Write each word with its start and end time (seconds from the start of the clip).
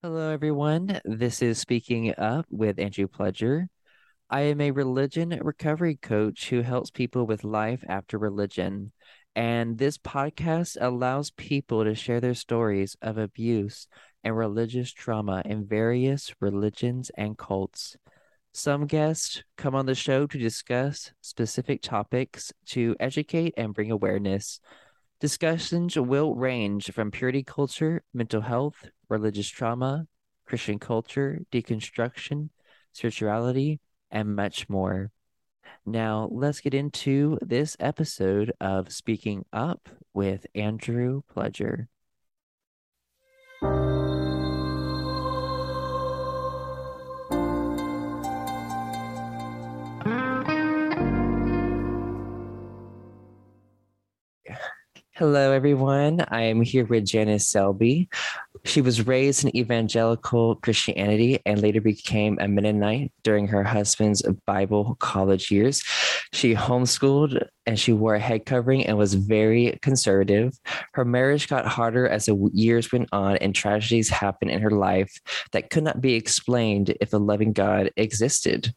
Hello, 0.00 0.30
everyone. 0.30 1.00
This 1.04 1.42
is 1.42 1.58
Speaking 1.58 2.14
Up 2.16 2.46
with 2.50 2.78
Andrew 2.78 3.08
Pledger. 3.08 3.66
I 4.30 4.42
am 4.42 4.60
a 4.60 4.70
religion 4.70 5.36
recovery 5.42 5.96
coach 5.96 6.50
who 6.50 6.60
helps 6.60 6.92
people 6.92 7.26
with 7.26 7.42
life 7.42 7.82
after 7.88 8.16
religion. 8.16 8.92
And 9.34 9.76
this 9.76 9.98
podcast 9.98 10.76
allows 10.80 11.32
people 11.32 11.82
to 11.82 11.96
share 11.96 12.20
their 12.20 12.34
stories 12.34 12.96
of 13.02 13.18
abuse 13.18 13.88
and 14.22 14.36
religious 14.36 14.92
trauma 14.92 15.42
in 15.44 15.66
various 15.66 16.32
religions 16.38 17.10
and 17.16 17.36
cults. 17.36 17.96
Some 18.52 18.86
guests 18.86 19.42
come 19.56 19.74
on 19.74 19.86
the 19.86 19.96
show 19.96 20.28
to 20.28 20.38
discuss 20.38 21.10
specific 21.22 21.82
topics 21.82 22.52
to 22.66 22.94
educate 23.00 23.54
and 23.56 23.74
bring 23.74 23.90
awareness. 23.90 24.60
Discussions 25.20 25.96
will 25.96 26.36
range 26.36 26.92
from 26.92 27.10
purity 27.10 27.42
culture, 27.42 28.04
mental 28.14 28.40
health, 28.40 28.88
religious 29.08 29.48
trauma, 29.48 30.06
Christian 30.46 30.78
culture, 30.78 31.40
deconstruction, 31.50 32.50
spirituality, 32.92 33.80
and 34.12 34.36
much 34.36 34.68
more. 34.68 35.10
Now, 35.84 36.28
let's 36.30 36.60
get 36.60 36.72
into 36.72 37.36
this 37.42 37.76
episode 37.80 38.52
of 38.60 38.92
Speaking 38.92 39.44
Up 39.52 39.88
with 40.14 40.46
Andrew 40.54 41.22
Pledger. 41.34 41.88
Hello, 55.18 55.50
everyone. 55.50 56.24
I 56.28 56.42
am 56.42 56.60
here 56.62 56.84
with 56.84 57.04
Janice 57.04 57.52
Selbie. 57.52 58.06
She 58.64 58.80
was 58.80 59.04
raised 59.04 59.44
in 59.44 59.56
evangelical 59.56 60.54
Christianity 60.54 61.40
and 61.44 61.60
later 61.60 61.80
became 61.80 62.38
a 62.40 62.46
Mennonite 62.46 63.10
during 63.24 63.48
her 63.48 63.64
husband's 63.64 64.22
Bible 64.46 64.96
college 65.00 65.50
years. 65.50 65.82
She 66.32 66.54
homeschooled 66.54 67.44
and 67.66 67.80
she 67.80 67.92
wore 67.92 68.14
a 68.14 68.20
head 68.20 68.46
covering 68.46 68.86
and 68.86 68.96
was 68.96 69.14
very 69.14 69.76
conservative. 69.82 70.56
Her 70.92 71.04
marriage 71.04 71.48
got 71.48 71.66
harder 71.66 72.08
as 72.08 72.26
the 72.26 72.50
years 72.52 72.92
went 72.92 73.08
on 73.10 73.38
and 73.38 73.52
tragedies 73.52 74.08
happened 74.08 74.52
in 74.52 74.62
her 74.62 74.70
life 74.70 75.20
that 75.50 75.70
could 75.70 75.82
not 75.82 76.00
be 76.00 76.14
explained 76.14 76.96
if 77.00 77.12
a 77.12 77.18
loving 77.18 77.52
God 77.52 77.90
existed. 77.96 78.72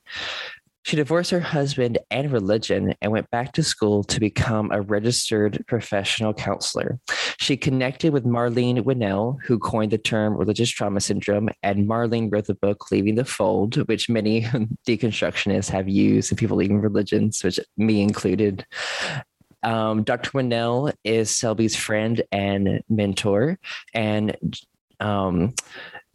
She 0.84 0.96
divorced 0.96 1.32
her 1.32 1.40
husband 1.40 2.00
and 2.10 2.32
religion 2.32 2.96
and 3.02 3.12
went 3.12 3.30
back 3.30 3.54
to 3.54 3.64
school 3.64 4.04
to 4.06 4.20
become 4.20 4.72
a 4.72 4.82
registered 4.82 5.64
professional 5.68 6.34
counselor. 6.34 7.00
She 7.40 7.56
connected 7.56 8.14
with 8.14 8.26
Marlene 8.26 8.84
Winell, 8.84 9.38
who 9.46 9.60
coined 9.60 9.92
the 9.92 9.98
term 9.98 10.36
religious 10.36 10.70
trauma 10.70 11.00
syndrome, 11.00 11.50
and 11.64 11.88
Marlene 11.88 12.32
wrote 12.32 12.48
the 12.48 12.56
book 12.56 12.92
Leaving 12.92 13.16
the 13.16 13.26
Fold, 13.26 13.76
which 13.88 14.10
many 14.10 14.42
deconstructionists 14.88 15.70
have 15.70 15.88
used 15.88 16.32
and 16.32 16.38
people 16.38 16.58
leaving 16.58 16.82
religions, 16.82 17.44
which 17.44 17.60
me 17.78 18.02
included. 18.02 18.66
Um, 19.64 20.04
Dr. 20.04 20.32
Winell 20.34 20.92
is 21.04 21.30
Selbie's 21.30 21.76
friend 21.76 22.24
and 22.32 22.82
mentor, 22.90 23.60
and 23.94 24.36
um, 25.00 25.54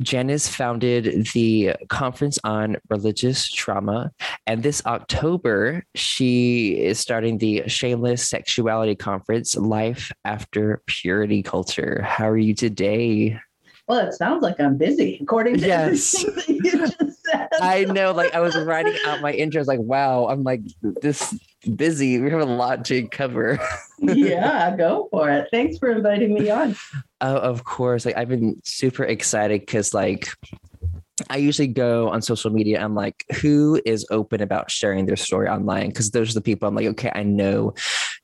Janice 0.02 0.48
founded 0.48 1.28
the 1.32 1.72
Conference 1.88 2.38
on 2.44 2.76
Religious 2.90 3.50
Trauma. 3.50 4.12
And 4.46 4.62
this 4.62 4.84
October, 4.84 5.84
she 5.94 6.78
is 6.78 6.98
starting 6.98 7.38
the 7.38 7.62
Shameless 7.66 8.28
Sexuality 8.28 8.94
Conference 8.94 9.56
Life 9.56 10.12
After 10.24 10.82
Purity 10.86 11.42
Culture. 11.42 12.02
How 12.02 12.28
are 12.28 12.36
you 12.36 12.54
today? 12.54 13.38
Well, 13.88 14.06
it 14.06 14.14
sounds 14.14 14.42
like 14.42 14.58
I'm 14.60 14.76
busy, 14.76 15.18
according 15.22 15.58
to 15.58 15.66
yes. 15.66 16.24
everything 16.24 16.58
that 16.58 16.64
you 16.64 16.78
just 16.78 17.24
said. 17.24 17.48
I 17.60 17.84
know, 17.84 18.12
like 18.12 18.34
I 18.34 18.40
was 18.40 18.56
writing 18.56 18.96
out 19.06 19.20
my 19.20 19.32
intro. 19.32 19.60
I 19.60 19.62
was 19.62 19.68
like, 19.68 19.80
wow, 19.80 20.26
I'm 20.26 20.42
like 20.42 20.62
this 20.82 21.38
busy. 21.68 22.20
We 22.20 22.30
have 22.30 22.40
a 22.40 22.44
lot 22.44 22.84
to 22.86 23.06
cover. 23.08 23.58
yeah, 23.98 24.74
go 24.76 25.08
for 25.10 25.30
it. 25.30 25.48
Thanks 25.50 25.78
for 25.78 25.90
inviting 25.90 26.34
me 26.34 26.50
on. 26.50 26.76
Oh, 27.20 27.36
of 27.36 27.64
course. 27.64 28.04
Like 28.04 28.16
I've 28.16 28.28
been 28.28 28.60
super 28.64 29.04
excited 29.04 29.60
because 29.60 29.94
like 29.94 30.28
I 31.30 31.38
usually 31.38 31.68
go 31.68 32.10
on 32.10 32.20
social 32.20 32.50
media. 32.50 32.80
I'm 32.80 32.94
like, 32.94 33.24
who 33.40 33.80
is 33.86 34.06
open 34.10 34.42
about 34.42 34.70
sharing 34.70 35.06
their 35.06 35.16
story 35.16 35.48
online? 35.48 35.88
Because 35.88 36.10
those 36.10 36.30
are 36.30 36.34
the 36.34 36.42
people 36.42 36.68
I'm 36.68 36.74
like, 36.74 36.86
okay, 36.86 37.10
I 37.14 37.22
know 37.22 37.74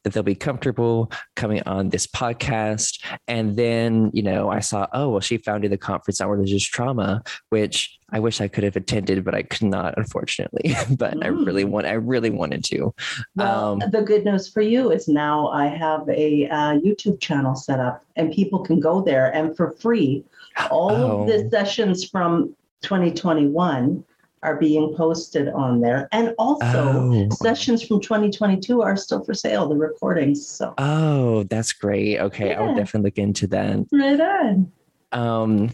that 0.05 0.13
they'll 0.13 0.23
be 0.23 0.35
comfortable 0.35 1.11
coming 1.37 1.63
on 1.67 1.91
this 1.91 2.07
podcast. 2.07 3.03
And 3.29 3.57
then, 3.57 4.11
you 4.13 4.23
know, 4.23 4.51
I 4.51 4.61
saw, 4.61 4.87
oh, 4.93 5.11
well, 5.11 5.21
she 5.21 5.39
founded 5.39 5.73
the 5.73 5.79
conference 5.79 6.21
on 6.21 6.29
religious 6.29 6.65
trauma, 6.65 7.23
which 7.51 7.99
I 8.11 8.21
wish 8.21 8.41
I 8.41 8.49
could 8.49 8.65
have 8.65 8.77
attended, 8.77 9.25
but 9.25 9.35
I 9.35 9.43
could 9.43 9.67
not, 9.67 9.95
unfortunately. 9.97 10.75
but 10.97 11.15
mm. 11.15 11.25
I 11.25 11.29
really 11.29 11.65
want, 11.65 11.87
I 11.87 11.93
really 11.93 12.31
wanted 12.31 12.65
to. 12.65 12.95
Well, 13.37 13.83
um, 13.83 13.91
the 13.91 14.03
good 14.03 14.25
news 14.25 14.49
for 14.49 14.61
you 14.61 14.91
is 14.91 15.09
now 15.09 15.49
I 15.49 15.67
have 15.67 16.09
a 16.09 16.49
uh, 16.49 16.75
YouTube 16.75 17.21
channel 17.21 17.55
set 17.55 17.81
up, 17.81 18.05
and 18.17 18.33
people 18.33 18.61
can 18.61 18.81
go 18.81 19.01
there 19.01 19.33
and 19.35 19.57
for 19.57 19.73
free. 19.73 20.25
All 20.71 20.91
oh. 20.91 21.21
of 21.23 21.27
the 21.29 21.45
oh. 21.45 21.49
sessions 21.49 22.09
from 22.09 22.55
2021 22.83 24.05
are 24.43 24.57
being 24.57 24.95
posted 24.97 25.49
on 25.49 25.81
there. 25.81 26.09
And 26.13 26.35
also, 26.39 26.65
oh. 26.67 27.29
sessions 27.31 27.83
from 27.83 28.01
2022 28.01 28.83
are 28.83 28.97
still 28.97 29.25
for 29.25 29.35
sale, 29.35 29.69
the 29.69 29.77
recordings. 29.77 30.47
So, 30.47 30.75
oh, 30.79 31.45
that's 31.45 31.73
great. 31.73 32.19
Okay. 32.19 32.51
Yeah. 32.51 32.61
I'll 32.61 32.75
definitely 32.75 33.09
look 33.09 33.19
into 33.19 33.47
that. 33.49 33.87
Right 33.93 34.21
on. 34.21 34.73
Um, 35.13 35.71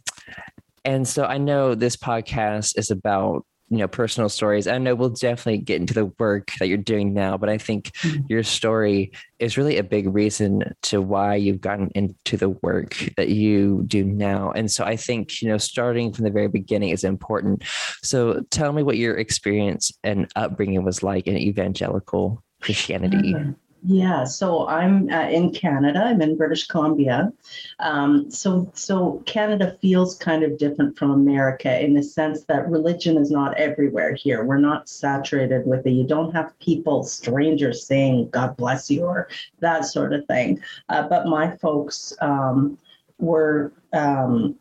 and 0.85 1.07
so 1.07 1.25
I 1.25 1.39
know 1.39 1.75
this 1.75 1.97
podcast 1.97 2.79
is 2.79 2.91
about 2.91 3.45
you 3.71 3.79
know 3.79 3.89
personal 3.89 4.29
stories 4.29 4.67
i 4.67 4.79
know 4.79 4.95
we'll 4.95 5.09
definitely 5.09 5.59
get 5.59 5.81
into 5.81 5.95
the 5.95 6.07
work 6.19 6.53
that 6.59 6.69
you're 6.69 6.77
doing 6.79 7.13
now 7.13 7.37
but 7.37 7.49
i 7.49 7.59
think 7.59 7.91
mm-hmm. 7.99 8.25
your 8.29 8.43
story 8.43 9.13
is 9.39 9.57
really 9.57 9.77
a 9.77 9.83
big 9.83 10.13
reason 10.13 10.63
to 10.83 11.01
why 11.03 11.35
you've 11.35 11.61
gotten 11.61 11.91
into 11.95 12.37
the 12.37 12.49
work 12.49 12.97
that 13.17 13.29
you 13.29 13.83
do 13.87 14.05
now 14.05 14.51
and 14.53 14.71
so 14.71 14.85
i 14.85 14.97
think 14.97 15.43
you 15.43 15.49
know 15.49 15.59
starting 15.59 16.13
from 16.13 16.25
the 16.25 16.31
very 16.31 16.49
beginning 16.49 16.91
is 16.91 17.05
important 17.05 17.63
so 18.03 18.43
tell 18.51 18.73
me 18.73 18.83
what 18.83 18.97
your 18.97 19.17
experience 19.17 19.93
and 20.03 20.31
upbringing 20.37 20.85
was 20.85 21.03
like 21.03 21.27
in 21.27 21.37
evangelical 21.37 22.43
christianity 22.61 23.35
mm-hmm. 23.35 23.53
Yeah, 23.85 24.25
so 24.25 24.67
I'm 24.67 25.09
uh, 25.09 25.29
in 25.29 25.53
Canada. 25.53 26.01
I'm 26.01 26.21
in 26.21 26.37
British 26.37 26.67
Columbia. 26.67 27.33
Um, 27.79 28.29
so, 28.29 28.71
so 28.75 29.23
Canada 29.25 29.77
feels 29.81 30.17
kind 30.17 30.43
of 30.43 30.59
different 30.59 30.99
from 30.99 31.13
America 31.13 31.81
in 31.83 31.95
the 31.95 32.03
sense 32.03 32.43
that 32.45 32.69
religion 32.69 33.17
is 33.17 33.31
not 33.31 33.57
everywhere 33.57 34.15
here. 34.15 34.45
We're 34.45 34.59
not 34.59 34.89
saturated 34.89 35.65
with 35.65 35.87
it. 35.87 35.93
You 35.93 36.05
don't 36.05 36.33
have 36.33 36.59
people, 36.59 37.05
strangers 37.05 37.87
saying 37.87 38.31
"God 38.31 38.57
bless 38.57 38.91
you" 38.91 39.05
or 39.05 39.29
that 39.61 39.85
sort 39.85 40.13
of 40.13 40.27
thing. 40.27 40.61
Uh, 40.89 41.09
but 41.09 41.27
my 41.27 41.57
folks 41.57 42.13
um, 42.21 42.79
were 43.19 43.73
um, 43.93 44.57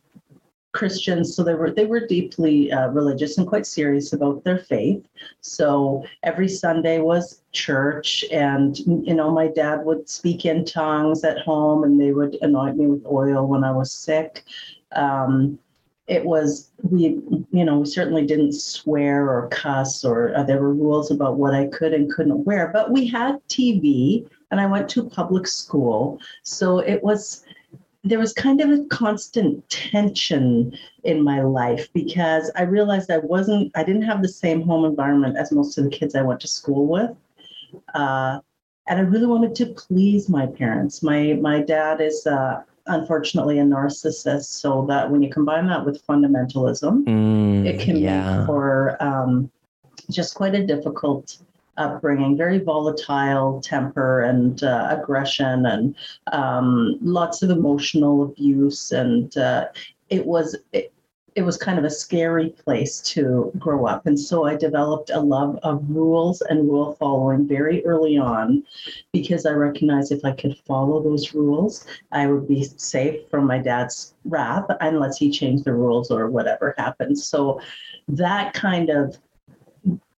Christians, 0.78 1.36
so 1.36 1.44
they 1.44 1.56
were 1.56 1.72
they 1.72 1.88
were 1.88 2.06
deeply 2.06 2.72
uh, 2.72 2.90
religious 2.90 3.40
and 3.40 3.48
quite 3.48 3.66
serious 3.66 4.14
about 4.14 4.44
their 4.44 4.60
faith. 4.60 5.04
So 5.42 6.06
every 6.22 6.48
Sunday 6.48 7.00
was 7.00 7.42
church, 7.52 8.24
and 8.32 8.78
you 8.78 9.16
know 9.16 9.32
my 9.32 9.48
dad 9.48 9.84
would 9.86 10.08
speak 10.08 10.46
in 10.46 10.66
tongues 10.66 11.24
at 11.24 11.40
home, 11.40 11.84
and 11.84 12.00
they 12.00 12.12
would 12.12 12.38
anoint 12.42 12.78
me 12.78 12.86
with 12.86 13.04
oil 13.08 13.48
when 13.48 13.64
I 13.64 13.72
was 13.72 13.92
sick. 13.92 14.44
Um, 14.92 15.58
it 16.06 16.24
was 16.24 16.70
we 16.84 17.20
you 17.52 17.66
know 17.66 17.80
we 17.80 17.88
certainly 17.88 18.28
didn't 18.28 18.54
swear 18.54 19.28
or 19.32 19.50
cuss 19.50 20.06
or 20.06 20.38
uh, 20.38 20.44
there 20.44 20.62
were 20.62 20.76
rules 20.76 21.10
about 21.10 21.38
what 21.38 21.56
I 21.56 21.66
could 21.66 21.92
and 21.92 22.14
couldn't 22.14 22.46
wear, 22.46 22.70
but 22.72 22.92
we 22.92 23.08
had 23.08 23.42
TV, 23.50 24.30
and 24.52 24.62
I 24.62 24.68
went 24.68 24.90
to 24.90 25.10
public 25.10 25.48
school, 25.48 26.22
so 26.44 26.78
it 26.78 27.04
was 27.04 27.44
there 28.10 28.20
was 28.20 28.34
kind 28.34 28.62
of 28.62 28.70
a 28.70 28.84
constant 28.86 29.68
tension 29.70 30.78
in 31.04 31.22
my 31.22 31.42
life 31.42 31.92
because 31.94 32.52
I 32.56 32.64
realized 32.64 33.12
I 33.12 33.20
wasn't, 33.20 33.72
I 33.76 33.84
didn't 33.84 34.04
have 34.04 34.22
the 34.22 34.30
same 34.30 34.62
home 34.62 34.86
environment 34.86 35.38
as 35.38 35.52
most 35.52 35.78
of 35.78 35.84
the 35.84 35.90
kids 35.90 36.16
I 36.16 36.22
went 36.22 36.40
to 36.42 36.48
school 36.48 36.88
with. 36.88 37.12
Uh, 37.94 38.40
and 38.88 39.00
I 39.00 39.04
really 39.04 39.26
wanted 39.26 39.56
to 39.56 39.66
please 39.68 40.30
my 40.30 40.46
parents. 40.46 41.04
My 41.04 41.34
my 41.34 41.62
dad 41.62 42.02
is 42.02 42.26
uh, 42.26 42.64
unfortunately 42.86 43.60
a 43.60 43.64
narcissist, 43.64 44.46
so 44.46 44.86
that 44.88 45.12
when 45.12 45.22
you 45.22 45.30
combine 45.30 45.68
that 45.68 45.86
with 45.86 46.06
fundamentalism, 46.08 47.04
mm, 47.04 47.66
it 47.66 47.80
can 47.80 47.98
yeah. 47.98 48.38
make 48.38 48.46
for 48.46 49.02
um, 49.04 49.52
just 50.10 50.36
quite 50.36 50.56
a 50.56 50.66
difficult 50.66 51.38
upbringing, 51.78 52.38
very 52.38 52.60
volatile 52.60 53.62
temper 53.62 54.22
and 54.22 54.64
uh, 54.64 54.88
aggression, 54.90 55.66
and 55.66 55.96
um, 56.32 56.98
lots 57.02 57.42
of 57.42 57.50
emotional 57.50 58.24
abuse. 58.24 58.92
And 58.92 59.36
uh, 59.38 59.68
it 60.10 60.26
was 60.26 60.56
it, 60.74 60.92
it 61.38 61.46
was 61.46 61.56
kind 61.56 61.78
of 61.78 61.86
a 61.86 61.90
scary 61.90 62.50
place 62.50 63.00
to 63.00 63.52
grow 63.60 63.86
up. 63.86 64.08
And 64.08 64.20
so 64.20 64.46
I 64.46 64.56
developed 64.56 65.12
a 65.12 65.20
love 65.20 65.60
of 65.62 65.88
rules 65.88 66.42
and 66.42 66.68
rule 66.68 66.94
following 66.94 67.48
very 67.48 67.86
early 67.86 68.18
on 68.18 68.64
because 69.14 69.46
I 69.46 69.52
recognized 69.52 70.12
if 70.12 70.26
I 70.26 70.32
could 70.32 70.58
follow 70.66 71.00
those 71.04 71.36
rules, 71.36 71.86
I 72.12 72.26
would 72.26 72.48
be 72.48 72.64
safe 72.64 73.30
from 73.30 73.46
my 73.46 73.60
dad's 73.60 74.16
wrath 74.26 74.66
unless 74.82 75.20
he 75.20 75.30
changed 75.30 75.66
the 75.66 75.76
rules 75.76 76.10
or 76.10 76.28
whatever 76.28 76.74
happened. 76.76 77.20
So 77.20 77.62
that 78.08 78.56
kind 78.56 78.90
of 78.90 79.20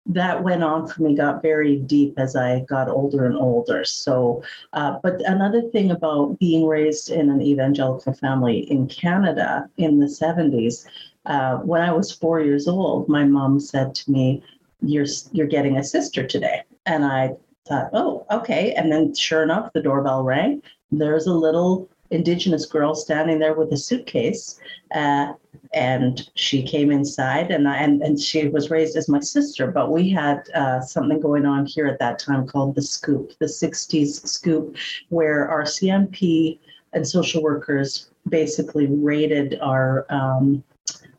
that 0.10 0.44
went 0.44 0.64
on 0.64 0.88
for 0.88 1.04
me 1.04 1.16
got 1.16 1.42
very 1.42 1.78
deep 1.78 2.16
as 2.18 2.36
i 2.36 2.60
got 2.62 2.90
older 2.90 3.26
and 3.26 3.38
older. 3.38 3.86
So 3.86 4.44
uh, 4.74 4.98
but 5.04 5.22
another 5.26 5.62
thing 5.62 5.92
about 5.92 6.38
being 6.40 6.68
raised 6.68 7.10
in 7.10 7.30
an 7.30 7.42
evangelical 7.42 8.14
family 8.14 8.60
in 8.72 8.88
canada 8.88 9.70
in 9.78 10.00
the 10.00 10.08
70s 10.08 10.86
uh, 11.26 11.58
when 11.58 11.82
i 11.82 11.92
was 11.92 12.12
four 12.12 12.42
years 12.42 12.68
old 12.68 13.08
my 13.08 13.24
mom 13.24 13.60
said 13.60 13.96
to 13.96 14.12
me 14.12 14.44
you're 14.82 15.06
you're 15.32 15.48
getting 15.48 15.78
a 15.78 15.84
sister 15.84 16.26
today. 16.26 16.64
And 16.86 17.06
i 17.06 17.32
thought 17.68 17.90
oh 17.94 18.26
okay. 18.32 18.74
And 18.74 18.92
then 18.92 19.14
sure 19.14 19.44
enough 19.44 19.72
the 19.74 19.82
doorbell 19.82 20.24
rang. 20.24 20.62
There's 20.92 21.28
a 21.28 21.34
little 21.34 21.90
indigenous 22.12 22.66
girl 22.66 22.96
standing 22.96 23.40
there 23.40 23.54
with 23.54 23.72
a 23.72 23.78
suitcase 23.78 24.60
uh, 24.96 25.34
and 25.74 26.30
she 26.34 26.64
came 26.64 26.90
inside 26.92 27.52
and 27.52 27.68
I, 27.68 27.78
and 27.78 28.02
and 28.02 28.20
she 28.20 28.48
was 28.48 28.72
raised 28.72 28.96
as 28.96 29.08
my 29.08 29.20
sister 29.20 29.68
but 29.68 29.92
we 29.92 30.10
had 30.10 30.50
uh, 30.56 30.82
something 30.82 31.20
going 31.20 31.46
on 31.46 31.66
here 31.66 31.86
at 31.86 32.00
that 32.00 32.18
time 32.20 32.48
called 32.48 32.76
the 32.76 32.82
scoop 32.82 33.34
the 33.40 33.46
60s 33.46 34.28
scoop 34.28 34.76
where 35.10 35.50
RCMP 35.50 36.60
and 36.94 37.08
social 37.08 37.44
workers 37.44 38.10
basically 38.28 38.88
raided 38.88 39.60
our 39.62 40.06
um, 40.10 40.64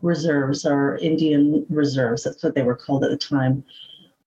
reserves 0.03 0.65
our 0.65 0.97
indian 0.99 1.65
reserves 1.69 2.25
that's 2.25 2.43
what 2.43 2.55
they 2.55 2.63
were 2.63 2.77
called 2.77 3.05
at 3.05 3.11
the 3.11 3.17
time 3.17 3.63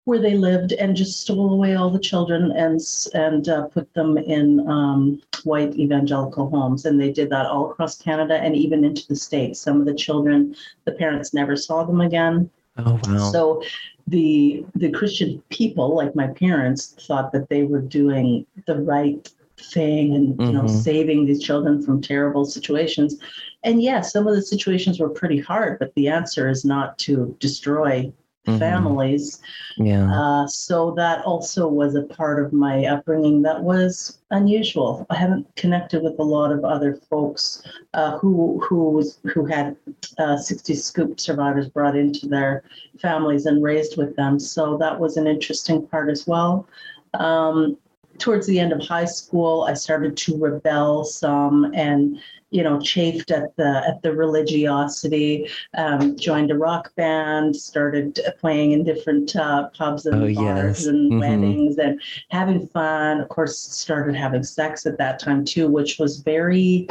where 0.06 0.20
they 0.20 0.36
lived 0.36 0.74
and 0.74 0.96
just 0.96 1.22
stole 1.22 1.54
away 1.54 1.76
all 1.76 1.90
the 1.90 2.00
children 2.00 2.52
and 2.52 2.82
and 3.14 3.48
uh, 3.48 3.64
put 3.68 3.94
them 3.94 4.18
in 4.18 4.68
um, 4.70 5.22
white 5.44 5.76
evangelical 5.76 6.50
homes. 6.50 6.86
And 6.86 7.00
they 7.00 7.12
did 7.12 7.30
that 7.30 7.46
all 7.46 7.72
across 7.72 7.98
canada 7.98 8.36
and 8.36 8.56
even 8.56 8.84
into 8.84 9.08
the 9.08 9.16
states. 9.16 9.62
Some 9.62 9.80
of 9.80 9.86
the 9.86 9.94
children 9.94 10.56
the 10.86 10.92
parents 10.92 11.34
never 11.34 11.56
saw 11.56 11.84
them 11.84 12.02
again. 12.02 12.50
Oh 12.78 13.00
wow. 13.08 13.32
So 13.32 13.64
the 14.08 14.66
the 14.76 14.92
christian 14.92 15.42
people 15.50 15.96
like 15.96 16.14
my 16.14 16.28
parents 16.28 16.94
thought 17.08 17.32
that 17.32 17.48
they 17.48 17.64
were 17.64 17.80
doing 17.80 18.46
the 18.68 18.82
right 18.82 19.32
thing 19.72 20.14
and 20.14 20.38
you 20.42 20.52
know 20.52 20.64
mm-hmm. 20.64 20.80
saving 20.80 21.26
these 21.26 21.42
children 21.42 21.82
from 21.82 22.02
terrible 22.02 22.44
situations. 22.44 23.20
And 23.64 23.82
yes 23.82 24.12
some 24.12 24.28
of 24.28 24.36
the 24.36 24.42
situations 24.42 25.00
were 25.00 25.10
pretty 25.10 25.40
hard 25.40 25.80
but 25.80 25.94
the 25.96 26.10
answer 26.10 26.50
is 26.50 26.66
not 26.66 26.98
to 27.00 27.38
destroy 27.40 28.12
mm-hmm. 28.46 28.60
families. 28.60 29.42
Yeah. 29.78 30.12
Uh, 30.12 30.48
so 30.48 30.92
that 30.92 31.24
also 31.26 31.68
was 31.68 31.96
a 31.96 32.04
part 32.04 32.44
of 32.44 32.54
my 32.54 32.86
upbringing 32.86 33.42
that 33.44 33.62
was 33.62 34.20
unusual. 34.32 35.06
I 35.10 35.16
haven't 35.16 35.54
connected 35.56 36.04
with 36.04 36.20
a 36.20 36.24
lot 36.24 36.52
of 36.52 36.64
other 36.66 36.96
folks 37.10 37.64
uh, 37.94 38.18
who 38.18 38.64
who 38.68 39.04
who 39.34 39.46
had 39.46 39.76
uh, 40.18 40.38
60 40.38 40.74
scoop 40.76 41.20
survivors 41.20 41.70
brought 41.70 41.96
into 41.96 42.28
their 42.28 42.64
families 43.02 43.46
and 43.46 43.64
raised 43.64 43.98
with 43.98 44.16
them. 44.16 44.40
So 44.40 44.78
that 44.78 45.00
was 45.00 45.18
an 45.18 45.28
interesting 45.28 45.86
part 45.88 46.10
as 46.10 46.28
well. 46.28 46.68
Um, 47.14 47.78
towards 48.18 48.48
the 48.48 48.60
end 48.60 48.72
of 48.72 48.82
high 48.82 49.06
school, 49.06 49.64
I 49.64 49.74
started 49.74 50.16
to 50.18 50.38
rebel 50.38 51.04
some 51.04 51.72
and 51.74 52.20
you 52.54 52.64
know 52.64 52.80
chafed 52.80 53.32
at 53.32 53.56
the 53.58 53.84
at 53.88 54.02
the 54.04 54.14
religiosity. 54.14 55.50
Um, 55.78 56.16
joined 56.18 56.52
a 56.52 56.58
rock 56.58 56.94
band, 56.96 57.56
started 57.56 58.20
playing 58.40 58.72
in 58.72 58.84
different 58.84 59.36
uh, 59.36 59.70
pubs 59.70 60.06
and 60.06 60.24
oh, 60.24 60.34
bars 60.34 60.80
yes. 60.80 60.86
and 60.86 61.12
mm-hmm. 61.12 61.20
weddings 61.20 61.78
and 61.78 62.00
having 62.30 62.68
fun. 62.68 63.20
Of 63.20 63.30
course, 63.30 63.58
started 63.58 64.16
having 64.16 64.44
sex 64.44 64.86
at 64.86 64.98
that 65.00 65.20
time 65.20 65.44
too, 65.44 65.68
which 65.68 65.98
was 66.00 66.20
very 66.20 66.88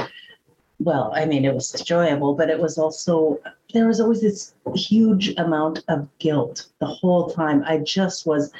well, 0.84 1.12
I 1.14 1.26
mean, 1.26 1.44
it 1.44 1.54
was 1.54 1.74
enjoyable, 1.74 2.34
but 2.34 2.50
it 2.50 2.58
was 2.58 2.76
also, 2.76 3.40
there 3.72 3.86
was 3.86 4.00
always 4.00 4.20
this 4.20 4.54
huge 4.74 5.32
amount 5.36 5.84
of 5.88 6.08
guilt 6.18 6.66
the 6.80 6.86
whole 6.86 7.30
time. 7.30 7.62
I 7.66 7.78
just 7.78 8.26
was 8.26 8.52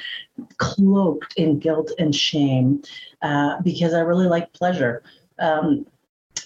cloaked 0.57 1.33
in 1.35 1.59
guilt 1.59 1.91
and 1.99 2.15
shame 2.15 2.81
uh, 3.21 3.61
because 3.61 3.93
I 3.93 3.99
really 4.01 4.27
like 4.27 4.53
pleasure. 4.53 5.03
Um, 5.39 5.85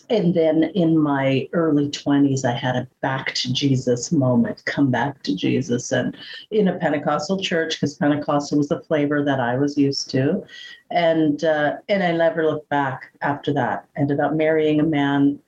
and 0.10 0.34
then 0.34 0.64
in 0.76 0.98
my 0.98 1.50
early 1.52 1.90
20s, 1.90 2.46
I 2.46 2.54
had 2.54 2.76
a 2.76 2.88
back 3.02 3.34
to 3.36 3.52
Jesus 3.52 4.12
moment, 4.12 4.64
come 4.66 4.90
back 4.90 5.22
to 5.24 5.36
Jesus, 5.36 5.92
and 5.92 6.16
in 6.52 6.70
a 6.70 6.78
Pentecostal 6.78 7.40
church, 7.42 7.76
because 7.76 7.96
Pentecostal 7.96 8.58
was 8.58 8.70
the 8.70 8.80
flavor 8.82 9.24
that 9.24 9.42
I 9.42 9.58
was 9.58 9.78
used 9.78 10.10
to. 10.12 10.44
And, 10.92 11.44
uh, 11.44 11.78
and 11.90 12.04
I 12.04 12.14
never 12.14 12.46
looked 12.46 12.70
back 12.70 13.12
after 13.22 13.54
that. 13.54 13.86
Ended 13.98 14.22
up 14.22 14.34
marrying 14.34 14.80
a 14.80 14.84
man 14.84 15.40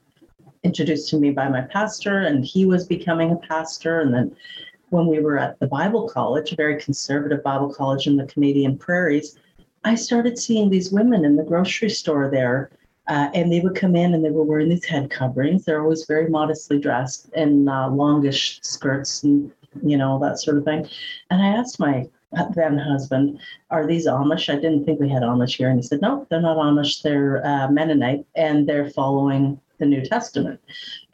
introduced 0.64 1.10
to 1.10 1.18
me 1.18 1.32
by 1.32 1.48
my 1.48 1.62
pastor, 1.62 2.20
and 2.20 2.44
he 2.44 2.66
was 2.66 2.86
becoming 2.86 3.32
a 3.32 3.38
pastor. 3.38 4.02
And 4.02 4.14
then 4.14 4.36
when 4.90 5.08
we 5.08 5.20
were 5.20 5.38
at 5.38 5.58
the 5.60 5.68
Bible 5.68 6.10
college, 6.10 6.52
a 6.52 6.58
very 6.58 6.82
conservative 6.82 7.44
Bible 7.44 7.74
college 7.74 8.08
in 8.08 8.18
the 8.18 8.26
Canadian 8.26 8.78
prairies, 8.78 9.38
I 9.86 9.96
started 9.96 10.38
seeing 10.38 10.70
these 10.70 10.92
women 10.92 11.24
in 11.24 11.38
the 11.38 11.44
grocery 11.44 11.90
store 11.90 12.30
there. 12.30 12.72
Uh, 13.10 13.30
and 13.34 13.52
they 13.52 13.60
would 13.60 13.76
come 13.76 13.96
in 13.96 14.14
and 14.14 14.24
they 14.24 14.30
were 14.30 14.44
wearing 14.44 14.70
these 14.70 14.86
head 14.86 15.10
coverings. 15.10 15.66
They're 15.66 15.82
always 15.82 16.06
very 16.06 16.30
modestly 16.30 16.80
dressed 16.80 17.30
in 17.36 17.68
uh, 17.68 17.90
longish 17.90 18.60
skirts 18.62 19.24
and, 19.24 19.52
you 19.84 19.98
know, 19.98 20.20
that 20.20 20.40
sort 20.40 20.58
of 20.58 20.64
thing. 20.64 20.88
And 21.32 21.42
I 21.42 21.48
asked 21.48 21.80
my 21.80 22.08
then 22.56 22.78
husband, 22.78 23.40
Are 23.72 23.88
these 23.88 24.06
Amish? 24.06 24.54
I 24.54 24.56
didn't 24.56 24.86
think 24.86 25.00
we 25.00 25.10
had 25.10 25.24
Amish 25.24 25.58
here. 25.58 25.70
And 25.70 25.80
he 25.80 25.84
said, 25.84 26.02
No, 26.02 26.28
they're 26.30 26.42
not 26.42 26.58
Amish. 26.58 27.02
They're 27.02 27.46
uh, 27.46 27.70
Mennonite 27.70 28.26
and 28.36 28.68
they're 28.68 28.92
following 28.92 29.60
the 29.80 29.86
New 29.86 30.06
Testament. 30.06 30.60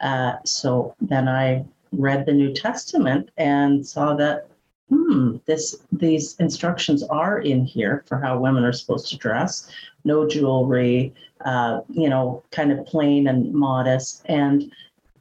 Uh, 0.00 0.34
so 0.44 0.94
then 1.00 1.28
I 1.28 1.64
read 1.92 2.26
the 2.26 2.32
New 2.32 2.52
Testament 2.52 3.30
and 3.38 3.86
saw 3.86 4.14
that 4.16 4.48
hmm, 4.88 5.36
this 5.46 5.76
these 5.92 6.36
instructions 6.38 7.02
are 7.04 7.40
in 7.40 7.64
here 7.64 8.04
for 8.06 8.18
how 8.20 8.38
women 8.38 8.64
are 8.64 8.72
supposed 8.72 9.08
to 9.08 9.16
dress, 9.16 9.70
no 10.04 10.26
jewelry, 10.28 11.12
uh, 11.44 11.80
you 11.88 12.08
know, 12.08 12.42
kind 12.50 12.72
of 12.72 12.86
plain 12.86 13.28
and 13.28 13.52
modest, 13.52 14.22
and 14.26 14.72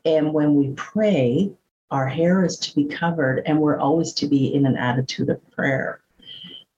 and 0.06 0.34
when 0.34 0.56
we 0.56 0.72
pray, 0.76 1.52
our 1.92 2.08
hair 2.08 2.46
is 2.46 2.58
to 2.60 2.76
be 2.76 2.86
covered, 2.86 3.42
and 3.46 3.60
we're 3.60 3.80
always 3.80 4.14
to 4.14 4.28
be 4.28 4.54
in 4.54 4.66
an 4.66 4.78
attitude 4.78 5.30
of 5.30 5.52
prayer. 5.52 6.02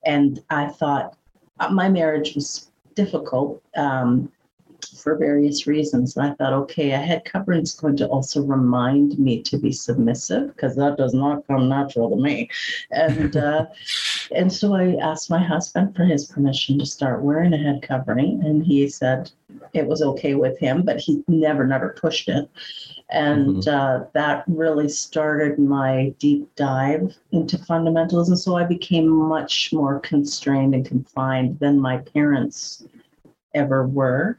And 0.05 0.41
I 0.49 0.67
thought 0.67 1.17
uh, 1.59 1.69
my 1.69 1.89
marriage 1.89 2.35
was 2.35 2.69
difficult. 2.95 3.61
Um, 3.75 4.31
for 4.85 5.17
various 5.17 5.67
reasons. 5.67 6.15
And 6.15 6.27
I 6.27 6.33
thought, 6.35 6.53
okay, 6.53 6.91
a 6.91 6.97
head 6.97 7.25
covering 7.25 7.61
is 7.61 7.73
going 7.73 7.97
to 7.97 8.07
also 8.07 8.43
remind 8.43 9.17
me 9.17 9.41
to 9.43 9.57
be 9.57 9.71
submissive 9.71 10.47
because 10.55 10.75
that 10.75 10.97
does 10.97 11.13
not 11.13 11.45
come 11.47 11.69
natural 11.69 12.09
to 12.09 12.15
me. 12.15 12.49
And 12.91 13.35
uh, 13.35 13.67
and 14.35 14.51
so 14.51 14.75
I 14.75 14.95
asked 14.95 15.29
my 15.29 15.43
husband 15.43 15.95
for 15.95 16.03
his 16.03 16.25
permission 16.25 16.79
to 16.79 16.85
start 16.85 17.21
wearing 17.23 17.53
a 17.53 17.57
head 17.57 17.81
covering, 17.81 18.41
and 18.43 18.65
he 18.65 18.87
said 18.89 19.31
it 19.73 19.87
was 19.87 20.01
okay 20.01 20.35
with 20.35 20.57
him, 20.59 20.83
but 20.83 20.99
he 20.99 21.23
never 21.27 21.65
never 21.65 21.89
pushed 21.89 22.29
it. 22.29 22.49
And 23.09 23.57
mm-hmm. 23.57 23.69
uh, 23.69 24.05
that 24.13 24.43
really 24.47 24.89
started 24.89 25.57
my 25.57 26.13
deep 26.19 26.53
dive 26.55 27.15
into 27.31 27.57
fundamentalism. 27.57 28.37
So 28.37 28.57
I 28.57 28.65
became 28.65 29.07
much 29.07 29.71
more 29.71 29.99
constrained 30.01 30.75
and 30.75 30.85
confined 30.85 31.59
than 31.59 31.79
my 31.79 31.97
parents 31.99 32.83
ever 33.53 33.87
were. 33.87 34.37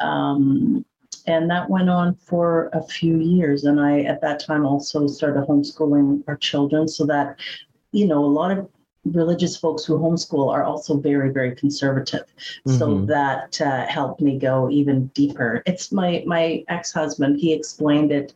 Um, 0.00 0.84
and 1.26 1.50
that 1.50 1.68
went 1.68 1.90
on 1.90 2.14
for 2.14 2.70
a 2.72 2.82
few 2.82 3.18
years. 3.18 3.64
And 3.64 3.80
I, 3.80 4.00
at 4.02 4.20
that 4.20 4.40
time, 4.40 4.64
also 4.64 5.06
started 5.06 5.44
homeschooling 5.44 6.22
our 6.28 6.36
children 6.36 6.86
so 6.86 7.04
that, 7.06 7.36
you 7.92 8.06
know, 8.06 8.24
a 8.24 8.26
lot 8.26 8.56
of 8.56 8.68
religious 9.04 9.56
folks 9.56 9.84
who 9.84 9.98
homeschool 9.98 10.52
are 10.52 10.64
also 10.64 10.98
very, 10.98 11.32
very 11.32 11.54
conservative. 11.54 12.24
Mm-hmm. 12.66 12.78
So 12.78 13.00
that 13.06 13.60
uh, 13.60 13.86
helped 13.86 14.20
me 14.20 14.38
go 14.38 14.70
even 14.70 15.06
deeper. 15.08 15.62
It's 15.66 15.92
my 15.92 16.22
my 16.26 16.64
ex 16.68 16.92
husband. 16.92 17.38
He 17.40 17.52
explained 17.52 18.12
it 18.12 18.34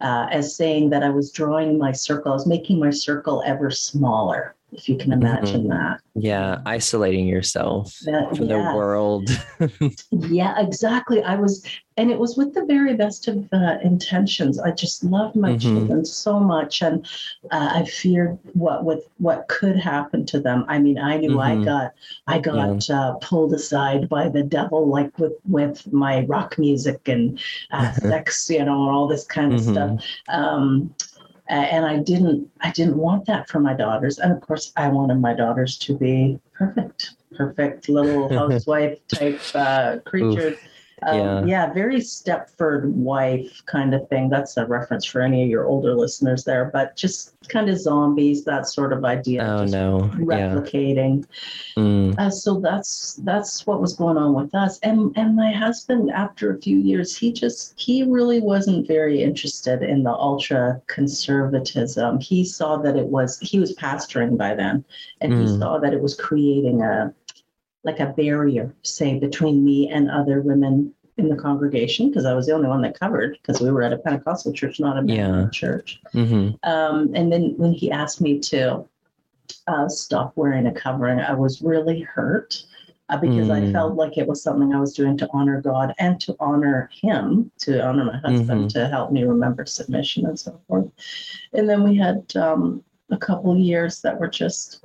uh, 0.00 0.26
as 0.30 0.56
saying 0.56 0.90
that 0.90 1.02
I 1.02 1.10
was 1.10 1.32
drawing 1.32 1.78
my 1.78 1.92
circle. 1.92 2.32
I 2.32 2.34
was 2.34 2.46
making 2.46 2.78
my 2.78 2.90
circle 2.90 3.42
ever 3.46 3.70
smaller 3.70 4.54
if 4.72 4.88
you 4.88 4.96
can 4.96 5.12
imagine 5.12 5.62
mm-hmm. 5.62 5.70
that. 5.70 6.00
Yeah, 6.14 6.60
isolating 6.64 7.26
yourself 7.26 7.98
that, 8.04 8.36
from 8.36 8.46
yeah. 8.46 8.70
the 8.70 8.76
world. 8.76 9.28
yeah, 10.10 10.60
exactly. 10.60 11.22
I 11.22 11.36
was, 11.36 11.64
and 11.96 12.10
it 12.10 12.18
was 12.18 12.36
with 12.36 12.54
the 12.54 12.64
very 12.64 12.94
best 12.94 13.28
of 13.28 13.48
uh, 13.52 13.76
intentions. 13.82 14.58
I 14.58 14.70
just 14.70 15.04
loved 15.04 15.36
my 15.36 15.50
mm-hmm. 15.50 15.58
children 15.58 16.04
so 16.04 16.40
much, 16.40 16.82
and 16.82 17.06
uh, 17.50 17.70
I 17.74 17.84
feared 17.84 18.38
what 18.54 18.84
with 18.84 19.08
what 19.18 19.48
could 19.48 19.76
happen 19.76 20.24
to 20.26 20.40
them. 20.40 20.64
I 20.68 20.78
mean, 20.78 20.98
I 20.98 21.18
knew 21.18 21.36
mm-hmm. 21.36 21.62
I 21.62 21.64
got 21.64 21.92
I 22.26 22.38
got 22.38 22.88
yeah. 22.88 23.00
uh, 23.00 23.12
pulled 23.14 23.52
aside 23.52 24.08
by 24.08 24.28
the 24.28 24.42
devil, 24.42 24.86
like 24.88 25.18
with 25.18 25.34
with 25.46 25.90
my 25.92 26.24
rock 26.24 26.58
music 26.58 27.08
and 27.08 27.38
uh, 27.72 27.92
sex, 27.92 28.48
you 28.48 28.64
know, 28.64 28.86
and 28.86 28.94
all 28.94 29.06
this 29.06 29.26
kind 29.26 29.54
of 29.54 29.60
stuff. 29.60 29.90
Mm-hmm. 29.90 30.34
Um, 30.34 30.94
and 31.48 31.84
I 31.84 31.98
didn't 31.98 32.50
I 32.60 32.70
didn't 32.70 32.96
want 32.96 33.26
that 33.26 33.48
for 33.48 33.60
my 33.60 33.74
daughters. 33.74 34.18
And 34.18 34.32
of 34.32 34.40
course, 34.40 34.72
I 34.76 34.88
wanted 34.88 35.20
my 35.20 35.34
daughters 35.34 35.78
to 35.78 35.96
be 35.96 36.38
perfect, 36.52 37.14
perfect 37.36 37.88
little 37.88 38.28
housewife 38.38 38.98
type 39.08 39.40
uh, 39.54 39.98
creatures. 40.04 40.58
Um, 41.04 41.18
yeah. 41.18 41.44
yeah, 41.44 41.72
very 41.72 41.96
Stepford 41.96 42.84
wife 42.92 43.62
kind 43.66 43.94
of 43.94 44.08
thing. 44.08 44.28
That's 44.28 44.56
a 44.56 44.66
reference 44.66 45.04
for 45.04 45.20
any 45.20 45.42
of 45.42 45.48
your 45.48 45.66
older 45.66 45.94
listeners 45.94 46.44
there, 46.44 46.70
but 46.72 46.96
just 46.96 47.34
kind 47.48 47.68
of 47.68 47.78
zombies, 47.78 48.44
that 48.44 48.68
sort 48.68 48.92
of 48.92 49.04
idea. 49.04 49.44
Oh 49.44 49.64
no, 49.64 50.10
replicating. 50.14 51.24
Yeah. 51.76 51.82
Mm. 51.82 52.18
Uh, 52.18 52.30
so 52.30 52.60
that's 52.60 53.14
that's 53.24 53.66
what 53.66 53.80
was 53.80 53.94
going 53.94 54.16
on 54.16 54.34
with 54.34 54.54
us. 54.54 54.78
And 54.80 55.12
and 55.16 55.34
my 55.34 55.52
husband, 55.52 56.10
after 56.10 56.54
a 56.54 56.60
few 56.60 56.78
years, 56.78 57.16
he 57.16 57.32
just 57.32 57.78
he 57.78 58.04
really 58.04 58.40
wasn't 58.40 58.86
very 58.86 59.22
interested 59.22 59.82
in 59.82 60.02
the 60.02 60.12
ultra 60.12 60.80
conservatism. 60.86 62.20
He 62.20 62.44
saw 62.44 62.76
that 62.78 62.96
it 62.96 63.06
was 63.06 63.38
he 63.40 63.58
was 63.58 63.74
pastoring 63.76 64.36
by 64.36 64.54
then, 64.54 64.84
and 65.20 65.32
mm. 65.32 65.40
he 65.40 65.58
saw 65.58 65.78
that 65.78 65.92
it 65.92 66.00
was 66.00 66.14
creating 66.14 66.82
a 66.82 67.12
like 67.84 68.00
a 68.00 68.06
barrier, 68.06 68.74
say, 68.82 69.18
between 69.18 69.64
me 69.64 69.88
and 69.88 70.10
other 70.10 70.40
women 70.40 70.94
in 71.18 71.28
the 71.28 71.36
congregation 71.36 72.08
because 72.08 72.24
I 72.24 72.34
was 72.34 72.46
the 72.46 72.52
only 72.52 72.68
one 72.68 72.82
that 72.82 72.98
covered 72.98 73.36
because 73.40 73.60
we 73.60 73.70
were 73.70 73.82
at 73.82 73.92
a 73.92 73.98
Pentecostal 73.98 74.52
church, 74.52 74.80
not 74.80 74.98
a 74.98 75.06
yeah. 75.06 75.48
church. 75.52 76.00
Mm-hmm. 76.14 76.54
Um, 76.68 77.12
and 77.14 77.30
then 77.30 77.54
when 77.56 77.72
he 77.72 77.90
asked 77.90 78.20
me 78.20 78.38
to 78.40 78.84
uh, 79.66 79.88
stop 79.88 80.32
wearing 80.36 80.66
a 80.66 80.72
covering, 80.72 81.20
I 81.20 81.34
was 81.34 81.60
really 81.60 82.00
hurt 82.00 82.64
uh, 83.08 83.18
because 83.18 83.48
mm. 83.48 83.68
I 83.68 83.72
felt 83.72 83.94
like 83.94 84.16
it 84.16 84.26
was 84.26 84.42
something 84.42 84.72
I 84.72 84.80
was 84.80 84.94
doing 84.94 85.18
to 85.18 85.28
honor 85.32 85.60
God 85.60 85.94
and 85.98 86.18
to 86.22 86.34
honor 86.40 86.88
Him, 86.92 87.50
to 87.58 87.84
honor 87.84 88.04
my 88.04 88.16
husband, 88.18 88.48
mm-hmm. 88.48 88.78
to 88.78 88.88
help 88.88 89.12
me 89.12 89.24
remember 89.24 89.66
submission 89.66 90.24
and 90.26 90.38
so 90.38 90.58
forth. 90.66 90.88
And 91.52 91.68
then 91.68 91.82
we 91.82 91.96
had 91.96 92.34
um, 92.36 92.82
a 93.10 93.18
couple 93.18 93.56
years 93.56 94.00
that 94.00 94.18
were 94.18 94.28
just 94.28 94.84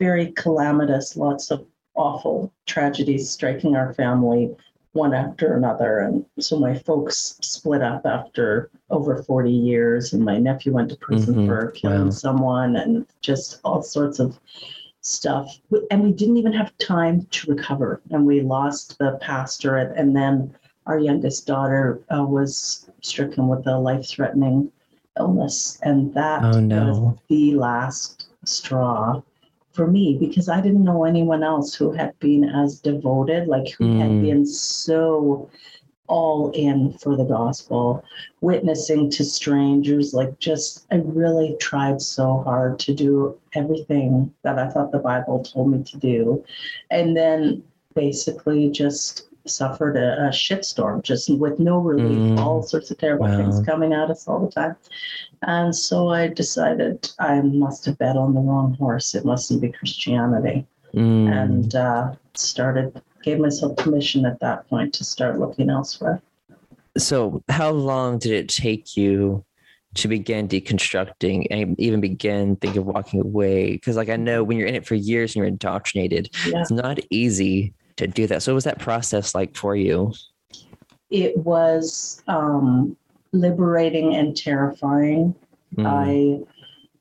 very 0.00 0.32
calamitous, 0.32 1.16
lots 1.16 1.52
of 1.52 1.64
awful 1.94 2.52
tragedies 2.66 3.30
striking 3.30 3.76
our 3.76 3.92
family 3.94 4.54
one 4.92 5.14
after 5.14 5.56
another. 5.56 6.00
And 6.00 6.24
so 6.38 6.58
my 6.58 6.74
folks 6.74 7.38
split 7.40 7.82
up 7.82 8.04
after 8.04 8.70
over 8.90 9.22
40 9.22 9.50
years, 9.50 10.12
and 10.12 10.24
my 10.24 10.38
nephew 10.38 10.72
went 10.72 10.90
to 10.90 10.96
prison 10.96 11.34
mm-hmm. 11.34 11.46
for 11.46 11.70
killing 11.70 12.04
wow. 12.04 12.10
someone, 12.10 12.76
and 12.76 13.06
just 13.20 13.60
all 13.64 13.82
sorts 13.82 14.18
of 14.18 14.38
stuff. 15.00 15.58
And 15.90 16.02
we 16.02 16.12
didn't 16.12 16.36
even 16.36 16.52
have 16.52 16.76
time 16.78 17.26
to 17.30 17.50
recover. 17.50 18.00
And 18.10 18.26
we 18.26 18.42
lost 18.42 18.98
the 18.98 19.18
pastorate, 19.20 19.96
and 19.96 20.14
then 20.14 20.54
our 20.86 20.98
youngest 20.98 21.46
daughter 21.46 22.02
uh, 22.14 22.24
was 22.24 22.90
stricken 23.00 23.48
with 23.48 23.66
a 23.66 23.78
life 23.78 24.06
threatening 24.06 24.70
illness. 25.18 25.78
And 25.82 26.12
that 26.14 26.44
oh, 26.44 26.60
no. 26.60 26.86
was 26.86 27.18
the 27.28 27.54
last 27.54 28.28
straw 28.44 29.22
for 29.72 29.86
me 29.86 30.16
because 30.18 30.48
I 30.48 30.60
didn't 30.60 30.84
know 30.84 31.04
anyone 31.04 31.42
else 31.42 31.74
who 31.74 31.92
had 31.92 32.18
been 32.18 32.44
as 32.44 32.80
devoted, 32.80 33.48
like 33.48 33.70
who 33.70 33.84
mm. 33.84 34.00
had 34.00 34.22
been 34.22 34.46
so 34.46 35.50
all 36.08 36.50
in 36.50 36.92
for 36.98 37.16
the 37.16 37.24
gospel, 37.24 38.04
witnessing 38.42 39.08
to 39.10 39.24
strangers. 39.24 40.12
Like, 40.12 40.38
just, 40.38 40.86
I 40.90 40.96
really 40.96 41.56
tried 41.58 42.02
so 42.02 42.42
hard 42.42 42.78
to 42.80 42.92
do 42.92 43.38
everything 43.54 44.32
that 44.42 44.58
I 44.58 44.68
thought 44.68 44.92
the 44.92 44.98
Bible 44.98 45.42
told 45.42 45.70
me 45.70 45.82
to 45.84 45.96
do. 45.96 46.44
And 46.90 47.16
then 47.16 47.62
basically 47.94 48.70
just 48.70 49.28
suffered 49.46 49.96
a, 49.96 50.26
a 50.26 50.28
shitstorm, 50.30 51.02
just 51.02 51.30
with 51.38 51.58
no 51.58 51.78
relief, 51.78 52.18
mm. 52.18 52.38
all 52.38 52.62
sorts 52.62 52.90
of 52.90 52.98
terrible 52.98 53.26
wow. 53.26 53.36
things 53.36 53.64
coming 53.64 53.92
at 53.92 54.10
us 54.10 54.28
all 54.28 54.44
the 54.44 54.50
time. 54.50 54.76
And 55.42 55.74
so 55.74 56.08
I 56.08 56.28
decided 56.28 57.10
I 57.18 57.40
must 57.40 57.84
have 57.86 57.98
bet 57.98 58.16
on 58.16 58.34
the 58.34 58.40
wrong 58.40 58.74
horse. 58.74 59.14
It 59.14 59.24
mustn't 59.24 59.60
be 59.60 59.72
Christianity. 59.72 60.66
Mm. 60.94 61.32
And 61.32 61.74
uh, 61.74 62.14
started, 62.34 63.00
gave 63.22 63.38
myself 63.38 63.76
permission 63.76 64.26
at 64.26 64.40
that 64.40 64.68
point 64.68 64.92
to 64.94 65.04
start 65.04 65.38
looking 65.38 65.70
elsewhere. 65.70 66.20
So, 66.98 67.42
how 67.48 67.70
long 67.70 68.18
did 68.18 68.32
it 68.32 68.48
take 68.48 68.96
you 68.96 69.44
to 69.94 70.08
begin 70.08 70.46
deconstructing 70.46 71.46
and 71.50 71.78
even 71.80 72.00
begin 72.00 72.56
thinking 72.56 72.82
of 72.82 72.86
walking 72.86 73.20
away? 73.20 73.72
Because, 73.72 73.96
like, 73.96 74.10
I 74.10 74.16
know 74.16 74.44
when 74.44 74.58
you're 74.58 74.68
in 74.68 74.74
it 74.74 74.86
for 74.86 74.94
years 74.94 75.30
and 75.30 75.36
you're 75.36 75.46
indoctrinated, 75.46 76.28
yeah. 76.46 76.60
it's 76.60 76.70
not 76.70 76.98
easy 77.08 77.72
to 77.96 78.06
do 78.06 78.26
that. 78.26 78.42
So, 78.42 78.52
what 78.52 78.56
was 78.56 78.64
that 78.64 78.78
process 78.78 79.34
like 79.34 79.56
for 79.56 79.76
you? 79.76 80.12
It 81.10 81.36
was 81.36 82.22
um, 82.28 82.96
liberating 83.32 84.14
and 84.14 84.36
terrifying. 84.36 85.34
Mm. 85.76 85.86
I 85.86 86.46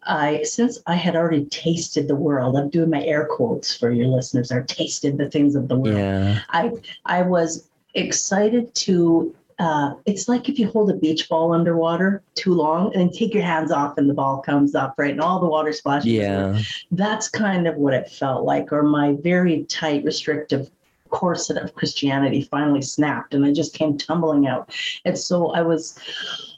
I 0.03 0.43
since 0.43 0.79
I 0.87 0.95
had 0.95 1.15
already 1.15 1.45
tasted 1.45 2.07
the 2.07 2.15
world, 2.15 2.57
I'm 2.57 2.69
doing 2.69 2.89
my 2.89 3.03
air 3.03 3.27
quotes 3.29 3.75
for 3.75 3.91
your 3.91 4.07
listeners, 4.07 4.51
I 4.51 4.61
tasted 4.61 5.17
the 5.17 5.29
things 5.29 5.55
of 5.55 5.67
the 5.67 5.75
world. 5.75 5.97
Yeah. 5.97 6.39
I 6.49 6.71
I 7.05 7.21
was 7.21 7.67
excited 7.93 8.73
to 8.73 9.35
uh, 9.59 9.93
it's 10.07 10.27
like 10.27 10.49
if 10.49 10.57
you 10.57 10.67
hold 10.67 10.89
a 10.89 10.95
beach 10.95 11.29
ball 11.29 11.53
underwater 11.53 12.23
too 12.33 12.55
long 12.55 12.91
and 12.93 13.01
then 13.01 13.11
take 13.11 13.31
your 13.31 13.43
hands 13.43 13.71
off 13.71 13.95
and 13.95 14.09
the 14.09 14.13
ball 14.13 14.41
comes 14.41 14.73
up, 14.73 14.95
right? 14.97 15.11
And 15.11 15.21
all 15.21 15.39
the 15.39 15.45
water 15.45 15.71
splashes. 15.71 16.07
Yeah. 16.07 16.59
That's 16.89 17.29
kind 17.29 17.67
of 17.67 17.75
what 17.75 17.93
it 17.93 18.09
felt 18.09 18.43
like, 18.43 18.73
or 18.73 18.81
my 18.81 19.15
very 19.21 19.65
tight, 19.65 20.03
restrictive 20.03 20.71
corset 21.11 21.57
of 21.57 21.75
Christianity 21.75 22.47
finally 22.49 22.81
snapped 22.81 23.33
and 23.33 23.45
I 23.45 23.53
just 23.53 23.73
came 23.73 23.97
tumbling 23.97 24.47
out. 24.47 24.73
And 25.05 25.17
so 25.17 25.51
I 25.51 25.61
was, 25.61 25.97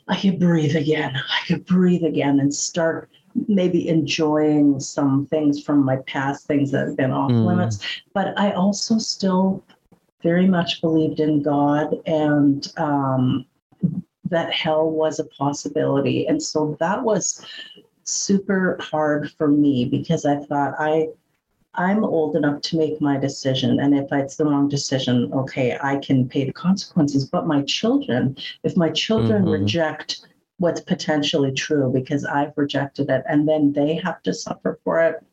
I 0.07 0.19
could 0.19 0.39
breathe 0.39 0.75
again. 0.75 1.15
I 1.15 1.45
could 1.47 1.65
breathe 1.65 2.03
again 2.03 2.39
and 2.39 2.53
start 2.53 3.09
maybe 3.47 3.89
enjoying 3.89 4.79
some 4.79 5.25
things 5.25 5.61
from 5.61 5.83
my 5.83 5.97
past, 6.07 6.47
things 6.47 6.71
that 6.71 6.87
have 6.87 6.97
been 6.97 7.11
off 7.11 7.31
mm. 7.31 7.45
limits. 7.45 7.79
But 8.13 8.39
I 8.39 8.51
also 8.51 8.97
still 8.97 9.63
very 10.21 10.47
much 10.47 10.81
believed 10.81 11.19
in 11.19 11.41
God 11.41 11.95
and 12.05 12.71
um, 12.77 13.45
that 14.29 14.53
hell 14.53 14.89
was 14.89 15.19
a 15.19 15.25
possibility. 15.25 16.25
And 16.27 16.41
so 16.41 16.77
that 16.79 17.03
was 17.03 17.45
super 18.05 18.77
hard 18.81 19.31
for 19.31 19.47
me 19.47 19.85
because 19.85 20.25
I 20.25 20.37
thought 20.37 20.75
I 20.79 21.09
I'm 21.75 22.03
old 22.03 22.35
enough 22.35 22.61
to 22.61 22.77
make 22.77 23.01
my 23.01 23.17
decision. 23.17 23.79
And 23.79 23.95
if 23.95 24.11
it's 24.11 24.35
the 24.35 24.45
wrong 24.45 24.69
decision, 24.69 25.31
okay, 25.33 25.77
I 25.81 25.97
can 25.97 26.29
pay 26.29 26.45
the 26.45 26.53
consequences. 26.53 27.25
But 27.25 27.47
my 27.47 27.63
children, 27.63 28.37
if 28.63 28.77
my 28.77 28.89
children 28.91 29.43
mm-hmm. 29.43 29.63
reject 29.63 30.27
what's 30.57 30.81
potentially 30.81 31.51
true 31.51 31.91
because 31.91 32.25
I've 32.25 32.53
rejected 32.55 33.09
it 33.09 33.23
and 33.27 33.47
then 33.47 33.73
they 33.73 33.95
have 33.95 34.21
to 34.23 34.33
suffer 34.33 34.79
for 34.83 35.01
it, 35.01 35.23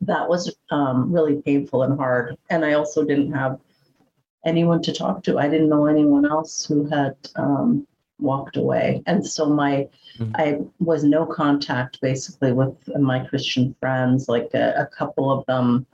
that 0.00 0.28
was 0.28 0.54
um, 0.70 1.12
really 1.12 1.42
painful 1.42 1.82
and 1.82 1.98
hard. 1.98 2.36
And 2.48 2.64
I 2.64 2.72
also 2.72 3.04
didn't 3.04 3.32
have 3.32 3.60
anyone 4.44 4.82
to 4.82 4.92
talk 4.92 5.22
to. 5.24 5.38
I 5.38 5.48
didn't 5.48 5.68
know 5.68 5.86
anyone 5.86 6.26
else 6.26 6.64
who 6.64 6.86
had 6.86 7.16
um, 7.36 7.86
walked 8.18 8.56
away. 8.56 9.02
And 9.06 9.26
so 9.26 9.46
my 9.46 9.88
mm-hmm. 10.18 10.32
I 10.36 10.60
was 10.78 11.04
no 11.04 11.26
contact 11.26 12.00
basically 12.00 12.52
with 12.52 12.74
my 12.98 13.24
Christian 13.26 13.74
friends. 13.80 14.28
Like 14.28 14.50
a, 14.54 14.74
a, 14.78 14.86
couple 14.86 15.30
of 15.30 15.44
them 15.46 15.86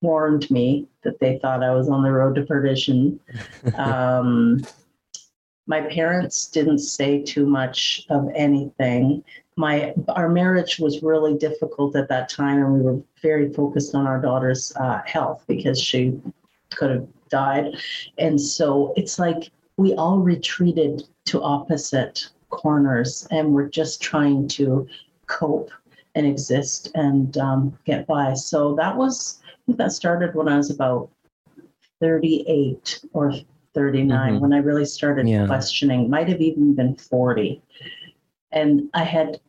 warned 0.00 0.50
me 0.50 0.86
that 1.02 1.18
they 1.20 1.38
thought 1.38 1.62
I 1.62 1.74
was 1.74 1.88
on 1.88 2.02
the 2.02 2.12
road 2.12 2.36
to 2.36 2.44
perdition. 2.44 3.18
um, 3.74 4.60
my 5.66 5.82
parents 5.82 6.46
didn't 6.46 6.78
say 6.78 7.22
too 7.22 7.46
much 7.46 8.06
of 8.08 8.28
anything. 8.34 9.22
My 9.56 9.92
our 10.08 10.28
marriage 10.28 10.78
was 10.78 11.02
really 11.02 11.36
difficult 11.36 11.96
at 11.96 12.08
that 12.08 12.28
time, 12.28 12.58
and 12.58 12.72
we 12.72 12.80
were 12.80 13.00
very 13.20 13.52
focused 13.52 13.94
on 13.94 14.06
our 14.06 14.20
daughter's 14.20 14.72
uh, 14.76 15.02
health 15.04 15.44
because 15.48 15.80
she 15.80 16.18
could 16.74 16.90
have 16.90 17.08
died. 17.28 17.74
And 18.16 18.40
so 18.40 18.94
it's 18.96 19.18
like 19.18 19.50
we 19.76 19.94
all 19.94 20.18
retreated 20.18 21.02
to 21.28 21.42
opposite 21.42 22.28
corners 22.50 23.26
and 23.30 23.54
we're 23.54 23.68
just 23.68 24.00
trying 24.00 24.48
to 24.48 24.86
cope 25.26 25.70
and 26.14 26.26
exist 26.26 26.90
and 26.94 27.36
um, 27.38 27.78
get 27.84 28.06
by. 28.06 28.34
So 28.34 28.74
that 28.76 28.96
was, 28.96 29.40
that 29.68 29.92
started 29.92 30.34
when 30.34 30.48
I 30.48 30.56
was 30.56 30.70
about 30.70 31.10
38 32.00 33.00
or 33.12 33.32
39 33.74 34.08
mm-hmm. 34.08 34.40
when 34.40 34.52
I 34.52 34.58
really 34.58 34.84
started 34.84 35.28
yeah. 35.28 35.46
questioning, 35.46 36.08
might 36.08 36.28
have 36.28 36.40
even 36.40 36.74
been 36.74 36.96
40. 36.96 37.60
And 38.52 38.88
I 38.94 39.04
had 39.04 39.40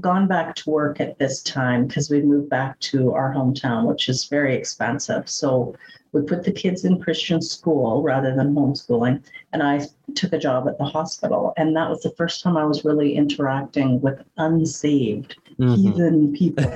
gone 0.00 0.26
back 0.26 0.54
to 0.56 0.70
work 0.70 1.00
at 1.00 1.18
this 1.18 1.42
time 1.42 1.86
because 1.86 2.10
we 2.10 2.22
moved 2.22 2.50
back 2.50 2.78
to 2.80 3.12
our 3.12 3.32
hometown, 3.32 3.86
which 3.86 4.08
is 4.08 4.24
very 4.24 4.54
expensive. 4.54 5.28
So 5.28 5.74
we 6.12 6.22
put 6.22 6.44
the 6.44 6.52
kids 6.52 6.84
in 6.84 7.00
Christian 7.00 7.42
school 7.42 8.02
rather 8.02 8.34
than 8.34 8.54
homeschooling. 8.54 9.22
And 9.52 9.62
I 9.62 9.86
took 10.14 10.32
a 10.32 10.38
job 10.38 10.66
at 10.68 10.78
the 10.78 10.84
hospital. 10.84 11.52
And 11.56 11.76
that 11.76 11.88
was 11.90 12.02
the 12.02 12.14
first 12.16 12.42
time 12.42 12.56
I 12.56 12.64
was 12.64 12.84
really 12.84 13.14
interacting 13.14 14.00
with 14.00 14.22
unsaved, 14.38 15.36
mm-hmm. 15.58 15.74
heathen 15.74 16.32
people 16.32 16.72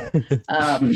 um, 0.49 0.95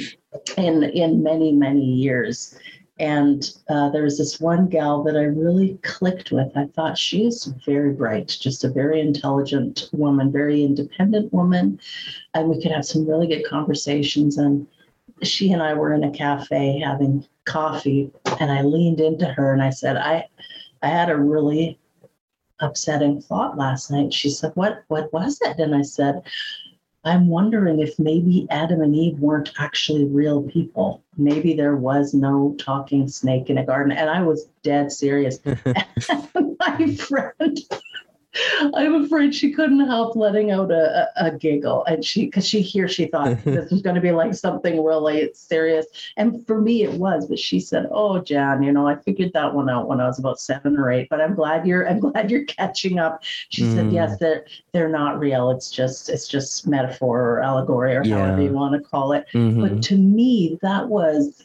in, 0.56 0.84
in 0.84 1.22
many, 1.22 1.52
many 1.52 1.84
years. 1.84 2.58
And 2.98 3.50
uh, 3.68 3.90
there 3.90 4.04
was 4.04 4.18
this 4.18 4.38
one 4.40 4.68
gal 4.68 5.02
that 5.02 5.16
I 5.16 5.24
really 5.24 5.78
clicked 5.82 6.30
with. 6.30 6.56
I 6.56 6.66
thought 6.66 6.96
she 6.96 7.24
she's 7.24 7.46
very 7.66 7.92
bright, 7.92 8.28
just 8.28 8.62
a 8.62 8.68
very 8.68 9.00
intelligent 9.00 9.88
woman, 9.92 10.30
very 10.30 10.62
independent 10.62 11.32
woman. 11.32 11.80
And 12.34 12.48
we 12.48 12.62
could 12.62 12.70
have 12.70 12.84
some 12.84 13.08
really 13.08 13.26
good 13.26 13.44
conversations. 13.46 14.38
And 14.38 14.66
she 15.22 15.52
and 15.52 15.62
I 15.62 15.74
were 15.74 15.92
in 15.92 16.04
a 16.04 16.10
cafe 16.10 16.78
having 16.78 17.26
coffee, 17.46 18.10
and 18.40 18.52
I 18.52 18.62
leaned 18.62 19.00
into 19.00 19.26
her 19.26 19.52
and 19.52 19.62
I 19.62 19.70
said, 19.70 19.96
I, 19.96 20.28
I 20.82 20.88
had 20.88 21.10
a 21.10 21.16
really 21.16 21.78
upsetting 22.60 23.20
thought 23.20 23.58
last 23.58 23.90
night. 23.90 24.12
She 24.12 24.30
said, 24.30 24.52
What 24.54 24.84
what 24.88 25.12
was 25.12 25.38
it? 25.42 25.58
And 25.58 25.74
I 25.74 25.82
said, 25.82 26.22
I'm 27.04 27.28
wondering 27.28 27.80
if 27.80 27.98
maybe 27.98 28.46
Adam 28.50 28.80
and 28.80 28.94
Eve 28.96 29.18
weren't 29.18 29.52
actually 29.58 30.06
real 30.06 30.42
people. 30.42 31.02
Maybe 31.16 31.54
there 31.54 31.76
was 31.76 32.14
no 32.14 32.56
talking 32.58 33.08
snake 33.08 33.50
in 33.50 33.58
a 33.58 33.64
garden. 33.64 33.92
And 33.92 34.08
I 34.08 34.22
was 34.22 34.46
dead 34.62 34.90
serious. 34.90 35.38
my 35.44 36.96
friend 36.96 37.58
I'm 38.74 39.04
afraid 39.04 39.34
she 39.34 39.52
couldn't 39.52 39.86
help 39.86 40.16
letting 40.16 40.50
out 40.50 40.70
a, 40.70 41.08
a, 41.16 41.26
a 41.26 41.38
giggle. 41.38 41.84
And 41.84 42.04
she, 42.04 42.26
because 42.26 42.46
she 42.46 42.60
here, 42.60 42.88
she 42.88 43.06
thought 43.06 43.38
this 43.44 43.70
was 43.70 43.82
going 43.82 43.94
to 43.94 44.00
be 44.00 44.12
like 44.12 44.34
something 44.34 44.82
really 44.82 45.30
serious. 45.34 45.86
And 46.16 46.46
for 46.46 46.60
me, 46.60 46.82
it 46.82 46.92
was. 46.92 47.26
But 47.26 47.38
she 47.38 47.60
said, 47.60 47.88
"Oh, 47.90 48.20
Jan, 48.20 48.62
you 48.62 48.72
know, 48.72 48.86
I 48.86 48.96
figured 48.96 49.32
that 49.34 49.54
one 49.54 49.70
out 49.70 49.88
when 49.88 50.00
I 50.00 50.06
was 50.06 50.18
about 50.18 50.40
seven 50.40 50.76
or 50.76 50.90
eight. 50.90 51.08
But 51.08 51.20
I'm 51.20 51.34
glad 51.34 51.66
you're, 51.66 51.88
I'm 51.88 52.00
glad 52.00 52.30
you're 52.30 52.44
catching 52.44 52.98
up." 52.98 53.22
She 53.48 53.62
mm. 53.62 53.74
said, 53.74 53.92
"Yes, 53.92 54.18
they're 54.18 54.46
they're 54.72 54.88
not 54.88 55.18
real. 55.18 55.50
It's 55.50 55.70
just, 55.70 56.08
it's 56.08 56.28
just 56.28 56.66
metaphor 56.66 57.20
or 57.20 57.42
allegory 57.42 57.94
or 57.96 58.04
yeah. 58.04 58.18
however 58.18 58.42
you 58.42 58.52
want 58.52 58.74
to 58.74 58.80
call 58.80 59.12
it." 59.12 59.26
Mm-hmm. 59.32 59.60
But 59.60 59.82
to 59.84 59.96
me, 59.96 60.58
that 60.62 60.88
was 60.88 61.44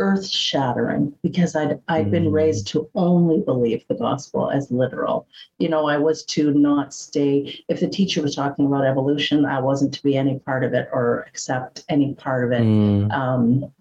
earth 0.00 0.26
shattering 0.26 1.14
because 1.22 1.54
I'd 1.54 1.78
I'd 1.88 2.06
mm. 2.06 2.10
been 2.10 2.32
raised 2.32 2.66
to 2.68 2.88
only 2.94 3.40
believe 3.40 3.84
the 3.86 3.94
gospel 3.94 4.50
as 4.50 4.70
literal. 4.70 5.28
You 5.58 5.68
know, 5.68 5.86
I 5.86 5.98
was 5.98 6.24
to 6.26 6.52
not 6.52 6.92
stay 6.92 7.62
if 7.68 7.80
the 7.80 7.88
teacher 7.88 8.22
was 8.22 8.34
talking 8.34 8.66
about 8.66 8.86
evolution, 8.86 9.44
I 9.44 9.60
wasn't 9.60 9.94
to 9.94 10.02
be 10.02 10.16
any 10.16 10.38
part 10.40 10.64
of 10.64 10.74
it 10.74 10.88
or 10.92 11.26
accept 11.28 11.84
any 11.88 12.14
part 12.14 12.44
of 12.44 12.52
it. 12.52 12.62
Mm. 12.62 13.12
Um, 13.12 13.72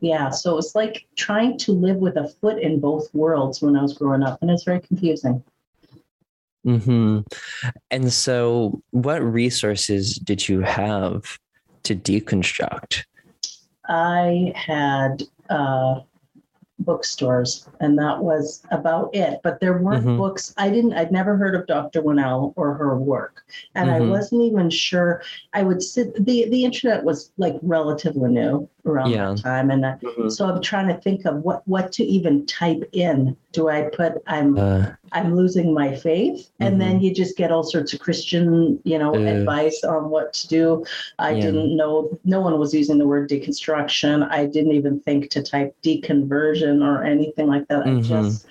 yeah, 0.00 0.30
so 0.30 0.58
it's 0.58 0.74
like 0.74 1.06
trying 1.16 1.58
to 1.58 1.72
live 1.72 1.96
with 1.96 2.16
a 2.16 2.28
foot 2.28 2.60
in 2.60 2.80
both 2.80 3.12
worlds 3.14 3.62
when 3.62 3.76
I 3.76 3.82
was 3.82 3.94
growing 3.94 4.22
up, 4.22 4.40
and 4.42 4.50
it's 4.50 4.64
very 4.64 4.80
confusing. 4.80 5.42
Hmm. 6.64 7.20
And 7.90 8.12
so, 8.12 8.82
what 8.90 9.22
resources 9.22 10.16
did 10.16 10.48
you 10.48 10.60
have 10.60 11.38
to 11.84 11.96
deconstruct? 11.96 13.04
I 13.88 14.52
had 14.54 15.22
uh, 15.48 16.00
bookstores, 16.78 17.68
and 17.80 17.98
that 17.98 18.18
was 18.22 18.62
about 18.70 19.14
it. 19.14 19.40
But 19.42 19.60
there 19.60 19.78
weren't 19.78 20.04
mm-hmm. 20.04 20.16
books. 20.16 20.54
I 20.56 20.70
didn't. 20.70 20.94
I'd 20.94 21.12
never 21.12 21.36
heard 21.36 21.54
of 21.54 21.66
Dr. 21.66 22.02
Winell 22.02 22.52
or 22.56 22.74
her 22.74 22.96
work, 22.96 23.44
and 23.74 23.88
mm-hmm. 23.90 24.04
I 24.04 24.06
wasn't 24.06 24.42
even 24.42 24.70
sure. 24.70 25.22
I 25.54 25.62
would 25.62 25.82
sit. 25.82 26.14
the 26.24 26.48
The 26.48 26.64
internet 26.64 27.04
was 27.04 27.32
like 27.36 27.56
relatively 27.62 28.30
new 28.30 28.68
around 28.88 29.10
yeah. 29.10 29.30
that 29.30 29.38
time, 29.38 29.70
and 29.70 29.84
mm-hmm. 29.84 30.28
so 30.28 30.46
I'm 30.46 30.62
trying 30.62 30.88
to 30.88 31.00
think 31.00 31.24
of 31.24 31.36
what 31.42 31.66
what 31.66 31.92
to 31.92 32.04
even 32.04 32.46
type 32.46 32.82
in. 32.92 33.36
Do 33.52 33.68
I 33.68 33.82
put 33.82 34.14
I'm 34.26 34.58
uh, 34.58 34.92
I'm 35.12 35.36
losing 35.36 35.74
my 35.74 35.94
faith, 35.94 36.50
and 36.60 36.80
then 36.80 36.96
mm-hmm. 36.96 37.04
you 37.04 37.14
just 37.14 37.36
get 37.36 37.52
all 37.52 37.62
sorts 37.62 37.92
of 37.92 38.00
Christian, 38.00 38.80
you 38.84 38.98
know, 38.98 39.14
uh, 39.14 39.18
advice 39.18 39.84
on 39.84 40.10
what 40.10 40.32
to 40.34 40.48
do. 40.48 40.84
I 41.18 41.32
yeah. 41.32 41.42
didn't 41.42 41.76
know. 41.76 42.18
No 42.24 42.40
one 42.40 42.58
was 42.58 42.74
using 42.74 42.98
the 42.98 43.06
word 43.06 43.28
deconstruction. 43.28 44.28
I 44.30 44.46
didn't 44.46 44.72
even 44.72 45.00
think 45.00 45.30
to 45.30 45.42
type 45.42 45.76
deconversion 45.82 46.84
or 46.84 47.04
anything 47.04 47.46
like 47.46 47.68
that. 47.68 47.82
I 47.82 47.90
mm-hmm. 47.90 48.02
just 48.02 48.46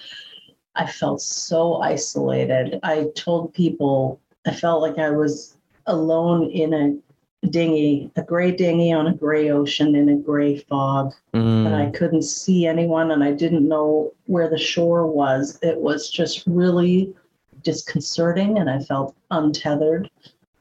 I 0.75 0.85
felt 0.87 1.21
so 1.21 1.81
isolated. 1.81 2.79
I 2.83 3.07
told 3.15 3.53
people 3.53 4.21
I 4.45 4.53
felt 4.53 4.81
like 4.81 4.97
I 4.97 5.09
was 5.09 5.57
alone 5.87 6.49
in 6.51 6.73
a 6.73 6.95
dinghy, 7.49 8.11
a 8.15 8.23
gray 8.23 8.51
dinghy 8.51 8.91
on 8.91 9.07
a 9.07 9.13
gray 9.13 9.49
ocean 9.51 9.95
in 9.95 10.09
a 10.09 10.15
gray 10.15 10.57
fog. 10.57 11.13
Mm. 11.33 11.67
And 11.67 11.75
I 11.75 11.89
couldn't 11.91 12.23
see 12.23 12.65
anyone 12.65 13.11
and 13.11 13.23
I 13.23 13.31
didn't 13.31 13.67
know 13.67 14.13
where 14.25 14.49
the 14.49 14.57
shore 14.57 15.07
was. 15.07 15.59
It 15.61 15.77
was 15.77 16.09
just 16.09 16.43
really 16.47 17.13
disconcerting 17.63 18.57
and 18.57 18.69
I 18.69 18.79
felt 18.79 19.15
untethered 19.31 20.09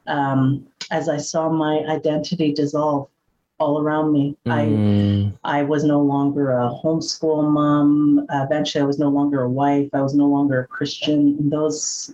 um, 0.07 0.65
as 0.91 1.09
I 1.09 1.17
saw 1.17 1.49
my 1.49 1.79
identity 1.89 2.53
dissolve 2.53 3.09
all 3.59 3.81
around 3.81 4.13
me. 4.13 4.37
Mm. 4.45 5.33
I 5.43 5.59
I 5.59 5.63
was 5.63 5.83
no 5.83 6.01
longer 6.01 6.51
a 6.51 6.69
homeschool 6.69 7.49
mom. 7.51 8.25
Uh, 8.29 8.43
eventually, 8.43 8.83
I 8.83 8.85
was 8.85 8.99
no 8.99 9.09
longer 9.09 9.41
a 9.41 9.49
wife. 9.49 9.89
I 9.93 10.01
was 10.01 10.13
no 10.13 10.27
longer 10.27 10.59
a 10.59 10.67
Christian. 10.67 11.49
Those 11.49 12.13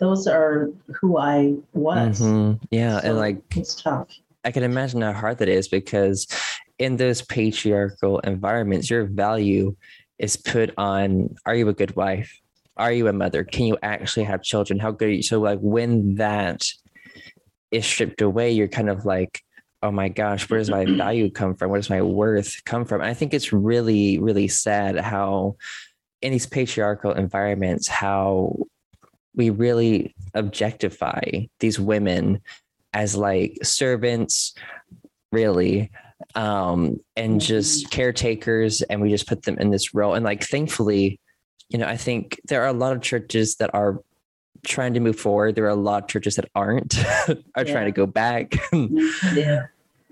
those 0.00 0.26
are 0.26 0.70
who 0.94 1.18
I 1.18 1.54
was. 1.72 2.20
Mm-hmm. 2.20 2.64
Yeah, 2.70 3.00
so 3.00 3.08
and 3.08 3.18
like 3.18 3.42
it's 3.56 3.80
tough. 3.80 4.08
I 4.44 4.50
can 4.50 4.62
imagine 4.62 5.02
how 5.02 5.12
hard 5.12 5.38
that 5.38 5.48
is 5.48 5.68
because 5.68 6.26
in 6.78 6.96
those 6.96 7.22
patriarchal 7.22 8.18
environments, 8.20 8.90
your 8.90 9.04
value 9.04 9.76
is 10.18 10.36
put 10.36 10.72
on: 10.76 11.34
Are 11.46 11.54
you 11.54 11.68
a 11.68 11.74
good 11.74 11.94
wife? 11.94 12.40
Are 12.76 12.92
you 12.92 13.08
a 13.08 13.12
mother? 13.12 13.44
Can 13.44 13.66
you 13.66 13.76
actually 13.82 14.24
have 14.24 14.42
children? 14.42 14.78
How 14.78 14.90
good 14.90 15.08
are 15.08 15.12
you? 15.12 15.22
So, 15.22 15.38
like 15.38 15.58
when 15.60 16.16
that 16.16 16.66
is 17.70 17.84
stripped 17.84 18.22
away, 18.22 18.50
you're 18.50 18.68
kind 18.68 18.88
of 18.88 19.04
like, 19.04 19.42
oh 19.82 19.90
my 19.90 20.08
gosh, 20.08 20.48
where 20.48 20.58
does 20.58 20.70
my 20.70 20.86
value 20.86 21.30
come 21.30 21.54
from? 21.54 21.70
Where 21.70 21.78
does 21.78 21.90
my 21.90 22.02
worth 22.02 22.64
come 22.64 22.86
from? 22.86 23.02
And 23.02 23.10
I 23.10 23.14
think 23.14 23.34
it's 23.34 23.52
really, 23.52 24.18
really 24.18 24.48
sad 24.48 24.98
how 24.98 25.56
in 26.22 26.32
these 26.32 26.46
patriarchal 26.46 27.12
environments, 27.12 27.88
how 27.88 28.56
we 29.34 29.50
really 29.50 30.14
objectify 30.34 31.20
these 31.60 31.78
women 31.78 32.40
as 32.92 33.16
like 33.16 33.58
servants 33.62 34.54
really 35.32 35.90
um 36.34 36.98
and 37.16 37.32
mm-hmm. 37.32 37.38
just 37.38 37.90
caretakers 37.90 38.82
and 38.82 39.00
we 39.00 39.08
just 39.08 39.26
put 39.26 39.42
them 39.42 39.58
in 39.58 39.70
this 39.70 39.94
role 39.94 40.14
and 40.14 40.24
like 40.24 40.42
thankfully 40.42 41.18
you 41.68 41.78
know 41.78 41.86
i 41.86 41.96
think 41.96 42.40
there 42.48 42.62
are 42.62 42.68
a 42.68 42.72
lot 42.72 42.92
of 42.92 43.00
churches 43.00 43.56
that 43.56 43.72
are 43.74 44.00
trying 44.66 44.92
to 44.92 45.00
move 45.00 45.18
forward 45.18 45.54
there 45.54 45.64
are 45.64 45.68
a 45.68 45.74
lot 45.74 46.02
of 46.02 46.08
churches 46.08 46.36
that 46.36 46.48
aren't 46.54 46.98
are 47.28 47.36
yeah. 47.56 47.64
trying 47.64 47.86
to 47.86 47.92
go 47.92 48.06
back 48.06 48.54
yeah 49.34 49.66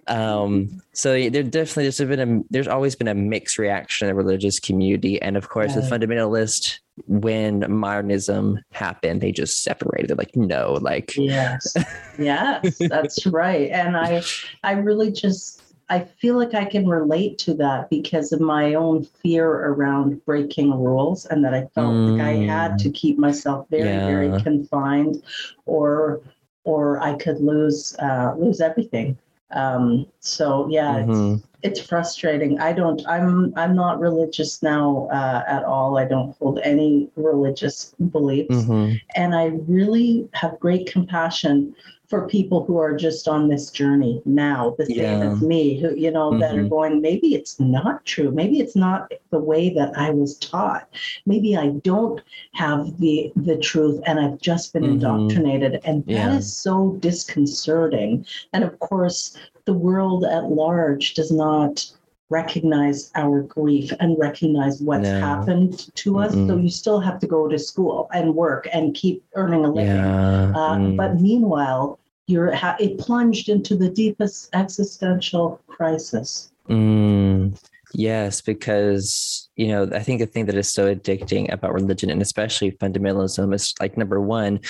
um, 0.09 0.83
so 0.93 1.13
there 1.13 1.43
definitely 1.43 1.85
there's 1.85 1.99
been 1.99 2.21
a 2.21 2.43
there's 2.51 2.69
always 2.69 2.97
been 2.97 3.09
a 3.09 3.15
mixed 3.15 3.59
reaction 3.59 4.09
in 4.09 4.15
the 4.15 4.17
religious 4.17 4.59
community, 4.59 5.21
and 5.23 5.37
of 5.37 5.49
course, 5.49 5.75
yeah. 5.75 5.81
the 5.81 5.87
fundamentalist 5.87 6.79
when 7.07 7.65
modernism 7.71 8.59
happened, 8.73 9.21
they 9.21 9.31
just 9.31 9.63
separated. 9.63 10.09
They're 10.09 10.17
like, 10.17 10.35
no, 10.35 10.79
like 10.81 11.15
yes, 11.17 11.75
yes, 12.19 12.79
that's 12.79 13.27
right. 13.27 13.71
And 13.71 13.97
I, 13.97 14.23
I 14.65 14.73
really 14.73 15.13
just 15.13 15.63
I 15.91 16.01
feel 16.01 16.37
like 16.37 16.55
I 16.55 16.65
can 16.65 16.87
relate 16.87 17.39
to 17.39 17.55
that 17.55 17.89
because 17.89 18.33
of 18.33 18.41
my 18.41 18.75
own 18.75 19.05
fear 19.05 19.49
around 19.49 20.25
breaking 20.27 20.73
rules 20.73 21.25
and 21.27 21.45
that 21.45 21.55
I 21.55 21.67
felt 21.75 21.95
mm. 21.95 22.19
like 22.19 22.27
I 22.27 22.33
had 22.33 22.79
to 22.81 22.91
mm. 22.91 22.95
keep 22.95 23.19
myself 23.19 23.67
very, 23.71 23.89
yeah. 23.89 24.07
very 24.07 24.43
confined 24.43 25.23
or 25.67 26.21
or 26.65 27.01
I 27.01 27.15
could 27.15 27.41
lose 27.41 27.97
uh, 27.99 28.35
lose 28.37 28.61
everything. 28.61 29.17
Um, 29.51 30.07
so 30.21 30.69
yeah, 30.71 30.97
mm-hmm. 30.97 31.35
it's, 31.63 31.79
it's 31.81 31.89
frustrating. 31.89 32.61
I 32.61 32.73
don't. 32.73 33.01
I'm. 33.09 33.53
I'm 33.57 33.75
not 33.75 33.99
religious 33.99 34.63
now 34.63 35.09
uh, 35.11 35.45
at 35.47 35.65
all. 35.65 35.99
I 35.99 36.05
don't 36.05 36.37
hold 36.39 36.61
any 36.63 37.11
religious 37.17 37.95
beliefs, 38.11 38.55
mm-hmm. 38.55 38.95
and 39.17 39.35
I 39.35 39.47
really 39.67 40.29
have 40.35 40.61
great 40.61 40.91
compassion 40.91 41.75
for 42.09 42.27
people 42.27 42.65
who 42.65 42.79
are 42.79 42.97
just 42.97 43.29
on 43.29 43.49
this 43.49 43.71
journey 43.71 44.23
now, 44.25 44.75
the 44.79 44.87
same 44.87 44.97
yeah. 44.97 45.33
as 45.33 45.43
me, 45.43 45.79
who, 45.79 45.95
you 45.95 46.11
know, 46.11 46.31
mm-hmm. 46.31 46.41
that 46.41 46.55
are 46.55 46.61
mm-hmm. 46.61 46.69
going, 46.69 47.03
maybe 47.03 47.35
it's 47.35 47.61
not 47.61 48.05
true. 48.07 48.31
Maybe 48.31 48.61
it's 48.61 48.75
not 48.75 49.13
the 49.31 49.39
way 49.39 49.69
that 49.75 49.93
I 49.97 50.11
was 50.11 50.39
taught. 50.39 50.89
Maybe 51.27 51.57
I 51.57 51.69
don't 51.69 52.23
have 52.53 52.99
the 52.99 53.31
the 53.37 53.59
truth 53.59 54.01
and 54.07 54.19
I've 54.19 54.41
just 54.41 54.73
been 54.73 54.85
mm-hmm. 54.85 54.93
indoctrinated. 54.93 55.81
And 55.85 56.03
yeah. 56.07 56.31
that 56.31 56.39
is 56.39 56.57
so 56.57 56.97
disconcerting. 57.01 58.25
And 58.55 58.65
of 58.65 58.79
course, 58.79 59.37
the 59.67 59.75
world 59.75 60.25
at 60.25 60.45
large 60.45 61.13
does 61.13 61.31
not 61.31 61.85
recognize 62.31 63.11
our 63.15 63.43
grief 63.43 63.93
and 64.01 64.19
recognize 64.19 64.81
what's 64.81 65.09
no. 65.09 65.21
happened 65.21 65.95
to 65.97 66.19
us. 66.19 66.35
Mm-mm. 66.35 66.47
So 66.47 66.57
you 66.57 66.69
still 66.69 67.01
have 67.01 67.19
to 67.21 67.27
go 67.27 67.49
to 67.49 67.59
school 67.59 68.09
and 68.13 68.35
work 68.35 68.69
and 68.73 68.95
keep 68.95 69.25
earning 69.35 69.65
a 69.65 69.71
living. 69.71 69.97
Yeah. 69.97 70.51
Uh, 70.51 70.77
mm. 70.77 70.97
But 70.97 71.21
meanwhile, 71.21 71.99
you're 72.27 72.53
ha- 72.53 72.77
it 72.79 72.99
plunged 72.99 73.49
into 73.49 73.77
the 73.77 73.89
deepest 73.89 74.51
existential 74.55 75.61
crisis. 75.67 76.53
Mm. 76.69 77.59
Yes, 77.95 78.43
because 78.43 79.49
you 79.57 79.69
know 79.69 79.89
I 79.95 80.01
think 80.01 80.21
the 80.21 80.27
thing 80.27 80.45
that 80.47 80.55
is 80.55 80.71
so 80.71 80.95
addicting 80.95 81.51
about 81.51 81.73
religion 81.73 82.11
and 82.11 82.21
especially 82.21 82.73
fundamentalism 82.73 83.55
is 83.55 83.73
like 83.81 83.97
number 83.97 84.21
one, 84.21 84.61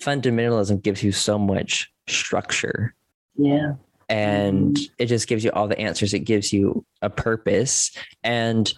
fundamentalism 0.00 0.82
gives 0.82 1.02
you 1.02 1.12
so 1.12 1.38
much 1.38 1.92
structure. 2.08 2.94
Yeah 3.36 3.74
and 4.10 4.78
it 4.98 5.06
just 5.06 5.28
gives 5.28 5.44
you 5.44 5.50
all 5.52 5.68
the 5.68 5.78
answers. 5.78 6.12
It 6.12 6.20
gives 6.20 6.52
you 6.52 6.84
a 7.00 7.08
purpose 7.08 7.90
and 8.24 8.72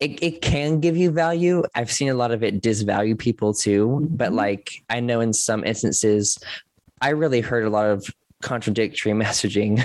it, 0.00 0.22
it 0.22 0.42
can 0.42 0.80
give 0.80 0.96
you 0.96 1.10
value. 1.10 1.62
I've 1.74 1.90
seen 1.90 2.08
a 2.08 2.14
lot 2.14 2.32
of 2.32 2.42
it 2.42 2.60
disvalue 2.60 3.16
people 3.18 3.54
too, 3.54 4.06
but 4.10 4.32
Mhm. 4.32 4.36
like 4.36 4.70
I 4.90 5.00
know 5.00 5.20
in 5.20 5.32
some 5.32 5.64
instances, 5.64 6.38
I 7.00 7.10
really 7.10 7.40
heard 7.40 7.64
a 7.64 7.70
lot 7.70 7.86
of 7.88 8.06
contradictory 8.46 9.12
messaging 9.24 9.76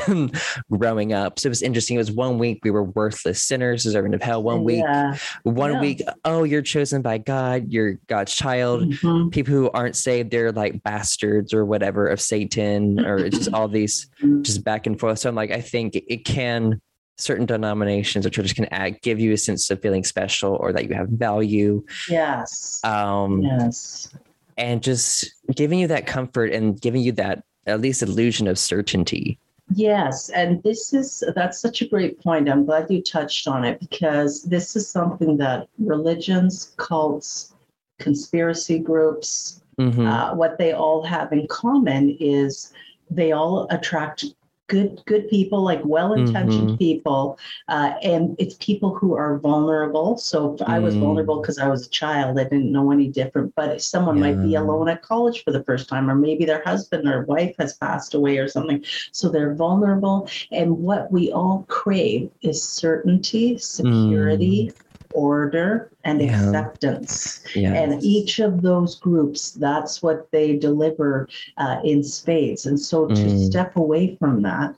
growing 0.71 1.11
up. 1.13 1.39
So 1.39 1.47
it 1.47 1.49
was 1.49 1.61
interesting. 1.61 1.95
It 1.95 1.99
was 1.99 2.11
one 2.11 2.37
week 2.37 2.59
we 2.63 2.71
were 2.71 2.83
worthless 2.83 3.41
sinners, 3.43 3.83
deserving 3.83 4.13
of 4.13 4.21
hell. 4.21 4.41
One 4.43 4.63
week, 4.63 4.83
Yeah. 4.83 5.17
one 5.43 5.73
yeah. 5.73 5.81
week, 5.81 6.01
oh, 6.23 6.43
you're 6.43 6.61
chosen 6.61 7.01
by 7.01 7.17
God, 7.17 7.65
you're 7.69 7.95
God's 8.07 8.33
child. 8.33 8.83
Mhm. 8.83 9.31
People 9.31 9.53
who 9.53 9.71
aren't 9.71 9.95
saved, 9.95 10.31
they're 10.31 10.51
like 10.51 10.81
bastards 10.83 11.53
or 11.53 11.65
whatever 11.65 12.07
of 12.07 12.21
Satan, 12.21 13.03
or 13.03 13.27
just 13.29 13.51
all 13.53 13.67
these 13.67 14.09
just 14.43 14.63
back 14.63 14.87
and 14.87 14.99
forth. 14.99 15.19
So 15.19 15.27
I'm 15.27 15.35
like, 15.35 15.51
I 15.51 15.59
think 15.61 15.95
it 15.95 16.23
can 16.23 16.79
certain 17.17 17.45
denominations 17.45 18.25
or 18.25 18.29
churches 18.29 18.53
can 18.53 18.65
act, 18.71 19.03
give 19.03 19.19
you 19.19 19.33
a 19.33 19.37
sense 19.37 19.69
of 19.69 19.81
feeling 19.81 20.03
special 20.03 20.55
or 20.55 20.71
that 20.73 20.87
you 20.87 20.95
have 20.95 21.07
value. 21.09 21.83
Yes. 22.09 22.79
Um, 22.83 23.41
yes. 23.43 24.09
and 24.57 24.81
just 24.83 25.31
giving 25.55 25.77
you 25.79 25.87
that 25.87 26.05
comfort 26.07 26.51
and 26.53 26.79
giving 26.79 27.01
you 27.01 27.11
that 27.13 27.43
at 27.67 27.81
least 27.81 28.01
illusion 28.03 28.47
of 28.47 28.57
certainty. 28.57 29.37
Yes, 29.73 30.29
and 30.29 30.61
this 30.63 30.93
is 30.93 31.23
that's 31.35 31.59
such 31.59 31.81
a 31.81 31.87
great 31.87 32.19
point. 32.21 32.49
I'm 32.49 32.65
glad 32.65 32.91
you 32.91 33.01
touched 33.01 33.47
on 33.47 33.63
it 33.63 33.79
because 33.79 34.43
this 34.43 34.75
is 34.75 34.89
something 34.89 35.37
that 35.37 35.67
religions, 35.79 36.73
cults, 36.77 37.53
conspiracy 37.99 38.79
groups, 38.79 39.61
Mhm. 39.79 40.05
uh, 40.05 40.35
what 40.35 40.57
they 40.57 40.73
all 40.73 41.03
have 41.03 41.31
in 41.31 41.47
common 41.47 42.17
is 42.19 42.73
they 43.09 43.31
all 43.31 43.67
attract 43.69 44.25
good 44.71 45.01
good 45.05 45.27
people, 45.27 45.61
like 45.61 45.81
well-intentioned 45.83 46.69
Mhm. 46.69 46.79
people, 46.79 47.37
uh, 47.67 47.91
and 48.01 48.35
it's 48.39 48.55
people 48.55 48.95
who 48.95 49.15
are 49.15 49.37
vulnerable. 49.37 50.17
So 50.17 50.53
if 50.53 50.61
I 50.75 50.79
was 50.79 50.95
Mm. 50.95 51.01
vulnerable 51.01 51.41
because 51.41 51.59
I 51.59 51.67
was 51.67 51.85
a 51.85 51.89
child, 51.89 52.39
I 52.39 52.45
didn't 52.45 52.71
know 52.71 52.91
any 52.91 53.07
different. 53.07 53.53
But 53.59 53.69
if 53.75 53.81
someone 53.81 54.19
might 54.19 54.41
be 54.41 54.55
alone 54.55 54.87
at 54.87 55.01
college 55.01 55.43
for 55.43 55.51
the 55.51 55.63
first 55.65 55.89
time, 55.89 56.09
or 56.09 56.15
maybe 56.15 56.45
their 56.45 56.63
husband 56.63 57.07
or 57.07 57.25
wife 57.25 57.53
has 57.59 57.77
passed 57.85 58.13
away 58.13 58.37
or 58.37 58.47
something, 58.47 58.83
so 59.11 59.29
they're 59.29 59.55
vulnerable. 59.55 60.27
And 60.51 60.69
what 60.89 61.11
we 61.11 61.31
all 61.31 61.65
crave 61.67 62.29
is 62.41 62.63
certainty, 62.63 63.57
security, 63.57 64.73
order, 65.13 65.91
and 66.03 66.19
Mm. 66.19 66.25
Yeah. 66.25 66.35
acceptance. 66.35 67.41
yeah. 67.55 67.73
And 67.73 68.03
each 68.03 68.39
of 68.39 68.61
those 68.61 68.95
groups, 68.95 69.51
that's 69.51 70.01
what 70.01 70.27
they 70.31 70.57
deliver 70.57 71.27
uh, 71.57 71.79
in 71.83 72.03
spades. 72.03 72.65
And 72.65 72.79
so 72.79 73.07
to 73.07 73.13
Mm. 73.13 73.37
step 73.49 73.75
away 73.75 74.15
from 74.15 74.41
that, 74.43 74.75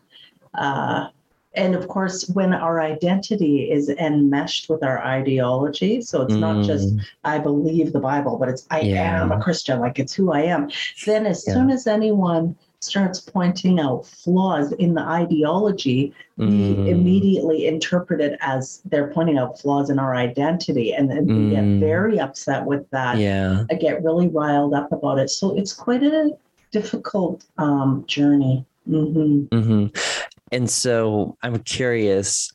uh, 0.55 1.07
and 1.55 1.75
of 1.75 1.87
course, 1.87 2.27
when 2.29 2.51
our 2.51 2.81
identity 2.81 3.69
is 3.71 3.87
enmeshed 3.89 4.69
with 4.69 4.83
our 4.83 4.99
ideology, 5.05 6.01
so 6.01 6.23
it's 6.23 6.33
not 6.35 6.63
just 6.63 6.95
Mm. 6.95 7.01
I 7.23 7.37
believe 7.37 7.93
the 7.93 7.99
Bible, 7.99 8.37
but 8.39 8.49
it's 8.49 8.65
I 8.71 8.81
Yeah. 8.81 9.21
am 9.21 9.31
a 9.31 9.39
Christian, 9.39 9.79
like 9.79 9.99
it's 9.99 10.13
who 10.13 10.31
I 10.31 10.41
am. 10.41 10.69
Then, 11.05 11.25
as 11.27 11.45
Yeah. 11.45 11.53
soon 11.53 11.69
as 11.69 11.85
anyone 11.85 12.55
starts 12.83 13.19
pointing 13.19 13.79
out 13.79 14.05
flaws 14.05 14.71
in 14.73 14.93
the 14.93 15.01
ideology, 15.01 16.13
we 16.37 16.45
Mm. 16.75 16.87
immediately 16.87 17.67
interpret 17.67 18.19
it 18.21 18.37
as 18.41 18.81
they're 18.85 19.07
pointing 19.07 19.37
out 19.37 19.59
flaws 19.59 19.89
in 19.89 19.99
our 19.99 20.15
identity. 20.15 20.93
And 20.93 21.09
then 21.09 21.25
we 21.25 21.33
Mm. 21.33 21.49
get 21.51 21.79
very 21.79 22.19
upset 22.19 22.65
with 22.65 22.89
that. 22.91 23.17
yeah. 23.19 23.63
I 23.71 23.75
get 23.75 24.03
really 24.03 24.27
riled 24.27 24.73
up 24.73 24.91
about 24.91 25.19
it. 25.19 25.29
So 25.29 25.55
it's 25.55 25.73
quite 25.73 26.03
a 26.03 26.31
difficult 26.71 27.45
um, 27.57 28.03
journey. 28.07 28.65
hmm 28.85 29.45
hmm 29.53 29.85
And 30.51 30.69
so 30.69 31.37
I'm 31.41 31.59
curious 31.59 32.51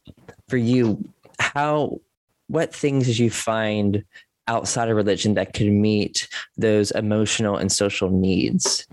for 0.49 0.57
you, 0.59 1.03
how, 1.38 2.01
what 2.49 2.75
things 2.75 3.07
did 3.07 3.19
you 3.19 3.31
find 3.31 4.05
outside 4.47 4.88
of 4.88 4.97
religion 4.97 5.35
that 5.35 5.53
could 5.53 5.71
meet 5.71 6.29
those 6.57 6.91
emotional 6.93 7.57
and 7.57 7.71
social 7.71 8.11
needs 8.11 8.87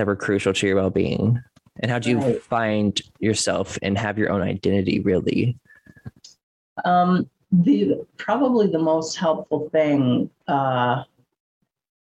that 0.00 0.06
were 0.06 0.16
crucial 0.16 0.54
to 0.54 0.66
your 0.66 0.76
well 0.76 0.88
being? 0.88 1.38
And 1.80 1.90
how 1.90 1.98
do 1.98 2.08
you 2.08 2.18
Right. 2.18 2.42
find 2.44 3.02
yourself 3.20 3.78
and 3.82 3.98
have 3.98 4.18
your 4.18 4.30
own 4.30 4.40
identity 4.40 5.00
really? 5.00 5.58
Um, 6.86 7.28
the 7.52 8.06
probably 8.16 8.66
the 8.66 8.78
most 8.78 9.16
helpful 9.16 9.68
thing 9.70 10.30
uh, 10.48 11.04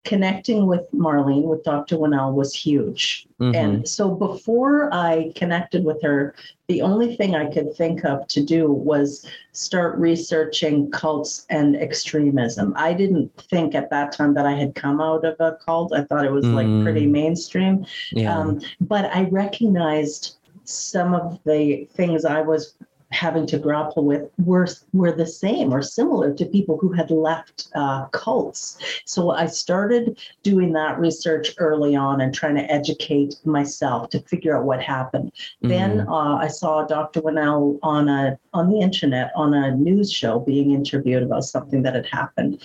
connecting 0.05 0.67
with 0.67 0.91
Marlene 0.93 1.43
with 1.45 1.63
Dr. 1.65 1.99
Winell 1.99 2.33
was 2.33 2.55
huge. 2.55 3.27
Mhm. 3.41 3.55
And 3.55 3.89
so 3.89 4.11
before 4.11 4.89
I 4.93 5.33
connected 5.35 5.85
with 5.85 6.01
her, 6.03 6.35
the 6.69 6.81
only 6.83 7.17
thing 7.17 7.35
I 7.35 7.51
could 7.51 7.75
think 7.75 8.05
of 8.05 8.27
to 8.29 8.43
do 8.43 8.71
was 8.73 9.27
start 9.53 9.99
researching 9.99 10.91
cults 10.91 11.45
and 11.51 11.77
extremism. 11.77 12.73
I 12.77 12.95
didn't 12.95 13.35
think 13.51 13.75
at 13.75 13.91
that 13.91 14.13
time 14.13 14.35
that 14.35 14.47
I 14.47 14.53
had 14.53 14.75
come 14.75 15.01
out 15.01 15.25
of 15.25 15.37
a 15.41 15.59
cult. 15.65 15.93
I 15.93 16.03
thought 16.05 16.25
it 16.25 16.33
was 16.33 16.47
like 16.47 16.67
pretty 16.83 17.07
Mm. 17.07 17.11
mainstream. 17.11 17.85
yeah. 18.13 18.39
Um, 18.39 18.61
but 18.81 19.05
I 19.15 19.25
recognized 19.25 20.37
some 20.65 21.15
of 21.15 21.39
the 21.45 21.87
things 21.95 22.25
I 22.25 22.41
was 22.43 22.75
having 23.11 23.47
to 23.47 23.59
grapple 23.59 24.05
with 24.05 24.31
were 24.45 24.67
were 24.93 25.13
the 25.13 25.27
same 25.27 25.73
or 25.73 25.83
similar 25.83 26.33
to 26.35 26.45
people 26.45 26.77
who 26.77 26.93
had 26.93 27.11
left 27.11 27.69
uh, 27.75 28.05
cults. 28.07 28.79
So 29.05 29.31
I 29.31 29.47
started 29.47 30.19
doing 30.43 30.73
that 30.75 30.99
research 30.99 31.55
early 31.59 31.97
on 31.97 32.21
and 32.21 32.35
trying 32.35 32.57
to 32.57 32.71
educate 32.71 33.37
myself 33.45 34.11
to 34.11 34.21
figure 34.21 34.57
out 34.57 34.65
what 34.65 34.83
happened. 34.83 35.33
Then 35.63 36.01
Mhm. 36.01 36.09
uh, 36.09 36.37
I 36.37 36.49
saw 36.49 36.85
Dr. 36.85 37.21
Winell 37.23 37.79
on 37.83 38.09
a 38.09 38.39
on 38.53 38.71
the 38.71 38.81
internet 38.81 39.31
on 39.35 39.55
a 39.55 39.75
news 39.75 40.13
show 40.13 40.41
being 40.41 40.73
interviewed 40.73 41.23
about 41.23 41.45
something 41.45 41.83
that 41.83 41.95
had 41.95 42.07
happened, 42.07 42.61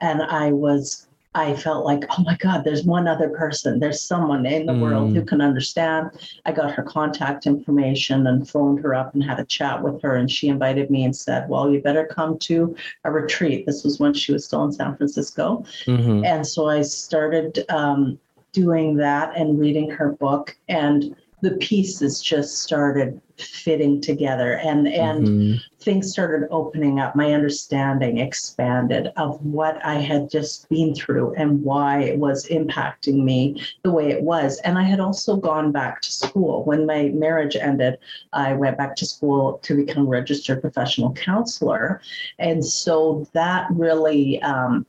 and 0.00 0.22
I 0.22 0.52
was 0.52 1.07
I 1.34 1.54
felt 1.54 1.84
like, 1.84 2.04
oh 2.10 2.22
my 2.24 2.36
God, 2.36 2.64
there's 2.64 2.84
one 2.84 3.06
other 3.06 3.28
person. 3.28 3.78
There's 3.78 4.02
someone 4.02 4.46
in 4.46 4.66
the 4.66 4.74
world 4.74 5.10
Mm. 5.10 5.14
who 5.14 5.24
can 5.24 5.40
understand. 5.40 6.10
I 6.46 6.52
got 6.52 6.72
her 6.72 6.82
contact 6.82 7.46
information 7.46 8.26
and 8.26 8.48
phoned 8.48 8.80
her 8.80 8.94
up 8.94 9.14
and 9.14 9.22
had 9.22 9.38
a 9.38 9.44
chat 9.44 9.82
with 9.82 10.00
her. 10.02 10.16
And 10.16 10.30
she 10.30 10.48
invited 10.48 10.90
me 10.90 11.04
and 11.04 11.14
said, 11.14 11.48
well, 11.48 11.70
you 11.70 11.80
better 11.82 12.06
come 12.06 12.38
to 12.40 12.74
a 13.04 13.12
retreat. 13.12 13.66
This 13.66 13.84
was 13.84 14.00
when 14.00 14.14
she 14.14 14.32
was 14.32 14.46
still 14.46 14.64
in 14.64 14.72
San 14.72 14.96
Francisco. 14.96 15.64
Mhm. 15.84 16.24
And 16.24 16.46
so 16.46 16.68
I 16.68 16.80
started 16.82 17.64
um, 17.68 18.18
doing 18.52 18.96
that 18.96 19.36
and 19.36 19.58
reading 19.58 19.90
her 19.90 20.12
book. 20.12 20.56
And 20.68 21.14
the 21.42 21.52
pieces 21.52 22.20
just 22.22 22.62
started 22.62 23.20
fitting 23.38 24.00
together 24.00 24.54
and 24.58 24.88
and 24.88 25.26
Mhm. 25.26 25.60
things 25.80 26.10
started 26.10 26.48
opening 26.50 26.98
up 26.98 27.14
my 27.14 27.32
understanding 27.32 28.18
expanded 28.18 29.12
of 29.16 29.44
what 29.44 29.80
i 29.84 29.94
had 29.94 30.28
just 30.28 30.68
been 30.68 30.92
through 30.94 31.32
and 31.36 31.62
why 31.62 32.00
it 32.02 32.18
was 32.18 32.46
impacting 32.48 33.22
me 33.22 33.60
the 33.84 33.90
way 33.92 34.10
it 34.10 34.22
was 34.22 34.58
and 34.64 34.76
i 34.76 34.82
had 34.82 35.00
also 35.00 35.36
gone 35.36 35.70
back 35.72 36.00
to 36.02 36.10
school 36.12 36.64
when 36.64 36.84
my 36.84 37.08
marriage 37.10 37.56
ended 37.56 37.96
i 38.32 38.52
went 38.52 38.76
back 38.76 38.96
to 38.96 39.06
school 39.06 39.58
to 39.62 39.76
become 39.76 40.06
a 40.06 40.10
registered 40.10 40.60
professional 40.60 41.12
counselor 41.12 42.00
and 42.38 42.64
so 42.64 43.26
that 43.32 43.66
really 43.70 44.42
um, 44.42 44.84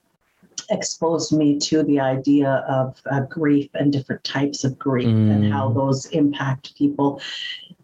exposed 0.72 1.32
me 1.36 1.58
to 1.58 1.84
the 1.84 2.00
idea 2.00 2.64
of 2.68 3.02
uh, 3.12 3.22
grief 3.22 3.70
and 3.74 3.92
different 3.92 4.24
types 4.24 4.64
of 4.64 4.78
grief 4.78 5.08
and 5.08 5.52
how 5.52 5.70
Mm. 5.70 5.74
those 5.76 6.06
impact 6.08 6.76
people. 6.78 7.20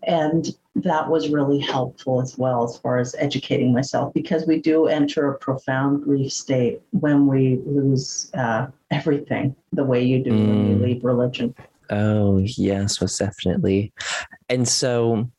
And 0.05 0.55
that 0.75 1.09
was 1.09 1.29
really 1.29 1.59
helpful 1.59 2.21
as 2.21 2.37
well 2.37 2.63
as 2.63 2.77
far 2.77 2.97
as 2.99 3.15
educating 3.17 3.73
myself 3.73 4.13
because 4.13 4.45
we 4.45 4.59
do 4.59 4.87
enter 4.87 5.31
a 5.31 5.37
profound 5.37 6.03
grief 6.03 6.31
state 6.31 6.81
when 6.91 7.27
we 7.27 7.61
lose 7.65 8.29
uh, 8.33 8.67
everything 8.91 9.55
the 9.73 9.83
way 9.83 10.03
you 10.03 10.23
do 10.23 10.31
when 10.31 10.65
Mm. 10.65 10.69
you 10.69 10.85
leave 10.85 11.03
religion. 11.03 11.55
Oh, 11.89 12.39
yes, 12.39 12.99
most 12.99 13.19
definitely. 13.19 13.93
And 14.49 14.67
so, 14.67 15.29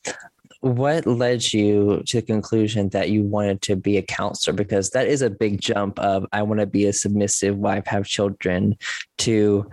what 0.60 1.06
led 1.06 1.52
you 1.52 2.02
to 2.06 2.20
the 2.20 2.26
conclusion 2.26 2.88
that 2.88 3.10
you 3.10 3.22
wanted 3.22 3.62
to 3.62 3.76
be 3.76 3.98
a 3.98 4.02
counselor? 4.02 4.54
Because 4.54 4.90
that 4.90 5.06
is 5.06 5.22
a 5.22 5.30
big 5.30 5.60
jump 5.60 5.98
of 5.98 6.26
I 6.32 6.42
want 6.42 6.60
to 6.60 6.66
be 6.66 6.86
a 6.86 6.92
submissive 6.92 7.56
wife, 7.56 7.86
have 7.86 8.06
children, 8.06 8.76
to 9.18 9.68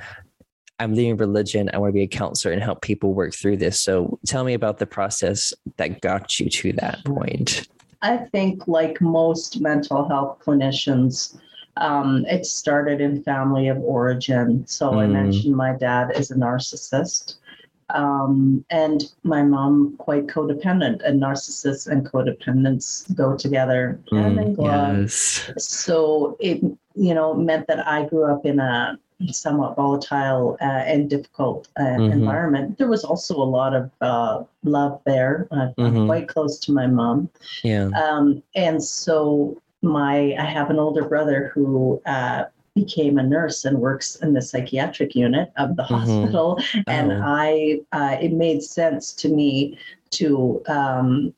I'm 0.83 0.93
leaving 0.93 1.17
religion. 1.17 1.69
I 1.73 1.77
want 1.77 1.89
to 1.89 1.93
be 1.93 2.03
a 2.03 2.07
counselor 2.07 2.53
and 2.53 2.61
help 2.61 2.81
people 2.81 3.13
work 3.13 3.33
through 3.33 3.57
this. 3.57 3.79
So, 3.81 4.19
tell 4.25 4.43
me 4.43 4.53
about 4.53 4.77
the 4.79 4.85
process 4.85 5.53
that 5.77 6.01
got 6.01 6.39
you 6.39 6.49
to 6.49 6.73
that 6.73 7.03
point. 7.05 7.67
I 8.01 8.17
think, 8.17 8.67
like 8.67 8.99
most 9.01 9.61
mental 9.61 10.07
health 10.07 10.39
clinicians, 10.45 11.39
um, 11.77 12.25
it 12.27 12.45
started 12.45 12.99
in 13.01 13.23
family 13.23 13.69
of 13.69 13.77
origin. 13.79 14.67
So 14.67 14.99
I 14.99 15.05
Mm. 15.05 15.11
mentioned 15.13 15.55
my 15.55 15.73
dad 15.73 16.11
is 16.15 16.29
a 16.29 16.35
narcissist. 16.35 17.35
Um, 17.89 18.65
and 18.69 19.03
my 19.23 19.43
mom 19.43 19.95
quite 19.97 20.27
codependent 20.27 21.01
and 21.05 21.21
narcissists 21.21 21.87
and 21.87 22.05
codependents 22.05 23.13
go 23.15 23.35
together 23.37 23.99
hand 24.11 24.39
in 24.39 24.51
Mm, 24.51 24.55
glove 24.55 24.97
yes. 24.97 25.51
so 25.57 26.37
it 26.39 26.61
you 26.95 27.13
know 27.13 27.33
meant 27.33 27.67
that 27.67 27.85
i 27.87 28.05
grew 28.05 28.23
up 28.23 28.45
in 28.45 28.59
a 28.59 28.97
somewhat 29.32 29.76
volatile 29.76 30.58
uh, 30.62 30.65
and 30.65 31.10
difficult 31.10 31.67
uh, 31.78 31.84
Mhm. 31.84 32.12
environment, 32.12 32.78
there 32.78 32.88
was 32.88 33.04
also 33.04 33.36
a 33.36 33.43
lot 33.43 33.73
of 33.76 33.89
uh, 34.02 34.43
love 34.63 34.99
there. 35.06 35.47
Uh, 35.52 35.69
I'm 35.78 35.93
Mhm. 35.95 36.06
quite 36.06 36.28
close 36.28 36.60
to 36.60 36.71
my 36.71 36.88
mom. 36.88 37.30
Yeah. 37.63 37.89
Um, 37.89 38.43
and 38.56 38.84
so 38.84 39.58
my 39.82 40.36
I 40.39 40.45
have 40.45 40.69
an 40.69 40.80
older 40.80 41.04
brother 41.04 41.52
who 41.54 42.02
uh, 42.06 42.45
became 42.76 43.19
a 43.19 43.23
nurse 43.23 43.65
and 43.65 43.78
works 43.80 44.15
in 44.15 44.34
the 44.34 44.41
psychiatric 44.41 45.15
unit 45.15 45.52
of 45.58 45.76
the 45.76 45.84
Mhm. 45.84 45.99
hospital, 45.99 46.58
and 46.88 47.12
Oh. 47.12 47.21
I 47.23 47.82
uh, 47.91 48.17
it 48.19 48.34
made 48.34 48.63
sense 48.63 49.13
to 49.13 49.30
me 49.30 49.78
to 50.12 50.62
um, 50.67 51.34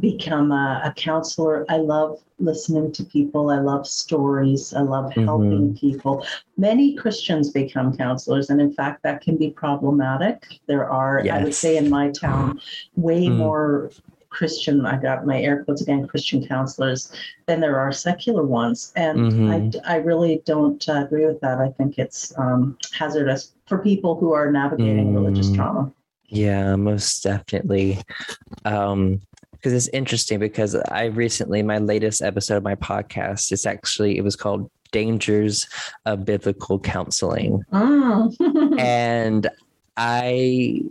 become 0.00 0.52
a, 0.52 0.82
a 0.84 0.92
counselor. 0.92 1.66
I 1.68 1.76
love 1.76 2.18
listening 2.38 2.92
to 2.92 3.04
people. 3.04 3.50
I 3.50 3.58
love 3.58 3.86
stories. 3.86 4.72
I 4.74 4.80
love 4.80 5.12
helping 5.12 5.76
people. 5.76 6.26
Many 6.56 6.94
Christians 6.94 7.50
become 7.50 7.96
counselors, 7.96 8.50
and 8.50 8.60
in 8.60 8.72
fact, 8.72 9.02
that 9.02 9.20
can 9.20 9.36
be 9.36 9.50
problematic. 9.50 10.60
There 10.66 10.88
are, 10.88 11.20
I 11.30 11.42
would 11.42 11.54
say, 11.54 11.76
in 11.76 11.90
my 11.90 12.10
town, 12.10 12.60
way 12.96 13.26
Mm. 13.28 13.36
more 13.36 13.90
Christian, 14.30 14.86
I 14.86 14.96
got 14.96 15.26
my 15.26 15.40
air 15.42 15.62
quotes 15.62 15.82
again, 15.82 16.06
Christian 16.06 16.46
counselors 16.46 17.12
than 17.46 17.60
there 17.60 17.78
are 17.78 17.92
secular 17.92 18.44
ones. 18.44 18.90
And 18.96 19.30
Mhm. 19.30 19.76
I, 19.84 19.94
I 19.94 19.96
really 19.96 20.42
don't 20.46 20.88
uh, 20.88 21.04
agree 21.04 21.26
with 21.26 21.38
that. 21.42 21.58
I 21.58 21.68
think 21.68 21.98
it's 21.98 22.32
um, 22.38 22.78
hazardous 22.94 23.52
for 23.66 23.76
people 23.78 24.16
who 24.16 24.32
are 24.32 24.50
navigating 24.50 25.14
religious 25.14 25.50
Mm. 25.50 25.56
trauma. 25.56 25.92
Yeah, 26.28 26.76
most 26.76 27.22
definitely. 27.22 27.98
Um, 28.64 29.20
because 29.62 29.72
it's 29.72 29.94
interesting 29.94 30.40
because 30.40 30.74
I 30.74 31.04
recently 31.04 31.62
my 31.62 31.78
latest 31.78 32.20
episode 32.20 32.56
of 32.56 32.62
my 32.64 32.74
podcast 32.74 33.52
is 33.52 33.64
actually 33.64 34.18
it 34.18 34.22
was 34.24 34.34
called 34.34 34.68
Dangers 34.90 35.66
of 36.04 36.24
Biblical 36.24 36.80
Counseling. 36.80 37.62
Mm. 37.72 38.78
and 38.80 39.48
I 39.96 40.82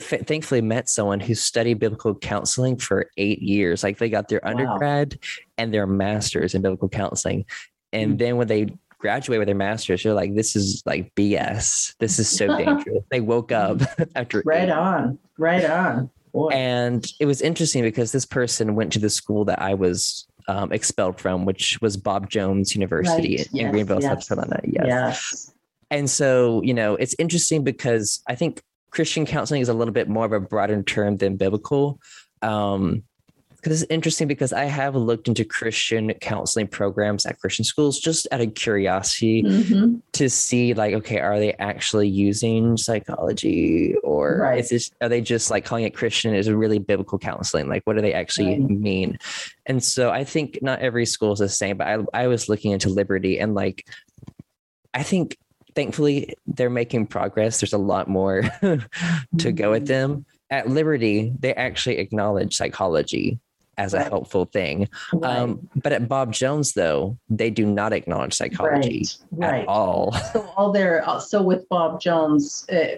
f- 0.00 0.24
thankfully 0.26 0.60
met 0.60 0.88
someone 0.88 1.18
who 1.18 1.34
studied 1.34 1.80
biblical 1.80 2.14
counseling 2.14 2.76
for 2.76 3.10
eight 3.16 3.42
years. 3.42 3.82
Like 3.82 3.98
they 3.98 4.08
got 4.08 4.28
their 4.28 4.40
Wow. 4.44 4.50
undergrad 4.52 5.18
and 5.58 5.74
their 5.74 5.86
master's 5.88 6.54
in 6.54 6.62
biblical 6.62 6.88
counseling. 6.88 7.44
And 7.92 8.14
Mm. 8.14 8.18
then 8.18 8.36
when 8.36 8.46
they 8.46 8.68
graduate 8.98 9.40
with 9.40 9.46
their 9.48 9.56
master's, 9.56 10.04
they're 10.04 10.14
like, 10.14 10.36
this 10.36 10.54
is 10.54 10.80
like 10.86 11.12
BS. 11.16 11.96
This 11.98 12.20
is 12.20 12.28
so 12.28 12.46
dangerous. 12.56 13.02
they 13.10 13.20
woke 13.20 13.50
up 13.50 13.80
after 14.14 14.42
right 14.46 14.68
eight 14.68 14.70
on, 14.70 15.18
right 15.38 15.64
on. 15.64 16.08
Boy. 16.32 16.48
and 16.48 17.06
it 17.20 17.26
was 17.26 17.42
interesting 17.42 17.82
because 17.82 18.12
this 18.12 18.24
person 18.26 18.74
went 18.74 18.92
to 18.94 18.98
the 18.98 19.10
school 19.10 19.44
that 19.44 19.60
I 19.60 19.74
was 19.74 20.26
um, 20.48 20.72
expelled 20.72 21.20
from, 21.20 21.44
which 21.44 21.78
was 21.80 21.96
Bob 21.96 22.30
Jones 22.30 22.74
University 22.74 23.36
Right. 23.36 23.46
in 23.52 23.56
Yes, 23.56 23.70
Greenville, 23.70 24.00
South. 24.00 24.26
Carolina. 24.26 24.60
Yes. 24.64 24.84
yes. 24.86 25.54
And 25.90 26.08
so, 26.08 26.62
you 26.62 26.74
know, 26.74 26.94
it's 26.96 27.14
interesting 27.18 27.64
because 27.64 28.22
I 28.28 28.34
think 28.34 28.62
Christian 28.90 29.26
counseling 29.26 29.60
is 29.60 29.68
a 29.68 29.74
little 29.74 29.92
bit 29.92 30.08
more 30.08 30.24
of 30.24 30.32
a 30.32 30.40
broader 30.40 30.82
term 30.82 31.18
than 31.18 31.36
biblical. 31.36 32.00
Um, 32.40 33.04
because 33.62 33.80
it's 33.82 33.90
interesting 33.92 34.26
because 34.26 34.52
I 34.52 34.64
have 34.64 34.96
looked 34.96 35.28
into 35.28 35.44
Christian 35.44 36.12
counseling 36.14 36.66
programs 36.66 37.24
at 37.26 37.38
Christian 37.38 37.64
schools 37.64 38.00
just 38.00 38.26
out 38.32 38.40
of 38.40 38.54
curiosity 38.54 39.44
Mhm. 39.44 40.02
to 40.14 40.28
see 40.28 40.74
like 40.74 40.94
okay 40.94 41.18
are 41.20 41.38
they 41.38 41.52
actually 41.54 42.08
using 42.08 42.76
psychology 42.76 43.94
or 44.02 44.38
Right. 44.40 44.58
is 44.58 44.68
this 44.70 44.90
are 45.00 45.08
they 45.08 45.20
just 45.20 45.50
like 45.50 45.64
calling 45.64 45.84
it 45.84 45.94
christian 45.94 46.34
is 46.34 46.48
it 46.48 46.54
really 46.54 46.78
biblical 46.78 47.18
counseling 47.18 47.68
like 47.68 47.82
what 47.84 47.96
do 47.96 48.02
they 48.02 48.12
actually 48.12 48.58
Right. 48.60 48.70
mean 48.70 49.18
and 49.66 49.82
so 49.82 50.10
i 50.10 50.24
think 50.24 50.58
not 50.62 50.80
every 50.80 51.06
school 51.06 51.32
is 51.32 51.38
the 51.38 51.48
same 51.48 51.76
but 51.76 51.86
i, 51.86 51.98
I 52.22 52.26
was 52.26 52.48
looking 52.48 52.72
into 52.72 52.88
liberty 52.88 53.38
and 53.38 53.54
like 53.54 53.86
i 54.94 55.02
think 55.02 55.36
thankfully 55.74 56.34
they're 56.46 56.70
making 56.70 57.06
progress 57.06 57.60
there's 57.60 57.72
a 57.72 57.78
lot 57.78 58.08
more 58.08 58.42
to 59.38 59.52
go 59.52 59.70
with 59.70 59.84
Mhm. 59.84 59.86
them 59.86 60.26
at 60.50 60.68
liberty 60.68 61.32
they 61.38 61.54
actually 61.54 61.98
acknowledge 61.98 62.56
psychology 62.56 63.38
as 63.78 63.94
a 63.94 64.00
helpful 64.02 64.44
thing 64.44 64.88
Right. 65.12 65.38
um, 65.38 65.68
but 65.76 65.92
at 65.92 66.08
bob 66.08 66.32
jones 66.32 66.72
though 66.74 67.16
they 67.28 67.50
do 67.50 67.64
not 67.66 67.92
acknowledge 67.92 68.34
psychology 68.34 69.06
right. 69.32 69.50
Right. 69.50 69.62
at 69.62 69.68
all 69.68 70.12
so 70.32 70.42
all 70.56 70.72
their 70.72 71.08
uh, 71.08 71.18
so 71.20 71.42
with 71.42 71.68
Bob 71.68 72.00
Jones 72.00 72.66
uh, 72.70 72.96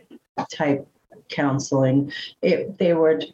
type 0.52 0.86
counseling, 1.28 2.12
it 2.42 2.76
they 2.78 2.92
would 2.94 3.32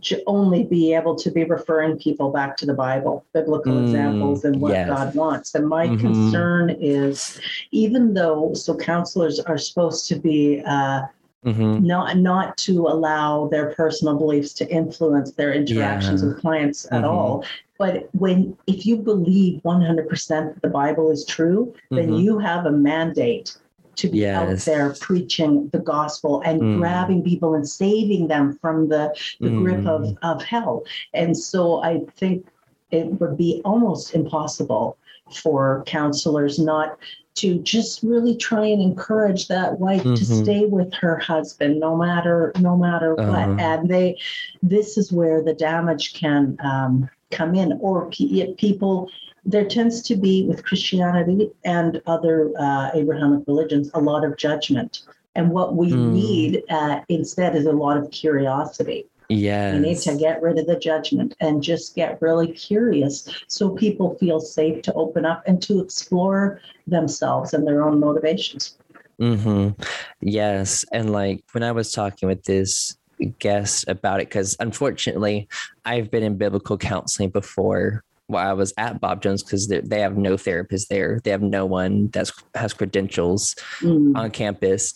j- 0.00 0.22
only 0.26 0.64
be 0.64 0.94
able 0.94 1.14
to 1.16 1.30
be 1.30 1.44
referring 1.44 1.98
people 1.98 2.30
back 2.30 2.56
to 2.58 2.66
the 2.66 2.74
Bible, 2.74 3.24
biblical 3.32 3.74
Mm, 3.74 3.82
examples, 3.82 4.44
and 4.44 4.60
what 4.60 4.72
yes. 4.72 4.88
God 4.88 5.14
wants. 5.14 5.54
And 5.54 5.68
my 5.68 5.88
Mhm. 5.88 6.00
concern 6.00 6.70
is, 6.80 7.38
even 7.70 8.14
though 8.14 8.52
so 8.54 8.74
counselors 8.74 9.38
are 9.40 9.58
supposed 9.58 10.08
to 10.08 10.16
be. 10.16 10.62
Uh, 10.66 11.02
Mhm. 11.44 11.82
not 11.82 12.16
not 12.18 12.56
to 12.58 12.86
allow 12.86 13.48
their 13.48 13.70
personal 13.74 14.16
beliefs 14.16 14.52
to 14.54 14.68
influence 14.70 15.32
their 15.32 15.52
interactions 15.52 16.22
Yeah. 16.22 16.28
with 16.28 16.40
clients 16.40 16.86
at 16.90 17.02
Mhm. 17.04 17.08
all 17.10 17.44
but 17.78 18.08
when 18.16 18.56
if 18.66 18.86
you 18.86 18.96
believe 18.96 19.60
100% 19.64 20.54
that 20.54 20.62
the 20.62 20.68
bible 20.68 21.10
is 21.10 21.24
true 21.24 21.72
then 21.90 22.10
Mhm. 22.10 22.22
you 22.22 22.38
have 22.38 22.66
a 22.66 22.70
mandate 22.72 23.56
to 23.96 24.08
be 24.08 24.26
out 24.26 24.56
there 24.58 24.94
preaching 25.00 25.68
the 25.72 25.78
gospel 25.78 26.42
and 26.44 26.60
Mm. 26.60 26.78
grabbing 26.78 27.22
people 27.22 27.54
and 27.54 27.68
saving 27.68 28.26
them 28.26 28.58
from 28.60 28.88
the, 28.88 29.12
the 29.40 29.50
grip 29.50 29.86
of, 29.86 30.02
Mm. 30.02 30.16
of 30.22 30.42
hell 30.42 30.82
and 31.12 31.36
so 31.36 31.82
i 31.82 32.00
think 32.16 32.46
it 32.90 33.20
would 33.20 33.36
be 33.36 33.60
almost 33.64 34.14
impossible 34.14 34.96
for 35.42 35.82
counselors 35.86 36.58
not 36.58 36.96
to 37.34 37.58
just 37.58 38.02
really 38.02 38.36
try 38.36 38.64
and 38.64 38.80
encourage 38.80 39.48
that 39.48 39.80
wife 39.80 40.02
to 40.02 40.08
Mhm. 40.10 40.42
stay 40.42 40.64
with 40.66 40.92
her 40.94 41.16
husband 41.18 41.80
no 41.80 41.96
matter 41.96 42.52
no 42.60 42.76
matter 42.76 43.14
what 43.14 43.48
Uh-huh. 43.48 43.56
and 43.58 43.88
they 43.88 44.16
this 44.62 44.96
is 44.96 45.12
where 45.12 45.42
the 45.42 45.54
damage 45.54 46.14
can 46.14 46.56
um, 46.64 47.08
come 47.30 47.54
in 47.54 47.76
or 47.80 48.08
pe- 48.10 48.54
people 48.54 49.08
there 49.44 49.64
tends 49.64 50.00
to 50.02 50.16
be 50.16 50.46
with 50.46 50.64
christianity 50.64 51.50
and 51.64 52.00
other 52.06 52.52
uh, 52.58 52.90
abrahamic 52.94 53.42
religions 53.46 53.90
a 53.94 54.00
lot 54.00 54.24
of 54.24 54.36
judgment 54.36 55.02
and 55.34 55.50
what 55.50 55.74
we 55.74 55.90
Mm. 55.92 56.12
need 56.12 56.62
uh, 56.70 57.00
instead 57.08 57.56
is 57.56 57.66
a 57.66 57.72
lot 57.72 57.96
of 57.96 58.10
curiosity 58.12 59.06
Yes. 59.34 59.74
we 59.74 59.80
need 59.80 59.98
to 59.98 60.16
get 60.16 60.42
rid 60.42 60.58
of 60.58 60.66
the 60.66 60.78
judgment 60.78 61.34
and 61.40 61.62
just 61.62 61.94
get 61.94 62.20
really 62.22 62.50
curious 62.52 63.28
so 63.48 63.70
people 63.70 64.16
feel 64.18 64.40
safe 64.40 64.82
to 64.82 64.92
open 64.94 65.24
up 65.24 65.42
and 65.46 65.60
to 65.62 65.80
explore 65.80 66.60
themselves 66.86 67.54
and 67.54 67.66
their 67.66 67.82
own 67.82 67.98
motivations. 68.00 68.76
Mm-hmm. 69.20 69.80
Yes. 70.20 70.84
And 70.92 71.12
like 71.12 71.44
when 71.52 71.62
I 71.62 71.72
was 71.72 71.92
talking 71.92 72.28
with 72.28 72.44
this 72.44 72.96
guest 73.38 73.84
about 73.88 74.20
it, 74.20 74.28
because 74.28 74.56
unfortunately, 74.60 75.48
I've 75.84 76.10
been 76.10 76.22
in 76.22 76.36
biblical 76.36 76.76
counseling 76.76 77.30
before 77.30 78.02
while 78.26 78.48
I 78.48 78.52
was 78.54 78.72
at 78.78 79.00
Bob 79.00 79.22
Jones 79.22 79.42
because 79.42 79.68
they 79.68 80.00
have 80.00 80.16
no 80.16 80.36
therapist 80.36 80.88
there. 80.88 81.20
They 81.22 81.30
have 81.30 81.42
no 81.42 81.66
one 81.66 82.08
that 82.08 82.30
has 82.54 82.72
credentials 82.72 83.54
Mm, 83.80 84.16
on 84.16 84.30
campus. 84.30 84.94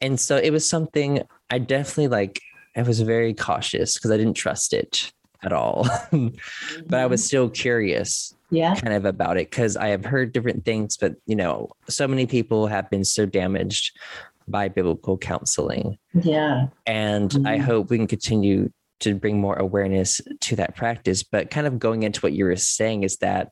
And 0.00 0.18
so 0.18 0.36
it 0.36 0.50
was 0.50 0.68
something 0.68 1.22
I 1.50 1.58
definitely 1.58 2.08
like, 2.08 2.40
I 2.80 2.82
was 2.82 3.00
very 3.00 3.34
cautious 3.34 3.94
because 3.94 4.10
I 4.10 4.16
didn't 4.16 4.34
trust 4.34 4.72
it 4.72 5.12
at 5.42 5.52
all. 5.52 5.86
but 6.86 6.98
I 6.98 7.04
was 7.04 7.22
still 7.22 7.50
curious 7.50 8.34
yeah, 8.50 8.74
kind 8.74 8.94
of 8.94 9.04
about 9.04 9.36
it 9.36 9.50
because 9.50 9.76
I 9.76 9.88
have 9.88 10.04
heard 10.04 10.32
different 10.32 10.64
things, 10.64 10.96
but 10.96 11.12
you 11.26 11.36
know, 11.36 11.68
so 11.90 12.08
many 12.08 12.24
people 12.26 12.66
have 12.68 12.88
been 12.88 13.04
so 13.04 13.26
damaged 13.26 13.94
by 14.48 14.68
biblical 14.68 15.18
counseling. 15.18 15.98
yeah, 16.14 16.68
And 16.86 17.30
I 17.44 17.58
Mhm. 17.58 17.60
hope 17.60 17.90
we 17.90 17.98
can 17.98 18.06
continue 18.06 18.70
to 19.00 19.14
bring 19.14 19.38
more 19.40 19.56
awareness 19.56 20.20
to 20.40 20.56
that 20.56 20.74
practice. 20.74 21.22
But 21.22 21.50
kind 21.50 21.66
of 21.66 21.78
going 21.78 22.02
into 22.02 22.20
what 22.20 22.32
you 22.32 22.46
were 22.46 22.56
saying 22.56 23.02
is 23.04 23.18
that, 23.18 23.50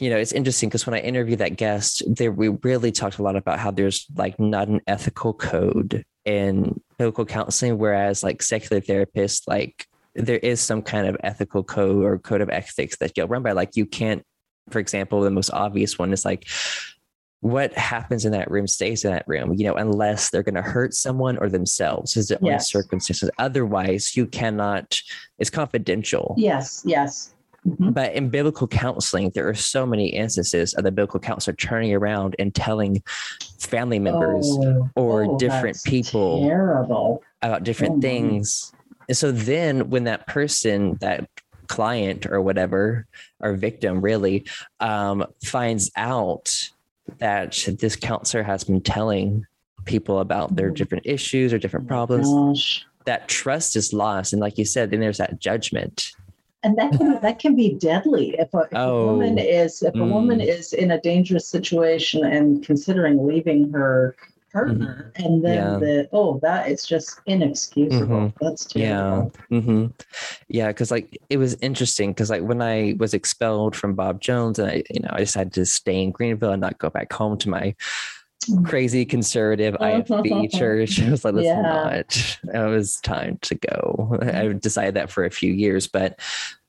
you 0.00 0.08
know, 0.10 0.16
it's 0.16 0.32
interesting 0.32 0.70
because 0.70 0.86
when 0.86 0.94
I 0.94 1.00
interviewed 1.00 1.38
that 1.40 1.56
guest, 1.56 2.02
there 2.06 2.32
we 2.32 2.48
really 2.62 2.90
talked 2.90 3.18
a 3.18 3.22
lot 3.22 3.36
about 3.36 3.58
how 3.58 3.70
there's 3.70 4.06
like 4.16 4.40
not 4.40 4.68
an 4.68 4.80
ethical 4.86 5.34
code 5.34 6.04
in 6.24 6.80
biblical 6.98 7.24
counseling, 7.24 7.78
whereas 7.78 8.22
like 8.22 8.42
secular 8.42 8.80
therapists, 8.80 9.42
like 9.46 9.86
there 10.14 10.38
is 10.38 10.60
some 10.60 10.82
kind 10.82 11.06
of 11.06 11.16
ethical 11.22 11.62
code 11.62 12.04
or 12.04 12.18
code 12.18 12.40
of 12.40 12.50
ethics 12.50 12.96
that 12.98 13.16
you'll 13.16 13.28
run 13.28 13.42
by. 13.42 13.52
Like 13.52 13.76
you 13.76 13.86
can't, 13.86 14.22
for 14.70 14.78
example, 14.80 15.20
the 15.20 15.30
most 15.30 15.50
obvious 15.50 15.98
one 15.98 16.12
is 16.12 16.24
like 16.24 16.46
what 17.40 17.72
happens 17.74 18.24
in 18.24 18.32
that 18.32 18.50
room 18.50 18.66
stays 18.66 19.04
in 19.04 19.12
that 19.12 19.24
room, 19.28 19.54
you 19.54 19.64
know, 19.64 19.74
unless 19.74 20.30
they're 20.30 20.42
going 20.42 20.56
to 20.56 20.62
hurt 20.62 20.92
someone 20.92 21.38
or 21.38 21.48
themselves 21.48 22.16
is 22.16 22.28
the 22.28 22.38
only 22.42 22.58
circumstances. 22.58 23.30
Otherwise, 23.38 24.16
you 24.16 24.26
cannot, 24.26 25.00
it's 25.38 25.50
confidential. 25.50 26.34
yes, 26.36 26.82
yes. 26.84 27.34
Mhm. 27.66 27.92
But 27.92 28.14
in 28.14 28.28
biblical 28.30 28.66
counseling, 28.68 29.30
there 29.34 29.48
are 29.48 29.54
so 29.54 29.84
many 29.84 30.08
instances 30.08 30.74
of 30.74 30.84
the 30.84 30.92
biblical 30.92 31.20
counselor 31.20 31.54
turning 31.56 31.92
around 31.94 32.36
and 32.38 32.54
telling 32.54 33.02
family 33.58 33.98
members 33.98 34.46
Oh, 34.48 34.88
or 34.94 35.24
oh, 35.24 35.38
different 35.38 35.78
people 35.84 36.42
Terrible. 36.46 37.22
about 37.42 37.64
different 37.64 37.96
Oh, 37.96 38.00
things. 38.00 38.72
And 39.08 39.16
so 39.16 39.32
then 39.32 39.90
when 39.90 40.04
that 40.04 40.26
person, 40.26 40.96
that 41.00 41.28
client 41.66 42.26
or 42.26 42.40
whatever, 42.40 43.06
or 43.40 43.54
victim 43.54 44.00
really, 44.00 44.44
um, 44.80 45.26
finds 45.44 45.90
out 45.96 46.70
that 47.18 47.66
this 47.80 47.96
counselor 47.96 48.42
has 48.42 48.64
been 48.64 48.80
telling 48.80 49.44
people 49.84 50.20
about 50.20 50.56
their 50.56 50.70
Mhm. 50.70 50.76
different 50.76 51.06
issues 51.06 51.52
or 51.52 51.58
different 51.58 51.86
Oh 51.86 51.88
problems, 51.88 52.28
gosh. 52.28 52.86
that 53.06 53.28
trust 53.28 53.76
is 53.76 53.92
lost. 53.92 54.32
And 54.32 54.40
like 54.40 54.58
you 54.58 54.64
said, 54.64 54.90
then 54.90 55.00
there's 55.00 55.18
that 55.18 55.38
judgment. 55.40 56.12
And 56.64 56.76
that 56.76 56.92
can 56.92 57.20
that 57.20 57.38
can 57.38 57.54
be 57.54 57.74
deadly 57.74 58.34
if 58.38 58.52
a, 58.54 58.58
if 58.58 58.68
Oh. 58.74 59.00
a 59.00 59.06
woman 59.06 59.38
is 59.38 59.82
if 59.82 59.94
a 59.94 60.04
woman 60.04 60.38
Mm. 60.40 60.46
is 60.48 60.72
in 60.72 60.90
a 60.90 61.00
dangerous 61.00 61.46
situation 61.48 62.24
and 62.24 62.64
considering 62.64 63.26
leaving 63.26 63.70
her 63.72 64.16
partner 64.52 65.12
and 65.16 65.44
then 65.44 65.58
Mm-hmm. 65.58 65.72
Yeah. 65.72 65.78
the 65.78 66.08
oh 66.12 66.38
that 66.42 66.68
is 66.70 66.86
just 66.86 67.20
inexcusable 67.26 68.06
Mhm. 68.32 68.32
that's 68.40 68.66
Yeah. 68.74 68.88
terrible 68.88 69.32
hmm 69.50 69.86
Yeah. 70.48 70.72
Cause 70.72 70.90
like 70.90 71.18
it 71.28 71.36
was 71.36 71.54
interesting 71.60 72.10
because 72.12 72.30
like 72.30 72.42
when 72.42 72.62
I 72.62 72.94
was 72.98 73.12
expelled 73.14 73.76
from 73.76 73.94
Bob 73.94 74.20
Jones 74.20 74.58
and 74.58 74.70
I, 74.70 74.82
you 74.90 75.00
know, 75.00 75.10
I 75.12 75.18
decided 75.20 75.52
to 75.54 75.66
stay 75.66 76.02
in 76.02 76.10
Greenville 76.12 76.52
and 76.52 76.62
not 76.62 76.78
go 76.78 76.88
back 76.90 77.12
home 77.12 77.36
to 77.38 77.48
my 77.50 77.60
Mm. 77.60 77.74
Crazy 78.64 79.04
conservative 79.04 79.74
IFB 79.80 80.50
church. 80.58 81.00
I 81.02 81.10
was 81.10 81.24
like, 81.24 81.34
let's 81.34 81.46
Yeah. 81.46 81.60
not. 81.62 82.38
It 82.54 82.68
was 82.68 82.96
time 83.00 83.38
to 83.42 83.54
go. 83.54 84.18
I 84.22 84.48
decided 84.52 84.94
that 84.94 85.10
for 85.10 85.24
a 85.24 85.30
few 85.30 85.52
years, 85.52 85.86
but 85.86 86.18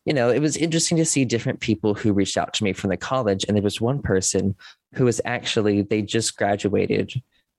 you 0.05 0.13
know, 0.13 0.29
it 0.29 0.39
was 0.39 0.57
interesting 0.57 0.97
to 0.97 1.05
see 1.05 1.25
different 1.25 1.59
people 1.59 1.93
who 1.93 2.13
reached 2.13 2.37
out 2.37 2.53
to 2.55 2.63
me 2.63 2.73
from 2.73 2.89
the 2.89 2.97
college. 2.97 3.45
And 3.47 3.55
there 3.55 3.61
was 3.63 3.79
one 3.81 4.01
person 4.01 4.55
who 4.95 5.05
was 5.05 5.21
actually, 5.25 5.81
they 5.83 6.01
just 6.01 6.35
graduated 6.37 7.13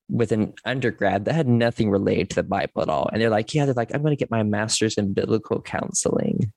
with 0.09 0.33
an 0.33 0.53
undergrad 0.65 1.27
that 1.27 1.35
had 1.35 1.47
nothing 1.47 1.91
related 1.91 2.31
to 2.31 2.37
the 2.37 2.43
Bible 2.43 2.83
at 2.83 2.89
all. 2.89 3.09
And 3.13 3.23
they're 3.23 3.31
like, 3.31 3.55
yeah, 3.55 3.67
they're 3.67 3.75
like, 3.75 3.95
I'm 3.95 4.03
going 4.03 4.11
to 4.11 4.19
get 4.19 4.31
my 4.31 4.43
master's 4.43 4.97
in 4.99 5.13
biblical 5.13 5.61
counseling. 5.63 6.53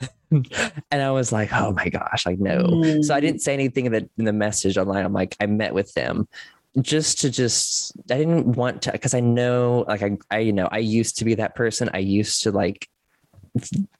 and 0.30 1.02
I 1.02 1.10
was 1.10 1.32
like, 1.32 1.52
oh 1.52 1.72
my 1.72 1.88
gosh, 1.88 2.26
like, 2.26 2.38
no. 2.38 2.60
So 3.02 3.14
I 3.14 3.18
Mm. 3.18 3.22
didn't 3.22 3.40
say 3.42 3.54
anything 3.54 3.86
in 3.86 3.92
the, 3.92 4.08
in 4.18 4.24
the 4.26 4.32
message 4.32 4.76
online. 4.76 5.04
I'm 5.04 5.12
like, 5.12 5.36
I 5.40 5.46
met 5.46 5.72
with 5.74 5.94
them 5.94 6.28
just 6.80 7.20
to 7.20 7.30
just, 7.30 7.92
I 8.10 8.18
didn't 8.18 8.46
want 8.46 8.82
to, 8.82 8.92
because 8.92 9.14
I 9.14 9.20
know, 9.20 9.84
like, 9.88 10.02
I, 10.02 10.18
I, 10.30 10.38
you 10.38 10.52
know, 10.52 10.68
I 10.70 10.78
used 10.78 11.18
to 11.18 11.24
be 11.24 11.34
that 11.34 11.54
person. 11.54 11.90
I 11.92 11.98
used 11.98 12.42
to 12.44 12.52
like 12.52 12.88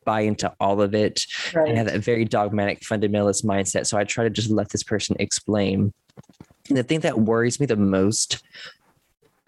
buy 0.04 0.20
into 0.20 0.52
all 0.60 0.80
of 0.80 0.94
it 0.94 1.26
right 1.54 1.68
and 1.68 1.76
have 1.76 1.86
that 1.86 2.04
very 2.04 2.24
dogmatic 2.24 2.80
fundamentalist 2.80 3.44
mindset. 3.44 3.86
So 3.86 3.98
I 3.98 4.04
try 4.04 4.24
to 4.24 4.30
just 4.30 4.50
let 4.50 4.68
this 4.68 4.84
person 4.84 5.16
explain. 5.18 5.92
And 6.68 6.78
the 6.78 6.84
thing 6.84 7.00
that 7.00 7.18
worries 7.18 7.58
me 7.58 7.66
the 7.66 7.74
most 7.76 8.42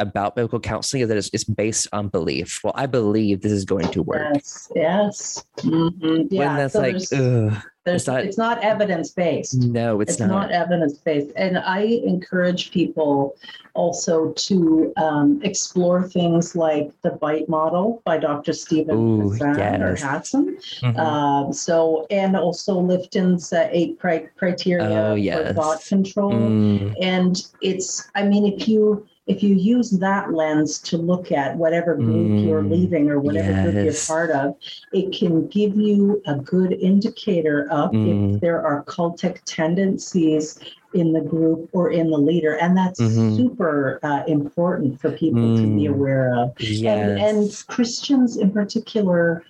about 0.02 0.36
biblical 0.36 0.60
counseling 0.60 1.02
is 1.02 1.08
that 1.08 1.16
it's, 1.16 1.30
it's 1.32 1.44
based 1.44 1.88
on 1.92 2.08
belief. 2.08 2.60
Well, 2.62 2.74
I 2.76 2.86
believe 2.86 3.40
this 3.42 3.52
is 3.52 3.64
going 3.64 3.88
to 3.92 4.02
work. 4.02 4.34
yes 4.34 4.70
yes 4.74 5.44
Mhm. 5.58 6.28
yeah 6.30 6.38
when 6.48 6.56
that's 6.56 6.72
so 6.74 6.80
like, 6.80 6.92
there's, 6.92 7.12
ugh, 7.12 7.62
there's, 7.84 8.02
it's 8.02 8.06
not- 8.08 8.24
it's 8.24 8.38
not 8.38 8.62
evidence 8.64 9.10
based 9.10 9.54
no, 9.58 10.00
it's, 10.00 10.12
it's 10.12 10.20
not. 10.20 10.28
not, 10.28 10.50
evidence 10.52 10.98
based 10.98 11.30
and 11.36 11.58
i 11.58 11.80
encourage 12.14 12.70
people 12.72 13.34
also 13.74 14.32
to 14.32 14.92
um, 14.96 15.40
explore 15.42 16.02
things 16.08 16.54
like 16.56 16.90
the 17.02 17.10
bite 17.24 17.48
model 17.48 18.02
by 18.04 18.16
dr 18.18 18.52
steven 18.52 18.96
Ooh, 18.96 19.32
or 19.32 19.56
yes. 19.56 20.02
Hassan. 20.02 20.56
Mhm. 20.82 20.98
Um, 20.98 21.52
so 21.52 22.06
and 22.10 22.36
also 22.36 22.78
lifton's 22.78 23.52
uh, 23.52 23.68
eight 23.72 23.98
criteria 24.00 25.02
Oh, 25.12 25.16
for 25.46 25.52
thought 25.54 25.84
control 25.84 26.32
Mm, 26.32 26.94
and 27.00 27.34
it's 27.60 28.10
i 28.14 28.22
mean 28.24 28.44
if 28.52 28.68
you 28.68 29.06
if 29.26 29.42
you 29.42 29.54
use 29.54 29.90
that 29.90 30.32
lens 30.32 30.80
to 30.80 30.96
look 30.96 31.30
at 31.30 31.56
whatever 31.56 31.94
group 31.94 32.44
you're 32.44 32.62
Mm, 32.62 32.70
leaving 32.70 33.10
or 33.10 33.20
whatever 33.20 33.52
group 33.62 33.84
you're 33.84 33.94
part 34.08 34.30
of 34.30 34.56
it 34.92 35.12
can 35.12 35.46
give 35.46 35.76
you 35.76 36.20
a 36.26 36.34
good 36.36 36.72
indicator 36.72 37.68
of 37.70 37.92
Mm. 37.92 38.34
if 38.34 38.40
there 38.40 38.64
are 38.66 38.82
cultic 38.84 39.38
tendencies 39.44 40.58
in 40.94 41.12
the 41.12 41.20
group 41.20 41.68
or 41.72 41.90
in 41.90 42.10
the 42.10 42.18
leader 42.18 42.56
and 42.56 42.76
that's 42.76 43.00
Mhm. 43.00 43.36
super 43.36 44.00
uh, 44.02 44.22
important 44.26 45.00
for 45.00 45.10
people 45.12 45.56
to 45.56 45.66
be 45.66 45.84
Mm. 45.86 45.94
aware 45.94 46.34
of 46.34 46.52
yes. 46.58 46.82
and, 46.84 47.18
and 47.38 47.64
Christians 47.68 48.36
in 48.36 48.50
particular 48.50 49.44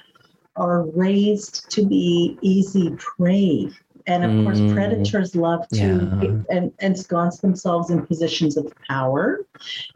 are 0.56 0.82
raised 0.94 1.70
to 1.70 1.82
be 1.87 2.37
easy 2.42 2.90
prey. 2.98 3.70
And 4.06 4.24
of 4.24 4.44
course, 4.44 4.60
Mm. 4.60 4.74
predators 4.74 5.36
love 5.36 5.68
to 5.68 5.76
Yeah. 5.76 6.32
and, 6.50 6.72
ensconce 6.80 7.38
themselves 7.40 7.90
in 7.90 8.06
positions 8.06 8.56
of 8.56 8.72
power. 8.88 9.40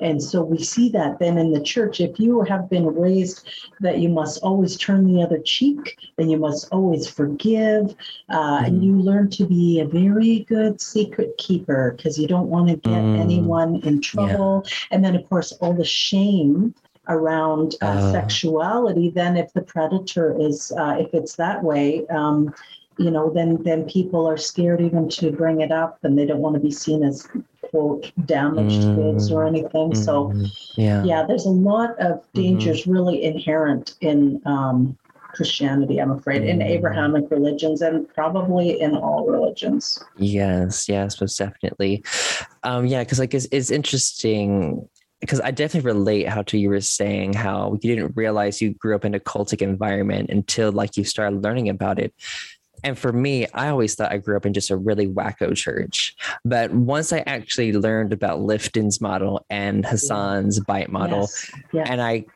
And 0.01 0.23
so 0.23 0.42
we 0.42 0.59
see 0.62 0.88
that 0.90 1.19
then 1.19 1.38
in 1.38 1.53
the 1.53 1.61
church. 1.61 2.01
If 2.01 2.21
you 2.21 2.42
have 2.42 2.69
been 2.71 2.87
raised 2.87 3.49
that 3.81 3.99
you 3.99 4.09
must 4.09 4.42
always 4.42 4.77
turn 4.77 5.07
the 5.07 5.23
other 5.23 5.38
cheek, 5.38 5.97
then 6.16 6.31
you 6.31 6.38
must 6.38 6.69
always 6.73 7.09
forgive, 7.09 7.95
uh, 8.31 8.62
and 8.64 8.81
Mhm. 8.81 8.85
you 8.85 8.92
learn 9.01 9.29
to 9.31 9.45
be 9.47 9.81
a 9.81 9.87
very 9.87 10.40
good 10.49 10.81
secret 10.81 11.37
keeper 11.38 11.95
because 11.97 12.19
you 12.19 12.29
don't 12.29 12.49
want 12.49 12.69
to 12.69 12.77
get 12.77 13.03
Mm. 13.03 13.19
anyone 13.19 13.77
in 13.85 14.01
trouble. 14.01 14.64
And 14.90 15.05
then, 15.05 15.16
of 15.16 15.29
course, 15.29 15.53
all 15.61 15.73
the 15.73 15.85
shame 15.85 16.75
around 17.09 17.77
uh, 17.83 17.87
Uh. 17.87 18.12
sexuality. 18.12 19.11
Then, 19.11 19.37
if 19.37 19.53
the 19.53 19.62
predator 19.62 20.37
is, 20.40 20.73
uh, 20.77 20.97
if 20.99 21.14
it's 21.14 21.37
that 21.37 21.62
way, 21.62 22.05
um, 22.09 22.53
you 22.99 23.11
know, 23.11 23.31
then 23.31 23.63
then 23.63 23.85
people 23.85 24.27
are 24.27 24.37
scared 24.37 24.81
even 24.81 25.09
to 25.11 25.31
bring 25.33 25.61
it 25.61 25.73
up, 25.73 25.99
and 26.03 26.19
they 26.19 26.27
don't 26.27 26.41
want 26.41 26.55
to 26.55 26.61
be 26.61 26.71
seen 26.71 27.03
as 27.03 27.29
quote 27.71 28.13
damaged 28.27 28.83
Mm. 28.83 28.95
goods 28.95 29.31
or 29.31 29.47
anything. 29.47 29.95
So, 29.95 30.29
Mm, 30.29 30.51
yeah. 30.77 31.05
yeah, 31.05 31.25
there's 31.27 31.47
a 31.47 31.51
lot 31.51 31.91
of 31.99 32.19
Mm-hmm. 32.19 32.35
dangers 32.35 32.87
really 32.87 33.23
inherent 33.25 33.97
in. 34.01 34.41
Um, 34.47 34.97
Christianity, 35.35 35.99
I'm 35.99 36.13
afraid, 36.13 36.45
in 36.45 36.61
Mm. 36.61 36.67
Abrahamic 36.67 37.31
religions 37.31 37.83
and 37.83 38.09
probably 38.15 38.81
in 38.81 38.97
all 38.97 39.27
religions. 39.27 40.03
Yes, 40.17 40.89
yes, 40.89 41.21
most 41.21 41.37
definitely. 41.37 42.03
Um, 42.63 42.87
yeah, 42.87 43.05
because 43.05 43.19
like 43.19 43.35
it's, 43.35 43.47
it's 43.53 43.71
interesting 43.71 44.89
because 45.21 45.43
I 45.43 45.51
definitely 45.51 45.91
relate 45.93 46.27
how 46.27 46.41
to 46.43 46.57
you 46.57 46.71
were 46.71 46.81
saying 46.81 47.35
how 47.35 47.73
you 47.83 47.95
didn't 47.95 48.17
realize 48.17 48.63
you 48.63 48.73
grew 48.73 48.95
up 48.95 49.05
in 49.05 49.15
a 49.15 49.21
cultic 49.21 49.61
environment 49.61 50.31
until 50.31 50.73
like 50.73 50.97
you 50.97 51.05
started 51.05 51.43
learning 51.43 51.69
about 51.69 51.99
it. 51.99 52.15
And 52.87 52.96
for 52.96 53.12
me, 53.12 53.49
I 53.53 53.68
always 53.68 53.96
thought 53.96 54.12
I 54.12 54.18
grew 54.18 54.37
up 54.37 54.46
in 54.46 54.53
just 54.53 54.70
a 54.70 54.77
really 54.77 55.09
wacko 55.09 55.57
church. 55.57 56.14
But 56.44 56.70
once 56.72 57.12
I 57.12 57.25
actually 57.27 57.72
learned 57.72 58.12
about 58.12 58.38
Lifton's 58.42 59.01
model 59.01 59.44
and 59.51 59.85
Hassan's 59.85 60.61
bite 60.61 60.88
model, 60.92 61.22
Yes. 61.22 61.51
yes. 61.72 61.88
and 61.90 62.01
I 62.01 62.27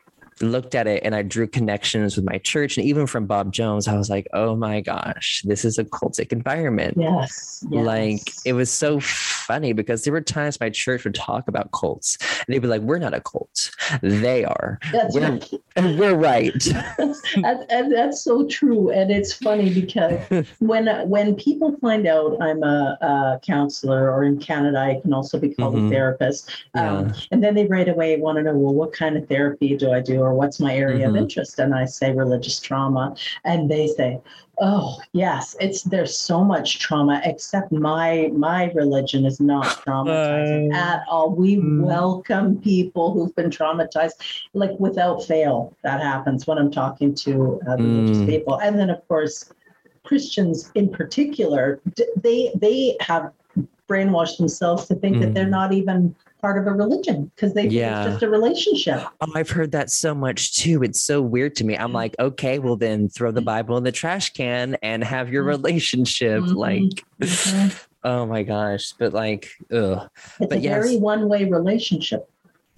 looked 0.41 0.75
at 0.75 0.87
it 0.87 1.03
and 1.03 1.15
I 1.15 1.21
drew 1.21 1.47
connections 1.47 2.15
with 2.15 2.25
my 2.25 2.37
church. 2.39 2.77
And 2.77 2.85
even 2.85 3.07
from 3.07 3.25
Bob 3.25 3.53
Jones, 3.53 3.87
I 3.87 3.97
was 3.97 4.09
like, 4.09 4.27
oh 4.33 4.55
my 4.55 4.81
gosh, 4.81 5.41
this 5.45 5.65
is 5.65 5.77
a 5.77 5.83
cultic 5.83 6.31
environment. 6.31 6.95
Yes. 6.97 7.63
yes. 7.69 7.85
Like 7.85 8.21
it 8.45 8.53
was 8.53 8.71
so 8.71 8.99
funny 8.99 9.73
because 9.73 10.03
there 10.03 10.13
were 10.13 10.21
times 10.21 10.59
my 10.59 10.69
church 10.69 11.03
would 11.03 11.15
talk 11.15 11.47
about 11.47 11.71
cults 11.71 12.17
and 12.21 12.45
they'd 12.47 12.59
be 12.59 12.67
like, 12.67 12.81
we're 12.81 12.99
not 12.99 13.13
a 13.13 13.21
cult. 13.21 13.71
They 14.01 14.43
are. 14.45 14.79
That's 14.91 15.15
we're, 15.15 15.21
right. 15.29 15.51
and 15.75 15.99
we're 15.99 16.15
right. 16.15 16.67
and, 17.35 17.65
and 17.69 17.91
that's 17.91 18.21
so 18.23 18.47
true 18.47 18.89
and 18.91 19.11
it's 19.11 19.33
funny 19.33 19.73
because 19.73 20.19
when 20.59 20.87
when 21.09 21.35
people 21.35 21.75
find 21.81 22.07
out 22.07 22.37
i'm 22.41 22.63
a, 22.63 22.97
a 23.01 23.39
counselor 23.45 24.11
or 24.11 24.23
in 24.23 24.37
canada 24.39 24.77
i 24.79 24.99
can 25.01 25.13
also 25.13 25.39
be 25.39 25.53
called 25.53 25.75
Mhm. 25.75 25.87
a 25.87 25.89
therapist 25.89 26.49
um, 26.73 27.07
Yeah. 27.07 27.13
and 27.31 27.43
then 27.43 27.55
they 27.55 27.65
right 27.67 27.87
away 27.87 28.17
want 28.17 28.37
to 28.37 28.43
know 28.43 28.53
well 28.55 28.73
what 28.73 28.93
kind 28.93 29.17
of 29.17 29.27
therapy 29.27 29.75
do 29.77 29.91
i 29.91 30.01
do 30.01 30.21
or 30.31 30.37
what's 30.39 30.59
my 30.59 30.73
area 30.75 31.05
Mhm. 31.05 31.09
of 31.09 31.15
interest 31.23 31.59
and 31.59 31.73
i 31.75 31.85
say 31.85 32.07
religious 32.13 32.59
trauma 32.59 33.05
and 33.43 33.69
they 33.69 33.87
say 33.87 34.19
oh 34.61 34.97
yes 35.13 35.55
it's 35.59 35.81
there's 35.83 36.15
so 36.17 36.43
much 36.43 36.79
trauma 36.79 37.21
except 37.31 37.71
my 37.71 38.29
my 38.47 38.71
religion 38.81 39.25
is 39.25 39.39
not 39.39 39.65
traumatizing 39.85 40.71
Uh, 40.71 40.75
at 40.91 40.99
all 41.11 41.27
we 41.43 41.51
mm. 41.57 41.79
welcome 41.95 42.47
people 42.71 43.05
who've 43.13 43.35
been 43.35 43.49
traumatized 43.49 44.17
like 44.53 44.73
without 44.79 45.17
fail 45.31 45.55
that 45.83 45.99
happens 46.01 46.47
when 46.47 46.57
i'm 46.57 46.71
talking 46.71 47.13
to 47.25 47.31
uh, 47.67 47.77
religious 47.87 48.21
Mm. 48.21 48.27
people 48.33 48.53
and 48.65 48.73
then 48.79 48.89
of 48.89 49.01
course 49.07 49.35
christians 50.07 50.71
in 50.75 50.87
particular 50.99 51.63
they 52.25 52.41
they 52.65 52.79
have 53.09 53.25
brainwashed 53.89 54.37
themselves 54.37 54.87
to 54.87 54.95
think 55.01 55.19
that 55.21 55.33
they're 55.33 55.45
Mm. 55.55 55.59
not 55.61 55.71
even 55.81 56.15
part 56.41 56.57
of 56.57 56.65
a 56.67 56.71
religion 56.71 57.31
because 57.35 57.53
they 57.53 57.67
Yeah. 57.67 58.03
it's 58.03 58.11
just 58.13 58.23
a 58.23 58.29
relationship 58.29 59.01
Oh, 59.21 59.31
I've 59.35 59.49
heard 59.49 59.71
that 59.73 59.91
so 59.91 60.15
much 60.15 60.55
too. 60.55 60.81
It's 60.83 61.01
so 61.01 61.21
weird 61.21 61.55
to 61.57 61.63
me. 61.63 61.77
I'm 61.77 61.93
like, 61.93 62.15
okay, 62.19 62.57
well 62.59 62.75
then 62.75 63.07
throw 63.09 63.31
the 63.31 63.41
Bible 63.41 63.77
in 63.77 63.83
the 63.83 63.91
trash 63.91 64.33
can 64.33 64.75
and 64.81 65.03
have 65.03 65.31
your 65.31 65.43
Mhm. 65.43 65.47
relationship. 65.47 66.41
Mhm. 66.43 66.55
Like, 66.55 67.03
Mhm. 67.21 67.85
oh 68.03 68.25
my 68.25 68.41
gosh. 68.43 68.93
But 68.97 69.13
like, 69.13 69.49
ugh. 69.71 70.09
it's 70.39 70.49
But 70.49 70.53
a 70.53 70.59
yes. 70.59 70.83
very 70.85 70.97
one-way 70.97 71.45
relationship 71.45 72.27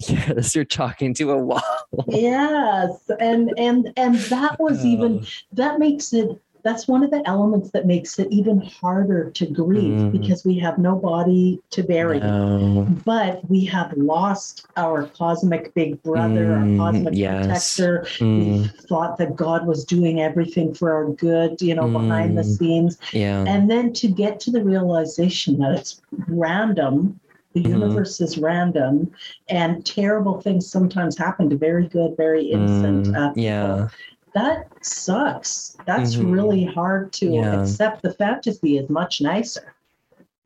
Yes, 0.00 0.54
you're 0.54 0.64
talking 0.64 1.14
to 1.14 1.30
a 1.30 1.38
wall. 1.38 1.62
yes 2.08 2.90
and 3.20 3.52
and 3.56 3.92
and 3.96 4.16
that 4.16 4.58
was 4.60 4.84
even 4.84 5.20
Uh, 5.20 5.24
that 5.52 5.78
makes 5.78 6.12
it 6.12 6.28
that's 6.64 6.88
one 6.88 7.04
of 7.04 7.10
the 7.10 7.22
elements 7.26 7.70
that 7.70 7.86
makes 7.86 8.18
it 8.18 8.26
even 8.32 8.58
harder 8.60 9.30
to 9.30 9.46
grieve 9.46 10.00
Mm. 10.00 10.12
because 10.12 10.44
we 10.44 10.58
have 10.58 10.78
no 10.78 10.96
body 10.96 11.60
to 11.70 11.82
bury 11.82 12.20
no. 12.20 12.88
but 13.04 13.48
we 13.50 13.64
have 13.66 13.92
lost 13.96 14.66
our 14.76 15.06
cosmic 15.08 15.72
big 15.74 16.02
brother 16.02 16.46
Mm, 16.46 16.80
our 16.80 16.92
cosmic 16.92 17.14
yes. 17.14 17.76
protector 17.76 18.06
Mm, 18.20 18.62
we 18.62 18.68
thought 18.88 19.16
that 19.18 19.36
god 19.36 19.66
was 19.66 19.84
doing 19.84 20.20
everything 20.20 20.72
for 20.74 20.90
our 20.92 21.10
good 21.12 21.60
you 21.60 21.74
know 21.74 21.88
behind 21.88 22.36
the 22.36 22.42
Mm. 22.42 22.56
scenes 22.58 22.98
yeah. 23.12 23.44
and 23.46 23.70
then 23.70 23.92
to 23.92 24.08
get 24.08 24.40
to 24.40 24.50
the 24.50 24.64
realization 24.64 25.58
that 25.58 25.72
it's 25.78 26.00
random 26.28 27.20
The 27.54 27.62
Mhm. 27.62 27.68
universe 27.78 28.20
is 28.20 28.36
random, 28.36 29.12
and 29.48 29.86
terrible 29.86 30.40
things 30.40 30.66
sometimes 30.66 31.16
happen 31.16 31.48
to 31.50 31.56
very 31.56 31.86
good, 31.86 32.16
very 32.16 32.42
innocent 32.50 33.06
Mm, 33.06 33.14
uh, 33.16 33.28
people. 33.28 33.42
yeah. 33.44 33.88
That 34.34 34.66
sucks. 34.82 35.76
That's 35.86 36.16
Mhm. 36.16 36.32
really 36.32 36.64
hard 36.64 37.12
to 37.14 37.26
Yeah. 37.26 37.62
accept. 37.62 38.02
The 38.02 38.12
fantasy 38.14 38.78
is 38.78 38.90
much 38.90 39.20
nicer. 39.20 39.74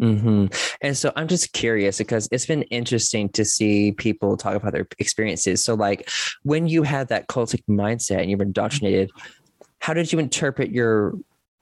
Mm-hmm. 0.01 0.47
And 0.81 0.97
so 0.97 1.13
I'm 1.17 1.27
just 1.27 1.53
curious 1.53 1.99
because 1.99 2.29
it's 2.31 2.47
been 2.47 2.63
interesting 2.65 3.29
to 3.31 3.45
see 3.45 3.93
people 3.93 4.37
talk 4.37 4.55
about 4.55 4.73
their 4.73 4.87
experiences. 4.99 5.65
So, 5.65 5.75
like, 5.75 6.09
when 6.45 6.69
you 6.69 6.85
had 6.85 7.09
that 7.09 7.27
cultic 7.27 7.63
mindset 7.69 8.21
and 8.21 8.31
you 8.31 8.37
were 8.37 8.45
indoctrinated, 8.45 9.11
how 9.81 9.95
did 9.95 10.13
you 10.13 10.21
interpret 10.21 10.71
your, 10.71 11.15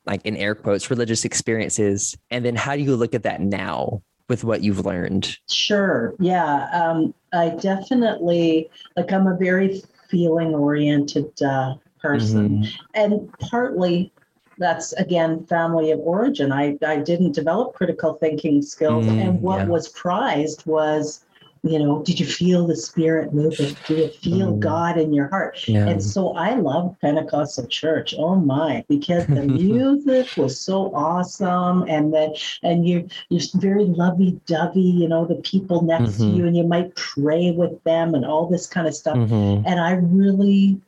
like, 0.05 0.21
in 0.27 0.37
air 0.37 0.55
quotes, 0.55 0.91
religious 0.91 1.25
experiences? 1.25 2.15
And 2.31 2.45
then 2.45 2.57
how 2.57 2.77
do 2.77 2.83
you 2.83 2.95
look 2.95 3.15
at 3.15 3.23
that 3.23 3.41
now 3.41 4.03
with 4.29 4.45
what 4.45 4.63
you've 4.63 4.85
learned? 4.85 5.39
Sure. 5.49 6.15
Yeah. 6.19 6.69
Um, 6.73 7.15
I 7.33 7.51
definitely 7.51 8.69
like. 8.97 9.13
I'm 9.13 9.27
a 9.29 9.37
very 9.37 9.83
feeling 10.11 10.55
oriented 10.55 11.31
uh, 11.43 11.75
person, 12.07 12.49
Mhm. 12.49 12.69
and 12.95 13.13
partly 13.51 14.13
that's 14.59 14.93
again 14.95 15.45
family 15.47 15.91
of 15.91 16.01
origin. 16.01 16.51
I 16.53 16.79
I 16.87 16.97
didn't 16.99 17.33
develop 17.33 17.75
critical 17.75 18.15
thinking 18.15 18.63
skills, 18.63 19.07
Mm, 19.07 19.21
and 19.23 19.43
what 19.43 19.61
yeah. 19.61 19.67
was 19.75 19.89
prized 19.89 20.65
was. 20.67 21.21
You 21.63 21.81
know, 21.81 22.01
did 22.03 22.21
you 22.21 22.27
feel 22.27 22.65
the 22.65 22.77
spirit 22.77 23.35
moving? 23.35 23.75
Do 23.89 23.95
you 23.97 24.09
feel 24.09 24.53
Mm. 24.53 24.61
God 24.61 24.97
in 24.99 25.13
your 25.13 25.27
heart? 25.27 25.67
Yeah. 25.67 25.89
And 25.89 26.01
so 26.01 26.29
I 26.35 26.55
love 26.55 26.95
Pentecostal 27.01 27.67
church. 27.67 28.15
Oh 28.17 28.37
my, 28.37 28.85
because 28.89 29.27
the 29.27 29.43
music 29.69 30.29
was 30.37 30.61
so 30.61 30.93
awesome, 30.95 31.85
and 31.89 32.15
then 32.15 32.35
and 32.63 32.87
you 32.87 33.09
you're 33.31 33.43
very 33.57 33.85
lovey 33.87 34.39
dovey. 34.47 34.81
You 35.03 35.09
know, 35.09 35.25
the 35.25 35.41
people 35.53 35.83
next 35.83 36.19
to 36.19 36.25
Mhm. 36.25 36.37
you, 36.37 36.47
and 36.47 36.57
you 36.57 36.63
might 36.63 36.95
pray 36.95 37.51
with 37.51 37.83
them, 37.83 38.15
and 38.15 38.25
all 38.25 38.47
this 38.47 38.69
kind 38.69 38.87
of 38.87 38.95
stuff. 38.95 39.17
Mhm. 39.19 39.65
And 39.67 39.81
I 39.81 39.93
really 39.95 40.79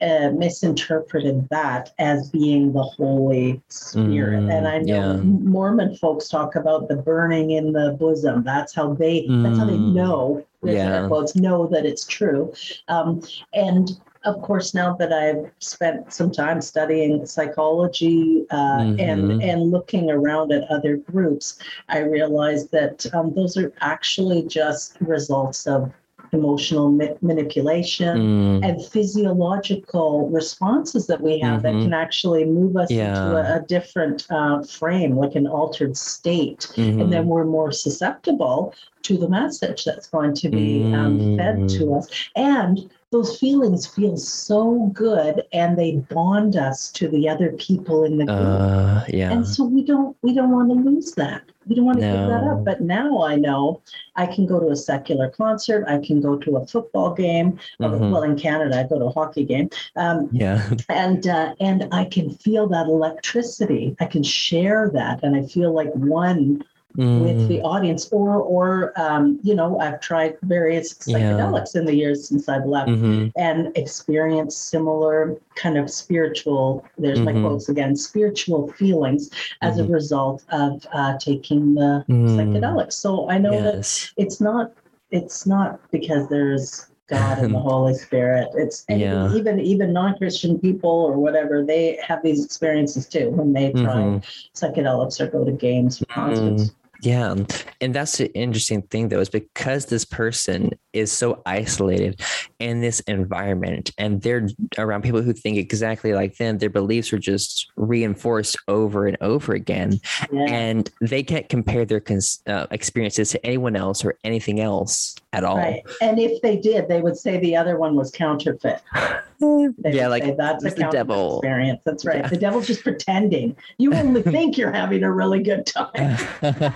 uh, 0.00 0.30
misinterpreted 0.30 1.48
that 1.50 1.92
as 1.98 2.30
being 2.30 2.72
the 2.72 2.82
Holy 2.82 3.60
Spirit. 3.68 4.44
Mm, 4.44 4.52
and 4.56 4.68
I 4.68 4.78
know 4.78 5.12
yeah. 5.14 5.20
Mormon 5.22 5.96
folks 5.96 6.28
talk 6.28 6.54
about 6.56 6.88
the 6.88 6.96
burning 6.96 7.50
in 7.52 7.72
the 7.72 7.96
bosom. 7.98 8.42
That's 8.44 8.74
how 8.74 8.94
they. 8.94 9.26
That's 9.28 9.58
how 9.58 9.64
they 9.64 9.72
Mm, 9.78 9.92
know. 9.94 10.44
yeah. 10.62 11.06
quotes 11.08 11.34
know 11.36 11.66
that 11.68 11.84
it's 11.86 12.06
true. 12.06 12.52
Um, 12.88 13.22
and 13.54 13.98
of 14.24 14.42
course, 14.42 14.74
now 14.74 14.94
that 14.96 15.12
I've 15.12 15.50
spent 15.60 16.12
some 16.12 16.30
time 16.32 16.60
studying 16.60 17.24
psychology 17.24 18.44
uh, 18.50 18.80
Mhm. 18.80 19.00
and 19.00 19.42
and 19.42 19.70
looking 19.70 20.10
around 20.10 20.52
at 20.52 20.68
other 20.70 20.96
groups, 20.96 21.58
I 21.88 22.00
realized 22.00 22.70
that 22.72 23.06
um, 23.14 23.32
those 23.34 23.56
are 23.56 23.72
actually 23.80 24.42
just 24.46 25.00
results 25.00 25.66
of 25.66 25.90
emotional 26.32 26.90
ma- 26.90 27.16
manipulation 27.22 28.16
Mm, 28.18 28.64
and 28.64 28.84
physiological 28.86 30.28
responses 30.28 31.06
that 31.06 31.20
we 31.20 31.38
have 31.38 31.62
that 31.62 31.74
Mhm. 31.74 31.82
can 31.84 31.92
actually 31.94 32.44
move 32.44 32.76
us 32.76 32.90
into 32.90 33.36
a, 33.36 33.56
a 33.56 33.60
different 33.66 34.26
uh, 34.30 34.62
frame, 34.62 35.16
like 35.16 35.34
an 35.34 35.46
altered 35.46 35.96
state. 35.96 36.68
mhm. 36.76 37.00
And 37.00 37.12
then 37.12 37.26
we're 37.26 37.44
more 37.44 37.72
susceptible 37.72 38.72
to 39.02 39.16
the 39.16 39.28
message 39.28 39.84
that's 39.84 40.08
going 40.08 40.34
to 40.34 40.48
be 40.48 40.84
um, 40.94 41.36
fed 41.36 41.68
to 41.68 41.84
Mm. 41.86 41.98
us. 41.98 42.08
And 42.36 42.90
those 43.10 43.38
feelings 43.38 43.86
feel 43.86 44.16
so 44.18 44.90
good 44.92 45.42
and 45.52 45.78
they 45.78 45.96
bond 46.10 46.56
us 46.56 46.90
to 46.92 47.08
the 47.08 47.26
other 47.28 47.52
people 47.52 48.04
in 48.04 48.18
the 48.18 48.26
group. 48.26 48.38
uh, 48.38 49.04
yeah. 49.08 49.32
And 49.32 49.46
so 49.46 49.64
we 49.64 49.82
don't 49.82 50.14
we 50.22 50.34
don't 50.34 50.50
want 50.50 50.68
to 50.68 50.74
lose 50.74 51.12
that. 51.12 51.42
We 51.68 51.74
don't 51.74 51.84
want 51.84 52.00
to 52.00 52.06
give 52.06 52.26
that 52.28 52.44
up. 52.44 52.64
But 52.64 52.80
now 52.80 53.22
I 53.22 53.36
know 53.36 53.80
I 54.16 54.26
can 54.26 54.46
go 54.46 54.58
to 54.58 54.70
a 54.70 54.76
secular 54.76 55.28
concert. 55.28 55.84
I 55.86 55.98
can 55.98 56.20
go 56.20 56.36
to 56.36 56.56
a 56.56 56.66
football 56.66 57.14
game. 57.14 57.58
Mhm. 57.80 58.10
Well, 58.10 58.22
in 58.22 58.36
Canada, 58.36 58.80
I 58.80 58.84
go 58.84 58.98
to 58.98 59.06
a 59.06 59.10
hockey 59.10 59.44
game, 59.44 59.68
um, 59.96 60.28
Yeah. 60.32 60.62
and 60.88 61.26
uh, 61.26 61.54
and 61.60 61.88
I 61.92 62.04
can 62.06 62.30
feel 62.30 62.66
that 62.68 62.86
electricity. 62.86 63.96
I 64.00 64.06
can 64.06 64.22
share 64.22 64.90
that, 64.94 65.22
and 65.22 65.36
I 65.36 65.42
feel 65.42 65.72
like 65.72 65.92
one 65.94 66.64
with 66.96 67.36
Mm, 67.36 67.48
the 67.48 67.60
audience. 67.62 68.08
Or 68.12 68.36
or 68.36 68.92
um, 69.00 69.38
you 69.42 69.54
know, 69.54 69.78
I've 69.78 70.00
tried 70.00 70.36
various 70.42 70.94
Yeah. 71.06 71.18
psychedelics 71.18 71.76
in 71.76 71.84
the 71.84 71.94
years 71.94 72.28
since 72.28 72.48
I've 72.48 72.66
left 72.66 72.90
mhm. 72.90 73.32
and 73.36 73.76
experienced 73.76 74.68
similar 74.68 75.36
kind 75.54 75.76
of 75.76 75.90
spiritual 75.90 76.84
there's 76.98 77.20
my 77.20 77.32
Mhm. 77.32 77.42
quotes 77.42 77.68
again 77.68 77.94
spiritual 77.96 78.68
feelings 78.72 79.30
as 79.62 79.78
a 79.78 79.84
Mhm. 79.84 79.92
result 79.92 80.44
of 80.50 80.86
uh, 80.92 81.16
taking 81.18 81.74
the 81.74 82.04
Mm, 82.08 82.26
psychedelics 82.36 82.94
so 82.94 83.28
i 83.28 83.36
know 83.38 83.60
that 83.62 83.74
it's 84.16 84.40
not 84.40 84.72
it's 85.10 85.46
not 85.46 85.80
because 85.90 86.28
there's 86.28 86.86
god 87.08 87.38
and 87.38 87.52
the 87.54 87.58
holy 87.70 87.94
spirit 87.94 88.48
it's 88.54 88.84
Yeah. 88.88 89.34
even 89.34 89.58
even 89.60 89.92
non-christian 89.92 90.58
people 90.58 90.90
or 90.90 91.18
whatever 91.18 91.64
they 91.64 91.98
have 92.06 92.22
these 92.22 92.44
experiences 92.44 93.06
too 93.06 93.30
when 93.30 93.52
they 93.52 93.72
try 93.72 93.96
Mhm. 93.96 94.22
psychedelics 94.54 95.20
or 95.20 95.26
go 95.26 95.44
to 95.44 95.52
games 95.52 96.00
or 96.02 96.06
concerts 96.06 96.72
Yeah. 97.00 97.34
And 97.80 97.94
that's 97.94 98.18
the 98.18 98.32
interesting 98.34 98.82
thing, 98.82 99.08
though, 99.08 99.20
is 99.20 99.28
because 99.28 99.86
this 99.86 100.04
person 100.04 100.70
is 100.92 101.12
so 101.12 101.42
isolated 101.46 102.20
in 102.58 102.80
this 102.80 103.00
environment 103.00 103.90
and 103.98 104.22
they're 104.22 104.48
around 104.78 105.02
people 105.02 105.22
who 105.22 105.32
think 105.32 105.56
exactly 105.58 106.14
like 106.14 106.36
them, 106.36 106.58
their 106.58 106.70
beliefs 106.70 107.12
are 107.12 107.18
just 107.18 107.70
reinforced 107.76 108.56
over 108.68 109.06
and 109.06 109.16
over 109.20 109.52
again. 109.54 110.00
yeah 110.32 110.46
And 110.48 110.90
they 111.00 111.22
can't 111.22 111.48
compare 111.48 111.84
their 111.84 112.00
cons- 112.00 112.42
uh, 112.46 112.66
experiences 112.70 113.30
to 113.30 113.46
anyone 113.46 113.76
else 113.76 114.04
or 114.04 114.16
anything 114.24 114.60
else 114.60 115.14
at 115.34 115.44
all. 115.44 115.56
right 115.58 115.82
and 116.00 116.18
if 116.18 116.40
they 116.40 116.56
did 116.56 116.88
they 116.88 117.02
would 117.02 117.16
say 117.16 117.38
the 117.38 117.54
other 117.54 117.76
one 117.76 117.94
was 117.94 118.10
counterfeit 118.10 118.80
yeah. 119.40 120.08
Like, 120.08 120.24
say 120.24 120.34
that's 120.36 120.64
a 120.64 120.70
the 120.70 120.88
devil. 120.90 121.38
experience. 121.38 121.80
That's 121.84 122.04
right. 122.04 122.18
Yeah. 122.22 122.28
The 122.28 122.36
devil's 122.36 122.66
just 122.66 122.82
pretending. 122.82 123.54
You 123.78 123.94
only 123.94 124.22
think 124.34 124.58
you're 124.58 124.72
having 124.72 125.04
a 125.04 125.12
really 125.12 125.42
good 125.42 125.64
time. 125.66 126.18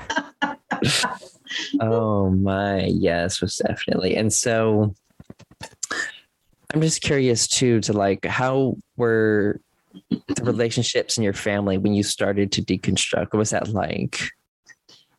oh 1.80 2.30
my 2.30 2.84
yes 2.86 3.40
was 3.40 3.56
definitely 3.66 4.16
and 4.16 4.32
so 4.32 4.94
i'm 6.72 6.80
just 6.80 7.02
curious 7.02 7.46
too 7.46 7.80
to 7.80 7.92
like 7.92 8.24
how 8.24 8.76
were 8.96 9.60
the 10.10 10.44
relationships 10.44 11.16
in 11.18 11.22
your 11.24 11.32
family 11.34 11.78
when 11.78 11.92
you 11.92 12.02
started 12.02 12.50
to 12.52 12.62
deconstruct 12.62 13.32
what 13.32 13.38
was 13.38 13.50
that 13.50 13.68
like 13.68 14.30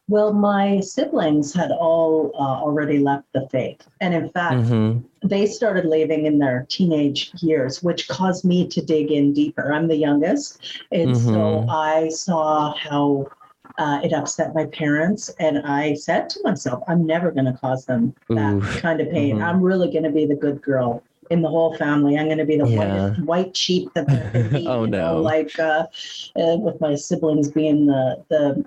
Well, 0.09 0.33
my 0.33 0.81
siblings 0.81 1.53
had 1.53 1.71
all 1.71 2.31
uh, 2.37 2.59
already 2.61 2.99
left 2.99 3.31
the 3.31 3.47
faith. 3.49 3.87
And 4.01 4.13
in 4.13 4.29
fact, 4.31 4.67
Mhm. 4.67 5.01
they 5.23 5.45
started 5.47 5.85
leaving 5.85 6.25
in 6.25 6.39
their 6.39 6.65
teenage 6.67 7.31
years, 7.39 7.81
which 7.81 8.09
caused 8.09 8.43
me 8.43 8.67
to 8.67 8.81
dig 8.81 9.11
in 9.11 9.31
deeper. 9.31 9.71
I'm 9.71 9.87
the 9.87 9.95
youngest. 9.95 10.59
And 10.91 11.15
so 11.15 11.63
Mhm. 11.63 11.69
I 11.69 12.09
saw 12.09 12.73
how 12.75 13.27
uh, 13.77 13.99
it 14.03 14.13
upset 14.13 14.53
my 14.53 14.65
parents. 14.67 15.29
And 15.39 15.59
I 15.59 15.93
said 15.95 16.29
to 16.29 16.39
myself, 16.43 16.83
I'm 16.87 17.05
never 17.05 17.31
going 17.31 17.45
to 17.45 17.53
cause 17.53 17.85
them 17.85 18.13
that 18.29 18.53
Oof. 18.53 18.77
kind 18.81 19.01
of 19.01 19.09
pain. 19.09 19.37
Mhm. 19.37 19.43
I'm 19.43 19.61
really 19.61 19.91
going 19.91 20.03
to 20.03 20.11
be 20.11 20.25
the 20.25 20.35
good 20.35 20.61
girl 20.61 21.01
in 21.29 21.41
the 21.41 21.47
whole 21.49 21.75
family. 21.77 22.17
I'm 22.17 22.25
going 22.27 22.37
to 22.37 22.45
be 22.45 22.57
the 22.57 22.67
Yeah. 22.67 22.77
whitest 22.77 23.21
white 23.23 23.55
sheep 23.57 23.91
that 23.95 24.07
be. 24.51 24.67
Oh, 24.67 24.83
you 24.83 24.91
know, 24.91 25.15
no. 25.15 25.21
like 25.21 25.57
uh, 25.59 25.85
uh, 26.35 26.57
with 26.57 26.79
my 26.81 26.95
siblings 26.95 27.49
being 27.49 27.85
the, 27.87 28.23
the 28.29 28.65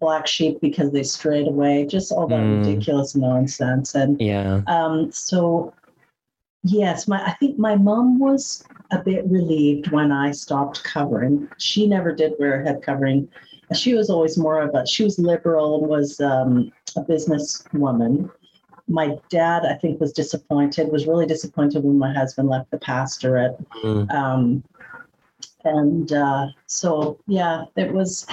black 0.00 0.26
sheep 0.26 0.60
because 0.60 0.90
they 0.92 1.02
strayed 1.02 1.46
away, 1.46 1.86
just 1.86 2.10
all 2.12 2.26
that 2.26 2.40
Mm. 2.40 2.58
ridiculous 2.66 3.14
nonsense. 3.14 3.94
And 3.94 4.20
yeah 4.20 4.62
um, 4.66 5.12
so, 5.12 5.72
yes, 6.64 7.06
my 7.06 7.22
I 7.24 7.32
think 7.34 7.58
my 7.58 7.76
mom 7.76 8.18
was 8.18 8.64
a 8.90 8.98
bit 8.98 9.24
relieved 9.26 9.90
when 9.90 10.12
I 10.12 10.32
stopped 10.32 10.84
covering. 10.84 11.48
She 11.58 11.86
never 11.86 12.12
did 12.12 12.34
wear 12.38 12.60
a 12.60 12.64
head 12.64 12.82
covering. 12.82 13.28
She 13.74 13.94
was 13.94 14.10
always 14.10 14.38
more 14.38 14.62
of 14.62 14.74
a. 14.74 14.86
She 14.86 15.04
was 15.04 15.18
liberal 15.18 15.80
and 15.80 15.88
was 15.88 16.20
um, 16.20 16.72
a 16.96 17.00
businesswoman. 17.00 18.30
My 18.88 19.18
dad, 19.28 19.64
I 19.66 19.74
think, 19.74 20.00
was 20.00 20.12
disappointed. 20.12 20.92
Was 20.92 21.06
really 21.06 21.26
disappointed 21.26 21.82
when 21.82 21.98
my 21.98 22.12
husband 22.12 22.48
left 22.48 22.70
the 22.70 22.78
pastorate. 22.78 23.56
Mm. 23.82 24.10
Um, 24.12 24.64
and 25.64 26.12
uh, 26.12 26.46
so, 26.66 27.18
yeah, 27.26 27.64
it 27.74 27.92
was 27.92 28.26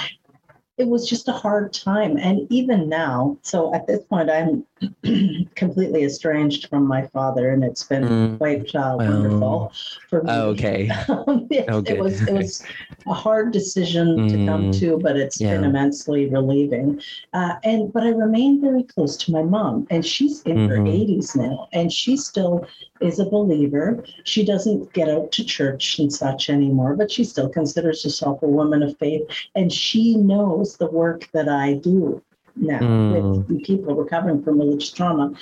it 0.78 0.88
was 0.88 1.08
just 1.08 1.28
a 1.28 1.34
hard 1.34 1.74
time. 1.74 2.18
And 2.18 2.52
even 2.52 2.90
now, 2.90 3.38
so 3.42 3.74
at 3.74 3.88
this 3.88 4.04
point, 4.04 4.30
I'm 4.30 4.66
completely 5.56 6.04
estranged 6.04 6.68
from 6.70 6.88
my 6.88 7.08
father, 7.08 7.50
and 7.52 7.64
it's 7.64 7.84
been 7.84 8.04
Mm. 8.04 8.38
quite 8.38 8.76
uh, 8.76 8.96
wonderful 9.00 9.72
for 10.10 10.24
me. 10.24 10.32
oh, 10.32 10.50
okay 10.50 10.88
Yes, 11.50 11.66
Oh, 11.70 11.84
it 11.86 11.98
was 12.00 12.22
it 12.28 12.34
was 12.34 12.64
a 13.08 13.14
hard 13.14 13.52
decision 13.52 14.28
to 14.30 14.46
come 14.46 14.66
Mm. 14.72 14.80
to, 14.80 14.98
but 15.00 15.16
it's 15.18 15.38
been 15.40 15.64
immensely 15.66 16.28
relieving. 16.30 17.02
Uh, 17.34 17.56
and 17.64 17.92
but 17.94 18.04
I 18.04 18.10
remain 18.10 18.62
very 18.62 18.84
close 18.84 19.18
to 19.18 19.32
my 19.32 19.44
mom, 19.44 19.88
and 19.90 20.06
she's 20.06 20.42
in 20.44 20.70
her 20.70 20.78
Mhm. 20.78 20.88
80s 20.88 21.36
now, 21.36 21.68
and 21.74 21.92
she 21.92 22.16
still 22.18 22.66
is 23.02 23.20
a 23.20 23.26
believer. 23.26 24.04
She 24.24 24.46
doesn't 24.46 24.94
get 24.94 25.10
out 25.10 25.32
to 25.34 25.44
church 25.44 26.00
and 26.00 26.12
such 26.12 26.50
anymore, 26.50 26.96
but 26.96 27.12
she 27.12 27.24
still 27.24 27.50
considers 27.50 28.04
herself 28.04 28.42
a 28.42 28.48
woman 28.48 28.82
of 28.84 28.98
faith, 28.98 29.24
and 29.56 29.72
she 29.72 30.16
knows 30.16 30.78
the 30.78 30.88
work 30.88 31.30
that 31.34 31.50
I 31.50 31.74
do. 31.74 32.22
Now 32.56 32.80
Mm. 32.80 33.48
with 33.48 33.64
people 33.64 33.96
recovering 33.96 34.42
from 34.44 34.60
religious 34.60 34.92
trauma. 34.92 35.34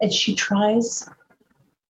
And 0.00 0.12
she 0.12 0.34
tries 0.34 1.08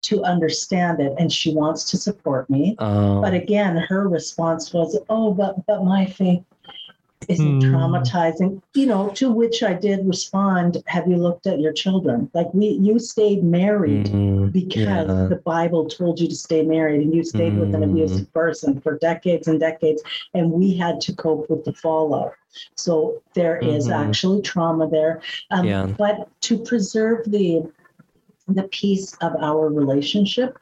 to 0.03 0.23
understand 0.23 0.99
it 1.01 1.13
and 1.19 1.31
she 1.31 1.53
wants 1.53 1.89
to 1.91 1.97
support 1.97 2.49
me. 2.49 2.75
Oh, 2.79 3.21
But 3.21 3.33
again, 3.33 3.75
her 3.75 4.07
response 4.07 4.73
was, 4.73 4.97
"Oh, 5.09 5.33
but 5.33 5.65
but 5.65 5.83
my 5.83 6.05
faith 6.05 6.43
isn't 7.29 7.63
Hmm. 7.63 7.75
traumatizing." 7.75 8.61
You 8.75 8.87
know, 8.87 9.09
to 9.15 9.31
which 9.31 9.63
I 9.63 9.73
did 9.73 10.05
respond, 10.07 10.83
"Have 10.87 11.07
you 11.07 11.17
looked 11.17 11.47
at 11.47 11.59
your 11.59 11.71
children? 11.73 12.29
Like 12.33 12.53
we, 12.53 12.67
you 12.67 12.99
stayed 12.99 13.43
married 13.43 14.07
mm, 14.07 14.51
because 14.51 15.07
yeah. 15.07 15.27
the 15.27 15.41
Bible 15.45 15.85
told 15.85 16.19
you 16.19 16.27
to 16.27 16.35
stay 16.35 16.63
married, 16.63 17.01
and 17.01 17.13
you 17.15 17.23
stayed 17.23 17.57
with 17.57 17.73
an 17.73 17.81
Mm. 17.81 17.91
abusive 17.91 18.33
person 18.33 18.81
for 18.81 18.97
decades 18.97 19.47
and 19.47 19.59
decades, 19.59 20.01
and 20.33 20.51
we 20.51 20.73
had 20.73 20.99
to 21.01 21.15
cope 21.15 21.49
with 21.49 21.63
the 21.63 21.73
fallout." 21.73 22.33
So 22.75 23.21
there 23.35 23.57
is 23.59 23.87
Mhm. 23.87 23.93
actually 23.93 24.41
trauma 24.41 24.87
there, 24.89 25.21
um, 25.51 25.65
Yeah. 25.65 25.87
but 25.97 26.27
to 26.41 26.57
preserve 26.57 27.19
the 27.25 27.63
the 28.47 28.63
peace 28.63 29.15
of 29.21 29.35
our 29.39 29.69
relationship 29.69 30.57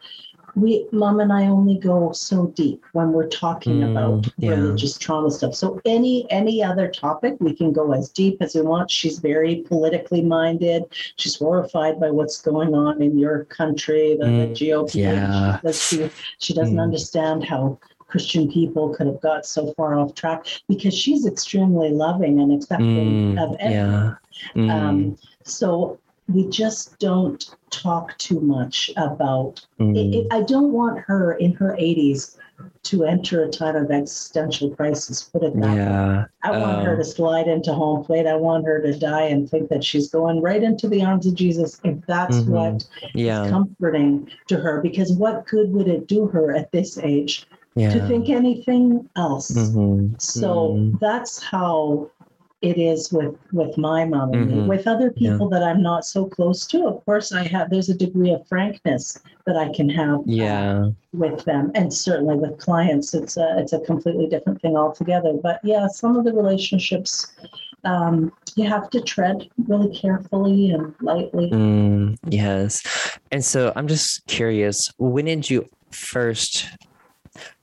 we 0.58 0.88
mom 0.92 1.20
and 1.20 1.32
i 1.32 1.44
only 1.46 1.78
go 1.78 2.12
so 2.12 2.48
deep 2.48 2.84
when 2.94 3.12
we're 3.12 3.28
talking 3.28 3.78
Mm, 3.78 3.92
about 3.92 4.28
yeah. 4.38 4.50
religious 4.52 4.98
trauma 4.98 5.30
stuff 5.30 5.54
so 5.54 5.80
any 5.86 6.30
any 6.32 6.64
other 6.64 6.88
topic 6.90 7.36
we 7.40 7.54
can 7.56 7.72
go 7.72 7.94
as 7.94 8.10
deep 8.10 8.38
as 8.42 8.56
we 8.56 8.62
want 8.62 8.90
she's 8.90 9.20
very 9.20 9.56
politically 9.68 10.22
minded 10.22 10.84
she's 11.18 11.36
horrified 11.36 12.00
by 12.00 12.10
what's 12.10 12.42
going 12.42 12.74
on 12.74 13.02
in 13.02 13.18
your 13.20 13.46
country 13.46 14.18
the, 14.20 14.26
the 14.26 14.48
Mm, 14.48 14.58
gop 14.60 14.90
yeah. 14.96 15.60
she, 15.62 15.74
she, 15.74 16.10
she 16.40 16.54
doesn't 16.54 16.78
Mm. 16.78 16.84
understand 16.90 17.44
how 17.44 17.78
christian 18.08 18.50
people 18.52 18.86
could 18.96 19.08
have 19.08 19.22
got 19.22 19.46
so 19.46 19.74
far 19.76 20.00
off 20.00 20.16
track 20.16 20.46
because 20.68 20.94
she's 20.94 21.28
extremely 21.28 21.90
loving 21.92 22.40
and 22.42 22.52
accepting 22.54 23.36
Mm, 23.36 23.44
of 23.44 23.56
everything 23.60 23.72
yeah. 23.74 24.14
Mm, 24.56 24.70
um, 24.72 25.18
so 25.44 26.00
we 26.28 26.48
just 26.50 26.98
don't 27.00 27.56
talk 27.70 28.18
too 28.18 28.40
much 28.40 28.90
about 28.98 29.66
mm, 29.80 29.96
it, 29.96 30.16
it- 30.18 30.28
I 30.32 30.42
don't 30.42 30.72
want 30.72 31.00
her 31.00 31.34
in 31.34 31.54
her 31.54 31.76
80s 31.80 32.38
to 32.84 33.04
enter 33.04 33.44
a 33.44 33.50
time 33.50 33.76
of 33.76 33.92
existential 33.92 34.72
crisis. 34.72 35.22
Put 35.24 35.44
it 35.44 35.54
that 35.60 35.70
way. 35.70 35.76
yeah. 35.76 36.26
I 36.44 36.58
want 36.60 36.84
her 36.86 36.94
Oh. 36.94 36.98
to 36.98 37.04
slide 37.04 37.48
into 37.48 37.72
home 37.72 38.04
plate. 38.04 38.26
I 38.26 38.36
want 38.36 38.66
her 38.66 38.82
to 38.82 38.98
die 38.98 39.24
and 39.26 39.48
think 39.50 39.70
that 39.70 39.84
she's 39.84 40.10
going 40.10 40.42
right 40.42 40.64
into 40.64 40.88
the 40.88 41.04
arms 41.04 41.28
of 41.28 41.36
Jesus. 41.36 41.80
If 41.84 41.98
that's 42.08 42.38
Mhm. 42.38 42.48
what 42.50 42.76
is 43.04 43.10
Yeah. 43.14 43.48
comforting 43.50 44.28
to 44.48 44.56
her, 44.58 44.82
because 44.82 45.14
what 45.14 45.46
good 45.46 45.72
would 45.72 45.88
it 45.88 46.08
do 46.08 46.26
her 46.28 46.56
at 46.56 46.72
this 46.72 46.98
age 46.98 47.46
Yeah. 47.76 47.94
to 47.94 48.08
think 48.08 48.30
anything 48.30 49.08
else? 49.16 49.52
Mhm, 49.52 50.20
So 50.20 50.70
mhm. 50.70 51.00
that's 51.00 51.44
how 51.44 52.08
it 52.62 52.78
is 52.78 53.12
with 53.12 53.36
with 53.52 53.78
my 53.78 54.04
mom 54.06 54.34
and 54.34 54.50
me. 54.50 54.62
With 54.64 54.88
other 54.88 55.12
people 55.12 55.48
that 55.50 55.62
I'm 55.62 55.82
not 55.84 56.06
so 56.06 56.26
close 56.26 56.66
to, 56.68 56.88
of 56.88 57.06
course, 57.06 57.32
I 57.32 57.44
have. 57.44 57.70
There's 57.70 57.90
a 57.90 57.94
degree 57.94 58.32
of 58.32 58.48
frankness 58.48 59.20
that 59.46 59.56
I 59.56 59.70
can 59.74 59.90
have. 59.90 60.20
uh, 60.20 60.24
Yeah. 60.26 60.90
with 61.14 61.46
them, 61.46 61.72
and 61.76 61.92
certainly 61.94 62.36
with 62.36 62.58
clients, 62.58 63.14
it's 63.14 63.38
a 63.38 63.56
it's 63.60 63.74
a 63.74 63.80
completely 63.82 64.28
different 64.28 64.62
thing 64.62 64.76
altogether. 64.76 65.34
But 65.34 65.60
yeah, 65.64 65.88
some 65.88 66.16
of 66.18 66.26
the 66.26 66.34
relationships. 66.34 67.28
Um, 67.84 68.34
you 68.56 68.68
have 68.68 68.90
to 68.90 69.00
tread 69.02 69.48
really 69.68 69.96
carefully 69.96 70.72
and 70.72 70.94
lightly. 71.00 71.52
Mm, 71.52 72.18
yes. 72.28 72.82
And 73.32 73.46
so 73.46 73.72
I'm 73.76 73.88
just 73.88 74.26
curious, 74.26 74.92
when 74.98 75.26
did 75.26 75.50
you 75.50 75.70
first 75.92 76.66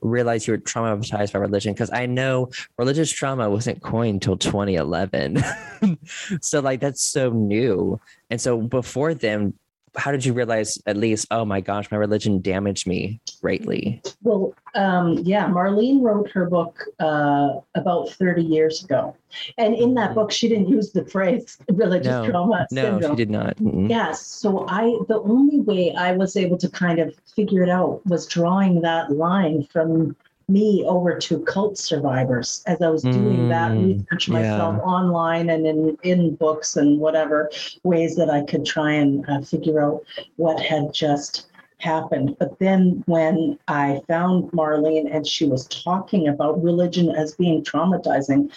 realize 0.01 0.47
you 0.47 0.53
were 0.53 0.59
traumatized 0.59 1.33
by 1.33 1.39
religion? 1.39 1.73
Because 1.73 1.91
I 1.91 2.05
know 2.05 2.51
religious 2.77 3.11
trauma 3.11 3.49
wasn't 3.49 3.81
coined 3.81 4.21
till 4.21 4.37
2011. 4.37 5.43
so 6.41 6.59
like 6.59 6.79
that's 6.79 7.01
so 7.01 7.29
new. 7.31 7.99
And 8.29 8.39
so 8.39 8.61
before 8.61 9.13
then, 9.13 9.53
how 9.97 10.11
did 10.11 10.25
you 10.25 10.33
realize 10.33 10.77
at 10.85 10.97
least, 10.97 11.27
oh 11.31 11.45
my 11.45 11.61
gosh, 11.61 11.89
my 11.91 11.97
religion 11.97 12.41
damaged 12.41 12.87
me 12.87 13.19
greatly? 13.41 14.01
Well, 14.23 14.53
um, 14.75 15.19
yeah, 15.19 15.47
Marlene 15.47 16.01
wrote 16.01 16.29
her 16.31 16.45
book 16.49 16.83
uh, 16.99 17.59
about 17.75 18.09
30 18.09 18.43
years 18.43 18.83
ago. 18.83 19.15
And 19.57 19.73
in 19.75 19.93
that 19.95 20.13
book, 20.15 20.31
she 20.31 20.47
didn't 20.47 20.69
use 20.69 20.91
the 20.91 21.05
phrase 21.05 21.57
religious 21.69 22.07
No, 22.07 22.29
trauma 22.29 22.67
No, 22.71 22.81
syndrome. 22.83 23.11
she 23.11 23.15
did 23.15 23.29
not. 23.29 23.57
Mm-mm. 23.57 23.89
Yes. 23.89 24.21
So 24.25 24.65
I, 24.67 24.83
the 25.07 25.21
only 25.23 25.59
way 25.61 25.93
I 25.95 26.13
was 26.13 26.35
able 26.35 26.57
to 26.57 26.69
kind 26.69 26.99
of 26.99 27.13
figure 27.35 27.63
it 27.63 27.69
out 27.69 28.05
was 28.05 28.25
drawing 28.25 28.81
that 28.81 29.11
line 29.11 29.63
from 29.71 30.15
me 30.47 30.83
over 30.85 31.17
to 31.17 31.39
cult 31.39 31.77
survivors 31.77 32.61
as 32.67 32.81
I 32.81 32.89
was 32.89 33.03
doing 33.03 33.47
that 33.49 33.71
Mm, 33.71 33.99
research 33.99 34.27
yeah. 34.27 34.33
myself 34.33 34.79
online 34.83 35.49
and 35.49 35.65
in, 35.65 35.97
in 36.03 36.35
books 36.35 36.75
and 36.77 36.99
whatever 36.99 37.49
ways 37.83 38.15
that 38.17 38.29
I 38.29 38.43
could 38.43 38.65
try 38.65 38.91
and 38.93 39.27
uh, 39.27 39.41
figure 39.41 39.81
out 39.81 40.03
what 40.37 40.59
had 40.59 40.93
just 40.93 41.47
happened. 41.79 42.37
But 42.39 42.57
then 42.59 43.03
when 43.05 43.57
I 43.67 44.01
found 44.07 44.51
Marlene 44.51 45.13
and 45.13 45.25
she 45.27 45.45
was 45.45 45.67
talking 45.67 46.27
about 46.27 46.63
religion 46.63 47.09
as 47.09 47.33
being 47.35 47.63
traumatizing, 47.63 48.51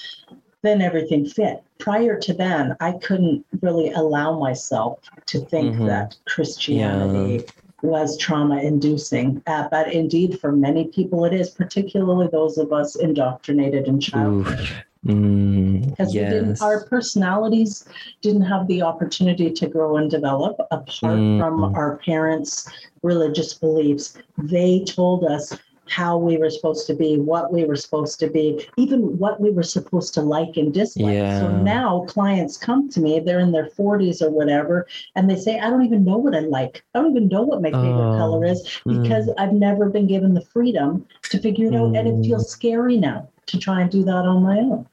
then 0.63 0.83
everything 0.83 1.25
fit. 1.25 1.63
Prior 1.79 2.19
to 2.19 2.35
then, 2.35 2.77
I 2.81 2.93
couldn't 2.93 3.45
really 3.63 3.93
allow 3.93 4.39
myself 4.39 4.99
to 5.27 5.41
think 5.41 5.77
Mhm. 5.77 5.87
that 5.87 6.17
Christianity 6.27 7.45
was 7.83 8.17
trauma 8.19 8.61
inducing. 8.61 9.43
Uh, 9.47 9.69
but 9.71 9.93
indeed, 9.93 10.41
for 10.41 10.53
many 10.53 10.87
people, 10.89 11.25
it 11.25 11.33
is, 11.33 11.51
particularly 11.51 12.29
those 12.33 12.59
of 12.59 12.73
us 12.73 12.97
indoctrinated 12.97 13.87
in 13.87 14.01
childhood. 14.01 14.61
Oof. 14.61 14.73
Mm, 15.07 15.91
Because 15.91 16.13
we 16.13 16.21
yes. 16.21 16.61
our 16.61 16.85
personalities 16.87 17.85
didn't 18.21 18.43
have 18.43 18.67
the 18.67 18.83
opportunity 18.83 19.51
to 19.53 19.67
grow 19.69 19.97
and 19.97 20.11
develop 20.11 20.57
apart 20.73 21.19
Mm. 21.19 21.39
from 21.39 21.63
our 21.77 21.99
parents' 21.99 22.69
religious 23.03 23.55
beliefs. 23.55 24.19
They 24.39 24.83
told 24.85 25.25
us 25.25 25.57
how 25.91 26.17
we 26.17 26.37
were 26.37 26.51
supposed 26.51 26.87
to 26.87 26.95
be, 26.95 27.19
what 27.19 27.53
we 27.53 27.65
were 27.65 27.77
supposed 27.77 28.19
to 28.21 28.29
be, 28.29 28.67
even 28.77 29.19
what 29.19 29.41
we 29.41 29.51
were 29.51 29.63
supposed 29.63 30.15
to 30.15 30.23
like 30.23 30.57
and 30.57 30.73
dislike. 30.73 31.19
So 31.41 31.49
now 31.63 32.05
clients 32.09 32.57
come 32.57 32.89
to 32.91 33.01
me, 33.01 33.21
they're 33.21 33.41
in 33.41 33.53
their 33.53 33.67
40s 33.71 34.23
or 34.23 34.31
whatever, 34.31 34.87
and 35.17 35.29
they 35.29 35.37
say, 35.37 35.59
I 35.59 35.71
don't 35.71 35.85
even 35.85 36.05
know 36.05 36.19
what 36.19 36.35
I 36.35 36.41
like. 36.41 36.85
I 36.95 37.01
don't 37.01 37.11
even 37.11 37.29
know 37.29 37.43
what 37.43 37.63
my 37.63 37.71
favorite 37.71 38.15
Oh, 38.15 38.17
color 38.17 38.45
is 38.45 38.63
mm. 38.87 39.03
because 39.03 39.31
I've 39.39 39.53
never 39.53 39.89
been 39.89 40.07
given 40.07 40.35
the 40.35 40.45
freedom 40.45 41.07
to 41.31 41.39
figure 41.39 41.67
it 41.67 41.75
out. 41.75 41.97
And 41.97 42.09
it 42.09 42.15
Mm. 42.15 42.25
feels 42.27 42.51
scary 42.51 42.97
now 42.97 43.29
to 43.47 43.59
try 43.59 43.81
and 43.83 43.91
do 43.91 44.05
that 44.05 44.25
on 44.25 44.43
my 44.43 44.59
own. 44.59 44.87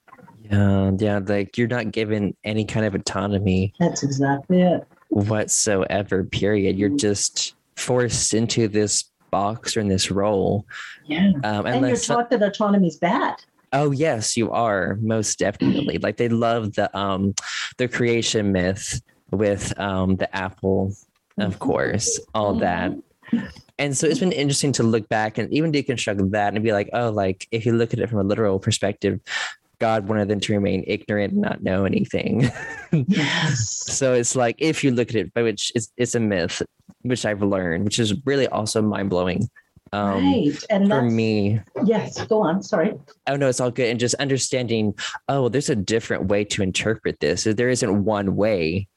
Yeah, 0.49 0.91
yeah, 0.97 1.19
like 1.25 1.57
you're 1.57 1.67
not 1.67 1.91
given 1.91 2.35
any 2.43 2.65
kind 2.65 2.85
of 2.85 2.93
autonomy 2.93 3.73
That's 3.79 4.03
exactly 4.03 4.61
it. 4.61 4.87
whatsoever, 5.09 6.23
period. 6.23 6.77
You're 6.77 6.89
just 6.89 7.55
forced 7.75 8.33
into 8.33 8.67
this 8.67 9.05
box 9.39 9.75
or 9.75 9.79
in 9.83 9.89
this 9.95 10.07
role. 10.21 10.53
Yeah. 11.13 11.31
Um, 11.43 11.65
And 11.65 11.85
you're 11.87 11.97
taught 12.11 12.29
that 12.31 12.41
autonomy 12.49 12.87
is 12.93 12.97
bad. 13.11 13.35
oh 13.79 13.91
yes, 13.91 14.23
you 14.39 14.47
are 14.65 14.83
most 15.13 15.31
definitely. 15.45 15.97
like 16.05 16.17
they 16.21 16.29
love 16.47 16.63
the 16.79 16.87
um 17.03 17.21
the 17.81 17.87
creation 17.97 18.43
myth 18.57 18.85
with 19.41 19.63
um 19.87 20.09
the 20.21 20.29
apple, 20.45 20.81
of 21.47 21.53
Mhm. 21.55 21.59
course, 21.67 22.09
all 22.37 22.53
that. 22.67 22.89
And 23.83 23.91
so 23.97 24.03
it's 24.07 24.23
been 24.25 24.31
interesting 24.43 24.71
to 24.79 24.83
look 24.93 25.05
back 25.17 25.31
and 25.39 25.47
even 25.57 25.69
deconstruct 25.77 26.19
that 26.37 26.53
and 26.55 26.63
be 26.63 26.71
like, 26.79 26.89
oh, 26.99 27.09
like 27.23 27.39
if 27.51 27.61
you 27.65 27.73
look 27.79 27.91
at 27.93 27.99
it 27.99 28.07
from 28.09 28.19
a 28.25 28.29
literal 28.31 28.57
perspective, 28.67 29.15
God 29.79 30.07
wanted 30.07 30.27
them 30.27 30.39
to 30.41 30.53
remain 30.53 30.83
ignorant 30.87 31.33
and 31.33 31.41
not 31.41 31.63
know 31.63 31.85
anything. 31.85 32.51
Yes. 32.91 33.71
So 33.95 34.13
it's 34.13 34.35
like 34.35 34.55
if 34.59 34.83
you 34.83 34.91
look 34.91 35.09
at 35.09 35.15
it, 35.15 35.33
by 35.33 35.43
which 35.43 35.71
it's 35.75 35.91
it's 35.95 36.15
a 36.15 36.19
myth, 36.19 36.61
which 37.03 37.25
I've 37.25 37.41
learned, 37.41 37.85
which 37.85 37.99
is 37.99 38.13
really 38.25 38.47
also 38.47 38.81
mind 38.81 39.09
blowing. 39.09 39.49
Um, 39.93 40.25
right. 40.25 40.65
And 40.69 40.89
for 40.89 41.01
me, 41.01 41.61
yes, 41.85 42.21
go 42.25 42.41
on. 42.41 42.61
Sorry. 42.61 42.93
oh 43.27 43.35
no, 43.37 43.47
it's 43.47 43.61
all 43.61 43.71
good, 43.71 43.89
and 43.89 43.99
just 43.99 44.15
understanding. 44.15 44.93
Oh, 45.29 45.47
there's 45.47 45.69
a 45.69 45.75
different 45.75 46.25
way 46.25 46.43
to 46.45 46.63
interpret 46.63 47.19
this. 47.21 47.45
There 47.45 47.69
isn't 47.69 48.03
one 48.03 48.35
way, 48.35 48.87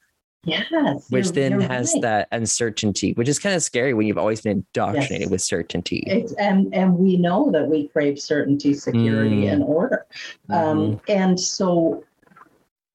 Yes. 0.43 1.09
which 1.09 1.31
then 1.31 1.59
has 1.59 1.91
right. 1.95 2.01
that 2.01 2.27
uncertainty, 2.31 3.11
which 3.13 3.27
is 3.27 3.39
kind 3.39 3.55
of 3.55 3.61
scary 3.61 3.93
when 3.93 4.07
you've 4.07 4.17
always 4.17 4.41
been 4.41 4.63
indoctrinated 4.73 5.21
Yes. 5.21 5.29
with 5.29 5.41
certainty. 5.41 6.03
It's, 6.07 6.33
and 6.33 6.73
and 6.73 6.97
we 6.97 7.17
know 7.17 7.51
that 7.51 7.67
we 7.67 7.87
crave 7.89 8.19
certainty, 8.19 8.73
security, 8.73 9.43
Mm. 9.43 9.53
and 9.53 9.63
order. 9.63 10.05
Um, 10.49 11.01
and 11.09 11.37
so 11.39 12.03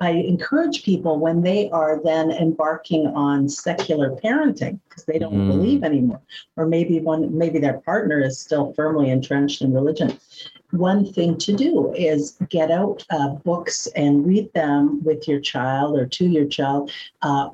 I 0.01 0.11
encourage 0.11 0.85
people 0.85 1.19
when 1.19 1.43
they 1.43 1.71
are 1.71 2.01
then 2.03 2.31
embarking 2.31 3.07
on 3.09 3.49
secular 3.49 4.11
parenting 4.17 4.81
because 4.89 5.05
they 5.05 5.19
don't 5.19 5.35
Mm. 5.35 5.49
believe 5.49 5.85
anymore, 5.85 6.21
or 6.57 6.67
maybe 6.67 6.99
one 7.01 7.37
maybe 7.37 7.59
their 7.59 7.79
partner 7.81 8.21
is 8.21 8.39
still 8.39 8.73
firmly 8.73 9.11
entrenched 9.11 9.61
in 9.61 9.73
religion. 9.73 10.13
One 10.77 11.05
thing 11.05 11.37
to 11.39 11.53
do 11.53 11.93
is 11.97 12.37
get 12.51 12.71
out 12.71 13.05
uh, 13.11 13.29
books 13.45 13.87
and 13.97 14.27
read 14.27 14.53
them 14.55 15.01
with 15.05 15.29
your 15.29 15.41
child 15.41 15.97
or 15.99 16.07
to 16.07 16.27
your 16.27 16.47
child. 16.47 16.91
Uh, 17.23 17.49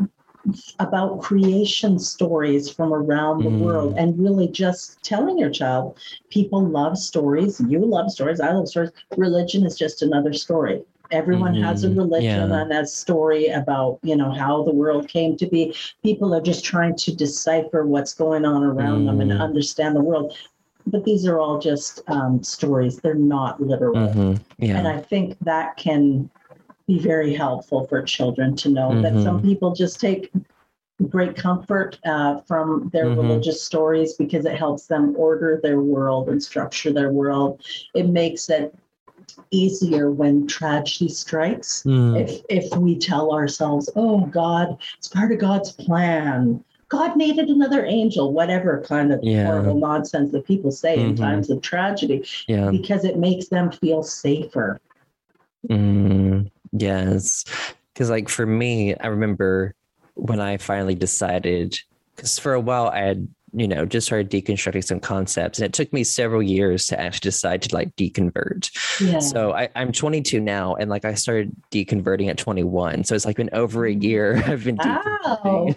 about 0.79 1.21
creation 1.21 1.99
stories 1.99 2.71
from 2.71 2.93
around 2.93 3.43
the 3.45 3.51
Mm. 3.51 3.59
world 3.61 3.95
and 3.97 4.18
really 4.18 4.49
just 4.49 5.03
telling 5.05 5.39
your 5.39 5.51
child 5.51 5.99
people 6.31 6.62
love 6.66 6.97
stories 6.99 7.61
you 7.68 7.79
love 7.85 8.11
stories 8.11 8.41
i 8.41 8.53
love 8.53 8.68
stories 8.68 8.91
religion 9.16 9.64
is 9.66 9.77
just 9.79 10.03
another 10.03 10.33
story 10.33 10.83
Everyone 11.12 11.55
has 11.57 11.85
a 11.85 11.91
Mhm. 11.91 11.97
religion 11.97 12.51
Yeah. 12.51 12.61
and 12.61 12.73
a 12.73 12.87
story 12.87 13.47
about, 13.49 13.99
you 14.03 14.16
know, 14.16 14.31
how 14.31 14.62
the 14.62 14.73
world 14.73 15.09
came 15.09 15.37
to 15.39 15.47
be. 15.47 15.75
People 16.03 16.33
are 16.35 16.41
just 16.41 16.64
trying 16.64 16.97
to 16.97 17.14
decipher 17.14 17.85
what's 17.87 18.14
going 18.14 18.45
on 18.45 18.62
around 18.62 19.07
them 19.07 19.21
and 19.21 19.33
Mm. 19.33 19.41
understand 19.41 19.97
the 19.97 20.01
world. 20.03 20.35
But 20.87 21.05
these 21.05 21.26
are 21.26 21.39
all 21.39 21.59
just 21.59 22.03
um, 22.09 22.43
stories. 22.43 22.99
They're 22.99 23.14
not 23.14 23.61
literal. 23.61 24.09
Mhm. 24.09 24.41
And 24.61 24.89
I 24.89 24.99
think 24.99 25.37
that 25.43 25.76
can 25.76 26.31
be 26.87 26.99
very 26.99 27.35
helpful 27.35 27.87
for 27.87 28.03
children 28.03 28.57
to 28.57 28.68
know 28.68 29.01
that 29.01 29.20
some 29.20 29.39
Mhm. 29.39 29.43
people 29.43 29.74
just 29.74 30.01
take 30.01 30.33
great 31.09 31.35
comfort 31.37 31.99
uh, 32.05 32.39
from 32.41 32.91
their 32.93 33.07
Mhm. 33.07 33.16
religious 33.16 33.62
stories 33.62 34.14
because 34.14 34.45
it 34.45 34.55
helps 34.55 34.87
them 34.87 35.14
order 35.16 35.61
their 35.62 35.81
world 35.81 36.28
and 36.28 36.43
structure 36.43 36.93
their 36.93 37.12
world. 37.12 37.61
It 37.95 38.09
makes 38.09 38.51
it 38.51 38.74
easier 39.51 40.11
when 40.11 40.47
tragedy 40.47 41.09
strikes. 41.09 41.85
Mm. 41.85 42.20
If 42.20 42.43
if 42.49 42.76
we 42.76 42.97
tell 42.99 43.33
ourselves, 43.33 43.89
"Oh, 43.97 44.20
God, 44.26 44.76
it's 44.99 45.09
part 45.09 45.33
of 45.33 45.39
God's 45.39 45.72
plan." 45.72 46.64
God 46.91 47.16
needed 47.16 47.49
another 47.49 47.86
angel, 47.86 48.32
whatever 48.32 48.82
kind 48.86 49.12
of 49.12 49.20
Yeah. 49.22 49.47
horrible 49.47 49.76
nonsense 49.78 50.32
that 50.32 50.45
people 50.45 50.72
say 50.72 50.99
in 51.01 51.14
Mhm. 51.14 51.18
times 51.18 51.49
of 51.49 51.62
tragedy, 51.62 52.24
Yeah. 52.49 52.70
because 52.70 53.05
it 53.05 53.16
makes 53.16 53.49
them 53.49 53.70
feel 53.70 54.03
safer. 54.03 54.80
Mm, 55.68 56.51
yes. 56.72 57.45
Because, 57.95 58.11
like, 58.11 58.28
for 58.28 58.45
me, 58.45 58.95
I 58.97 59.07
remember 59.07 59.74
when 60.14 60.41
I 60.41 60.57
finally 60.57 60.97
decided, 60.97 61.78
because 62.16 62.38
for 62.38 62.55
a 62.55 62.61
while 62.61 62.88
I 62.88 62.99
had, 62.99 63.28
you 63.53 63.67
know, 63.69 63.85
just 63.85 64.07
started 64.07 64.31
deconstructing 64.31 64.85
some 64.85 65.01
concepts, 65.01 65.59
and 65.59 65.67
it 65.67 65.73
took 65.73 65.93
me 65.93 66.05
several 66.05 66.43
years 66.43 66.87
to 66.89 67.01
actually 67.01 67.29
decide 67.31 67.63
to 67.63 67.75
like 67.75 67.95
deconvert. 67.97 68.71
Yeah. 69.01 69.19
So 69.21 69.53
I, 69.53 69.69
I'm 69.77 69.93
22 69.93 70.41
now, 70.41 70.75
and 70.75 70.89
like 70.91 71.05
I 71.05 71.15
started 71.15 71.53
deconverting 71.71 72.29
at 72.29 72.39
21. 72.39 73.05
So 73.05 73.15
it's 73.15 73.25
like 73.25 73.37
been 73.37 73.51
over 73.53 73.87
a 73.87 73.93
year 73.93 74.37
I've 74.47 74.65
been 74.65 74.77
Wow. 74.77 75.69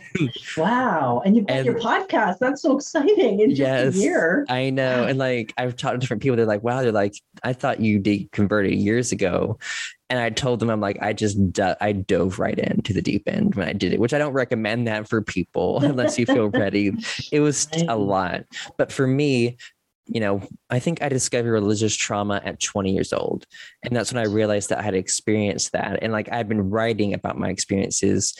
wow. 0.58 1.22
And 1.26 1.36
you've 1.36 1.48
got 1.48 1.58
And- 1.58 1.66
your 1.66 1.80
podcast. 1.80 2.40
That's 2.40 2.62
so 2.62 2.76
exciting 2.78 3.40
in 3.40 3.50
just 3.52 3.60
Yes. 3.60 3.96
a 3.96 4.00
year. 4.00 4.46
I 4.50 4.70
know. 4.70 5.06
And 5.06 5.18
like 5.20 5.54
I've 5.58 5.76
talked 5.76 5.96
to 5.96 5.98
different 6.00 6.22
people, 6.24 6.36
they're 6.38 6.46
like, 6.46 6.64
wow, 6.64 6.82
they're 6.82 6.92
like, 6.92 7.16
I 7.44 7.54
thought 7.54 7.80
you 7.80 8.00
deconverted 8.00 8.82
years 8.82 9.12
ago. 9.12 9.58
And 10.14 10.22
I 10.22 10.30
told 10.30 10.60
them, 10.60 10.70
I'm 10.70 10.80
like, 10.80 11.00
I 11.02 11.12
just, 11.12 11.54
do- 11.54 11.74
I 11.82 11.92
dove 11.92 12.38
right 12.38 12.60
into 12.60 12.94
the 12.94 13.02
deep 13.02 13.24
end 13.26 13.56
when 13.56 13.68
I 13.68 13.74
did 13.74 13.94
it, 13.94 14.00
which 14.00 14.14
I 14.14 14.20
don't 14.20 14.34
recommend 14.34 14.88
that 14.88 15.10
for 15.10 15.24
people 15.24 15.80
unless 15.84 16.20
you 16.20 16.28
feel 16.28 16.52
ready. 16.52 16.92
It 17.32 17.40
was 17.40 17.68
a 17.88 17.98
lot. 17.98 18.44
But 18.78 18.92
for 18.92 19.08
me, 19.08 19.58
you 20.06 20.20
know, 20.20 20.48
I 20.70 20.78
think 20.78 21.02
I 21.02 21.10
discovered 21.10 21.52
religious 21.52 21.96
trauma 21.96 22.44
at 22.46 22.62
20 22.62 22.94
years 22.94 23.12
old. 23.12 23.48
And 23.82 23.96
that's 23.96 24.14
when 24.14 24.24
I 24.24 24.30
realized 24.30 24.70
that 24.70 24.78
I 24.78 24.84
had 24.84 24.94
experienced 24.94 25.72
that. 25.72 25.98
And 26.04 26.14
like 26.14 26.32
I'd 26.32 26.48
been 26.48 26.70
writing 26.70 27.16
about 27.16 27.40
my 27.40 27.50
experiences, 27.50 28.38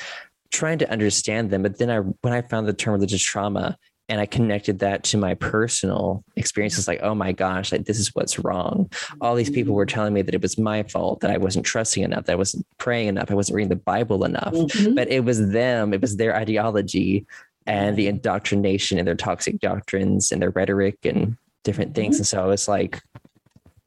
trying 0.52 0.78
to 0.78 0.92
understand 0.92 1.50
them. 1.50 1.64
But 1.64 1.80
then 1.80 1.90
I, 1.90 2.02
when 2.02 2.34
I 2.34 2.44
found 2.44 2.68
the 2.68 2.74
term 2.74 2.94
religious 2.94 3.24
trauma, 3.24 3.80
and 4.10 4.20
I 4.20 4.26
connected 4.26 4.80
that 4.80 5.04
to 5.06 5.18
my 5.18 5.34
personal 5.36 6.24
experiences, 6.36 6.88
like, 6.88 7.00
oh 7.02 7.16
my 7.16 7.32
gosh, 7.32 7.72
like 7.72 7.86
this 7.86 8.00
is 8.00 8.14
what's 8.14 8.38
wrong. 8.40 8.92
All 9.22 9.34
these 9.36 9.50
people 9.50 9.74
were 9.74 9.86
telling 9.86 10.14
me 10.14 10.22
that 10.22 10.36
it 10.36 10.42
was 10.42 10.58
my 10.58 10.84
fault, 10.84 11.22
that 11.22 11.32
I 11.32 11.38
wasn't 11.38 11.66
trusting 11.66 12.04
enough, 12.04 12.26
that 12.26 12.34
I 12.34 12.36
wasn't 12.36 12.66
praying 12.78 13.08
enough, 13.08 13.32
I 13.32 13.36
wasn't 13.36 13.56
reading 13.56 13.70
the 13.70 13.76
Bible 13.78 14.26
enough. 14.26 14.54
Mhm. 14.54 14.96
But 14.96 15.10
it 15.10 15.24
was 15.24 15.50
them, 15.52 15.94
it 15.94 16.02
was 16.02 16.18
their 16.18 16.36
ideology 16.36 17.26
and 17.66 17.96
the 17.96 18.08
indoctrination 18.08 18.98
and 18.98 19.08
their 19.08 19.16
toxic 19.16 19.60
doctrines 19.60 20.32
and 20.34 20.42
their 20.42 20.50
rhetoric 20.50 20.98
and 21.06 21.38
different 21.64 21.96
things. 21.96 22.18
And 22.18 22.28
so 22.28 22.44
I 22.44 22.46
was 22.46 22.68
like, 22.68 23.00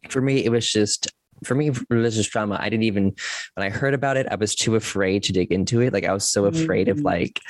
for 0.09 0.23
me, 0.23 0.45
it 0.45 0.49
was 0.51 0.71
just 0.71 1.09
for 1.45 1.55
me, 1.55 1.71
religious 1.91 2.27
trauma, 2.27 2.57
I 2.59 2.71
didn't 2.71 2.85
even 2.85 3.15
when 3.55 3.67
I 3.67 3.69
heard 3.69 3.93
about 3.93 4.17
it, 4.17 4.27
I 4.31 4.37
was 4.37 4.55
too 4.55 4.75
afraid 4.77 5.23
to 5.25 5.33
dig 5.35 5.53
into 5.53 5.83
it. 5.83 5.93
Like 5.93 6.07
I 6.07 6.13
was 6.15 6.27
so 6.27 6.47
afraid 6.47 6.89
of 6.89 6.99
Mhm. 6.99 7.05
like 7.05 7.41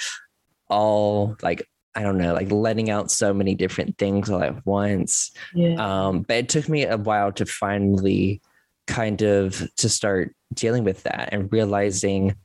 all 0.68 1.36
like 1.42 1.64
I 1.96 2.02
don't 2.02 2.18
know, 2.18 2.34
like 2.34 2.52
letting 2.52 2.90
out 2.90 3.10
so 3.10 3.32
many 3.32 3.54
different 3.54 3.96
things 3.96 4.30
all 4.30 4.42
at 4.42 4.64
once. 4.66 5.32
Yeah. 5.54 5.74
Um, 5.76 6.22
but 6.22 6.36
it 6.36 6.48
took 6.48 6.68
me 6.68 6.84
a 6.84 6.98
while 6.98 7.32
to 7.32 7.46
finally 7.46 8.40
kind 8.86 9.22
of 9.22 9.68
to 9.76 9.88
start 9.88 10.34
dealing 10.54 10.84
with 10.84 11.02
that 11.04 11.30
and 11.32 11.52
realizing 11.52 12.36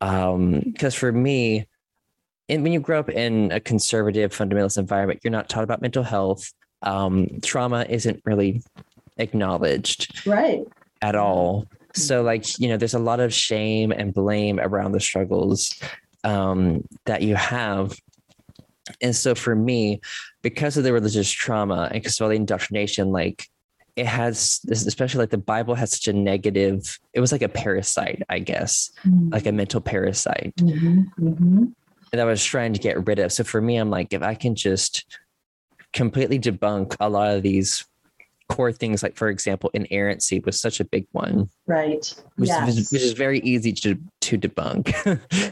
um 0.00 0.60
because 0.60 0.94
for 0.94 1.12
me 1.12 1.66
and 2.48 2.62
when 2.62 2.72
you 2.72 2.80
grow 2.80 2.98
up 2.98 3.10
in 3.10 3.52
a 3.52 3.60
conservative 3.60 4.32
fundamentalist 4.32 4.78
environment 4.78 5.20
you're 5.22 5.30
not 5.30 5.48
taught 5.48 5.64
about 5.64 5.82
mental 5.82 6.02
health 6.02 6.52
um 6.82 7.28
trauma 7.42 7.86
isn't 7.88 8.20
really 8.24 8.62
acknowledged 9.18 10.26
right. 10.26 10.64
at 11.02 11.14
all 11.14 11.66
so 11.94 12.22
like 12.22 12.58
you 12.58 12.68
know 12.68 12.76
there's 12.76 12.94
a 12.94 12.98
lot 12.98 13.20
of 13.20 13.32
shame 13.32 13.92
and 13.92 14.14
blame 14.14 14.58
around 14.58 14.92
the 14.92 15.00
struggles 15.00 15.72
um 16.24 16.82
that 17.04 17.22
you 17.22 17.34
have 17.34 17.94
and 19.00 19.14
so 19.16 19.34
for 19.34 19.54
me 19.56 20.00
because 20.42 20.76
of 20.76 20.84
the 20.84 20.92
religious 20.92 21.30
trauma 21.30 21.88
and 21.90 21.94
because 22.02 22.20
of 22.20 22.24
all 22.24 22.28
the 22.28 22.36
indoctrination 22.36 23.10
like 23.12 23.48
it 23.96 24.06
has 24.06 24.60
especially 24.70 25.20
like 25.20 25.30
the 25.30 25.38
bible 25.38 25.74
has 25.74 25.90
such 25.92 26.08
a 26.08 26.12
negative 26.12 26.98
it 27.12 27.20
was 27.20 27.32
like 27.32 27.42
a 27.42 27.48
parasite 27.48 28.22
i 28.28 28.38
guess 28.38 28.90
like 29.30 29.46
a 29.46 29.52
mental 29.52 29.80
parasite 29.80 30.54
Mhm, 30.56 31.06
mhm. 31.18 31.72
that 32.12 32.20
I 32.20 32.24
was 32.24 32.44
trying 32.44 32.72
to 32.74 32.78
get 32.78 33.06
rid 33.08 33.18
of. 33.18 33.32
So 33.32 33.42
for 33.42 33.60
me, 33.60 33.76
I'm 33.76 33.90
like, 33.90 34.12
if 34.12 34.22
I 34.22 34.34
can 34.36 34.54
just 34.54 35.04
completely 35.92 36.38
debunk 36.38 36.94
a 37.00 37.08
lot 37.08 37.34
of 37.34 37.42
these 37.42 37.84
core 38.48 38.72
things, 38.72 39.02
like 39.02 39.16
for 39.16 39.28
example, 39.28 39.70
inerrancy 39.74 40.38
was 40.40 40.60
such 40.60 40.78
a 40.80 40.84
big 40.84 41.06
one, 41.12 41.48
Right. 41.66 42.14
which, 42.36 42.48
yes. 42.48 42.76
is, 42.76 42.90
which 42.92 43.02
is 43.02 43.12
very 43.12 43.40
easy 43.40 43.72
to 43.72 43.96
to 44.22 44.38
debunk. 44.38 44.92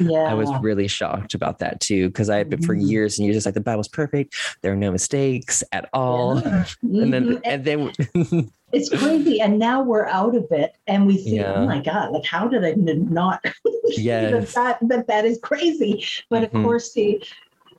yeah. 0.01 0.18
I 0.30 0.34
was 0.34 0.49
really 0.61 0.88
shocked 0.88 1.34
about 1.34 1.59
that 1.61 1.80
too, 1.80 2.09
because 2.09 2.28
I 2.30 2.36
had 2.38 2.51
been 2.51 2.62
for 2.62 2.74
Mhm. 2.76 2.88
years 2.90 3.18
and 3.18 3.26
years 3.26 3.36
just 3.36 3.47
like 3.47 3.55
the 3.55 3.61
Bible's 3.61 3.88
perfect, 3.88 4.34
there 4.62 4.72
are 4.72 4.76
no 4.76 4.90
mistakes 4.93 5.62
at 5.72 5.88
all. 5.93 6.40
Yeah. 6.40 6.64
And 6.82 7.12
then 7.12 7.40
and 7.45 7.64
then 7.64 7.93
it's 8.72 8.88
crazy. 8.90 9.40
And 9.40 9.59
now 9.59 9.82
we're 9.82 10.07
out 10.07 10.34
of 10.36 10.47
it 10.51 10.74
and 10.86 11.07
we 11.07 11.18
see, 11.18 11.36
Yeah. 11.36 11.55
oh 11.55 11.66
my 11.66 11.80
God, 11.80 12.12
like 12.12 12.24
how 12.26 12.47
did 12.49 12.64
i 12.64 12.72
not 12.72 13.40
see 13.90 14.05
that, 14.07 14.30
Yes. 14.32 14.55
that, 14.55 14.78
that 14.88 15.07
that 15.07 15.24
is 15.24 15.38
crazy? 15.43 16.05
But 16.30 16.43
Mhm. 16.43 16.59
of 16.59 16.64
course, 16.64 16.93
the 16.93 17.22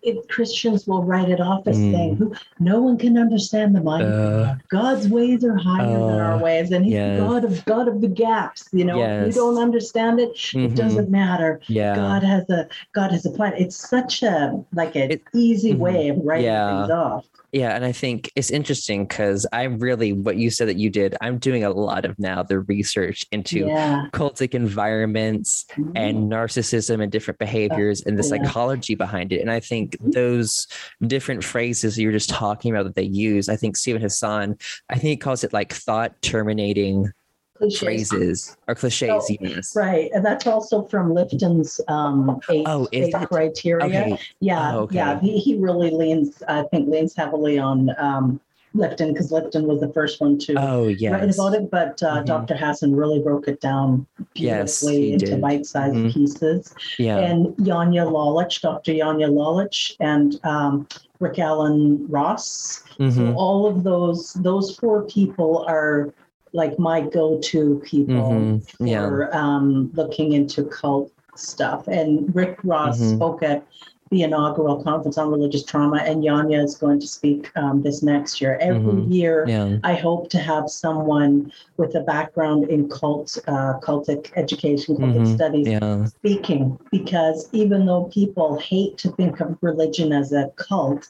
it, 0.04 0.28
Christians 0.30 0.86
will 0.86 1.04
write 1.04 1.30
it 1.30 1.40
off 1.40 1.66
as 1.68 1.78
Mm. 1.78 1.92
saying, 1.94 2.36
no 2.60 2.82
one 2.82 2.98
can 2.98 3.18
understand 3.18 3.74
the 3.76 3.82
mind. 3.82 4.04
Uh, 4.06 4.56
God's 4.70 5.08
ways 5.08 5.44
are 5.44 5.56
higher 5.56 5.88
than 5.88 6.20
our 6.20 6.34
uh, 6.34 6.40
ways. 6.40 6.72
And 6.72 6.84
he's 6.86 6.94
yes. 6.94 7.20
the 7.20 7.26
God 7.26 7.46
of 7.46 7.66
God 7.66 7.88
of 7.88 8.02
the 8.02 8.08
gaps. 8.08 8.68
You 8.74 8.86
know, 8.86 9.02
if 9.02 9.28
you 9.36 9.42
don't 9.42 9.58
understand 9.58 10.20
it, 10.20 10.34
mhm, 10.36 10.66
it 10.66 10.76
doesn't 10.76 11.10
matter. 11.10 11.62
yeah. 11.68 11.96
God 11.96 12.24
has 12.24 12.50
a 12.50 12.68
God 12.94 13.12
has 13.12 13.26
a 13.26 13.32
plan. 13.32 13.54
It's 13.58 13.76
such 13.76 14.24
a 14.24 14.64
like 14.74 14.96
an 14.96 15.12
It- 15.12 15.24
easy 15.34 15.74
mhm. 15.74 15.78
way 15.80 16.10
of 16.10 16.18
writing 16.24 16.46
Yeah. 16.46 16.80
things 16.82 16.92
off. 16.92 17.26
Yeah, 17.54 17.76
and 17.76 17.86
I 17.86 17.92
think 17.92 18.32
it's 18.36 18.50
interesting 18.50 19.06
because 19.06 19.46
I 19.54 19.64
really 19.66 20.12
what 20.12 20.38
you 20.38 20.50
said 20.50 20.68
that 20.70 20.78
you 20.78 20.90
did. 20.90 21.16
I'm 21.22 21.38
doing 21.38 21.64
a 21.64 21.70
lot 21.70 22.04
of 22.04 22.18
now 22.18 22.42
the 22.42 22.62
research 22.62 23.26
into 23.32 23.60
yeah. 23.60 24.08
cultic 24.12 24.56
environments 24.56 25.66
and 25.96 26.18
mm-hmm. 26.18 26.34
narcissism 26.34 27.02
and 27.02 27.12
different 27.12 27.38
behaviors 27.38 28.02
and 28.02 28.18
the 28.18 28.24
yeah. 28.24 28.30
psychology 28.30 28.96
behind 28.96 29.32
it. 29.32 29.40
And 29.40 29.52
I 29.52 29.60
think 29.60 29.98
mm-hmm. 29.98 30.12
those 30.12 30.66
different 31.06 31.44
phrases 31.44 31.96
you 31.96 32.08
were 32.08 32.14
just 32.14 32.32
talking 32.32 32.72
about 32.72 32.86
that 32.86 32.96
they 32.96 33.04
use, 33.04 33.48
I 33.50 33.56
think 33.56 33.78
Steven 33.78 34.02
Hassan, 34.02 34.58
I 34.90 34.96
think 34.96 35.10
he 35.10 35.18
calls 35.18 35.44
it 35.44 35.54
like 35.54 35.74
thought 35.74 36.20
terminating 36.24 37.12
Cliches. 37.58 37.80
phrases 37.80 38.58
or 38.68 38.74
cliches. 38.76 39.10
Oh, 39.30 39.38
yes. 39.40 39.76
Right, 39.76 40.10
and 40.14 40.26
that's 40.26 40.48
also 40.48 40.82
from 40.84 41.14
Lifton's 41.14 41.80
um, 41.88 42.40
eight, 42.50 42.66
Oh, 42.68 42.88
is 42.92 43.08
eight 43.10 43.14
it? 43.22 43.30
criteria. 43.30 43.86
Okay. 43.86 44.20
Yeah, 44.40 44.76
Oh, 44.76 44.80
okay. 44.82 44.96
yeah. 44.96 45.20
He, 45.20 45.38
he 45.40 45.56
really 45.58 45.92
leans, 45.92 46.42
I 46.48 46.64
think, 46.64 46.90
leans 46.90 47.16
heavily 47.16 47.60
on 47.60 47.92
um, 48.00 48.40
Lifton 48.76 49.10
because 49.14 49.32
Lifton 49.32 49.66
was 49.66 49.82
the 49.82 49.90
first 49.94 50.20
one 50.20 50.40
to 50.40 50.56
Oh 50.58 50.86
write 50.88 51.00
about 51.36 51.54
it. 51.54 51.70
But 51.70 52.02
uh, 52.02 52.24
Mhm. 52.24 52.26
Dr. 52.26 52.56
Hassan 52.56 52.96
really 52.96 53.20
broke 53.22 53.48
it 53.48 53.62
down 53.62 54.08
beautifully 54.34 55.02
he 55.10 55.14
into 55.14 55.38
bite-sized 55.38 55.94
Mhm. 55.96 56.12
pieces. 56.12 56.74
Yeah. 56.98 57.20
And 57.20 57.48
Janja 57.58 58.10
Lalich, 58.12 58.62
Dr. 58.62 58.94
Janja 58.94 59.30
Lalich, 59.30 59.96
and 60.00 60.40
um, 60.44 60.88
Rick 61.20 61.38
Alan 61.38 62.08
Ross. 62.10 62.82
So 62.98 63.04
Mhm. 63.04 63.36
all 63.36 63.68
of 63.68 63.84
those 63.84 64.34
those 64.34 64.76
four 64.76 65.04
people 65.04 65.64
are 65.68 66.12
like 66.54 66.78
my 66.80 67.02
go-to 67.02 67.82
people 67.84 68.16
Mhm. 68.32 68.76
Yeah. 68.80 69.08
for 69.08 69.36
um, 69.36 69.92
looking 69.96 70.34
into 70.34 70.64
cult 70.66 71.12
stuff. 71.36 71.88
And 71.88 72.34
Rick 72.36 72.60
Ross 72.64 73.00
Mhm. 73.00 73.16
spoke 73.16 73.44
at 73.44 73.66
the 74.12 74.22
inaugural 74.22 74.84
conference 74.84 75.18
on 75.18 75.32
religious 75.32 75.64
trauma, 75.64 75.98
and 76.06 76.24
Janja 76.24 76.64
is 76.64 76.76
going 76.76 77.00
to 77.00 77.08
speak 77.08 77.50
um, 77.56 77.82
this 77.82 78.04
next 78.04 78.40
year. 78.40 78.58
Every 78.62 78.94
Mhm. 78.94 79.12
year, 79.12 79.46
Yeah. 79.48 79.78
I 79.84 79.96
hope 79.96 80.30
to 80.30 80.38
have 80.38 80.70
someone 80.70 81.52
with 81.78 81.96
a 81.96 82.02
background 82.02 82.70
in 82.70 82.88
cult, 82.90 83.40
uh, 83.48 83.80
cultic 83.80 84.30
education, 84.36 84.96
cultic 84.98 85.22
Mhm. 85.26 85.34
studies, 85.36 85.68
Yeah. 85.68 86.06
speaking 86.06 86.78
because 86.92 87.50
even 87.54 87.88
though 87.88 88.04
people 88.12 88.58
hate 88.60 89.00
to 89.00 89.10
think 89.14 89.40
of 89.40 89.58
religion 89.62 90.14
as 90.14 90.32
a 90.32 90.52
cult, 90.58 91.08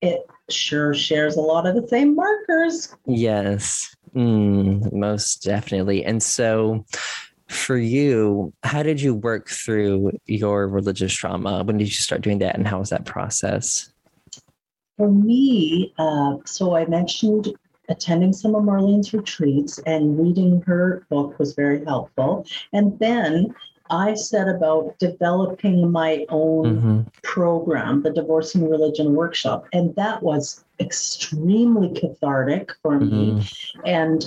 it 0.00 0.24
sure 0.48 0.94
shares 0.94 1.36
a 1.36 1.40
lot 1.40 1.66
of 1.66 1.74
the 1.74 1.86
same 1.88 2.14
markers. 2.14 2.94
Yes. 3.06 3.96
Mm, 4.14 4.92
most 4.92 5.42
definitely. 5.42 6.04
And 6.04 6.22
so, 6.22 6.84
for 7.48 7.78
you, 7.78 8.52
how 8.62 8.82
did 8.82 9.00
you 9.00 9.14
work 9.14 9.48
through 9.48 10.12
your 10.26 10.68
religious 10.68 11.12
trauma? 11.12 11.64
When 11.64 11.78
did 11.78 11.88
you 11.88 11.94
start 11.94 12.20
doing 12.20 12.38
that, 12.40 12.56
and 12.56 12.66
how 12.66 12.78
was 12.78 12.90
that 12.90 13.06
process? 13.06 13.90
For 14.96 15.10
me, 15.10 15.94
uh, 15.98 16.36
so 16.44 16.76
I 16.76 16.84
mentioned 16.86 17.54
attending 17.88 18.32
some 18.32 18.54
of 18.54 18.62
Marlene's 18.62 19.14
retreats 19.14 19.78
and 19.86 20.18
reading 20.18 20.60
her 20.66 21.06
book 21.08 21.38
was 21.38 21.54
very 21.54 21.84
helpful. 21.84 22.44
And 22.72 22.98
then 22.98 23.54
I 23.90 24.14
set 24.14 24.48
about 24.48 24.98
developing 24.98 25.90
my 25.90 26.26
own 26.28 26.64
mm-hmm. 26.64 27.00
program, 27.22 28.02
the 28.02 28.10
Divorcing 28.10 28.68
Religion 28.68 29.14
Workshop. 29.14 29.66
And 29.72 29.94
that 29.96 30.22
was 30.22 30.64
extremely 30.80 31.98
cathartic 31.98 32.72
for 32.82 32.98
mm-hmm. 32.98 33.38
me. 33.38 33.48
And 33.84 34.24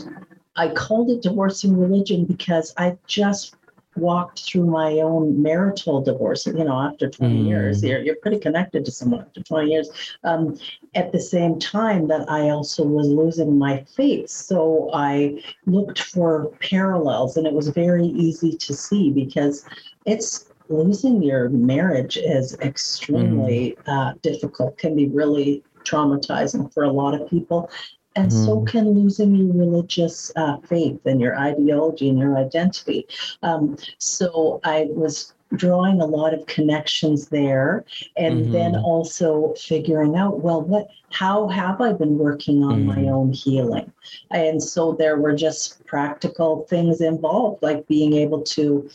I 0.55 0.69
called 0.69 1.09
it 1.09 1.21
Divorcing 1.21 1.77
Religion 1.77 2.25
because 2.25 2.73
I 2.77 2.97
just 3.07 3.55
walked 3.95 4.43
through 4.43 4.65
my 4.65 4.99
own 4.99 5.41
marital 5.41 6.01
divorce, 6.01 6.45
you 6.45 6.63
know, 6.63 6.79
after 6.79 7.09
20 7.09 7.43
mm. 7.43 7.47
years, 7.47 7.83
you're, 7.83 8.01
you're 8.01 8.15
pretty 8.15 8.39
connected 8.39 8.85
to 8.85 8.91
someone 8.91 9.21
after 9.21 9.43
20 9.43 9.69
years. 9.69 9.89
Um, 10.23 10.57
at 10.95 11.11
the 11.11 11.19
same 11.19 11.59
time 11.59 12.07
that 12.07 12.29
I 12.29 12.49
also 12.49 12.83
was 12.83 13.07
losing 13.07 13.57
my 13.57 13.83
faith. 13.95 14.29
So 14.29 14.89
I 14.93 15.41
looked 15.65 16.01
for 16.01 16.47
parallels 16.61 17.37
and 17.37 17.45
it 17.45 17.53
was 17.53 17.67
very 17.69 18.05
easy 18.05 18.55
to 18.57 18.73
see 18.73 19.11
because 19.11 19.65
it's 20.05 20.51
losing 20.69 21.21
your 21.21 21.49
marriage 21.49 22.17
is 22.17 22.57
extremely 22.59 23.77
mm. 23.85 23.87
uh, 23.87 24.13
difficult, 24.21 24.77
can 24.77 24.95
be 24.95 25.09
really 25.09 25.63
traumatizing 25.83 26.73
for 26.73 26.83
a 26.83 26.91
lot 26.91 27.19
of 27.19 27.29
people. 27.29 27.69
And 28.15 28.31
mm. 28.31 28.45
so 28.45 28.57
mm-hmm. 28.57 28.65
can 28.65 28.91
losing 28.91 29.35
your 29.35 29.53
religious 29.53 30.31
uh, 30.35 30.57
faith 30.57 30.99
and 31.05 31.21
your 31.21 31.37
ideology 31.37 32.09
and 32.09 32.19
your 32.19 32.37
identity. 32.37 33.07
Um, 33.41 33.77
so 33.97 34.59
I 34.63 34.87
was 34.89 35.33
drawing 35.55 36.01
a 36.01 36.05
lot 36.05 36.33
of 36.33 36.45
connections 36.45 37.27
there 37.27 37.85
and 38.15 38.41
mm-hmm. 38.41 38.51
then 38.53 38.75
also 38.75 39.53
figuring 39.57 40.15
out 40.15 40.39
well 40.39 40.61
what 40.61 40.87
how 41.11 41.47
have 41.47 41.81
i 41.81 41.91
been 41.91 42.17
working 42.17 42.63
on 42.63 42.85
mm-hmm. 42.85 43.01
my 43.01 43.09
own 43.09 43.33
healing 43.33 43.91
and 44.29 44.63
so 44.63 44.93
there 44.93 45.17
were 45.17 45.33
just 45.33 45.83
practical 45.85 46.65
things 46.69 47.01
involved 47.01 47.61
like 47.61 47.85
being 47.87 48.13
able 48.13 48.41
to 48.41 48.89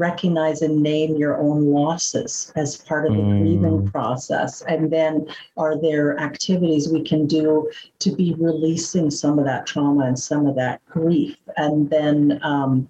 recognize 0.00 0.62
and 0.62 0.82
name 0.82 1.14
your 1.16 1.38
own 1.38 1.66
losses 1.66 2.52
as 2.56 2.78
part 2.78 3.06
of 3.06 3.12
the 3.12 3.18
mm. 3.18 3.40
grieving 3.40 3.88
process? 3.90 4.62
And 4.62 4.90
then 4.90 5.28
are 5.56 5.80
there 5.80 6.18
activities 6.18 6.88
we 6.88 7.02
can 7.02 7.26
do 7.26 7.70
to 8.00 8.10
be 8.10 8.34
releasing 8.38 9.10
some 9.10 9.38
of 9.38 9.44
that 9.44 9.66
trauma 9.66 10.06
and 10.06 10.18
some 10.18 10.46
of 10.46 10.56
that 10.56 10.80
grief? 10.86 11.36
And 11.58 11.90
then 11.90 12.40
um, 12.42 12.88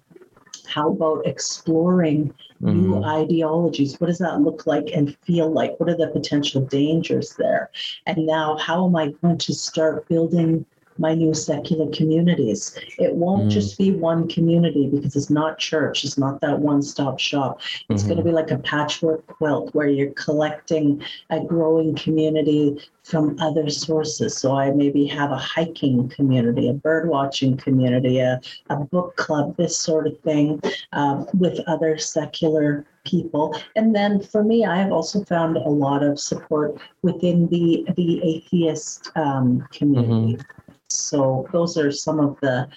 how 0.65 0.91
about 0.91 1.27
exploring 1.27 2.33
mm. 2.61 2.73
new 2.73 3.03
ideologies? 3.03 3.99
What 3.99 4.07
does 4.07 4.19
that 4.19 4.39
look 4.39 4.65
like 4.65 4.89
and 4.95 5.17
feel 5.25 5.51
like? 5.51 5.77
What 5.79 5.89
are 5.89 5.97
the 5.97 6.07
potential 6.07 6.61
dangers 6.61 7.35
there? 7.35 7.69
And 8.05 8.25
now, 8.25 8.57
how 8.57 8.87
am 8.87 8.95
I 8.95 9.09
going 9.21 9.37
to 9.37 9.53
start 9.53 10.07
building 10.07 10.65
my 11.01 11.15
new 11.15 11.33
secular 11.33 11.89
communities. 11.91 12.77
It 12.99 13.15
won't 13.15 13.47
mm. 13.47 13.49
just 13.49 13.77
be 13.77 13.91
one 13.91 14.27
community 14.29 14.87
because 14.87 15.15
it's 15.15 15.31
not 15.31 15.57
church, 15.57 16.05
it's 16.05 16.17
not 16.17 16.39
that 16.41 16.59
one 16.59 16.81
stop 16.81 17.19
shop. 17.19 17.59
It's 17.89 18.03
mm-hmm. 18.03 18.09
going 18.09 18.17
to 18.19 18.23
be 18.23 18.31
like 18.31 18.51
a 18.51 18.59
patchwork 18.59 19.25
quilt 19.25 19.73
where 19.73 19.87
you're 19.87 20.11
collecting 20.11 21.03
a 21.31 21.39
growing 21.43 21.95
community 21.95 22.79
from 23.03 23.35
other 23.39 23.69
sources. 23.69 24.37
So 24.37 24.55
I 24.55 24.71
maybe 24.71 25.05
have 25.07 25.31
a 25.31 25.37
hiking 25.37 26.07
community, 26.09 26.69
a 26.69 26.73
bird 26.73 27.09
watching 27.09 27.57
community, 27.57 28.19
a, 28.19 28.39
a 28.69 28.77
book 28.77 29.15
club, 29.15 29.57
this 29.57 29.75
sort 29.77 30.05
of 30.05 30.19
thing 30.19 30.61
uh, 30.93 31.25
with 31.33 31.59
other 31.67 31.97
secular 31.97 32.85
people. 33.03 33.59
And 33.75 33.95
then 33.95 34.21
for 34.21 34.43
me, 34.43 34.65
I 34.65 34.77
have 34.77 34.91
also 34.91 35.23
found 35.23 35.57
a 35.57 35.69
lot 35.69 36.03
of 36.03 36.19
support 36.19 36.79
within 37.01 37.47
the 37.47 37.85
the 37.95 38.21
atheist 38.23 39.11
um, 39.15 39.67
community. 39.71 40.37
Mm-hmm. 40.37 40.60
So 40.91 41.47
those 41.51 41.77
are 41.77 41.91
some 41.91 42.19
of 42.19 42.39
the 42.41 42.67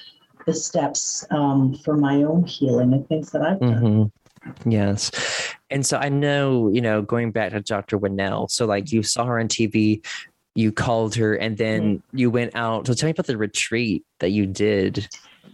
the 0.46 0.54
steps 0.54 1.24
um, 1.30 1.74
for 1.84 1.96
my 1.96 2.16
own 2.22 2.44
healing 2.44 2.92
and 2.92 3.08
things 3.08 3.30
that 3.30 3.42
I've 3.42 3.60
done. 3.60 4.10
Mm-hmm. 4.44 4.70
Yes. 4.70 5.10
And 5.70 5.86
so 5.86 5.96
I 5.96 6.08
know, 6.08 6.68
you 6.68 6.80
know, 6.80 7.02
going 7.02 7.30
back 7.30 7.52
to 7.52 7.60
Dr. 7.60 7.98
Winell, 7.98 8.48
so 8.48 8.66
like 8.66 8.92
you 8.92 9.02
saw 9.02 9.24
her 9.24 9.40
on 9.40 9.48
TV, 9.48 10.04
you 10.54 10.70
called 10.70 11.14
her, 11.16 11.34
and 11.34 11.56
then 11.56 11.82
mm-hmm. 11.82 12.16
you 12.16 12.30
went 12.30 12.54
out. 12.54 12.86
So 12.86 12.94
tell 12.94 13.06
me 13.06 13.12
about 13.12 13.26
the 13.26 13.36
retreat 13.36 14.04
that 14.20 14.30
you 14.30 14.46
did. 14.46 15.08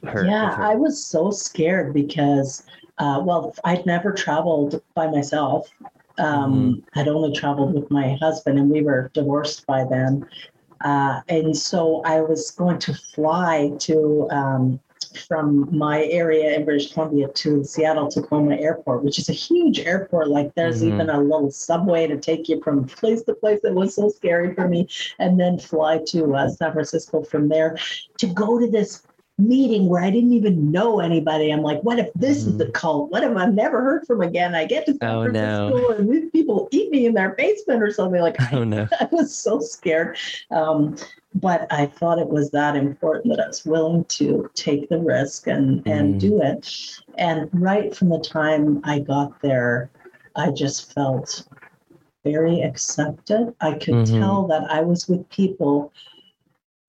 Her, 0.05 0.27
yeah, 0.27 0.55
her. 0.55 0.63
I 0.63 0.75
was 0.75 1.05
so 1.05 1.31
scared 1.31 1.95
because, 1.95 2.65
uh, 2.99 3.23
well, 3.25 3.55
I'd 3.65 3.87
never 3.87 4.13
traveled 4.13 4.83
by 4.95 5.07
myself. 5.07 5.69
Um, 6.19 6.53
mm-hmm. 6.53 6.99
I'd 6.99 7.09
only 7.09 7.33
traveled 7.33 7.75
with 7.75 7.91
my 7.91 8.17
husband, 8.21 8.59
and 8.59 8.71
we 8.71 8.83
were 8.83 9.11
divorced 9.15 9.67
by 9.67 9.85
then. 9.85 10.27
Uh, 10.83 11.20
and 11.28 11.57
so 11.57 12.03
I 12.05 12.20
was 12.20 12.51
going 12.51 12.78
to 12.81 12.95
fly 12.95 13.72
to 13.81 14.28
um, 14.31 14.81
from 15.26 15.68
my 15.76 16.05
area 16.05 16.55
in 16.55 16.64
British 16.64 16.93
Columbia 16.93 17.28
to 17.28 17.64
Seattle 17.64 18.09
Tacoma 18.09 18.57
Airport, 18.57 19.03
which 19.03 19.18
is 19.18 19.28
a 19.28 19.33
huge 19.33 19.81
airport. 19.81 20.28
Like 20.28 20.55
there's 20.55 20.83
mm-hmm. 20.83 20.95
even 20.95 21.11
a 21.11 21.20
little 21.20 21.51
subway 21.51 22.07
to 22.07 22.18
take 22.18 22.49
you 22.49 22.61
from 22.62 22.85
place 22.85 23.22
to 23.24 23.35
place. 23.35 23.61
It 23.64 23.74
was 23.74 23.95
so 23.95 24.09
scary 24.09 24.55
for 24.55 24.68
me. 24.68 24.89
And 25.18 25.39
then 25.39 25.59
fly 25.59 26.01
to 26.09 26.35
uh, 26.35 26.49
San 26.49 26.72
Francisco 26.72 27.22
from 27.22 27.49
there 27.49 27.76
to 28.18 28.26
go 28.26 28.59
to 28.59 28.70
this 28.70 29.03
meeting 29.41 29.88
where 29.88 30.03
I 30.03 30.11
didn't 30.11 30.32
even 30.32 30.70
know 30.70 31.01
anybody. 31.01 31.51
I'm 31.51 31.62
like, 31.62 31.80
what 31.82 31.99
if 31.99 32.12
this 32.14 32.43
mm-hmm. 32.43 32.51
is 32.51 32.59
the 32.59 32.70
cult? 32.70 33.11
What 33.11 33.24
if 33.24 33.36
I've 33.36 33.55
never 33.55 33.82
heard 33.82 34.07
from 34.07 34.20
again? 34.22 34.55
I 34.55 34.66
get 34.66 34.86
to 34.86 34.99
oh, 35.03 35.26
no. 35.26 35.88
and 35.91 36.11
these 36.11 36.30
people 36.30 36.68
eat 36.70 36.91
me 36.91 37.07
in 37.07 37.14
their 37.14 37.30
basement 37.30 37.82
or 37.82 37.91
something 37.93 38.20
like. 38.20 38.36
Oh 38.53 38.64
no! 38.64 38.88
I 39.01 39.09
was 39.12 39.36
so 39.36 39.61
scared, 39.61 40.18
um, 40.51 40.97
but 41.34 41.66
I 41.70 41.86
thought 41.86 42.18
it 42.18 42.28
was 42.28 42.51
that 42.51 42.74
important 42.74 43.36
that 43.36 43.45
I 43.45 43.47
was 43.47 43.64
willing 43.64 44.05
to 44.07 44.51
take 44.55 44.88
the 44.88 44.99
risk 44.99 45.47
and 45.47 45.84
mm. 45.84 45.91
and 45.91 46.18
do 46.18 46.43
it. 46.43 46.68
And 47.16 47.49
right 47.53 47.95
from 47.95 48.09
the 48.09 48.18
time 48.18 48.80
I 48.82 48.99
got 49.01 49.41
there, 49.41 49.91
I 50.34 50.51
just 50.51 50.93
felt 50.93 51.47
very 52.24 52.61
accepted. 52.62 53.55
I 53.61 53.72
could 53.72 53.95
mm-hmm. 53.95 54.18
tell 54.18 54.47
that 54.49 54.70
I 54.70 54.80
was 54.80 55.09
with 55.09 55.28
people 55.30 55.93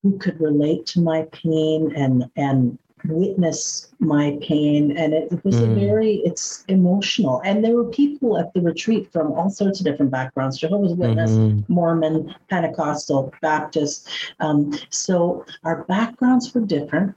who 0.03 0.17
could 0.17 0.39
relate 0.39 0.85
to 0.87 1.01
my 1.01 1.23
pain 1.31 1.93
and 1.95 2.29
and 2.35 2.77
witness 3.05 3.91
my 3.99 4.37
pain 4.41 4.95
and 4.97 5.13
it 5.13 5.43
was 5.43 5.55
mm. 5.55 5.71
a 5.71 5.75
very 5.75 6.17
it's 6.17 6.63
emotional 6.67 7.41
and 7.43 7.63
there 7.63 7.75
were 7.75 7.85
people 7.85 8.37
at 8.37 8.53
the 8.53 8.61
retreat 8.61 9.11
from 9.11 9.31
all 9.31 9.49
sorts 9.49 9.79
of 9.79 9.85
different 9.85 10.11
backgrounds 10.11 10.57
jehovah's 10.57 10.93
witness 10.93 11.31
mm-hmm. 11.31 11.73
mormon 11.73 12.33
pentecostal 12.49 13.33
baptist 13.41 14.07
um, 14.39 14.71
so 14.89 15.43
our 15.63 15.83
backgrounds 15.85 16.53
were 16.53 16.61
different 16.61 17.15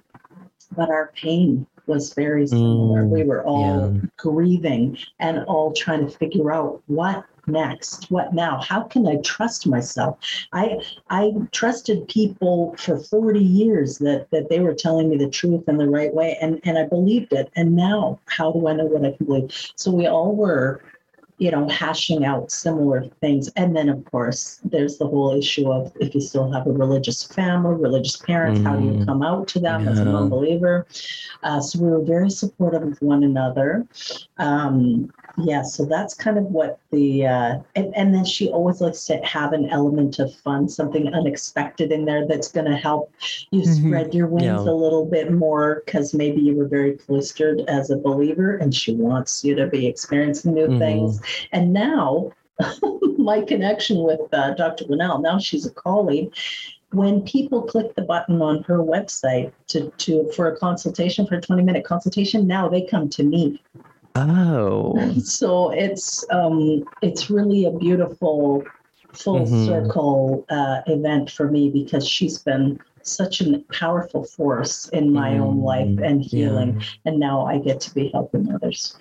but 0.74 0.88
our 0.88 1.12
pain 1.14 1.66
was 1.86 2.14
very 2.14 2.46
similar 2.46 3.02
mm, 3.02 3.10
we 3.10 3.22
were 3.22 3.44
all 3.44 3.92
yeah. 3.92 4.00
grieving 4.16 4.96
and 5.18 5.44
all 5.44 5.72
trying 5.72 6.06
to 6.06 6.16
figure 6.16 6.50
out 6.50 6.82
what 6.86 7.26
next? 7.46 8.10
What 8.10 8.34
now? 8.34 8.60
How 8.60 8.82
can 8.82 9.06
I 9.06 9.16
trust 9.16 9.66
myself? 9.66 10.18
I 10.52 10.80
I 11.10 11.32
trusted 11.52 12.08
people 12.08 12.74
for 12.78 12.98
40 12.98 13.40
years 13.40 13.98
that 13.98 14.30
that 14.30 14.48
they 14.48 14.60
were 14.60 14.74
telling 14.74 15.10
me 15.10 15.16
the 15.16 15.28
truth 15.28 15.68
in 15.68 15.78
the 15.78 15.88
right 15.88 16.12
way 16.12 16.36
and 16.40 16.60
and 16.64 16.78
I 16.78 16.86
believed 16.86 17.32
it. 17.32 17.50
And 17.56 17.76
now 17.76 18.20
how 18.26 18.52
do 18.52 18.68
I 18.68 18.72
know 18.74 18.86
what 18.86 19.04
I 19.04 19.16
can 19.16 19.26
believe? 19.26 19.50
So 19.76 19.90
we 19.90 20.06
all 20.06 20.34
were 20.34 20.82
you 21.38 21.50
know, 21.50 21.68
hashing 21.68 22.24
out 22.24 22.50
similar 22.50 23.04
things. 23.20 23.50
And 23.56 23.74
then, 23.74 23.88
of 23.88 24.04
course, 24.04 24.60
there's 24.64 24.98
the 24.98 25.06
whole 25.06 25.36
issue 25.36 25.70
of 25.70 25.92
if 25.98 26.14
you 26.14 26.20
still 26.20 26.50
have 26.52 26.66
a 26.66 26.72
religious 26.72 27.24
family, 27.24 27.74
religious 27.74 28.16
parents, 28.16 28.60
mm. 28.60 28.64
how 28.64 28.76
do 28.76 28.84
you 28.84 28.92
mm. 28.92 29.06
come 29.06 29.22
out 29.22 29.48
to 29.48 29.58
them 29.58 29.84
yeah. 29.84 29.90
as 29.90 29.98
a 29.98 30.04
non-believer? 30.04 30.86
Uh, 31.42 31.60
so 31.60 31.80
we 31.80 31.90
were 31.90 32.02
very 32.02 32.30
supportive 32.30 32.82
of 32.82 33.02
one 33.02 33.24
another. 33.24 33.86
Um, 34.38 35.10
yeah, 35.36 35.62
so 35.62 35.84
that's 35.84 36.14
kind 36.14 36.38
of 36.38 36.44
what 36.44 36.78
the 36.92 37.26
uh, 37.26 37.58
and, 37.74 37.94
and 37.96 38.14
then 38.14 38.24
she 38.24 38.48
always 38.48 38.80
likes 38.80 39.04
to 39.06 39.16
have 39.24 39.52
an 39.52 39.68
element 39.68 40.20
of 40.20 40.32
fun, 40.32 40.68
something 40.68 41.12
unexpected 41.12 41.90
in 41.90 42.04
there 42.04 42.26
that's 42.26 42.48
going 42.48 42.70
to 42.70 42.76
help 42.76 43.12
you 43.50 43.62
mm-hmm. 43.62 43.88
spread 43.88 44.14
your 44.14 44.28
wings 44.28 44.44
yeah. 44.44 44.60
a 44.60 44.72
little 44.72 45.04
bit 45.04 45.32
more 45.32 45.82
because 45.84 46.14
maybe 46.14 46.40
you 46.40 46.54
were 46.54 46.68
very 46.68 46.92
cloistered 46.92 47.62
as 47.68 47.90
a 47.90 47.96
believer, 47.96 48.56
and 48.56 48.74
she 48.74 48.94
wants 48.94 49.44
you 49.44 49.56
to 49.56 49.66
be 49.66 49.86
experiencing 49.86 50.54
new 50.54 50.68
mm-hmm. 50.68 50.78
things. 50.78 51.20
And 51.50 51.72
now, 51.72 52.32
my 53.18 53.40
connection 53.40 54.04
with 54.04 54.20
uh, 54.32 54.54
Dr. 54.54 54.84
Winell, 54.88 55.20
now 55.20 55.38
she's 55.38 55.66
a 55.66 55.72
colleague 55.72 56.32
when 56.92 57.22
people 57.22 57.62
click 57.62 57.92
the 57.96 58.02
button 58.02 58.40
on 58.40 58.62
her 58.62 58.78
website 58.78 59.50
to, 59.66 59.90
to 59.98 60.30
for 60.32 60.46
a 60.46 60.56
consultation 60.56 61.26
for 61.26 61.34
a 61.34 61.40
20 61.40 61.60
minute 61.64 61.84
consultation 61.84 62.46
now 62.46 62.68
they 62.68 62.82
come 62.82 63.08
to 63.08 63.24
me 63.24 63.60
Oh. 64.14 65.12
So 65.20 65.70
it's 65.70 66.24
um 66.30 66.84
it's 67.02 67.30
really 67.30 67.64
a 67.64 67.70
beautiful 67.70 68.64
full 69.12 69.40
Mhm. 69.46 69.66
circle 69.66 70.44
uh, 70.50 70.80
event 70.86 71.30
for 71.30 71.50
me 71.50 71.70
because 71.70 72.06
she's 72.06 72.38
been 72.38 72.78
such 73.02 73.40
a 73.40 73.58
powerful 73.72 74.24
force 74.24 74.88
in 74.88 75.12
my 75.12 75.38
own 75.38 75.60
life 75.62 75.98
and 76.02 76.22
healing. 76.22 76.76
Yeah. 76.80 76.86
And 77.04 77.20
now 77.20 77.44
I 77.44 77.58
get 77.58 77.80
to 77.82 77.94
be 77.94 78.08
helping 78.08 78.52
others. 78.52 78.96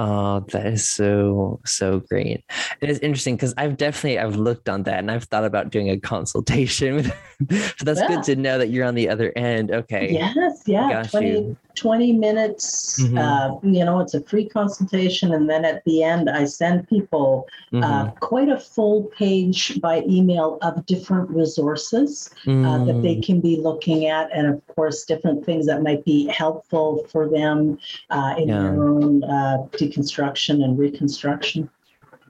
Oh, 0.00 0.40
that 0.52 0.66
is 0.66 0.88
so 0.88 1.60
so 1.64 2.00
great. 2.08 2.44
It 2.80 2.88
is 2.88 3.00
interesting 3.00 3.34
because 3.34 3.52
I've 3.56 3.76
definitely 3.76 4.18
I've 4.20 4.36
looked 4.36 4.68
on 4.68 4.84
that 4.84 5.00
and 5.00 5.10
I've 5.10 5.24
thought 5.24 5.44
about 5.44 5.70
doing 5.70 5.90
a 5.90 5.98
consultation 5.98 6.94
with 6.96 7.12
so 7.50 7.84
that's 7.84 8.00
Yeah. 8.00 8.06
good 8.08 8.22
to 8.24 8.36
know 8.36 8.58
that 8.58 8.68
you're 8.68 8.84
on 8.86 8.94
the 8.94 9.08
other 9.08 9.32
end. 9.36 9.70
Okay. 9.72 10.12
Yes, 10.12 10.62
yeah. 10.66 10.88
Got 10.88 11.10
20, 11.10 11.28
you. 11.28 11.56
20 11.76 12.12
minutes. 12.12 13.00
Mhm. 13.00 13.18
Uh, 13.18 13.58
you 13.62 13.84
know, 13.84 14.00
it's 14.00 14.14
a 14.14 14.22
free 14.22 14.48
consultation. 14.48 15.32
And 15.32 15.48
then 15.48 15.64
at 15.64 15.84
the 15.84 16.02
end, 16.02 16.28
I 16.28 16.44
send 16.44 16.88
people 16.88 17.46
Mhm. 17.72 17.84
uh, 17.84 18.10
quite 18.20 18.48
a 18.48 18.58
full 18.58 19.04
page 19.16 19.80
by 19.80 20.02
email 20.08 20.58
of 20.62 20.84
different 20.86 21.30
resources 21.30 22.28
uh, 22.48 22.84
that 22.84 23.00
they 23.02 23.16
Mm, 23.16 23.22
can 23.26 23.40
be 23.40 23.56
looking 23.56 24.06
at. 24.06 24.28
And 24.32 24.48
of 24.48 24.60
course, 24.74 25.04
different 25.04 25.44
things 25.46 25.66
that 25.66 25.82
might 25.82 26.04
be 26.04 26.26
helpful 26.26 27.06
for 27.10 27.28
them 27.28 27.78
uh, 28.10 28.34
in 28.36 28.48
Yeah. 28.48 28.58
their 28.62 28.82
own 28.82 29.22
uh, 29.22 29.58
deconstruction 29.88 30.62
and 30.64 30.78
reconstruction. 30.78 31.68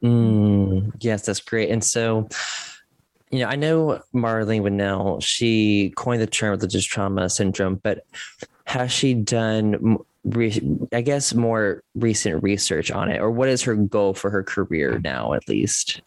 mm, 0.03 0.93
yes, 1.01 1.27
that's 1.27 1.41
great. 1.41 1.71
And 1.71 1.83
so 1.83 2.29
you 3.31 3.41
know, 3.41 3.47
I 3.47 3.57
know 3.57 4.01
Marlene 4.15 4.63
Winell, 4.63 5.21
she 5.21 5.93
coined 5.97 6.23
the 6.23 6.27
term 6.27 6.51
religious 6.51 6.85
trauma 6.85 7.29
syndrome, 7.29 7.77
but 7.83 8.05
has 8.65 8.91
she 8.93 9.15
done, 9.15 9.99
re- 10.25 10.79
I 10.93 11.01
guess, 11.03 11.35
more 11.35 11.83
recent 11.95 12.43
research 12.43 12.91
on 12.91 13.11
it? 13.11 13.21
Or 13.21 13.31
what 13.31 13.49
is 13.49 13.63
her 13.63 13.75
goal 13.75 14.15
for 14.15 14.31
her 14.31 14.43
career 14.43 14.99
now, 15.05 15.35
at 15.35 15.49
least? 15.49 16.01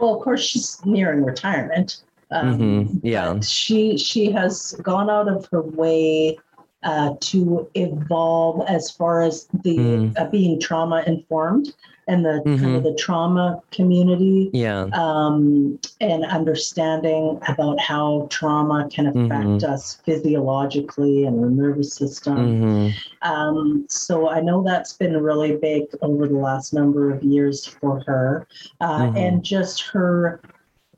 Well, 0.00 0.16
of 0.16 0.22
course, 0.22 0.42
she's 0.42 0.84
nearing 0.84 1.24
retirement. 1.24 2.02
Um, 2.30 2.58
Mhm, 2.58 3.00
yeah. 3.02 3.38
She 3.40 3.98
she 3.98 4.30
has 4.32 4.72
gone 4.82 5.10
out 5.10 5.28
of 5.28 5.46
her 5.52 5.60
way 5.60 6.38
uh, 6.84 7.14
to 7.20 7.68
evolve 7.74 8.64
as 8.68 8.90
far 8.90 9.22
as 9.22 9.46
the 9.62 9.76
Mm. 9.76 10.18
uh, 10.18 10.28
being 10.30 10.58
trauma 10.60 11.02
informed 11.06 11.72
and 12.08 12.24
the 12.24 12.42
kind 12.44 12.58
Mhm. 12.60 12.76
of 12.78 12.82
the 12.82 12.94
trauma 12.94 13.62
community. 13.70 14.50
Yeah. 14.52 14.86
Um, 14.92 15.78
and 16.00 16.24
understanding 16.24 17.38
about 17.46 17.78
how 17.78 18.26
trauma 18.28 18.88
can 18.90 19.06
affect 19.06 19.62
Mhm. 19.62 19.62
us 19.62 20.00
physiologically 20.04 21.24
and 21.24 21.38
our 21.38 21.48
nervous 21.50 21.94
system. 21.94 22.60
Mhm. 22.62 22.92
Um, 23.22 23.84
so 23.88 24.28
I 24.28 24.40
know 24.40 24.64
that's 24.64 24.94
been 24.94 25.16
really 25.22 25.56
big 25.56 25.84
over 26.02 26.26
the 26.26 26.36
last 26.38 26.74
number 26.74 27.12
of 27.14 27.22
years 27.22 27.64
for 27.66 28.02
her, 28.06 28.46
uh, 28.80 29.02
Mhm. 29.06 29.16
and 29.16 29.42
just 29.44 29.82
her 29.92 30.40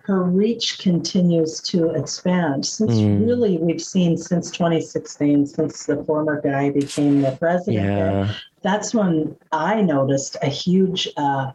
her 0.04 0.22
reach 0.22 0.78
continues 0.80 1.60
to 1.62 1.90
expand. 1.90 2.64
Since 2.66 2.96
Mm. 2.96 3.26
really 3.26 3.56
we've 3.58 3.80
seen 3.82 4.16
since 4.18 4.50
2016, 4.50 5.46
since 5.46 5.86
the 5.86 6.04
former 6.04 6.40
guy 6.42 6.70
became 6.70 7.22
the 7.22 7.32
president, 7.32 7.86
Yeah. 7.86 8.28
that's 8.62 8.94
when 8.94 9.34
I 9.52 9.80
noticed 9.80 10.36
a 10.42 10.48
huge. 10.48 11.08
Uh, 11.16 11.52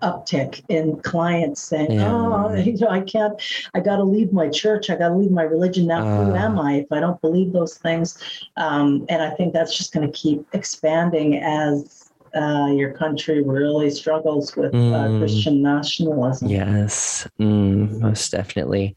uptick 0.00 0.62
in 0.68 0.96
clients 1.02 1.60
saying 1.60 1.92
Yeah. 1.92 2.12
oh 2.12 2.54
you 2.66 2.76
know 2.78 2.88
i 2.88 3.00
can't 3.00 3.34
i 3.74 3.78
got 3.78 3.96
to 3.96 4.02
leave 4.04 4.32
my 4.32 4.48
church 4.48 4.90
i 4.90 4.96
got 4.96 5.08
to 5.08 5.14
leave 5.14 5.30
my 5.30 5.42
religion 5.44 5.86
now 5.86 6.02
who 6.02 6.32
Ah. 6.32 6.44
am 6.44 6.58
i 6.58 6.74
if 6.78 6.90
i 6.90 6.98
don't 6.98 7.20
believe 7.20 7.52
those 7.52 7.78
things 7.78 8.18
um, 8.56 9.06
and 9.08 9.22
I 9.22 9.30
think 9.30 9.52
that's 9.52 9.76
just 9.76 9.92
going 9.92 10.06
to 10.10 10.12
keep 10.12 10.44
expanding 10.52 11.38
as 11.40 12.01
uh, 12.34 12.68
your 12.74 12.92
country 12.92 13.42
really 13.42 13.90
struggles 13.90 14.56
with 14.56 14.74
uh, 14.74 14.78
Mm. 14.78 15.18
Christian 15.18 15.62
nationalism. 15.62 16.48
Yes. 16.48 17.28
Mm, 17.38 18.00
most 18.00 18.32
definitely. 18.32 18.94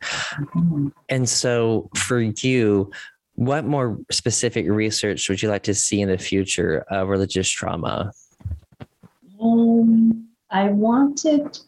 Mhm. 0.56 0.92
And 1.10 1.28
so 1.28 1.90
for 1.96 2.22
you, 2.22 2.92
what 3.36 3.66
more 3.66 3.98
specific 4.12 4.66
research 4.70 5.28
would 5.28 5.42
you 5.42 5.50
like 5.50 5.64
to 5.64 5.74
see 5.74 6.00
in 6.02 6.08
the 6.10 6.18
future 6.18 6.86
of 6.90 7.10
religious 7.10 7.50
trauma? 7.50 8.12
Um, 9.42 10.28
I 10.50 10.70
wanted, 10.70 11.60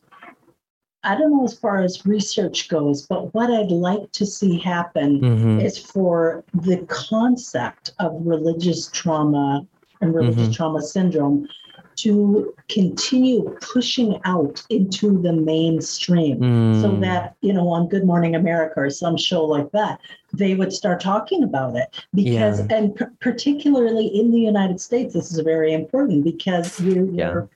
I 1.04 1.16
don't 1.18 1.32
know 1.36 1.44
as 1.44 1.58
far 1.60 1.82
as 1.82 2.06
research 2.06 2.70
goes, 2.70 3.06
but 3.06 3.34
what 3.34 3.52
I'd 3.52 3.72
like 3.72 4.10
to 4.14 4.26
see 4.26 4.58
happen 4.58 5.20
Mhm. 5.20 5.62
is 5.64 5.78
for 5.78 6.46
the 6.54 6.78
concept 6.88 7.92
of 8.00 8.14
religious 8.26 8.90
trauma 8.92 9.68
and 10.02 10.14
religious 10.14 10.50
Mhm. 10.50 10.54
trauma 10.56 10.82
syndrome 10.82 11.48
to 11.98 12.54
continue 12.70 13.58
pushing 13.74 14.20
out 14.24 14.64
into 14.70 15.20
the 15.22 15.34
mainstream. 15.34 16.38
so 16.82 16.90
Mm, 16.92 17.02
that 17.02 17.36
you 17.42 17.54
know 17.54 17.68
on 17.70 17.88
good 17.88 18.04
morning 18.06 18.36
america 18.36 18.74
or 18.82 18.90
some 18.90 19.16
show 19.18 19.44
like 19.46 19.72
that 19.72 20.00
they 20.34 20.54
would 20.54 20.72
start 20.74 21.00
talking 21.00 21.42
about 21.44 21.76
it 21.76 21.88
because 22.14 22.60
Yeah. 22.60 22.76
and 22.78 22.96
p- 22.96 23.06
particularly 23.22 24.06
in 24.08 24.32
the 24.32 24.40
united 24.40 24.80
states 24.82 25.14
this 25.14 25.32
is 25.32 25.40
very 25.40 25.72
important 25.74 26.24
because 26.24 26.80
you, 26.80 27.10
Yeah. 27.14 27.32
your 27.32 27.50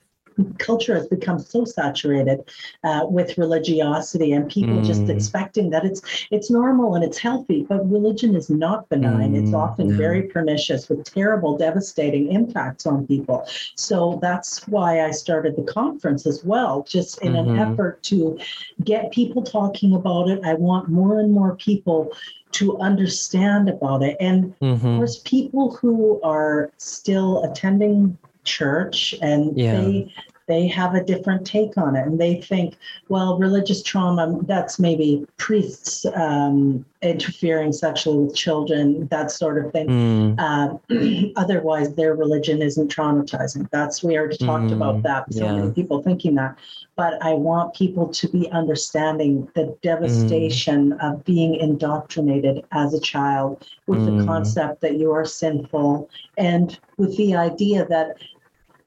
culture 0.57 0.95
has 0.95 1.07
become 1.07 1.39
so 1.39 1.65
saturated 1.65 2.39
uh, 2.83 3.01
with 3.09 3.37
religiosity 3.37 4.31
and 4.31 4.49
people 4.49 4.81
just 4.81 5.01
Mm. 5.07 5.09
expecting 5.09 5.69
that 5.71 5.83
it's 5.85 6.01
it's 6.31 6.49
normal 6.49 6.95
and 6.95 7.03
it's 7.03 7.17
healthy 7.17 7.65
but 7.67 7.89
religion 7.91 8.35
is 8.35 8.49
not 8.49 8.87
benign 8.89 9.35
it's 9.35 9.51
Mm, 9.51 9.63
often 9.63 9.87
no. 9.89 9.97
very 9.97 10.23
pernicious 10.23 10.89
with 10.89 11.03
terrible 11.03 11.57
devastating 11.57 12.31
impacts 12.31 12.85
on 12.85 13.05
people 13.07 13.45
so 13.75 14.19
that's 14.21 14.67
why 14.67 15.03
i 15.05 15.11
started 15.11 15.55
the 15.55 15.63
conference 15.63 16.25
as 16.25 16.43
well 16.43 16.83
just 16.87 17.21
in 17.21 17.35
an 17.35 17.47
Mhm. 17.47 17.57
effort 17.63 18.01
to 18.03 18.37
get 18.83 19.11
people 19.11 19.41
talking 19.41 19.93
about 19.93 20.29
it 20.29 20.39
i 20.43 20.53
want 20.53 20.89
more 20.89 21.19
and 21.19 21.31
more 21.31 21.55
people 21.55 22.11
to 22.51 22.77
understand 22.79 23.69
about 23.69 24.01
it 24.03 24.15
and 24.19 24.45
of 24.45 24.59
mhm. 24.81 24.95
course 24.95 25.21
people 25.23 25.75
who 25.75 26.19
are 26.23 26.71
still 26.77 27.43
attending 27.43 28.17
church 28.43 29.15
and 29.21 29.57
Yeah. 29.57 29.81
they 29.81 30.13
they 30.47 30.67
have 30.67 30.95
a 30.95 31.03
different 31.03 31.47
take 31.47 31.77
on 31.77 31.95
it. 31.95 32.05
And 32.05 32.19
they 32.19 32.41
think 32.41 32.75
well 33.07 33.37
religious 33.37 33.81
trauma 33.81 34.37
that's 34.43 34.79
maybe 34.79 35.25
priests 35.37 36.05
um, 36.13 36.83
interfering 37.01 37.71
sexually 37.71 38.25
with 38.25 38.35
children 38.35 39.07
that 39.11 39.31
sort 39.31 39.63
of 39.63 39.71
thing. 39.71 39.87
Mm, 39.87 40.35
uh, 40.37 41.31
otherwise 41.37 41.93
their 41.95 42.15
religion 42.15 42.61
isn't 42.61 42.93
traumatizing. 42.93 43.69
That's 43.71 44.03
we 44.03 44.17
already 44.17 44.37
talked 44.37 44.65
Mm, 44.65 44.73
about 44.73 45.03
that. 45.03 45.33
So 45.33 45.45
yeah. 45.45 45.55
many 45.55 45.71
people 45.71 46.01
thinking 46.01 46.35
that 46.35 46.57
but 46.95 47.21
i 47.23 47.33
want 47.33 47.73
people 47.73 48.07
to 48.07 48.27
be 48.29 48.49
understanding 48.51 49.47
the 49.55 49.75
devastation 49.81 50.93
of 50.93 51.23
being 51.25 51.55
indoctrinated 51.55 52.63
as 52.71 52.93
a 52.93 52.99
child 52.99 53.65
with 53.87 54.05
the 54.05 54.11
Mm. 54.11 54.25
concept 54.25 54.81
that 54.81 54.97
you 54.97 55.11
are 55.11 55.25
sinful 55.25 56.09
and 56.37 56.79
with 56.97 57.15
the 57.17 57.35
idea 57.35 57.85
that 57.87 58.17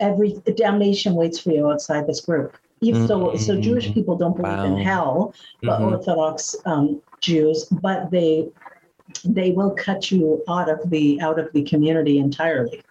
every 0.01 0.35
damnation 0.57 1.15
waits 1.15 1.39
for 1.39 1.51
you 1.53 1.71
outside 1.71 2.07
this 2.07 2.21
group 2.21 2.57
even 2.81 3.07
so 3.07 3.35
so 3.37 3.57
jewish 3.61 3.89
Mm. 3.89 3.95
people 3.95 4.17
don't 4.17 4.37
believe 4.37 4.65
in 4.65 4.77
hell 4.79 5.35
but 5.63 5.81
mhm. 5.81 5.93
Orthodox 5.93 6.57
um, 6.67 7.01
Jews, 7.21 7.65
but 7.71 8.11
they 8.11 8.49
they 9.25 9.51
will 9.53 9.71
cut 9.71 10.11
you 10.11 10.43
out 10.49 10.69
of 10.69 10.79
the 10.91 11.21
out 11.21 11.39
of 11.39 11.51
the 11.53 11.63
community 11.63 12.19
entirely, 12.19 12.83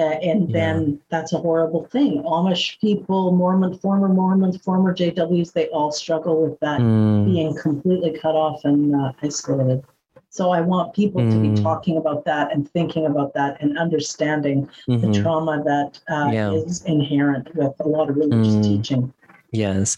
And 0.00 0.52
then 0.52 1.00
that's 1.10 1.32
a 1.32 1.38
horrible 1.38 1.86
thing. 1.86 2.22
Amish 2.24 2.80
people, 2.80 3.32
Mormon, 3.32 3.76
former 3.78 4.08
Mormons, 4.08 4.56
former 4.58 4.94
JWs, 4.94 5.52
they 5.52 5.68
all 5.68 5.92
struggle 5.92 6.42
with 6.42 6.58
that 6.60 6.80
mm, 6.80 7.24
being 7.26 7.56
completely 7.56 8.18
cut 8.18 8.34
off 8.34 8.64
and 8.64 8.94
uh, 8.94 9.12
isolated. 9.22 9.84
So 10.30 10.50
I 10.50 10.60
want 10.60 10.94
people 10.94 11.22
to 11.22 11.38
Mm. 11.38 11.56
be 11.56 11.62
talking 11.62 11.96
about 11.96 12.24
that 12.24 12.52
and 12.52 12.70
thinking 12.70 13.06
about 13.06 13.34
that 13.34 13.60
and 13.60 13.76
understanding 13.78 14.68
the 14.86 14.94
mhm. 15.08 15.22
trauma 15.22 15.62
that 15.64 15.98
uh, 16.08 16.30
Yeah. 16.32 16.52
is 16.52 16.84
inherent 16.84 17.54
with 17.56 17.74
a 17.80 17.88
lot 17.88 18.10
of 18.10 18.16
religious 18.16 18.56
Mm. 18.56 18.62
teaching. 18.62 19.12
Yes. 19.52 19.96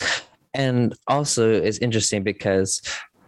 And 0.54 0.94
also, 1.06 1.50
it's 1.50 1.78
interesting 1.78 2.22
because 2.22 2.80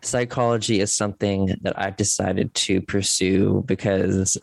psychology 0.03 0.81
is 0.81 0.95
something 0.97 1.55
that 1.63 1.79
I've 1.79 1.97
decided 1.97 2.55
to 2.55 2.81
pursue 2.83 3.63
because 3.67 4.37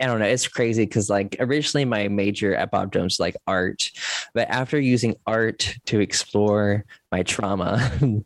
I 0.00 0.06
don't 0.06 0.18
know, 0.18 0.26
it's 0.26 0.48
crazy 0.48 0.84
because, 0.84 1.08
like, 1.08 1.36
originally 1.38 1.84
my 1.84 2.08
major 2.08 2.54
at 2.54 2.70
Bob 2.70 2.92
Jones 2.92 3.14
was 3.14 3.20
like 3.20 3.36
art, 3.46 3.90
but 4.32 4.48
after 4.48 4.78
using 4.78 5.14
art 5.26 5.76
to 5.86 6.00
explore 6.00 6.84
my 7.12 7.22
trauma 7.22 7.90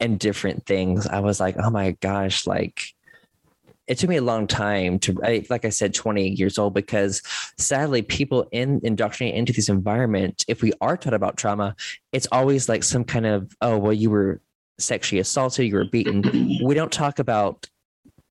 and 0.00 0.18
different 0.18 0.66
things, 0.66 1.06
I 1.06 1.20
was 1.20 1.40
like, 1.40 1.56
oh 1.58 1.70
my 1.70 1.92
gosh, 2.00 2.46
like, 2.46 2.82
it 3.86 3.98
took 3.98 4.08
me 4.08 4.16
a 4.16 4.22
long 4.22 4.46
time 4.46 5.00
to 5.00 5.18
I, 5.24 5.44
like 5.50 5.64
i 5.64 5.68
said 5.68 5.92
20 5.92 6.28
years 6.28 6.58
old 6.58 6.74
because 6.74 7.22
sadly 7.58 8.02
people 8.02 8.46
in 8.52 8.80
indoctrinate 8.84 9.34
into 9.34 9.52
this 9.52 9.68
environment 9.68 10.44
if 10.46 10.62
we 10.62 10.72
are 10.80 10.96
taught 10.96 11.12
about 11.12 11.36
trauma 11.36 11.74
it's 12.12 12.28
always 12.30 12.68
like 12.68 12.84
some 12.84 13.02
kind 13.02 13.26
of 13.26 13.52
oh 13.60 13.78
well 13.78 13.92
you 13.92 14.08
were 14.08 14.40
sexually 14.80 15.20
assaulted 15.20 15.66
you 15.66 15.74
were 15.74 15.84
beaten. 15.84 16.58
We 16.64 16.74
don't 16.74 16.92
talk 16.92 17.18
about 17.18 17.68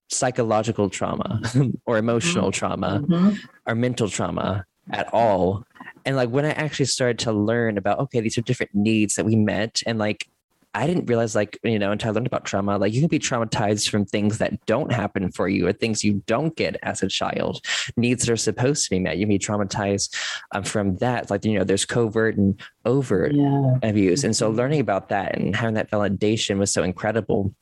psychological 0.10 0.90
trauma 0.90 1.42
or 1.86 1.98
emotional 1.98 2.52
trauma 2.52 3.02
Mhm. 3.02 3.40
or 3.66 3.76
mental 3.76 4.10
trauma 4.10 4.66
at 4.92 5.08
all 5.14 5.64
and 6.06 6.16
like 6.16 6.30
when 6.30 6.46
i 6.46 6.52
actually 6.52 6.86
started 6.86 7.20
to 7.20 7.32
learn 7.32 7.78
about 7.78 8.00
okay 8.00 8.20
these 8.20 8.38
are 8.38 8.42
different 8.42 8.74
needs 8.74 9.16
that 9.16 9.26
we 9.26 9.36
met 9.36 9.82
and 9.86 10.00
like 10.00 10.28
I 10.76 10.86
didn't 10.86 11.08
realize, 11.08 11.34
like, 11.34 11.58
you 11.64 11.80
know, 11.80 11.92
until 11.92 12.10
I 12.10 12.12
learned 12.14 12.28
about 12.28 12.46
trauma, 12.46 12.78
like 12.78 12.94
you 12.94 13.00
can 13.02 13.08
be 13.08 13.18
traumatized 13.18 13.90
from 13.90 14.06
things 14.06 14.38
that 14.38 14.64
don't 14.68 14.92
happen 14.92 15.32
for 15.32 15.50
you 15.50 15.66
or 15.68 15.74
things 15.74 16.04
you 16.04 16.22
don't 16.28 16.56
get 16.56 16.78
as 16.84 17.02
a 17.02 17.08
child, 17.08 17.66
needs 17.98 18.24
that 18.24 18.32
are 18.32 18.38
supposed 18.38 18.84
to 18.84 18.92
be 18.92 19.00
met. 19.00 19.18
You 19.18 19.24
can 19.26 19.30
be 19.30 19.40
traumatized 19.40 20.16
um, 20.54 20.62
from 20.64 20.98
that. 20.98 21.32
Like, 21.32 21.44
you 21.44 21.58
know, 21.58 21.64
there's 21.64 21.86
covert 21.86 22.38
and 22.38 22.62
overt 22.86 23.34
Yeah. 23.34 23.78
abuse. 23.82 24.24
And 24.24 24.36
so 24.36 24.52
learning 24.52 24.80
about 24.80 25.10
that 25.10 25.36
and 25.36 25.56
having 25.56 25.74
that 25.74 25.90
validation 25.90 26.60
was 26.60 26.72
so 26.72 26.84
incredible. 26.84 27.56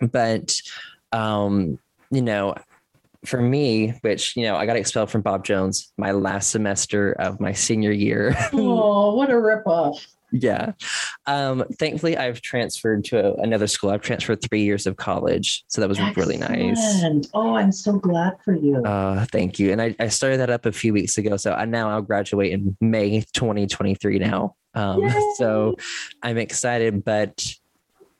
But, 0.00 0.62
um, 1.12 1.78
you 2.10 2.22
know, 2.22 2.54
for 3.24 3.40
me, 3.40 3.90
which, 4.00 4.36
you 4.36 4.44
know, 4.44 4.56
I 4.56 4.66
got 4.66 4.76
expelled 4.76 5.10
from 5.10 5.20
Bob 5.20 5.44
Jones 5.44 5.92
my 5.98 6.12
last 6.12 6.50
semester 6.50 7.12
of 7.12 7.38
my 7.40 7.52
senior 7.52 7.92
year. 7.92 8.34
Oh, 8.52 9.14
what 9.14 9.30
a 9.30 9.34
ripoff. 9.34 10.06
yeah. 10.32 10.72
Um, 11.26 11.64
thankfully, 11.78 12.16
I've 12.16 12.40
transferred 12.40 13.04
to 13.06 13.18
a, 13.26 13.34
another 13.42 13.66
school. 13.66 13.90
I've 13.90 14.00
transferred 14.00 14.40
three 14.42 14.62
years 14.62 14.86
of 14.86 14.96
college. 14.96 15.64
So 15.68 15.80
that 15.80 15.88
was 15.88 16.00
really 16.16 16.38
nice. 16.38 17.04
Oh, 17.34 17.56
I'm 17.56 17.72
so 17.72 17.92
glad 17.98 18.36
for 18.44 18.54
you. 18.54 18.82
Uh, 18.84 19.26
thank 19.26 19.58
you. 19.58 19.70
And 19.72 19.82
I, 19.82 19.94
I 20.00 20.08
started 20.08 20.38
that 20.40 20.50
up 20.50 20.64
a 20.66 20.72
few 20.72 20.92
weeks 20.92 21.18
ago. 21.18 21.36
So 21.36 21.52
I 21.52 21.64
now 21.66 21.90
I'll 21.90 22.02
graduate 22.02 22.52
in 22.52 22.76
May 22.80 23.20
2023 23.32 24.18
now. 24.18 24.54
Um, 24.74 25.02
so 25.36 25.76
I'm 26.22 26.38
excited, 26.38 27.04
but 27.04 27.44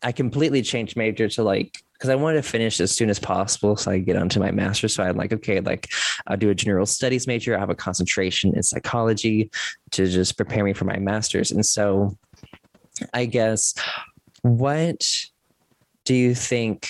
I 0.02 0.12
completely 0.12 0.62
changed 0.62 0.96
major 0.96 1.28
to 1.28 1.42
like, 1.42 1.78
because 2.00 2.08
I 2.08 2.14
wanted 2.14 2.42
to 2.42 2.48
finish 2.48 2.80
as 2.80 2.96
soon 2.96 3.10
as 3.10 3.18
possible 3.18 3.76
so 3.76 3.90
I 3.90 3.98
could 3.98 4.06
get 4.06 4.16
onto 4.16 4.40
my 4.40 4.50
master's. 4.50 4.94
So 4.94 5.02
I'm 5.04 5.18
like, 5.18 5.34
okay, 5.34 5.60
like 5.60 5.90
I'll 6.26 6.38
do 6.38 6.48
a 6.48 6.54
general 6.54 6.86
studies 6.86 7.26
major. 7.26 7.54
I 7.54 7.60
have 7.60 7.68
a 7.68 7.74
concentration 7.74 8.56
in 8.56 8.62
psychology 8.62 9.50
to 9.90 10.06
just 10.06 10.38
prepare 10.38 10.64
me 10.64 10.72
for 10.72 10.86
my 10.86 10.96
master's. 10.96 11.50
And 11.52 11.64
so 11.64 12.16
I 13.12 13.26
guess 13.26 13.74
what 14.40 15.06
do 16.06 16.14
you 16.14 16.34
think 16.34 16.88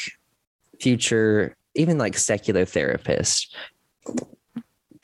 future, 0.81 1.57
even 1.75 1.99
like 1.99 2.17
secular 2.17 2.65
therapists, 2.65 3.53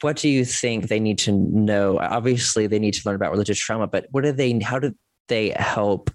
what 0.02 0.18
do 0.18 0.28
you 0.28 0.44
think 0.44 0.86
they 0.86 1.00
need 1.00 1.18
to 1.18 1.32
know? 1.32 1.98
Obviously, 1.98 2.68
they 2.68 2.78
need 2.78 2.94
to 2.94 3.02
learn 3.06 3.16
about 3.16 3.32
religious 3.32 3.58
trauma, 3.58 3.88
but 3.88 4.06
what 4.12 4.22
do 4.22 4.30
they, 4.30 4.56
how 4.60 4.78
do 4.78 4.94
they 5.26 5.48
help 5.56 6.12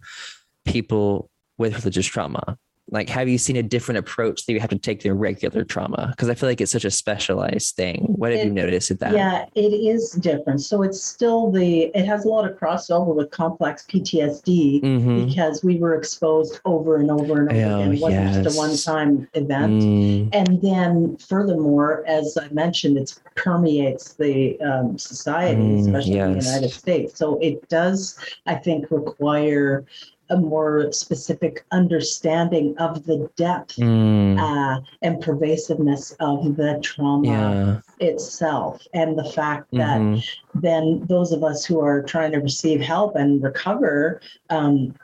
people 0.64 1.30
with 1.58 1.76
religious 1.80 2.06
trauma? 2.06 2.58
Like, 2.92 3.08
have 3.08 3.30
you 3.30 3.38
seen 3.38 3.56
a 3.56 3.64
different 3.64 4.00
approach 4.00 4.46
that 4.46 4.52
you 4.54 4.60
have 4.60 4.70
to 4.72 4.78
take 4.78 5.02
than 5.04 5.14
regular 5.14 5.64
trauma? 5.64 6.08
Because 6.12 6.28
I 6.28 6.34
feel 6.36 6.50
like 6.50 6.60
it's 6.60 6.74
such 6.74 6.84
a 6.84 6.92
specialized 6.92 7.78
thing. 7.78 8.04
What 8.18 8.32
have 8.34 8.42
you 8.44 8.52
It- 8.52 8.54
noticed 8.54 8.90
with 8.90 9.00
that? 9.00 9.14
Yeah, 9.14 9.46
it 9.56 9.62
is 9.74 10.12
different. 10.12 10.60
So 10.60 10.84
it's 10.84 11.02
still 11.02 11.50
the, 11.52 11.84
it 11.96 12.04
has 12.06 12.26
a 12.26 12.28
lot 12.28 12.50
of 12.50 12.60
crossover 12.60 13.16
with 13.16 13.32
complex 13.32 13.86
PTSD 13.88 14.82
Mhm. 14.84 15.28
because 15.30 15.64
we 15.64 15.78
were 15.78 15.96
exposed 15.96 16.60
over 16.66 16.98
and 16.98 17.10
over 17.10 17.40
and 17.40 17.50
over 17.50 17.62
Oh, 17.66 17.80
again. 17.80 17.94
It 17.94 18.02
wasn't 18.02 18.44
just 18.44 18.58
a 18.58 18.60
one 18.60 18.76
time 18.76 19.28
event. 19.36 19.84
Mm, 19.84 20.30
And 20.34 20.62
then, 20.62 21.16
furthermore, 21.18 22.04
as 22.08 22.38
I 22.38 22.50
mentioned, 22.54 22.98
it 22.98 23.16
permeates 23.36 24.16
the 24.16 24.60
um, 24.60 24.98
society, 24.98 25.62
Mm, 25.62 25.80
especially 25.86 26.18
in 26.18 26.34
the. 26.38 26.44
United 26.44 26.72
States. 26.72 27.18
So 27.18 27.38
it 27.42 27.70
does, 27.70 28.18
I 28.48 28.56
think, 28.56 28.92
require 28.92 29.86
a 30.32 30.38
more 30.38 30.92
specific 30.92 31.66
understanding 31.72 32.76
of 32.80 33.06
the 33.06 33.30
depth 33.36 33.78
mm, 33.78 34.38
uh, 34.40 34.82
and 35.02 35.22
pervasiveness 35.22 36.12
of 36.20 36.56
the 36.58 36.80
trauma 36.84 37.28
yeah. 37.28 37.80
itself, 38.00 38.82
and 38.94 39.18
the 39.18 39.26
fact 39.32 39.68
that 39.76 40.00
mhm, 40.02 40.24
then 40.54 41.06
those 41.08 41.32
of 41.32 41.44
us 41.44 41.66
who 41.66 41.80
are 41.82 42.02
trying 42.04 42.32
to 42.32 42.40
receive 42.40 42.82
help 42.82 43.16
and 43.16 43.44
recover, 43.44 44.22
um, 44.50 44.96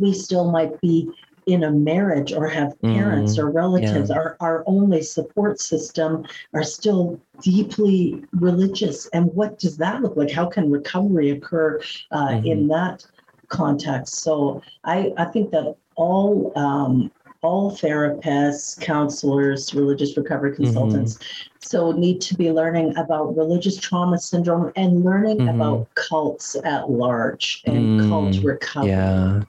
we 0.00 0.12
still 0.12 0.50
might 0.50 0.80
be 0.80 1.08
in 1.46 1.64
a 1.64 1.70
marriage 1.70 2.32
or 2.32 2.48
have 2.48 2.74
parents 2.82 3.36
Mm, 3.36 3.38
or 3.38 3.50
relatives. 3.50 4.10
Our, 4.10 4.36
our 4.40 4.64
only 4.66 5.02
support 5.02 5.60
system 5.60 6.24
are 6.54 6.64
still 6.64 7.20
deeply 7.40 8.24
religious. 8.32 9.06
And 9.12 9.32
what 9.34 9.58
does 9.58 9.76
that 9.78 10.02
look 10.02 10.16
like? 10.16 10.30
How 10.30 10.46
can 10.46 10.70
recovery 10.70 11.30
occur 11.30 11.80
uh, 12.10 12.34
Mm-hmm. 12.34 12.46
in 12.46 12.68
that 12.68 13.04
context? 13.48 14.16
So 14.22 14.62
I, 14.84 15.12
I 15.16 15.24
think 15.26 15.50
that 15.50 15.76
all 15.96 16.52
um, 16.56 17.10
all 17.42 17.70
therapists, 17.70 18.80
counselors, 18.80 19.72
religious 19.74 20.16
recovery 20.16 20.50
Mm-hmm. 20.50 20.64
consultants, 20.64 21.18
so 21.58 21.92
need 21.92 22.20
to 22.22 22.34
be 22.34 22.50
learning 22.50 22.96
about 22.96 23.36
religious 23.36 23.76
trauma 23.78 24.18
syndrome 24.18 24.72
and 24.76 25.04
learning 25.04 25.38
Mhm. 25.40 25.54
about 25.54 25.88
cults 25.94 26.56
at 26.64 26.90
large 26.90 27.62
and 27.66 27.88
Mm, 28.00 28.08
cult 28.10 28.42
recovery. 28.42 28.90
yeah. 28.90 29.42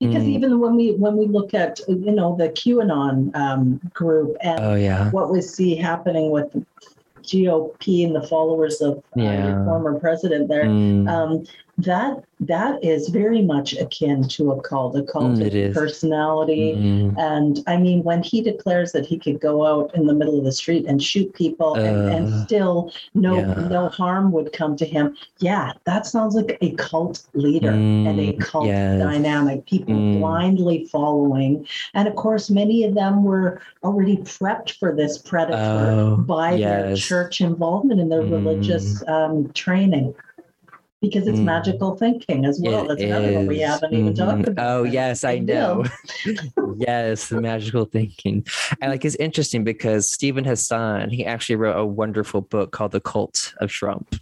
Because 0.00 0.24
Mm. 0.24 0.28
even 0.36 0.60
when 0.60 0.76
we 0.76 0.92
when 0.96 1.16
we 1.16 1.26
look 1.26 1.54
at 1.54 1.78
you 1.88 2.10
know 2.12 2.36
the 2.36 2.48
QAnon 2.50 3.34
um, 3.36 3.80
group 3.94 4.36
and 4.42 4.60
Oh, 4.60 4.74
yeah. 4.74 5.10
what 5.10 5.30
we 5.30 5.40
see 5.40 5.74
happening 5.76 6.30
with 6.30 6.48
GOP 7.22 8.04
and 8.04 8.14
the 8.14 8.22
followers 8.22 8.80
of 8.80 8.98
uh, 8.98 9.22
Yeah. 9.22 9.46
your 9.46 9.64
former 9.64 9.98
president 9.98 10.48
there, 10.48 10.66
Mm, 10.66 11.08
um, 11.08 11.44
that 11.78 12.24
that 12.40 12.82
is 12.82 13.08
very 13.08 13.42
much 13.42 13.74
akin 13.76 14.26
to 14.28 14.52
a 14.52 14.60
cult, 14.62 14.96
a 14.96 15.02
cult 15.02 15.38
Mm, 15.38 15.68
of 15.68 15.74
personality. 15.74 16.74
mm, 16.76 17.14
And 17.18 17.62
I 17.66 17.76
mean, 17.76 18.02
when 18.02 18.22
he 18.22 18.40
declares 18.40 18.92
that 18.92 19.04
he 19.06 19.18
could 19.18 19.40
go 19.40 19.64
out 19.66 19.94
in 19.94 20.06
the 20.06 20.14
middle 20.14 20.38
of 20.38 20.44
the 20.44 20.52
street 20.52 20.86
and 20.86 21.02
shoot 21.02 21.32
people 21.34 21.74
and, 21.74 22.08
and 22.08 22.26
Uh, 22.28 22.44
still 22.44 22.92
no 23.14 23.38
yeah. 23.40 23.54
no 23.68 23.88
harm 23.88 24.32
would 24.32 24.52
come 24.52 24.76
to 24.76 24.86
him, 24.86 25.16
yeah, 25.38 25.72
that 25.84 26.06
sounds 26.06 26.34
like 26.34 26.56
a 26.62 26.70
cult 26.76 27.24
leader 27.34 27.72
and 27.72 28.20
a 28.20 28.32
Mm, 28.32 28.40
cult 28.40 28.66
yes. 28.66 28.98
dynamic, 28.98 29.66
people 29.66 29.94
Mm. 29.94 30.18
blindly 30.18 30.84
following. 30.86 31.66
And 31.94 32.08
of 32.08 32.14
course, 32.16 32.48
many 32.50 32.84
of 32.84 32.94
them 32.94 33.22
were 33.24 33.60
already 33.82 34.16
prepped 34.18 34.72
for 34.78 34.94
this 34.94 35.18
predator 35.18 35.90
Oh, 35.90 36.16
by 36.16 36.56
their 36.56 36.94
church 36.94 37.40
involvement 37.40 38.00
in 38.00 38.08
their 38.08 38.22
Mm. 38.22 38.30
religious 38.32 39.02
um, 39.08 39.50
training. 39.52 40.14
Because 41.06 41.28
it's 41.28 41.38
Mm. 41.38 41.44
magical 41.44 41.96
thinking 41.96 42.44
as 42.44 42.60
well. 42.62 42.84
It 42.84 42.88
That's 42.88 43.02
another 43.02 43.32
one 43.32 43.46
we 43.46 43.60
haven't 43.60 43.92
even 43.94 44.12
Mhm. 44.12 44.16
talked 44.16 44.48
about. 44.48 44.66
Oh 44.66 44.82
yes, 44.82 45.22
I 45.24 45.38
know. 45.38 45.84
yes, 46.76 47.28
the 47.28 47.40
magical 47.40 47.84
thinking. 47.84 48.44
And 48.80 48.90
like 48.90 49.04
it's 49.04 49.14
interesting 49.16 49.62
because 49.64 50.10
Steven 50.10 50.44
Hassan, 50.44 51.10
he 51.10 51.24
actually 51.24 51.56
wrote 51.56 51.78
a 51.78 51.86
wonderful 51.86 52.40
book 52.40 52.72
called 52.72 52.92
The 52.92 53.00
Cult 53.00 53.54
of 53.60 53.70
Trump, 53.70 54.16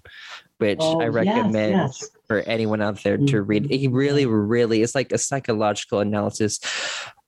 which 0.59 0.79
Oh, 0.81 1.01
I 1.01 1.05
yes, 1.07 1.15
recommend 1.15 1.73
yes. 1.73 2.11
for 2.27 2.41
anyone 2.41 2.83
out 2.83 3.03
there 3.03 3.17
to 3.17 3.43
read. 3.43 3.71
He 3.71 3.89
really, 3.89 4.27
really 4.27 4.83
it's 4.83 4.95
like 4.95 5.13
a 5.13 5.19
psychological 5.19 6.01
analysis 6.01 6.61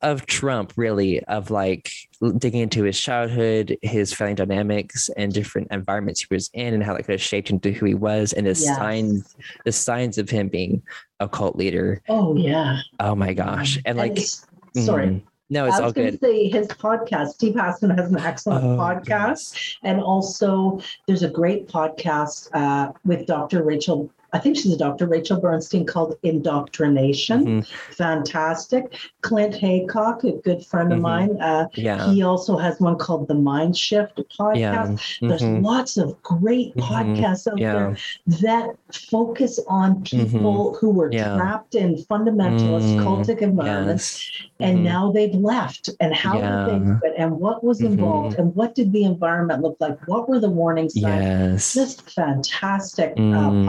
of 0.03 0.27
Trump, 0.27 0.75
really, 0.77 1.23
of 1.25 1.51
like 1.51 1.91
digging 2.39 2.61
into 2.63 2.83
his 2.85 2.99
childhood, 3.01 3.77
his 3.83 4.13
family 4.13 4.35
dynamics, 4.35 5.09
and 5.17 5.33
different 5.33 5.69
environments 5.71 6.21
he 6.21 6.27
was 6.35 6.51
in, 6.55 6.75
and 6.75 6.83
how 6.83 6.95
that 6.95 7.03
could 7.05 7.13
have 7.13 7.23
shaped 7.23 7.49
him 7.51 7.61
to 7.61 7.73
who 7.73 7.87
he 7.87 7.95
was, 7.95 8.33
and 8.33 8.47
the 8.47 8.51
Yes. 8.51 8.65
signs, 8.77 9.37
the 9.65 9.73
signs 9.73 10.19
of 10.19 10.31
him 10.31 10.49
being 10.49 10.83
a 11.21 11.29
cult 11.29 11.57
leader. 11.57 12.03
Oh 12.09 12.37
yeah. 12.37 12.79
Oh 13.01 13.15
my 13.15 13.33
gosh. 13.33 13.79
And 13.85 13.99
like, 13.99 14.13
it's- 14.13 14.47
sorry. 14.85 15.07
mm, 15.07 15.23
no, 15.51 15.67
it's 15.67 15.77
I 15.77 15.79
all 15.79 15.85
was 15.85 15.93
going 15.93 16.11
good. 16.11 16.21
to 16.21 16.27
say 16.27 16.49
his 16.49 16.67
podcast. 16.69 17.29
Steve 17.35 17.55
Hassan 17.59 17.91
has 17.91 18.11
an 18.11 18.19
excellent 18.19 18.65
Oh, 18.65 18.77
podcast, 18.79 19.77
and 19.85 20.01
also 20.01 20.81
there's 21.07 21.23
a 21.23 21.29
great 21.31 21.69
podcast 21.69 22.49
uh, 22.55 22.93
with 23.05 23.27
Dr. 23.27 23.63
Rachel. 23.63 24.11
I 24.37 24.39
think 24.39 24.57
she's 24.59 24.75
a 24.75 24.77
Dr. 24.77 25.07
Rachel 25.07 25.41
Bernstein 25.41 25.87
called 25.87 26.15
Indoctrination. 26.23 27.63
Mhm. 27.63 27.67
Fantastic. 27.97 28.95
Clint 29.23 29.55
Heacock, 29.55 30.25
a 30.25 30.33
good 30.43 30.63
friend 30.65 30.93
of 30.93 30.99
Mhm. 30.99 31.03
mine. 31.03 31.41
Uh, 31.41 31.69
Yeah. 31.75 32.07
he 32.13 32.23
also 32.23 32.59
has 32.59 32.79
one 32.79 32.97
called 32.99 33.29
the 33.29 33.35
Mind 33.35 33.75
Shift 33.79 34.21
podcast. 34.39 34.57
Yeah. 34.59 35.29
There's 35.29 35.41
Mhm. 35.41 35.65
lots 35.65 35.97
of 35.97 36.21
great 36.23 36.77
Mhm. 36.77 36.83
podcasts 36.83 37.51
out 37.51 37.59
Yeah. 37.59 37.73
there 37.73 37.97
that 38.43 38.71
focus 38.93 39.59
on 39.69 40.03
people 40.03 40.77
who 40.79 40.91
were 40.91 41.11
Yeah. 41.11 41.35
trapped 41.37 41.75
in 41.75 41.95
fundamentalist 42.11 42.97
Mm, 42.97 43.05
cultic 43.05 43.39
environments 43.41 44.31
Yes. 44.61 44.69
and 44.69 44.79
Mhm. 44.81 44.83
now 44.83 45.13
they've 45.13 45.35
left 45.35 45.89
and 45.99 46.15
how 46.15 46.35
did 46.35 46.43
they 46.43 46.79
Yeah. 46.87 46.99
do 47.01 47.07
it 47.07 47.15
and 47.17 47.41
what 47.41 47.65
was 47.65 47.81
involved 47.81 48.39
and 48.39 48.55
what 48.55 48.75
did 48.75 48.93
the 48.93 49.05
environment 49.05 49.63
look 49.63 49.77
like 49.81 49.97
what 50.07 50.29
were 50.29 50.39
the 50.39 50.51
warning 50.51 50.91
signs 50.91 51.05
Yes. 51.05 51.73
just 51.73 52.11
fantastic 52.11 53.13
uh, 53.17 53.51
Mm. 53.57 53.65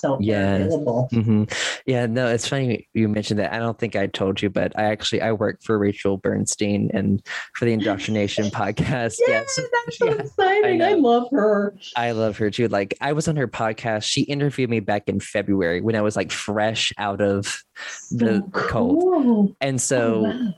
Podcasts 0.00 0.10
out 0.10 0.18
there 0.20 0.58
Yes. 0.58 0.72
available 0.72 1.08
hmm 1.12 1.44
Yeah, 1.86 2.06
no, 2.06 2.28
it's 2.28 2.46
funny 2.48 2.88
you 2.94 3.08
mentioned 3.08 3.40
that. 3.40 3.52
I 3.52 3.58
don't 3.58 3.78
think 3.78 3.96
I 3.96 4.06
told 4.06 4.40
you, 4.42 4.50
but 4.50 4.78
I 4.78 4.84
actually 4.84 5.22
I 5.22 5.32
work 5.32 5.60
for 5.62 5.78
Rachel 5.78 6.16
Bernstein 6.16 6.90
and 6.92 7.22
for 7.54 7.64
the 7.64 7.72
Indoctrination 7.72 8.50
podcast. 8.50 9.16
yeah, 9.26 9.42
yes, 9.42 9.60
that's 9.72 9.98
so 9.98 10.06
Yeah, 10.06 10.12
exciting 10.14 10.82
I 10.82 10.90
I, 10.90 10.94
love 10.94 11.28
her 11.32 11.76
I 11.96 12.12
love 12.12 12.36
her 12.38 12.50
too. 12.50 12.68
Like 12.68 12.94
I 13.00 13.12
was 13.12 13.26
on 13.28 13.36
her 13.36 13.48
podcast. 13.48 14.04
She 14.04 14.22
interviewed 14.22 14.70
me 14.70 14.80
back 14.80 15.08
in 15.08 15.20
February 15.20 15.80
when 15.80 15.96
I 15.96 16.02
was 16.02 16.16
like 16.16 16.30
fresh 16.30 16.92
out 16.98 17.20
of 17.20 17.62
the 18.10 18.42
so 18.42 18.48
cold. 18.52 19.00
cool. 19.00 19.56
And 19.60 19.76
Oh, 19.76 19.78
so 19.78 20.22
wow. 20.22 20.54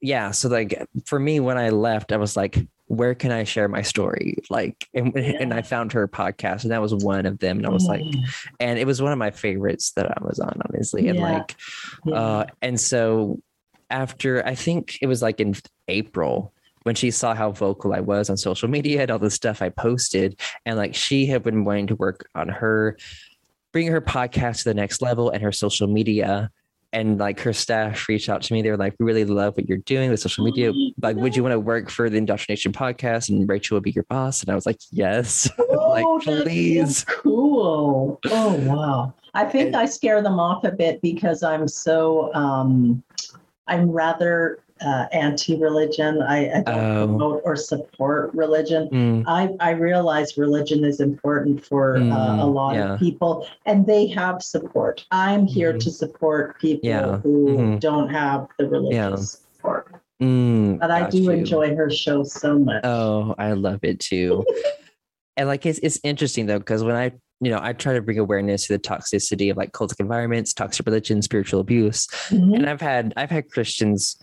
yeah, 0.00 0.30
so 0.32 0.48
like 0.48 0.86
for 1.06 1.18
me 1.18 1.40
when 1.40 1.58
I 1.58 1.70
left, 1.70 2.12
I 2.12 2.16
was 2.16 2.36
like, 2.36 2.58
where 2.88 3.14
can 3.14 3.30
I 3.30 3.44
share 3.44 3.68
my 3.68 3.82
story? 3.82 4.38
Like, 4.50 4.88
and, 4.94 5.14
and 5.16 5.54
I 5.54 5.62
found 5.62 5.92
her 5.92 6.08
podcast, 6.08 6.62
and 6.62 6.72
that 6.72 6.82
was 6.82 6.94
one 6.94 7.26
of 7.26 7.38
them. 7.38 7.58
And 7.58 7.66
I 7.66 7.70
was 7.70 7.84
like, 7.84 8.02
Mm. 8.02 8.24
and 8.60 8.78
it 8.78 8.86
was 8.86 9.00
one 9.00 9.12
of 9.12 9.18
my 9.18 9.30
favorites 9.30 9.92
that 9.96 10.06
I 10.10 10.24
was 10.24 10.38
on, 10.40 10.60
honestly. 10.68 11.08
And 11.08 11.18
Yeah. 11.18 11.32
like, 11.32 11.56
uh, 12.12 12.44
and 12.62 12.80
so 12.80 13.40
after 13.90 14.44
I 14.46 14.54
think 14.54 14.98
it 15.02 15.06
was 15.06 15.22
like 15.22 15.40
in 15.40 15.54
April 15.88 16.52
when 16.84 16.94
she 16.94 17.10
saw 17.10 17.34
how 17.34 17.50
vocal 17.52 17.92
I 17.92 18.00
was 18.00 18.30
on 18.30 18.36
social 18.36 18.68
media 18.68 19.02
and 19.02 19.10
all 19.10 19.18
the 19.18 19.30
stuff 19.30 19.60
I 19.60 19.68
posted, 19.68 20.40
and 20.64 20.76
like 20.78 20.94
she 20.94 21.26
had 21.26 21.42
been 21.42 21.64
wanting 21.64 21.88
to 21.88 21.96
work 21.96 22.28
on 22.34 22.48
her, 22.48 22.96
bring 23.72 23.86
her 23.88 24.00
podcast 24.00 24.58
to 24.58 24.64
the 24.64 24.74
next 24.74 25.02
level 25.02 25.28
and 25.30 25.42
her 25.42 25.52
social 25.52 25.86
media. 25.88 26.50
And 26.92 27.18
like 27.18 27.38
her 27.40 27.52
staff 27.52 28.08
reached 28.08 28.30
out 28.30 28.40
to 28.42 28.52
me. 28.54 28.62
They 28.62 28.70
were 28.70 28.76
like, 28.78 28.94
"We 28.98 29.04
really 29.04 29.26
love 29.26 29.56
what 29.56 29.68
you're 29.68 29.78
doing 29.78 30.10
with 30.10 30.20
social 30.20 30.44
media. 30.44 30.72
Like, 31.02 31.16
would 31.16 31.36
you 31.36 31.42
want 31.42 31.52
to 31.52 31.60
work 31.60 31.90
for 31.90 32.08
the 32.08 32.16
Indoctrination 32.16 32.72
podcast 32.72 33.28
and 33.28 33.46
Rachel 33.46 33.76
would 33.76 33.82
be 33.84 33.90
your 33.90 34.04
boss?" 34.04 34.40
And 34.42 34.50
I 34.50 34.54
was 34.54 34.64
like, 34.64 34.78
"Yes." 34.90 35.50
like, 35.58 36.04
Oh, 36.06 36.18
so 36.20 36.42
please. 36.42 37.04
cool. 37.04 38.18
Oh 38.30 38.54
wow. 38.64 39.12
I 39.34 39.44
think 39.44 39.74
I 39.74 39.84
scare 39.84 40.22
them 40.22 40.40
off 40.40 40.64
a 40.64 40.72
bit 40.72 41.02
because 41.02 41.42
I'm 41.42 41.68
so 41.68 42.32
um 42.34 43.02
I'm 43.66 43.90
rather 43.90 44.60
uh, 44.80 45.06
anti-religion. 45.12 46.22
I, 46.22 46.58
I 46.58 46.62
don't 46.62 46.78
Oh. 46.96 47.06
promote 47.06 47.42
or 47.44 47.56
support 47.56 48.32
religion. 48.34 48.88
Mm, 48.90 49.24
I, 49.26 49.54
I 49.60 49.70
realize 49.70 50.36
religion 50.38 50.84
is 50.84 51.00
important 51.00 51.64
for 51.64 51.96
uh, 51.96 52.00
a 52.00 52.02
Mm, 52.46 52.54
lot 52.54 52.74
yeah. 52.74 52.94
of 52.94 52.98
people, 53.00 53.46
and 53.66 53.86
they 53.86 54.06
have 54.08 54.42
support. 54.42 55.04
I'm 55.10 55.46
here 55.46 55.72
Mhm. 55.74 55.80
to 55.80 55.90
support 55.90 56.58
people 56.60 56.88
Yeah. 56.88 57.16
who 57.18 57.56
Mhm. 57.58 57.80
don't 57.80 58.08
have 58.10 58.48
the 58.58 58.68
religious 58.68 59.42
support. 59.56 59.94
mm, 60.22 60.78
But 60.78 60.90
I 60.90 61.08
do 61.10 61.18
you. 61.18 61.30
enjoy 61.30 61.74
her 61.76 61.90
show 61.90 62.22
so 62.24 62.58
much. 62.58 62.84
Oh, 62.84 63.34
I 63.38 63.52
love 63.52 63.80
it 63.82 64.00
too. 64.00 64.44
and 65.36 65.48
like 65.48 65.64
it's 65.66 65.78
it's 65.80 66.00
interesting 66.02 66.46
though, 66.46 66.58
because 66.58 66.82
when 66.84 66.96
I 66.96 67.12
you 67.40 67.52
know, 67.52 67.60
I 67.62 67.72
try 67.72 67.92
to 67.92 68.02
bring 68.02 68.18
awareness 68.18 68.66
to 68.66 68.72
the 68.72 68.80
toxicity 68.80 69.48
of 69.48 69.56
like 69.56 69.70
cultic 69.70 70.00
environments, 70.00 70.52
toxic 70.52 70.84
religion, 70.84 71.22
spiritual 71.22 71.60
abuse. 71.60 72.08
Mhm. 72.30 72.56
And 72.56 72.68
I've 72.68 72.80
had 72.80 73.12
I've 73.16 73.30
had 73.30 73.48
Christians 73.48 74.16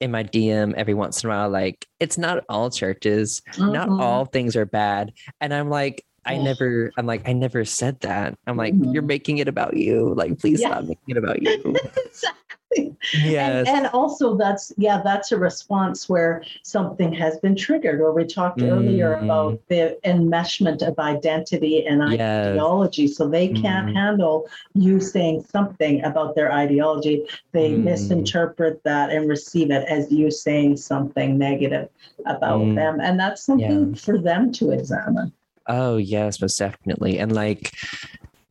in 0.00 0.10
my 0.10 0.22
DM 0.22 0.74
every 0.76 0.94
once 0.94 1.22
in 1.22 1.30
a 1.30 1.32
while, 1.32 1.50
like, 1.50 1.86
it's 2.00 2.16
not 2.18 2.42
all 2.48 2.70
churches, 2.70 3.42
not 3.58 3.88
Mhm. 3.88 4.00
all 4.00 4.24
things 4.24 4.56
are 4.56 4.64
bad. 4.66 5.12
And 5.40 5.52
I'm 5.52 5.68
like, 5.68 6.04
I 6.24 6.36
never, 6.38 6.90
I'm 6.96 7.06
like, 7.06 7.28
I 7.28 7.32
never 7.32 7.64
said 7.64 8.00
that. 8.00 8.36
I'm 8.46 8.56
like, 8.56 8.74
Mhm. 8.74 8.92
you're 8.92 9.02
making 9.02 9.38
it 9.38 9.48
about 9.48 9.76
you. 9.76 10.14
Like, 10.14 10.38
please 10.38 10.60
stop 10.60 10.84
making 10.84 10.98
it 11.08 11.16
about 11.16 11.42
you. 11.42 11.50
exactly. 12.06 12.56
Yes. 12.76 13.66
And, 13.68 13.68
and 13.68 13.86
also 13.88 14.36
that's 14.36 14.72
yeah, 14.76 15.00
that's 15.02 15.32
a 15.32 15.36
response 15.38 16.08
where 16.08 16.44
something 16.62 17.12
has 17.12 17.38
been 17.38 17.56
triggered, 17.56 18.00
or 18.00 18.12
we 18.12 18.24
talked 18.24 18.62
earlier 18.62 19.16
Mm. 19.16 19.24
about 19.24 19.60
the 19.68 19.98
enmeshment 20.04 20.86
of 20.86 20.98
identity 20.98 21.86
and 21.86 22.00
Yes. 22.12 22.46
ideology. 22.46 23.06
So 23.08 23.28
they 23.28 23.48
can't 23.48 23.88
Mm. 23.88 23.94
handle 23.94 24.48
you 24.74 25.00
saying 25.00 25.44
something 25.50 26.04
about 26.04 26.34
their 26.34 26.52
ideology. 26.52 27.26
They 27.52 27.72
Mm. 27.72 27.82
misinterpret 27.84 28.82
that 28.84 29.10
and 29.10 29.28
receive 29.28 29.70
it 29.70 29.86
as 29.88 30.10
you 30.12 30.30
saying 30.30 30.76
something 30.76 31.36
negative 31.38 31.88
about 32.26 32.60
Mm. 32.60 32.74
them. 32.76 33.00
And 33.00 33.18
that's 33.18 33.42
something 33.42 33.94
for 33.94 34.18
them 34.18 34.52
to 34.52 34.70
examine. 34.70 35.32
Oh 35.66 35.96
yes, 35.96 36.40
most 36.40 36.58
definitely. 36.58 37.18
And 37.18 37.32
like, 37.32 37.72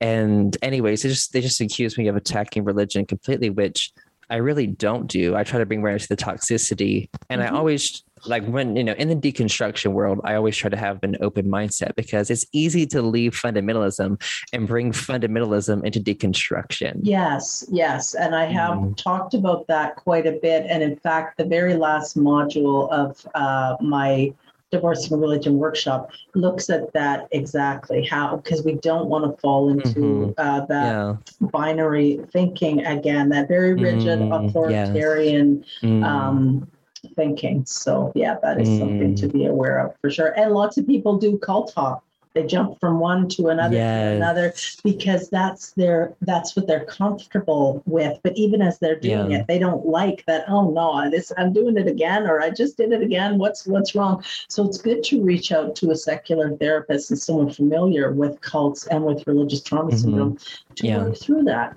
and 0.02 0.56
anyways, 0.62 1.04
they 1.04 1.10
just 1.10 1.34
they 1.34 1.42
just 1.42 1.60
accuse 1.60 1.98
me 1.98 2.08
of 2.08 2.16
attacking 2.16 2.64
religion 2.64 3.06
completely, 3.06 3.50
which 3.50 3.92
I 4.30 4.38
really 4.38 4.68
don't 4.68 5.08
do. 5.08 5.36
I 5.36 5.44
try 5.44 5.60
to 5.60 5.66
bring 5.66 5.80
awareness 5.80 6.08
to 6.08 6.16
the 6.16 6.24
toxicity, 6.24 7.10
and 7.30 7.42
Mhm. 7.42 7.46
I 7.46 7.48
always 7.50 8.04
like 8.26 8.46
when 8.48 8.76
you 8.76 8.84
know 8.84 8.92
in 8.94 9.08
the 9.08 9.16
deconstruction 9.16 9.94
world, 9.94 10.20
I 10.26 10.36
always 10.36 10.56
try 10.58 10.70
to 10.70 10.76
have 10.78 11.00
an 11.04 11.16
open 11.22 11.46
mindset 11.48 11.96
because 11.96 12.30
it's 12.30 12.46
easy 12.52 12.86
to 12.88 13.02
leave 13.02 13.34
fundamentalism 13.34 14.22
and 14.52 14.68
bring 14.68 14.92
fundamentalism 14.92 15.84
into 15.86 16.02
deconstruction. 16.02 17.00
Yes, 17.02 17.66
yes. 17.72 18.14
And 18.16 18.36
I 18.36 18.46
have 18.46 18.78
Mm. 18.78 18.98
talked 18.98 19.34
about 19.34 19.68
that 19.68 19.96
quite 19.96 20.28
a 20.28 20.34
bit. 20.34 20.66
And 20.70 20.84
in 20.84 20.98
fact, 20.98 21.38
the 21.38 21.46
very 21.46 21.76
last 21.76 22.18
module 22.18 22.90
of 22.92 23.26
uh, 23.36 23.78
my 23.80 24.34
Divorcing 24.72 25.20
Religion 25.20 25.58
workshop 25.58 26.12
looks 26.36 26.70
at 26.70 26.94
that 26.94 27.28
exactly 27.32 28.06
how, 28.06 28.38
because 28.38 28.64
we 28.64 28.76
don't 28.76 29.08
want 29.08 29.26
to 29.26 29.42
fall 29.42 29.70
into 29.70 30.00
Mhm. 30.00 30.34
uh, 30.38 30.66
that 30.68 30.92
Yeah. 30.92 31.16
binary 31.50 32.20
thinking 32.32 32.86
again, 32.86 33.30
that 33.30 33.48
very 33.48 33.74
rigid, 33.74 34.20
Mm, 34.20 34.30
yes. 34.30 34.50
authoritarian 34.50 35.64
Mm. 35.82 36.04
um, 36.04 36.68
thinking. 37.16 37.66
So, 37.66 38.12
yeah, 38.14 38.38
that 38.44 38.62
is 38.62 38.68
something 38.78 39.14
Mm. 39.16 39.20
to 39.22 39.28
be 39.28 39.46
aware 39.48 39.80
of 39.80 39.96
for 40.02 40.10
sure. 40.12 40.34
And 40.38 40.54
lots 40.54 40.78
of 40.78 40.86
people 40.86 41.18
do 41.18 41.38
cult 41.40 41.74
hop. 41.76 42.04
They 42.36 42.46
jump 42.46 42.80
from 42.80 43.00
one 43.00 43.28
to 43.30 43.48
another 43.48 43.76
Yes. 43.76 44.12
to 44.12 44.16
another 44.16 44.54
because 44.84 45.30
that's 45.30 45.72
their 45.72 46.14
that's 46.22 46.56
what 46.56 46.68
they're 46.68 46.86
comfortable 46.86 47.82
with. 47.88 48.20
But 48.24 48.38
even 48.38 48.62
as 48.62 48.78
they're 48.78 49.00
doing 49.00 49.32
Yeah. 49.32 49.40
it, 49.40 49.48
they 49.48 49.58
don't 49.58 49.86
like 49.88 50.24
that. 50.28 50.46
Oh 50.48 50.70
no, 50.70 51.10
this 51.10 51.32
I'm 51.38 51.54
doing 51.54 51.76
it 51.78 51.88
again, 51.88 52.28
or 52.28 52.40
I 52.40 52.52
just 52.52 52.78
did 52.78 52.92
it 52.92 53.02
again. 53.02 53.40
What's 53.40 53.66
what's 53.66 53.96
wrong? 53.96 54.24
So 54.48 54.66
it's 54.68 54.78
good 54.78 55.04
to 55.06 55.24
reach 55.24 55.52
out 55.52 55.76
to 55.78 55.90
a 55.92 55.96
secular 55.96 56.56
therapist 56.58 57.10
and 57.10 57.20
someone 57.20 57.52
familiar 57.52 58.12
with 58.12 58.40
cults 58.42 58.86
and 58.88 59.04
with 59.04 59.26
religious 59.26 59.64
trauma 59.64 59.92
Mhm. 59.92 59.98
syndrome 60.00 60.38
to 60.76 60.88
Yeah. 60.88 61.04
work 61.04 61.18
through 61.18 61.44
that. 61.46 61.76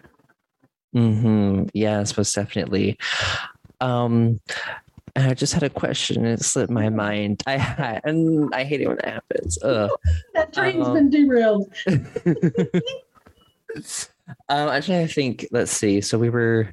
hmm 0.93 1.65
Yes, 1.73 2.15
most 2.17 2.35
definitely. 2.35 2.99
Um, 3.81 4.39
and 5.15 5.29
I 5.29 5.35
just 5.35 5.53
had 5.53 5.63
a 5.63 5.71
question 5.71 6.25
and 6.25 6.39
it 6.39 6.43
slipped 6.43 6.71
my 6.71 6.89
mind. 6.89 7.43
I, 7.47 7.55
I 7.55 8.01
and 8.05 8.53
I 8.55 8.65
hate 8.65 8.81
it 8.81 8.89
when 8.89 8.97
that 8.97 9.15
happens. 9.15 9.59
Ugh. 9.63 9.91
That 10.35 10.53
train's 10.53 10.87
Um, 10.87 10.95
been 10.95 11.11
derailed. 11.11 11.73
um, 14.49 14.69
I'm 14.69 14.83
trying 14.83 15.07
to 15.07 15.13
think. 15.13 15.47
Let's 15.51 15.73
see. 15.73 16.01
So 16.01 16.19
we 16.19 16.31
were 16.31 16.73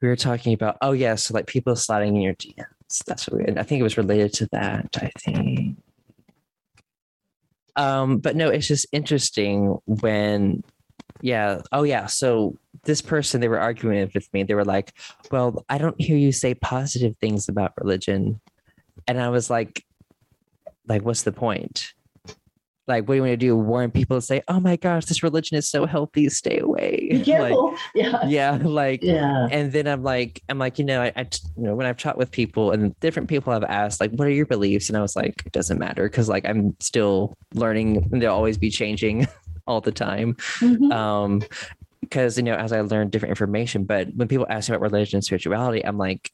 we 0.00 0.08
were 0.08 0.16
talking 0.16 0.52
about. 0.54 0.76
Oh 0.80 0.92
yeah, 0.92 1.16
so 1.16 1.34
like 1.34 1.46
people 1.46 1.74
sliding 1.76 2.16
in 2.16 2.22
your 2.22 2.34
DMs. 2.34 3.04
That's 3.06 3.28
what 3.28 3.40
we. 3.40 3.56
I 3.56 3.62
think 3.64 3.80
it 3.80 3.84
was 3.84 3.98
related 3.98 4.32
to 4.34 4.48
that. 4.52 4.96
I 4.96 5.10
think. 5.18 5.76
Um, 7.76 8.18
but 8.18 8.34
no, 8.34 8.48
it's 8.48 8.66
just 8.66 8.86
interesting 8.90 9.78
when, 9.86 10.64
yeah. 11.20 11.60
Oh 11.72 11.82
yeah. 11.82 12.06
So 12.06 12.56
this 12.84 13.00
person 13.02 13.40
they 13.40 13.48
were 13.48 13.60
arguing 13.60 14.10
with 14.14 14.32
me. 14.32 14.42
They 14.42 14.54
were 14.54 14.64
like, 14.64 14.92
"Well, 15.30 15.64
I 15.68 15.78
don't 15.78 16.00
hear 16.00 16.16
you 16.16 16.32
say 16.32 16.54
positive 16.54 17.16
things 17.20 17.48
about 17.48 17.72
religion," 17.76 18.40
and 19.06 19.20
I 19.20 19.28
was 19.28 19.50
like, 19.50 19.84
"Like, 20.86 21.02
what's 21.02 21.22
the 21.22 21.32
point?" 21.32 21.92
like 22.88 23.06
what 23.06 23.14
do 23.14 23.16
you 23.16 23.22
want 23.22 23.32
to 23.32 23.36
do 23.36 23.54
warn 23.54 23.90
people 23.90 24.16
to 24.16 24.20
say 24.22 24.42
oh 24.48 24.58
my 24.58 24.74
gosh 24.74 25.04
this 25.04 25.22
religion 25.22 25.56
is 25.56 25.68
so 25.68 25.84
healthy 25.86 26.28
stay 26.28 26.58
away 26.58 27.22
Be 27.24 27.38
like 27.38 27.54
yeah. 27.94 28.26
yeah 28.26 28.58
like 28.62 29.02
Yeah. 29.02 29.46
and 29.52 29.70
then 29.70 29.86
i'm 29.86 30.02
like 30.02 30.42
i'm 30.48 30.58
like 30.58 30.78
you 30.78 30.84
know 30.84 31.02
I, 31.02 31.12
you 31.56 31.64
know 31.64 31.74
when 31.74 31.86
i've 31.86 31.98
talked 31.98 32.16
with 32.18 32.30
people 32.30 32.70
and 32.72 32.98
different 33.00 33.28
people 33.28 33.52
have 33.52 33.64
asked 33.64 34.00
like 34.00 34.10
what 34.12 34.26
are 34.26 34.30
your 34.32 34.46
beliefs 34.46 34.88
and 34.88 34.96
i 34.96 35.02
was 35.02 35.14
like 35.14 35.42
it 35.44 35.52
doesn't 35.52 35.78
matter 35.78 36.04
because 36.08 36.28
like 36.28 36.46
i'm 36.46 36.74
still 36.80 37.34
learning 37.54 38.08
and 38.10 38.22
they'll 38.22 38.32
always 38.32 38.56
be 38.58 38.70
changing 38.70 39.28
all 39.68 39.80
the 39.80 39.92
time 39.92 40.34
Mhm. 40.60 40.90
um 40.92 41.42
because 42.00 42.36
you 42.38 42.42
know 42.42 42.54
as 42.54 42.72
i 42.72 42.80
learn 42.80 43.10
different 43.10 43.30
information 43.30 43.84
but 43.84 44.08
when 44.16 44.26
people 44.26 44.46
ask 44.48 44.68
me 44.68 44.74
about 44.74 44.82
religion 44.82 45.18
and 45.18 45.24
spirituality 45.24 45.84
i'm 45.84 45.98
like 45.98 46.30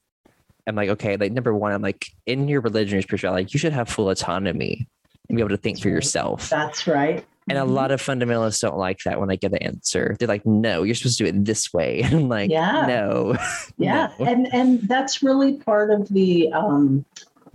i'm 0.67 0.77
like 0.77 0.89
okay 0.89 1.17
like 1.17 1.33
number 1.33 1.53
one 1.55 1.73
i'm 1.73 1.83
like 1.83 2.07
in 2.27 2.49
your 2.49 2.61
religion 2.61 2.99
or 2.99 3.03
spirituality 3.03 3.49
you 3.51 3.59
should 3.59 3.73
have 3.73 3.89
full 3.89 4.09
autonomy 4.09 4.87
and 5.29 5.37
be 5.37 5.41
able 5.43 5.49
to 5.51 5.57
think 5.57 5.81
for 5.81 5.89
Right. 5.89 5.95
yourself 5.95 6.49
That's 6.49 6.87
right. 6.87 7.25
and 7.49 7.59
a 7.59 7.63
Mhm. 7.63 7.71
lot 7.73 7.91
of 7.91 8.01
fundamentalists 8.01 8.61
don't 8.61 8.77
like 8.79 8.99
that 9.05 9.19
when 9.21 9.31
I 9.31 9.37
get 9.37 9.51
the 9.51 9.63
answer. 9.63 10.17
They're 10.19 10.29
like, 10.29 10.47
no, 10.47 10.83
you're 10.83 10.95
supposed 10.95 11.19
to 11.19 11.25
do 11.25 11.29
it 11.29 11.45
this 11.45 11.75
way. 11.75 12.01
And 12.03 12.15
I'm 12.19 12.29
like, 12.29 12.51
Yeah. 12.51 12.87
no. 12.87 13.37
Yeah, 13.79 14.09
No. 14.19 14.25
and 14.27 14.49
and 14.55 14.81
that's 14.89 15.23
really 15.23 15.55
part 15.55 15.91
of 15.91 16.09
the 16.09 16.51
um, 16.53 17.05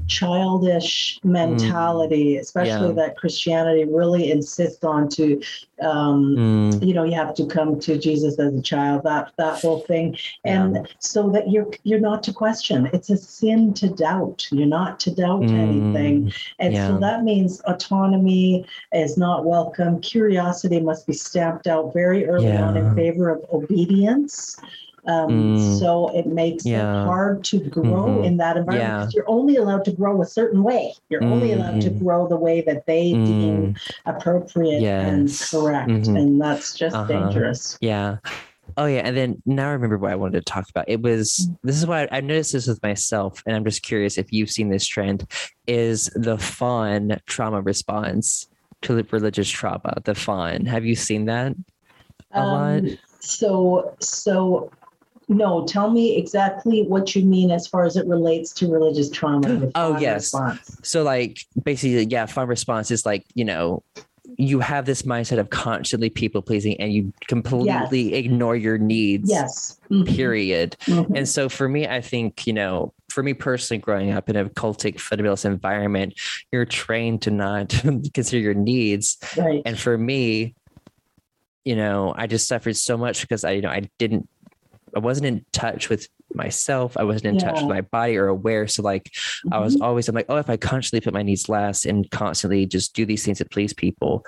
childish 0.10 1.19
mentality, 1.23 2.38
especially 2.38 2.90
Mm. 2.90 2.98
Yeah. 2.98 3.06
that 3.06 3.18
Christianity 3.18 3.86
really 3.86 4.31
insists 4.31 4.84
on 4.84 5.07
to, 5.10 5.40
um, 5.81 6.36
Mm, 6.36 6.86
you 6.86 6.94
know, 6.94 7.03
you 7.03 7.14
have 7.14 7.34
to 7.36 7.45
come 7.45 7.80
to 7.80 7.98
Jesus 7.98 8.38
as 8.40 8.53
a 8.53 8.61
child. 8.61 9.03
That 9.03 9.31
that 9.38 9.61
whole 9.61 9.80
thing, 9.80 10.18
and 10.44 10.88
so 10.99 11.30
that 11.30 11.49
you're 11.52 11.68
you're 11.84 11.99
not 11.99 12.23
to 12.23 12.34
question. 12.34 12.90
It's 12.91 13.10
a 13.10 13.18
sin 13.18 13.73
to 13.76 13.88
doubt. 13.90 14.48
You're 14.52 14.68
not 14.68 14.99
to 15.02 15.11
doubt 15.11 15.44
anything, 15.44 16.26
mm, 16.26 16.34
and 16.60 16.76
so 16.76 16.98
that 16.99 17.23
means 17.23 17.61
autonomy 17.65 18.65
is 18.94 19.18
not 19.18 19.45
welcome. 19.45 20.02
Curiosity 20.02 20.80
must 20.80 21.06
be 21.07 21.14
stamped 21.14 21.68
out 21.68 21.94
very 21.94 22.27
early 22.27 22.57
on 22.57 22.76
in 22.77 22.95
favor 22.95 23.30
of 23.30 23.45
obedience. 23.53 24.57
Um, 25.08 25.56
Mm. 25.56 25.80
So 25.80 26.10
it 26.16 26.28
makes 26.28 26.66
Yeah. 26.66 27.04
it 27.04 27.06
hard 27.06 27.44
to 27.46 27.60
grow 27.60 28.20
Mhm. 28.20 28.26
in 28.26 28.38
that 28.38 28.58
environment 28.58 28.90
Yeah. 28.94 29.00
because 29.00 29.14
you're 29.14 29.30
only 29.30 29.56
allowed 29.56 29.86
to 29.86 29.92
grow 29.92 30.22
a 30.22 30.26
certain 30.26 30.64
way. 30.64 30.94
You're 31.10 31.24
only 31.24 31.54
allowed 31.54 31.82
to 31.82 31.90
grow 31.90 32.28
the 32.28 32.36
way 32.38 32.62
that 32.62 32.86
they 32.86 33.14
deem 33.14 33.74
mm, 33.74 33.78
appropriate 34.06 34.84
and 34.84 35.30
Yes. 35.30 35.50
correct. 35.52 35.90
Mhm. 35.90 36.20
And 36.20 36.42
that's 36.42 36.74
just 36.74 36.96
Uh-huh. 36.96 37.08
dangerous. 37.08 37.78
yeah. 37.82 38.18
Oh 38.78 38.86
yeah, 38.86 39.00
and 39.00 39.18
then 39.18 39.42
now 39.48 39.70
I 39.70 39.74
remember 39.74 39.98
what 39.98 40.12
I 40.12 40.16
wanted 40.16 40.46
to 40.46 40.52
talk 40.54 40.70
about. 40.70 40.86
It 40.88 41.02
was 41.02 41.50
this 41.64 41.76
is 41.76 41.88
why 41.88 42.08
I 42.12 42.22
noticed 42.22 42.54
this 42.54 42.68
with 42.68 42.82
myself, 42.84 43.42
and 43.46 43.56
I'm 43.56 43.66
just 43.66 43.82
curious 43.82 44.18
if 44.18 44.32
you've 44.32 44.52
seen 44.52 44.70
this 44.70 44.86
trend. 44.86 45.26
Is 45.66 46.06
the 46.16 46.38
fawn 46.38 47.20
trauma 47.26 47.62
response 47.62 48.48
to 48.84 48.94
the 48.94 49.06
religious 49.12 49.50
trauma? 49.50 49.96
The 50.06 50.14
fawn. 50.16 50.66
Have 50.66 50.86
you 50.86 50.96
seen 50.96 51.26
that 51.26 51.56
a 52.32 52.46
lot? 52.46 52.80
Um, 52.80 52.98
so, 53.20 53.96
so 54.00 54.72
no, 55.30 55.65
tell 55.65 55.89
me 55.91 56.18
exactly 56.18 56.84
what 56.84 57.15
you 57.15 57.23
mean 57.23 57.51
as 57.51 57.68
far 57.68 57.85
as 57.85 57.95
it 57.95 58.06
relates 58.07 58.51
to 58.53 58.69
religious 58.72 59.10
trauma. 59.10 59.72
Oh, 59.76 59.97
yes. 59.97 60.34
response. 60.34 60.77
So 60.84 61.03
like 61.03 61.39
basically, 61.64 62.03
yeah, 62.06 62.26
fawn 62.26 62.47
response 62.47 62.91
is 62.91 63.06
like 63.06 63.26
you 63.35 63.45
know. 63.45 63.84
You 64.38 64.60
have 64.60 64.85
this 64.85 65.01
mindset 65.01 65.38
of 65.39 65.49
constantly 65.49 66.10
people 66.10 66.41
pleasing, 66.41 66.80
and 66.80 66.93
you 66.93 67.11
completely 67.27 68.14
ignore 68.14 68.56
your 68.56 68.77
needs. 68.77 69.30
Yes. 69.30 69.80
Mhm. 69.91 70.07
Period. 70.07 70.77
Mhm. 70.85 71.18
And 71.18 71.27
so 71.27 71.49
for 71.49 71.68
me, 71.68 71.88
I 71.88 71.99
think, 71.99 72.47
you 72.47 72.53
know, 72.53 72.93
for 73.10 73.22
me 73.22 73.34
personally, 73.34 73.81
growing 73.81 74.11
up 74.11 74.30
in 74.30 74.35
a 74.38 74.45
cultic 74.45 74.95
fundamentalist 74.95 75.45
environment, 75.45 76.14
you're 76.53 76.64
trained 76.64 77.23
to 77.23 77.31
not 77.31 77.69
consider 78.14 78.39
your 78.39 78.53
needs. 78.53 79.18
Right. 79.35 79.61
And 79.65 79.77
for 79.77 79.97
me, 79.97 80.56
you 81.65 81.76
know, 81.76 82.14
I 82.15 82.27
just 82.27 82.47
suffered 82.47 82.77
so 82.77 82.97
much 82.97 83.22
because 83.22 83.43
I, 83.43 83.51
you 83.51 83.61
know, 83.61 83.69
I 83.69 83.89
didn't, 83.97 84.30
I 84.95 84.99
wasn't 84.99 85.28
in 85.28 85.45
touch 85.52 85.90
with 85.90 86.07
myself. 86.34 86.95
I 86.98 87.03
wasn't 87.03 87.26
in 87.26 87.38
touch 87.38 87.60
with 87.61 87.70
my 87.70 87.82
body 87.82 88.18
or 88.18 88.28
aware. 88.28 88.68
So 88.68 88.84
like 88.84 89.11
I 89.52 89.60
was 89.60 89.76
Mhm. 89.76 89.82
always, 89.82 90.07
I'm 90.07 90.16
like, 90.16 90.28
oh, 90.30 90.38
if 90.38 90.49
I 90.49 90.57
constantly 90.57 91.03
put 91.03 91.14
my 91.14 91.24
needs 91.24 91.49
last 91.49 91.86
and 91.86 92.10
constantly 92.11 92.66
just 92.66 92.94
do 92.94 93.06
these 93.06 93.26
things 93.26 93.40
to 93.40 93.45
please 93.45 93.74
people. 93.74 94.26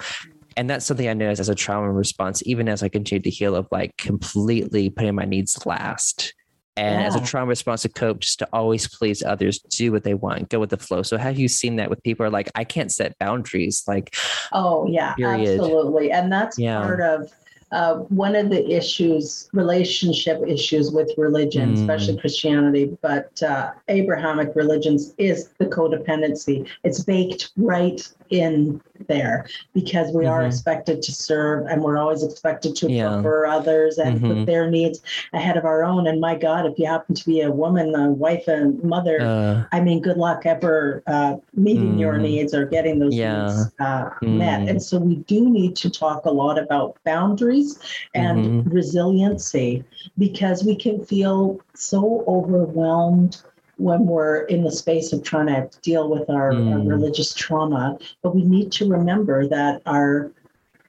And 0.57 0.69
that's 0.69 0.85
something 0.85 1.07
I 1.07 1.13
noticed 1.13 1.39
as 1.39 1.49
a 1.49 1.55
trauma 1.55 1.91
response, 1.91 2.41
even 2.45 2.67
as 2.67 2.83
I 2.83 2.89
continued 2.89 3.23
to 3.25 3.29
heal, 3.29 3.55
of 3.55 3.67
like 3.71 3.95
completely 3.97 4.89
putting 4.89 5.15
my 5.15 5.25
needs 5.25 5.65
last. 5.65 6.33
And 6.77 7.01
as 7.01 7.15
a 7.15 7.21
trauma 7.21 7.47
response 7.49 7.81
to 7.83 7.89
cope, 7.89 8.19
just 8.21 8.39
to 8.39 8.47
always 8.53 8.87
please 8.87 9.21
others, 9.21 9.59
do 9.59 9.91
what 9.91 10.03
they 10.03 10.13
want, 10.13 10.49
go 10.49 10.59
with 10.59 10.69
the 10.69 10.77
flow. 10.77 11.03
So 11.03 11.17
have 11.17 11.37
you 11.37 11.47
seen 11.47 11.75
that 11.75 11.89
with 11.89 12.01
people 12.01 12.25
are 12.25 12.29
like, 12.29 12.49
I 12.55 12.63
can't 12.63 12.91
set 12.91 13.17
boundaries? 13.19 13.83
Like, 13.87 14.15
Oh, 14.53 14.87
yeah, 14.87 15.13
Period. 15.15 15.59
absolutely. 15.59 16.11
And 16.11 16.31
that's 16.31 16.57
Yeah. 16.57 16.79
part 16.79 17.01
of 17.01 17.29
uh, 17.71 17.95
one 18.09 18.35
of 18.35 18.49
the 18.49 18.69
issues, 18.69 19.49
relationship 19.53 20.41
issues 20.47 20.91
with 20.91 21.09
religion, 21.17 21.73
Mm. 21.73 21.79
especially 21.79 22.17
Christianity, 22.17 22.97
but 23.01 23.41
uh, 23.43 23.71
Abrahamic 23.87 24.55
religions 24.55 25.13
is 25.17 25.49
the 25.57 25.65
codependency. 25.65 26.67
It's 26.83 27.03
baked 27.03 27.51
right 27.57 28.05
in 28.31 28.81
there 29.07 29.45
because 29.73 30.13
we 30.13 30.25
are 30.25 30.41
Mhm. 30.41 30.47
expected 30.47 31.01
to 31.01 31.11
serve 31.11 31.65
and 31.67 31.81
we're 31.81 31.97
always 31.97 32.23
expected 32.23 32.75
to 32.75 32.89
Yeah. 32.91 33.13
prefer 33.15 33.45
others 33.47 33.97
and 33.97 34.19
Mhm. 34.19 34.27
put 34.27 34.45
their 34.45 34.69
needs 34.69 35.01
ahead 35.33 35.57
of 35.57 35.65
our 35.65 35.83
own. 35.83 36.07
And 36.07 36.19
my 36.21 36.35
God, 36.35 36.65
if 36.65 36.77
you 36.79 36.85
happen 36.85 37.15
to 37.15 37.25
be 37.25 37.41
a 37.41 37.51
woman, 37.51 37.93
a 37.95 38.11
wife, 38.11 38.47
and 38.47 38.81
mother, 38.83 39.19
uh, 39.21 39.63
I 39.71 39.81
mean, 39.81 40.01
good 40.01 40.17
luck 40.17 40.45
ever 40.45 41.03
uh, 41.07 41.35
meeting 41.55 41.97
your 41.97 42.13
Mm. 42.15 42.21
needs 42.21 42.53
or 42.53 42.65
getting 42.65 42.99
those 42.99 43.15
Yeah. 43.15 43.45
needs 43.45 43.71
uh, 43.79 44.09
met. 44.21 44.61
Mm. 44.61 44.69
And 44.69 44.83
so 44.83 44.99
we 44.99 45.15
do 45.27 45.49
need 45.49 45.75
to 45.77 45.89
talk 45.89 46.25
a 46.25 46.31
lot 46.31 46.57
about 46.59 46.95
boundaries 47.03 47.79
and 48.15 48.45
Mhm. 48.45 48.73
resiliency 48.73 49.83
because 50.17 50.63
we 50.63 50.75
can 50.75 51.03
feel 51.03 51.59
so 51.73 52.23
overwhelmed 52.27 53.41
when 53.77 54.05
we're 54.05 54.43
in 54.43 54.63
the 54.63 54.71
space 54.71 55.13
of 55.13 55.23
trying 55.23 55.47
to 55.47 55.69
deal 55.81 56.09
with 56.09 56.29
our, 56.29 56.49
our 56.51 56.53
Mm. 56.53 56.87
religious 56.89 57.33
trauma. 57.33 57.97
But 58.21 58.35
we 58.35 58.43
need 58.43 58.71
to 58.73 58.87
remember 58.87 59.47
that 59.47 59.81
our 59.85 60.31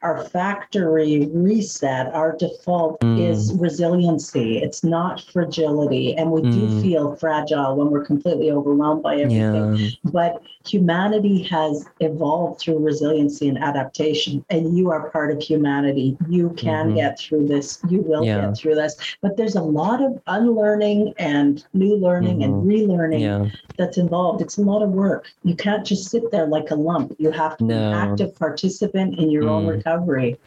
our 0.02 0.24
factory 0.24 1.28
reset, 1.32 2.12
our 2.14 2.36
default 2.36 3.00
Mm. 3.00 3.30
is 3.30 3.54
resiliency. 3.54 4.58
It's 4.58 4.82
not 4.82 5.20
fragility. 5.20 6.14
And 6.16 6.30
we 6.32 6.42
do 6.42 6.66
Mm. 6.68 6.82
feel 6.82 7.14
fragile 7.16 7.76
when 7.76 7.90
we're 7.90 8.04
completely 8.04 8.50
overwhelmed 8.50 9.02
by 9.02 9.16
everything. 9.16 9.76
yeah. 9.76 9.88
But 10.12 10.42
humanity 10.66 11.42
has 11.44 11.84
evolved 12.00 12.60
through 12.60 12.78
resiliency 12.78 13.48
and 13.48 13.58
adaptation. 13.58 14.44
And 14.50 14.76
you 14.76 14.90
are 14.90 15.10
part 15.10 15.30
of 15.32 15.40
humanity. 15.40 16.16
You 16.28 16.50
can 16.50 16.90
Mhm. 16.92 16.94
get 16.96 17.18
through 17.18 17.46
this. 17.48 17.78
You 17.88 18.00
will 18.02 18.24
Yeah. 18.24 18.42
get 18.46 18.56
through 18.56 18.74
this. 18.76 18.96
But 19.22 19.36
there's 19.36 19.56
a 19.56 19.62
lot 19.62 20.02
of 20.02 20.20
unlearning 20.26 21.14
and 21.18 21.64
new 21.74 21.96
learning 21.96 22.42
and 22.42 22.64
relearning 22.64 23.20
Yeah. 23.20 23.46
that's 23.78 23.98
involved. 23.98 24.42
It's 24.42 24.58
a 24.58 24.62
lot 24.62 24.82
of 24.82 24.90
work. 24.92 25.26
You 25.44 25.54
can't 25.54 25.84
just 25.84 26.08
sit 26.10 26.30
there 26.30 26.46
like 26.46 26.70
a 26.70 26.74
lump. 26.76 27.14
You 27.18 27.30
have 27.30 27.56
to 27.58 27.64
be 27.64 27.74
an 27.74 27.80
active 27.92 28.38
participant 28.38 29.18
in 29.18 29.30
your 29.30 29.48
own 29.48 29.64
Mm. 29.64 29.68
Recovery. 29.92 30.38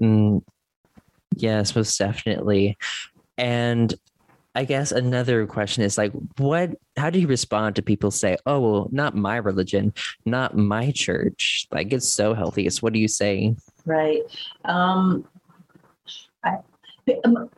Mm, 0.00 0.42
yes, 1.34 1.74
most 1.74 1.98
definitely. 1.98 2.76
And 3.38 3.94
I 4.54 4.64
guess 4.64 4.90
another 4.92 5.46
question 5.46 5.82
is 5.84 5.98
like, 5.98 6.12
what, 6.38 6.70
how 6.96 7.10
do 7.10 7.18
you 7.18 7.26
respond 7.26 7.76
to 7.76 7.82
people 7.82 8.10
say, 8.10 8.36
oh, 8.46 8.60
well, 8.60 8.88
not 8.90 9.14
my 9.14 9.36
religion, 9.36 9.92
not 10.24 10.56
my 10.56 10.92
church? 10.92 11.66
Like, 11.70 11.92
it's 11.92 12.08
so 12.08 12.32
healthy. 12.32 12.66
It's 12.66 12.82
what 12.82 12.94
do 12.94 12.98
you 12.98 13.08
say? 13.08 13.54
Right. 13.84 14.22
Um, 14.64 15.26
I, 16.42 16.56
um, 17.24 17.50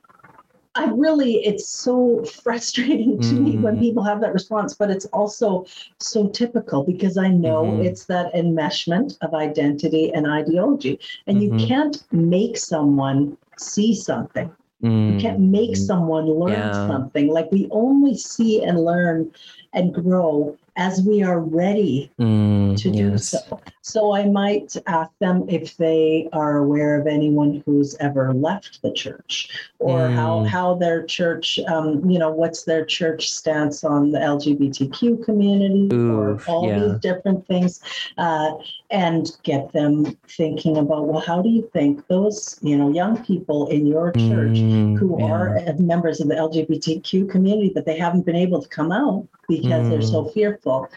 I 0.79 0.85
really, 0.95 1.45
it's 1.45 1.69
so 1.69 2.25
frustrating 2.25 3.19
to 3.21 3.35
me 3.35 3.57
when 3.59 3.77
Mm. 3.77 3.81
people 3.81 4.05
have 4.05 4.21
that 4.21 4.33
response, 4.33 4.75
but 4.75 4.91
it's 4.91 5.07
also 5.07 5.67
so 5.99 6.29
typical 6.29 6.85
because 6.85 7.17
I 7.19 7.29
know 7.29 7.65
Mhm. 7.65 7.85
it's 7.87 8.05
that 8.07 8.33
enmeshment 8.33 9.19
of 9.21 9.35
identity 9.35 10.13
and 10.15 10.27
ideology. 10.27 11.01
And 11.27 11.39
Mhm. 11.39 11.43
you 11.43 11.67
can't 11.67 11.97
make 12.13 12.57
someone 12.57 13.37
see 13.57 13.93
something. 13.95 14.51
You 14.81 15.17
can't 15.19 15.41
make 15.41 15.77
someone 15.77 16.27
learn. 16.27 16.53
Yeah. 16.53 16.87
something. 16.87 17.27
Like 17.29 17.51
we 17.51 17.67
only 17.73 18.15
see 18.17 18.63
and 18.63 18.85
learn 18.85 19.31
and 19.73 19.93
grow 19.93 20.57
as 20.77 21.03
we 21.03 21.23
are 21.23 21.41
ready 21.41 22.11
Mm, 22.21 22.77
to 22.77 22.91
do 22.91 23.11
yes. 23.11 23.31
so. 23.31 23.61
So 23.89 24.15
I 24.15 24.27
might 24.27 24.77
ask 24.87 25.11
them 25.19 25.47
if 25.49 25.79
they 25.79 26.29
are 26.35 26.59
aware 26.59 27.01
of 27.01 27.07
anyone 27.07 27.63
who's 27.65 27.97
ever 28.01 28.35
left 28.35 28.83
the 28.83 28.93
church, 28.93 29.49
or 29.79 30.09
how 30.09 30.41
Mm. 30.41 30.47
how 30.47 30.75
their 30.75 31.05
church, 31.05 31.59
um, 31.69 32.09
you 32.09 32.19
know, 32.19 32.31
what's 32.31 32.65
their 32.65 32.85
church 32.85 33.31
stance 33.31 33.85
on 33.85 34.11
the 34.11 34.19
LGBTQ 34.19 35.25
community, 35.25 35.89
or 36.11 36.39
all 36.47 36.67
yeah. 36.69 36.79
these 36.81 36.99
different 37.01 37.47
things, 37.47 37.81
uh, 38.19 38.51
and 38.91 39.31
get 39.43 39.73
them 39.73 40.05
thinking 40.29 40.77
about 40.77 41.07
well, 41.07 41.21
how 41.21 41.41
do 41.41 41.49
you 41.49 41.63
think 41.73 42.07
those 42.09 42.59
you 42.61 42.77
know 42.77 42.91
young 42.91 43.17
people 43.25 43.69
in 43.69 43.87
your 43.87 44.13
church 44.13 44.59
Mm, 44.59 44.99
who 44.99 45.19
yeah. 45.19 45.25
are 45.33 45.57
uh, 45.67 45.73
members 45.79 46.21
of 46.21 46.29
the 46.29 46.35
LGBTQ 46.35 47.27
community, 47.31 47.71
but 47.75 47.87
they 47.87 47.97
haven't 47.97 48.27
been 48.27 48.37
able 48.37 48.61
to 48.61 48.69
come 48.69 48.93
out 48.93 49.27
because 49.49 49.89
they're 49.89 50.03
so 50.03 50.25
Mm. 50.25 50.35
fearful. 50.35 50.89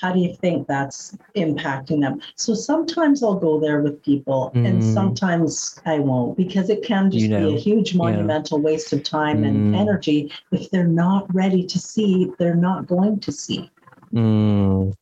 How 0.00 0.12
do 0.12 0.18
you 0.20 0.34
think 0.34 0.66
that's 0.66 1.16
impacting 1.36 2.00
them? 2.00 2.20
So 2.36 2.54
sometimes 2.54 3.22
I'll 3.22 3.34
go 3.38 3.60
there 3.60 3.82
with 3.82 4.02
people, 4.02 4.50
and 4.54 4.80
Mm. 4.80 4.94
sometimes 4.94 5.80
I 5.84 5.98
won't 5.98 6.36
because 6.36 6.70
it 6.70 6.82
can 6.82 7.10
just 7.10 7.24
You 7.24 7.28
know, 7.28 7.50
be 7.50 7.56
a 7.56 7.60
huge 7.60 7.92
yeah. 7.92 7.98
monumental 7.98 8.60
waste 8.60 8.92
of 8.92 9.02
time 9.02 9.44
and 9.44 9.74
Mm. 9.74 9.76
energy 9.76 10.32
if 10.52 10.70
they're 10.70 10.86
not 10.86 11.32
ready 11.34 11.64
to 11.64 11.78
see, 11.78 12.30
they're 12.38 12.54
not 12.54 12.86
going 12.86 13.20
to 13.20 13.30
see. 13.32 13.70
Mm, 14.12 14.92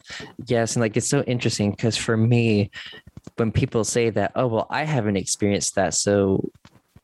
yes, 0.46 0.74
and 0.74 0.82
like 0.82 0.96
it's 0.96 1.08
so 1.08 1.22
interesting 1.22 1.70
because 1.70 1.96
for 1.96 2.16
me, 2.16 2.70
when 3.36 3.52
people 3.52 3.84
say 3.84 4.10
that, 4.10 4.32
oh 4.34 4.46
well, 4.48 4.66
I 4.68 4.84
haven't 4.84 5.16
experienced 5.16 5.76
that, 5.76 5.94
so 5.94 6.50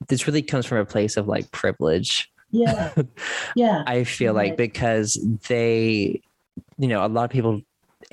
this 0.08 0.26
really 0.26 0.42
comes 0.42 0.66
from 0.66 0.78
a 0.78 0.84
place 0.84 1.16
of 1.16 1.28
like 1.28 1.50
privilege. 1.52 2.30
Yeah. 2.50 2.92
Yeah. 3.56 3.84
I 3.86 4.02
feel 4.04 4.34
like 4.34 4.56
because 4.56 5.14
they, 5.48 6.20
you 6.76 6.88
know, 6.88 7.06
a 7.06 7.08
lot 7.08 7.24
of 7.24 7.30
people 7.30 7.60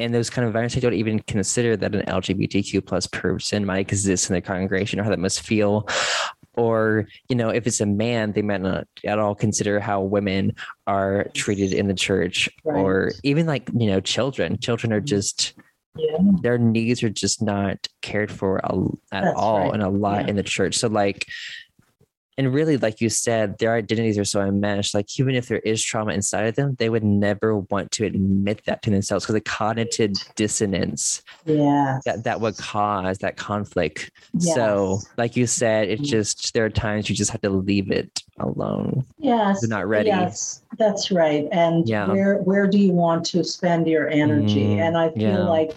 in 0.01 0.11
those 0.11 0.29
kind 0.29 0.43
of 0.43 0.49
environments 0.49 0.75
they 0.75 0.81
don't 0.81 0.93
even 0.93 1.19
consider 1.19 1.77
that 1.77 1.95
an 1.95 2.01
LGBTQ 2.07 2.85
plus 2.85 3.07
person 3.07 3.65
might 3.65 3.79
exist 3.79 4.29
in 4.29 4.33
the 4.33 4.41
congregation 4.41 4.99
or 4.99 5.03
how 5.03 5.09
that 5.09 5.19
must 5.19 5.41
feel. 5.41 5.87
Or, 6.55 7.07
you 7.29 7.35
know, 7.35 7.49
if 7.49 7.65
it's 7.65 7.79
a 7.79 7.85
man, 7.85 8.33
they 8.33 8.41
might 8.41 8.61
not 8.61 8.85
at 9.05 9.19
all 9.19 9.35
consider 9.35 9.79
how 9.79 10.01
women 10.01 10.53
are 10.85 11.27
treated 11.33 11.71
in 11.71 11.87
the 11.87 11.93
church. 11.93 12.49
Or 12.65 13.11
even 13.23 13.45
like, 13.45 13.69
you 13.73 13.87
know, 13.87 14.01
children. 14.01 14.57
Children 14.59 14.91
are 14.91 14.99
Mhm. 15.01 15.05
just 15.05 15.53
Yeah. 15.95 16.17
their 16.41 16.57
needs 16.57 17.03
are 17.03 17.09
just 17.09 17.41
not 17.41 17.87
cared 18.01 18.31
for 18.31 18.57
a, 18.63 18.75
at 19.13 19.23
That's 19.23 19.33
all 19.37 19.59
right. 19.59 19.73
and 19.73 19.83
a 19.83 19.89
lot 19.89 20.23
Yeah. 20.23 20.29
in 20.31 20.35
the 20.35 20.43
church. 20.43 20.75
So 20.77 20.87
like 20.87 21.25
and 22.41 22.51
really 22.55 22.75
like 22.77 22.99
you 23.01 23.07
said 23.09 23.55
their 23.59 23.75
identities 23.75 24.17
are 24.17 24.25
so 24.25 24.41
enmeshed 24.41 24.95
like 24.95 25.07
even 25.19 25.35
if 25.35 25.47
there 25.47 25.59
is 25.59 25.81
trauma 25.83 26.11
inside 26.11 26.47
of 26.47 26.55
them 26.55 26.75
they 26.79 26.89
would 26.89 27.03
never 27.03 27.57
want 27.57 27.91
to 27.91 28.03
admit 28.03 28.63
that 28.65 28.81
to 28.81 28.89
themselves 28.89 29.23
because 29.23 29.33
the 29.35 29.41
cognitive 29.41 30.11
dissonance 30.35 31.21
Yeah. 31.45 31.99
that 32.05 32.23
that 32.23 32.41
would 32.41 32.57
cause 32.57 33.19
that 33.19 33.37
conflict 33.37 34.09
so 34.39 34.99
like 35.17 35.35
you 35.35 35.45
said 35.45 35.89
it 35.89 35.99
Mhm. 35.99 36.05
just 36.05 36.53
there 36.55 36.65
are 36.65 36.69
times 36.69 37.09
you 37.09 37.15
just 37.15 37.29
have 37.29 37.41
to 37.41 37.49
leave 37.51 37.91
it 37.91 38.23
alone 38.39 39.05
Yes, 39.19 39.61
They're 39.61 39.69
not 39.69 39.87
ready. 39.87 40.09
Yes, 40.09 40.63
that's 40.79 41.11
right. 41.11 41.47
And 41.51 41.87
Yeah. 41.87 42.07
where 42.07 42.37
where 42.37 42.65
do 42.65 42.79
you 42.79 42.91
want 42.91 43.23
to 43.27 43.43
spend 43.43 43.85
your 43.87 44.09
energy? 44.09 44.77
Mm, 44.77 44.79
and 44.79 44.97
I 44.97 45.09
feel 45.11 45.21
yeah. 45.21 45.43
like 45.43 45.75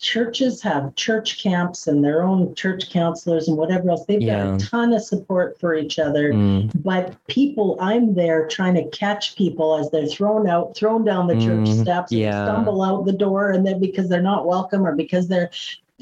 churches 0.00 0.62
have 0.62 0.94
church 0.96 1.42
camps 1.42 1.86
and 1.86 2.02
their 2.02 2.22
own 2.22 2.54
church 2.54 2.90
counselors 2.90 3.48
and 3.48 3.56
whatever 3.56 3.90
else. 3.90 4.06
They've 4.06 4.20
Yeah. 4.20 4.46
got 4.46 4.62
a 4.62 4.66
ton 4.66 4.92
of 4.94 5.02
support 5.02 5.60
for 5.60 5.74
each 5.74 5.98
other. 5.98 6.32
Mm, 6.32 6.70
But 6.82 7.14
people, 7.26 7.76
I'm 7.80 8.14
there 8.14 8.46
trying 8.48 8.74
to 8.74 8.84
catch 8.88 9.36
people 9.36 9.76
as 9.76 9.90
they're 9.90 10.06
thrown 10.06 10.48
out, 10.48 10.74
thrown 10.74 11.04
down 11.04 11.26
the 11.26 11.36
church 11.36 11.68
Mm, 11.68 11.82
steps, 11.82 12.12
and 12.12 12.20
yeah. 12.22 12.44
stumble 12.44 12.82
out 12.82 13.04
the 13.04 13.12
door, 13.12 13.50
and 13.50 13.66
then 13.66 13.78
because 13.78 14.08
they're 14.08 14.22
not 14.22 14.46
welcome 14.46 14.86
or 14.86 14.96
because 14.96 15.28
they're 15.28 15.50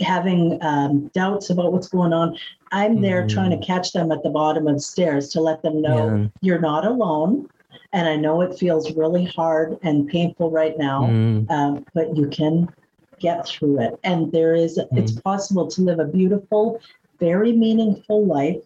having 0.00 0.58
um, 0.62 1.10
doubts 1.12 1.50
about 1.50 1.72
what's 1.72 1.88
going 1.88 2.12
on, 2.12 2.36
I'm 2.70 3.00
there 3.00 3.24
Mm. 3.24 3.28
trying 3.30 3.50
to 3.50 3.66
catch 3.66 3.92
them 3.92 4.12
at 4.12 4.22
the 4.22 4.30
bottom 4.30 4.68
of 4.68 4.74
the 4.74 4.80
stairs 4.80 5.28
to 5.30 5.40
let 5.40 5.62
them 5.62 5.82
know 5.82 6.14
yeah. 6.14 6.26
you're 6.40 6.60
not 6.60 6.86
alone. 6.86 7.48
And 7.92 8.06
I 8.08 8.14
know 8.14 8.42
it 8.42 8.56
feels 8.56 8.92
really 8.94 9.24
hard 9.24 9.76
and 9.82 10.06
painful 10.06 10.50
right 10.52 10.78
now, 10.78 11.08
Mm, 11.10 11.50
um, 11.50 11.86
but 11.94 12.16
you 12.16 12.28
can 12.28 12.68
get 13.20 13.46
through 13.46 13.80
it. 13.80 13.98
And 14.04 14.30
there 14.32 14.54
is, 14.54 14.78
it's 14.92 15.12
Mm. 15.12 15.22
possible 15.22 15.66
to 15.68 15.82
live 15.82 15.98
a 15.98 16.04
beautiful, 16.04 16.80
very 17.18 17.52
meaningful 17.52 18.24
life 18.26 18.62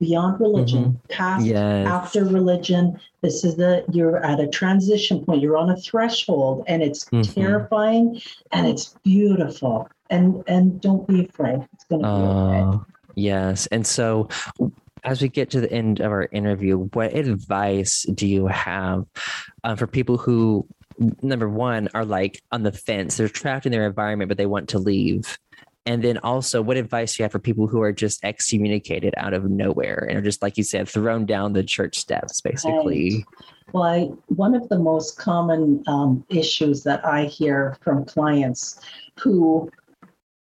beyond 0.00 0.40
religion, 0.40 1.00
past, 1.08 1.46
yes. 1.46 1.86
after 1.86 2.24
religion. 2.24 2.98
This 3.22 3.44
is 3.44 3.56
the, 3.56 3.84
you're 3.92 4.24
at 4.24 4.40
a 4.40 4.46
transition 4.48 5.24
point, 5.24 5.40
you're 5.40 5.56
on 5.56 5.70
a 5.70 5.76
threshold, 5.76 6.64
and 6.66 6.82
it's 6.82 7.04
Mhm. 7.06 7.32
terrifying 7.34 8.20
and 8.52 8.66
it's 8.66 8.94
beautiful. 9.04 9.88
And 10.10 10.44
and 10.46 10.80
don't 10.80 11.06
be 11.08 11.24
afraid. 11.24 11.66
It's 11.72 11.84
gonna 11.84 12.02
be 12.02 12.08
okay. 12.08 12.78
Oh, 12.78 12.84
yes. 13.14 13.66
And 13.68 13.86
so, 13.86 14.28
as 15.02 15.22
we 15.22 15.28
get 15.28 15.48
to 15.50 15.60
the 15.60 15.72
end 15.72 16.00
of 16.00 16.12
our 16.12 16.28
interview, 16.32 16.88
what 16.92 17.14
advice 17.14 18.02
do 18.14 18.26
you 18.26 18.46
have 18.46 19.06
uh, 19.64 19.74
for 19.76 19.86
people 19.86 20.18
who, 20.18 20.66
number 21.22 21.48
one, 21.48 21.88
are 21.94 22.04
like 22.04 22.42
on 22.52 22.62
the 22.62 22.72
fence? 22.72 23.16
They're 23.16 23.28
trapped 23.28 23.66
in 23.66 23.72
their 23.72 23.86
environment, 23.86 24.28
but 24.28 24.38
they 24.38 24.46
want 24.46 24.68
to 24.70 24.78
leave. 24.78 25.38
And 25.86 26.02
then 26.02 26.18
also, 26.18 26.62
what 26.62 26.78
advice 26.78 27.14
do 27.14 27.22
you 27.22 27.24
have 27.24 27.32
for 27.32 27.38
people 27.38 27.66
who 27.66 27.82
are 27.82 27.92
just 27.92 28.24
excommunicated 28.24 29.12
out 29.18 29.34
of 29.34 29.50
nowhere 29.50 30.06
and 30.08 30.18
are 30.18 30.22
just, 30.22 30.40
like 30.40 30.56
you 30.56 30.64
said, 30.64 30.88
thrown 30.88 31.26
down 31.26 31.52
the 31.52 31.62
church 31.62 31.98
steps, 31.98 32.40
basically? 32.40 33.24
Well, 33.72 33.82
I, 33.82 34.04
one 34.28 34.54
of 34.54 34.66
the 34.70 34.78
most 34.78 35.18
common 35.18 35.82
um, 35.86 36.24
issues 36.30 36.84
that 36.84 37.04
I 37.04 37.24
hear 37.24 37.76
from 37.82 38.06
clients 38.06 38.80
who 39.20 39.70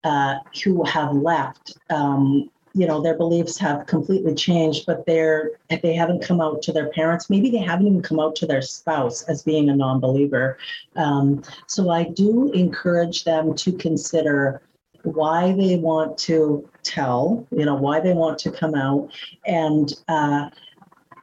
uh, 0.05 0.37
who 0.65 0.85
have 0.85 1.12
left, 1.12 1.77
um, 1.91 2.51
you 2.74 2.86
know, 2.86 3.03
their 3.03 3.16
beliefs 3.16 3.59
have 3.59 3.86
completely 3.86 4.35
changed, 4.35 4.86
but 4.86 5.05
they're 5.07 5.51
they 5.82 5.94
haven't 5.94 6.23
come 6.23 6.40
out 6.40 6.62
to 6.62 6.73
their 6.73 6.90
parents. 6.90 7.31
Maybe 7.31 7.51
they 7.51 7.59
haven't 7.59 7.86
even 7.86 8.03
come 8.03 8.20
out 8.20 8.36
to 8.36 8.47
their 8.47 8.62
spouse 8.62 9.23
as 9.23 9.43
being 9.43 9.69
a 9.69 9.77
non-believer. 9.77 10.59
Um, 10.97 11.43
so 11.66 11.90
I 11.90 12.05
do 12.05 12.51
encourage 12.53 13.24
them 13.24 13.55
to 13.57 13.73
consider 13.73 14.62
why 15.03 15.53
they 15.53 15.77
want 15.77 16.16
to 16.16 16.69
tell, 16.82 17.47
you 17.51 17.65
know, 17.65 17.74
why 17.74 18.01
they 18.01 18.12
want 18.12 18.39
to 18.39 18.51
come 18.51 18.74
out, 18.74 19.11
and 19.47 19.93
uh, 20.09 20.49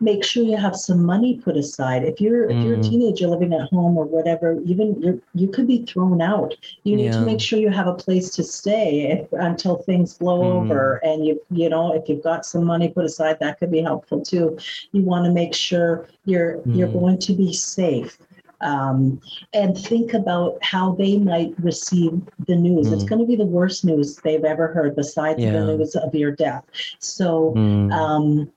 make 0.01 0.23
sure 0.23 0.43
you 0.43 0.55
have 0.57 0.75
some 0.75 1.03
money 1.03 1.37
put 1.43 1.57
aside. 1.57 2.03
If 2.03 2.21
you're 2.21 2.49
if 2.49 2.63
you're 2.63 2.75
a 2.75 2.77
Mm. 2.79 2.89
teenager 2.89 3.27
living 3.27 3.53
at 3.53 3.69
home 3.69 3.97
or 3.97 4.05
whatever, 4.05 4.59
even 4.65 5.01
you 5.01 5.21
you 5.35 5.47
could 5.49 5.67
be 5.67 5.85
thrown 5.85 6.21
out. 6.21 6.55
You 6.83 6.95
need 6.95 7.11
to 7.13 7.21
make 7.21 7.41
sure 7.41 7.59
you 7.59 7.69
have 7.69 7.87
a 7.87 7.93
place 7.93 8.29
to 8.31 8.43
stay 8.43 9.11
if, 9.11 9.31
until 9.33 9.75
things 9.77 10.17
blow 10.17 10.39
Mm. 10.39 10.61
over. 10.61 10.99
And 11.03 11.25
you 11.25 11.41
you 11.51 11.69
know 11.69 11.93
if 11.93 12.07
you've 12.07 12.23
got 12.23 12.45
some 12.45 12.63
money 12.63 12.89
put 12.89 13.05
aside, 13.05 13.37
that 13.39 13.59
could 13.59 13.71
be 13.71 13.81
helpful 13.81 14.21
too. 14.21 14.57
You 14.91 15.01
want 15.03 15.25
to 15.25 15.31
make 15.31 15.53
sure 15.53 16.07
you're 16.25 16.61
you're 16.75 16.87
Mm. 16.89 16.99
going 17.01 17.17
to 17.19 17.33
be 17.33 17.51
safe. 17.53 18.17
Um, 18.61 19.21
and 19.53 19.77
think 19.77 20.13
about 20.13 20.57
how 20.61 20.91
they 20.91 21.17
might 21.17 21.53
receive 21.59 22.11
the 22.45 22.55
news. 22.57 22.91
It's 22.91 23.05
Mm. 23.05 23.09
going 23.09 23.21
to 23.21 23.25
be 23.25 23.37
the 23.37 23.45
worst 23.45 23.85
news 23.85 24.17
they've 24.17 24.43
ever 24.43 24.67
heard, 24.67 24.97
besides 24.97 25.41
Yeah. 25.41 25.53
the 25.53 25.63
news 25.77 25.95
of 25.95 26.13
your 26.13 26.31
death. 26.31 26.63
So, 26.99 27.53
Mm, 27.55 27.91
um, 27.93 28.51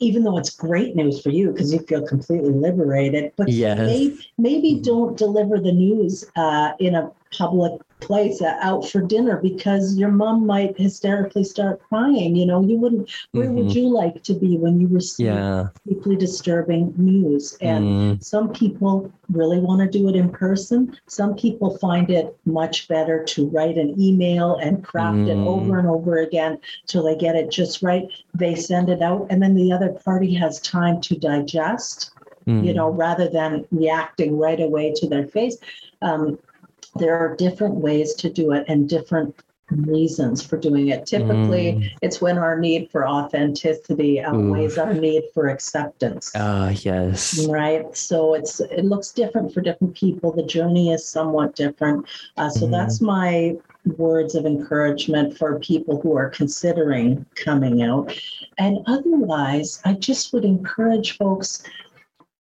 even 0.00 0.22
though 0.24 0.38
it's 0.38 0.50
great 0.50 0.94
news 0.94 1.20
for 1.20 1.30
you 1.30 1.50
because 1.50 1.72
you 1.72 1.80
feel 1.80 2.06
completely 2.06 2.50
liberated, 2.50 3.32
but 3.36 3.48
Yes. 3.48 3.78
may, 3.78 4.16
maybe 4.36 4.80
don't 4.80 5.16
deliver 5.16 5.58
the 5.58 5.72
news 5.72 6.24
uh, 6.36 6.72
in 6.78 6.94
a 6.94 7.10
public 7.36 7.80
place 8.00 8.40
uh, 8.42 8.56
out 8.60 8.86
for 8.88 9.00
dinner 9.02 9.38
because 9.42 9.96
your 9.96 10.10
mom 10.10 10.46
might 10.46 10.78
hysterically 10.78 11.44
start 11.44 11.80
crying. 11.88 12.36
You 12.36 12.46
know, 12.46 12.62
you 12.62 12.76
wouldn't. 12.78 13.10
Where 13.32 13.50
would 13.52 13.68
Mhm. 13.68 13.74
you 13.74 13.88
like 13.88 14.22
to 14.24 14.34
be 14.34 14.56
when 14.58 14.80
you 14.80 14.86
receive 14.88 15.26
yeah. 15.26 15.68
deeply 15.86 16.16
disturbing 16.16 16.92
news? 16.96 17.56
And 17.60 17.88
Mm, 17.88 18.22
some 18.22 18.52
people 18.52 19.10
really 19.32 19.58
want 19.60 19.80
to 19.80 19.98
do 19.98 20.08
it 20.08 20.16
in 20.16 20.30
person. 20.30 20.94
Some 21.06 21.34
people 21.34 21.76
find 21.78 22.10
it 22.10 22.36
much 22.46 22.88
better 22.88 23.24
to 23.24 23.48
write 23.48 23.76
an 23.76 23.94
email 24.00 24.56
and 24.56 24.84
craft 24.84 25.28
it 25.28 25.38
Mm. 25.38 25.46
over 25.46 25.78
and 25.78 25.88
over 25.88 26.18
again 26.18 26.58
till 26.86 27.02
they 27.04 27.16
get 27.16 27.36
it 27.36 27.50
just 27.50 27.82
right. 27.82 28.08
They 28.34 28.54
send 28.54 28.88
it 28.88 29.02
out, 29.02 29.26
and 29.30 29.42
then 29.42 29.54
the 29.54 29.72
other 29.72 29.90
party 30.04 30.34
has 30.34 30.60
time 30.60 31.00
to 31.02 31.16
digest, 31.16 32.10
you 32.60 32.72
mm, 32.72 32.74
know, 32.74 32.88
rather 32.90 33.28
than 33.28 33.66
reacting 33.70 34.38
right 34.38 34.60
away 34.60 34.92
to 34.96 35.08
their 35.08 35.26
face. 35.26 35.56
Um, 36.02 36.38
there 36.96 37.16
are 37.18 37.36
different 37.36 37.74
ways 37.76 38.14
to 38.14 38.30
do 38.30 38.52
it 38.52 38.64
and 38.68 38.88
different 38.88 39.34
reasons 39.70 40.42
for 40.42 40.56
doing 40.56 40.88
it. 40.88 41.04
Typically, 41.04 41.72
mm. 41.74 41.90
it's 42.00 42.22
when 42.22 42.38
our 42.38 42.58
need 42.58 42.90
for 42.90 43.06
authenticity 43.06 44.18
outweighs 44.18 44.78
our 44.78 44.94
need 44.94 45.24
for 45.34 45.48
acceptance 45.48 46.32
Ah, 46.34 46.70
yes. 46.70 47.46
right 47.50 47.94
so 47.94 48.32
it's 48.32 48.60
it 48.60 48.86
looks 48.86 49.12
different 49.12 49.52
for 49.52 49.60
different 49.60 49.94
people 49.94 50.32
the 50.32 50.42
journey 50.42 50.90
is 50.92 51.06
somewhat 51.06 51.54
different 51.54 52.06
uh, 52.38 52.48
so 52.48 52.66
Mhm. 52.66 52.70
that's 52.70 53.02
my 53.02 53.56
words 53.98 54.34
of 54.34 54.46
encouragement 54.46 55.36
for 55.36 55.58
people 55.60 56.00
who 56.00 56.16
are 56.16 56.30
considering 56.30 57.26
coming 57.34 57.82
out 57.82 58.10
and 58.56 58.78
otherwise 58.86 59.80
i 59.84 59.92
just 59.92 60.32
would 60.32 60.44
encourage 60.46 61.16
folks 61.18 61.62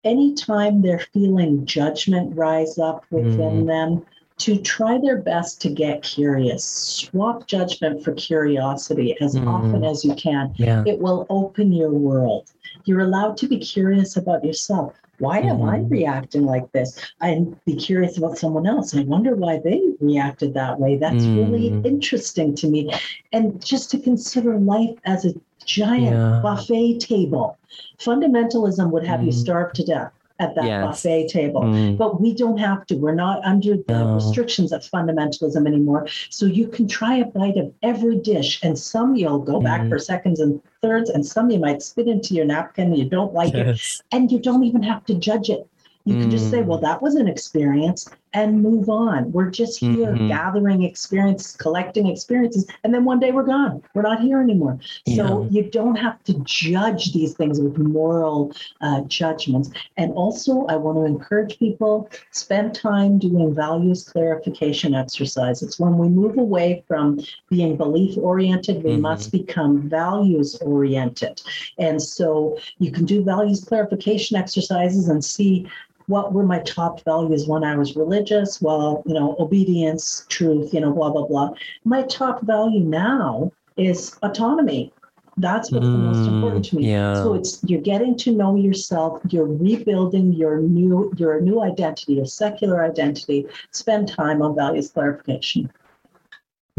anytime 0.04 0.82
they're 0.82 1.08
feeling 1.14 1.66
judgment 1.66 2.36
rise 2.36 2.78
up 2.78 3.06
within 3.10 3.64
Mm. 3.64 3.68
them 3.68 4.06
to 4.38 4.58
try 4.58 4.98
their 4.98 5.18
best 5.18 5.62
to 5.62 5.70
get 5.70 6.04
curious 6.04 6.66
swap 6.66 7.48
judgment 7.48 8.04
for 8.04 8.12
curiosity 8.14 9.16
as 9.22 9.36
Mm. 9.36 9.48
often 9.48 9.84
as 9.86 10.04
you 10.04 10.14
can 10.16 10.54
Yeah. 10.58 10.84
it 10.86 11.00
will 11.00 11.26
open 11.30 11.72
your 11.72 11.92
world. 11.92 12.52
You're 12.84 13.00
allowed 13.02 13.38
to 13.38 13.48
be 13.48 13.58
curious 13.58 14.18
about 14.18 14.44
yourself. 14.44 14.94
Why 15.20 15.40
am 15.40 15.62
I 15.64 15.80
Mhm. 15.80 15.90
reacting 15.90 16.46
like 16.46 16.70
this? 16.74 17.00
And 17.22 17.56
be 17.66 17.76
curious 17.76 18.18
about 18.18 18.38
someone 18.38 18.68
else. 18.68 18.94
I 18.94 19.04
wonder 19.04 19.36
why 19.36 19.60
they 19.60 19.82
reacted 20.02 20.54
that 20.56 20.78
way. 20.82 20.98
That's 20.98 21.26
really 21.26 21.70
Mm. 21.72 21.86
interesting 21.86 22.54
to 22.56 22.68
me. 22.68 22.92
And 23.32 23.64
just 23.64 23.90
to 23.92 23.98
consider 23.98 24.60
life 24.60 24.98
as 25.06 25.24
a 25.24 25.34
giant 25.64 26.18
Yeah. 26.18 26.42
buffet 26.44 27.00
table. 27.00 27.58
Fundamentalism 28.00 28.92
would 28.92 29.06
have 29.06 29.24
you 29.24 29.32
Mm. 29.32 29.34
starve 29.34 29.72
to 29.74 29.86
death 29.86 30.12
at 30.40 30.54
that 30.56 30.66
Yes. 30.66 30.86
buffet 30.86 31.28
table. 31.30 31.62
Mm, 31.62 31.98
But 31.98 32.20
we 32.20 32.34
don't 32.34 32.58
have 32.58 32.86
to. 32.88 32.96
We're 32.96 33.16
not 33.16 33.44
under 33.46 33.78
the 33.78 34.00
No. 34.04 34.16
restrictions 34.16 34.74
of 34.74 34.82
fundamentalism 34.82 35.66
anymore. 35.66 36.08
So 36.30 36.46
you 36.46 36.68
can 36.68 36.88
try 36.88 37.16
a 37.18 37.26
bite 37.26 37.58
of 37.58 37.72
every 37.84 38.18
dish, 38.18 38.60
and 38.62 38.78
some 38.78 39.16
you'll 39.16 39.40
go 39.40 39.62
back 39.62 39.82
Mhm. 39.82 39.90
for 39.90 40.00
seconds 40.00 40.40
and 40.40 40.60
thirds, 40.82 41.10
and 41.10 41.26
some 41.26 41.50
you 41.52 41.60
might 41.60 41.82
spit 41.82 42.08
into 42.08 42.34
your 42.34 42.46
napkin 42.46 42.88
and 42.88 42.98
you 42.98 43.06
don't 43.06 43.34
like 43.34 43.54
it. 43.54 43.80
And 44.12 44.32
you 44.32 44.40
don't 44.40 44.64
even 44.64 44.84
have 44.84 45.06
to 45.06 45.16
judge 45.16 45.50
it. 45.50 45.66
You 46.08 46.20
can 46.20 46.30
just 46.30 46.52
say, 46.52 46.60
Mm. 46.62 46.66
well, 46.68 46.78
that 46.80 47.02
was 47.02 47.16
an 47.16 47.28
experience 47.28 48.08
and 48.36 48.62
move 48.62 48.90
on. 48.90 49.32
We're 49.32 49.50
just 49.50 49.80
here 49.80 50.14
Mhm. 50.14 50.28
gathering 50.28 50.84
experiences, 50.84 51.56
collecting 51.56 52.08
experiences, 52.08 52.68
and 52.84 52.94
then 52.94 53.06
one 53.06 53.20
day 53.20 53.32
we're 53.32 53.44
gone. 53.44 53.82
We're 53.94 54.02
not 54.02 54.20
here 54.20 54.42
anymore. 54.42 54.78
So 55.16 55.48
you 55.50 55.64
don't 55.64 55.96
have 55.96 56.22
to 56.26 56.34
judge 56.44 57.14
these 57.14 57.34
things 57.34 57.62
with 57.62 57.78
moral 57.78 58.52
uh, 58.82 59.02
judgments. 59.08 59.70
And 59.96 60.12
also, 60.14 60.66
I 60.68 60.76
want 60.76 60.98
to 60.98 61.06
encourage 61.06 61.58
people 61.58 62.10
spend 62.32 62.76
time 62.76 63.18
doing 63.18 63.56
values 63.56 64.04
clarification 64.04 64.94
exercises. 64.94 65.80
When 65.80 65.98
we 65.98 66.10
move 66.10 66.38
away 66.38 66.84
from 66.90 67.20
being 67.50 67.78
belief 67.78 68.18
oriented, 68.18 68.84
we 68.84 68.92
Mhm. 68.92 69.02
must 69.02 69.32
become 69.32 69.88
values 69.88 70.56
oriented. 70.62 71.42
And 71.78 72.02
so 72.02 72.58
you 72.80 72.92
can 72.92 73.06
do 73.06 73.24
values 73.24 73.64
clarification 73.64 74.36
exercises 74.36 75.08
and 75.08 75.24
see 75.24 75.68
what 76.08 76.34
were 76.34 76.44
my 76.46 76.60
top 76.60 77.04
values 77.04 77.48
when 77.48 77.64
I 77.64 77.76
was 77.76 77.96
religious? 77.96 78.62
Well, 78.62 79.04
you 79.06 79.14
know, 79.14 79.36
obedience, 79.40 80.26
truth, 80.30 80.74
you 80.74 80.80
know, 80.80 80.92
blah, 80.92 81.12
blah, 81.12 81.26
blah. 81.26 81.52
My 81.84 82.04
top 82.04 82.42
value 82.44 82.82
now 82.82 83.52
is 83.78 84.18
autonomy. 84.22 84.94
That's 85.38 85.72
what's 85.72 85.90
the 85.90 85.98
most 85.98 86.26
Mm, 86.26 86.34
important 86.36 86.66
to 86.66 86.76
me. 86.78 86.90
yeah. 86.92 87.22
So 87.22 87.34
it's 87.34 87.62
you're 87.64 87.82
getting 87.82 88.16
to 88.20 88.32
know 88.32 88.56
yourself, 88.56 89.22
you're 89.30 89.46
rebuilding 89.46 90.32
your 90.34 90.60
new 90.60 91.12
your 91.18 91.42
new 91.42 91.62
identity, 91.62 92.14
your 92.14 92.26
secular 92.26 92.86
identity. 92.86 93.46
Spend 93.72 94.08
time 94.08 94.42
on 94.42 94.56
values 94.56 94.92
clarification. 94.92 95.70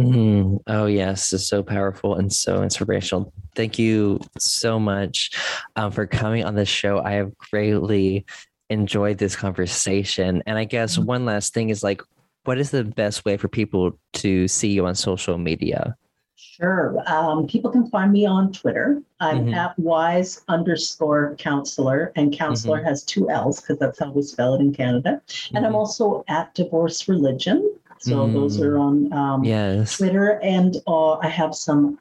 Mhm. 0.01 0.61
Oh, 0.67 0.87
yes. 0.87 1.33
It's 1.33 1.49
so 1.49 1.63
powerful 1.63 2.17
and 2.17 2.33
so 2.33 2.63
inspirational. 2.63 3.33
Thank 3.55 3.79
you 3.79 4.21
so 4.39 4.79
much 4.79 5.31
um, 5.77 5.91
for 5.91 6.07
coming 6.07 6.45
on 6.45 6.55
the 6.55 6.67
show. 6.67 7.01
I 7.01 7.13
have 7.13 7.37
greatly 7.39 8.27
enjoyed 8.71 9.19
this 9.19 9.37
conversation. 9.37 10.43
And 10.47 10.59
I 10.59 10.65
guess 10.65 10.99
one 10.99 11.25
last 11.25 11.55
thing 11.55 11.71
is 11.71 11.83
like, 11.83 12.03
what 12.45 12.59
is 12.59 12.71
the 12.71 12.85
best 12.85 13.25
way 13.25 13.37
for 13.37 13.49
people 13.49 13.99
to 14.15 14.47
see 14.49 14.69
you 14.69 14.87
on 14.87 14.95
social 14.95 15.39
media? 15.39 15.97
Sure. 16.37 16.97
Um, 17.07 17.47
people 17.47 17.71
can 17.71 17.89
find 17.91 18.13
me 18.13 18.27
on 18.27 18.53
Twitter. 18.53 19.03
I'm 19.21 19.47
Mhm. 19.47 19.55
at 19.55 19.79
wise 19.79 20.43
underscore 20.49 21.35
counselor, 21.39 22.13
and 22.17 22.33
counselor 22.37 22.83
has 22.83 23.03
two 23.05 23.29
L's 23.31 23.61
because 23.61 23.79
that's 23.79 23.99
how 23.99 24.11
we 24.13 24.23
spell 24.23 24.55
it 24.55 24.61
in 24.61 24.73
Canada. 24.75 25.21
And 25.55 25.65
I'm 25.67 25.73
Mhm. 25.73 25.77
also 25.77 26.25
at 26.29 26.55
divorce 26.55 27.09
religion. 27.09 27.71
So 27.99 28.27
those 28.29 28.59
Mm. 28.59 28.65
are 28.67 28.79
on 28.79 29.13
um, 29.13 29.45
yes. 29.45 29.97
Twitter, 29.97 30.39
and 30.43 30.77
uh, 30.87 31.13
I 31.15 31.29
have 31.29 31.55
some 31.55 31.99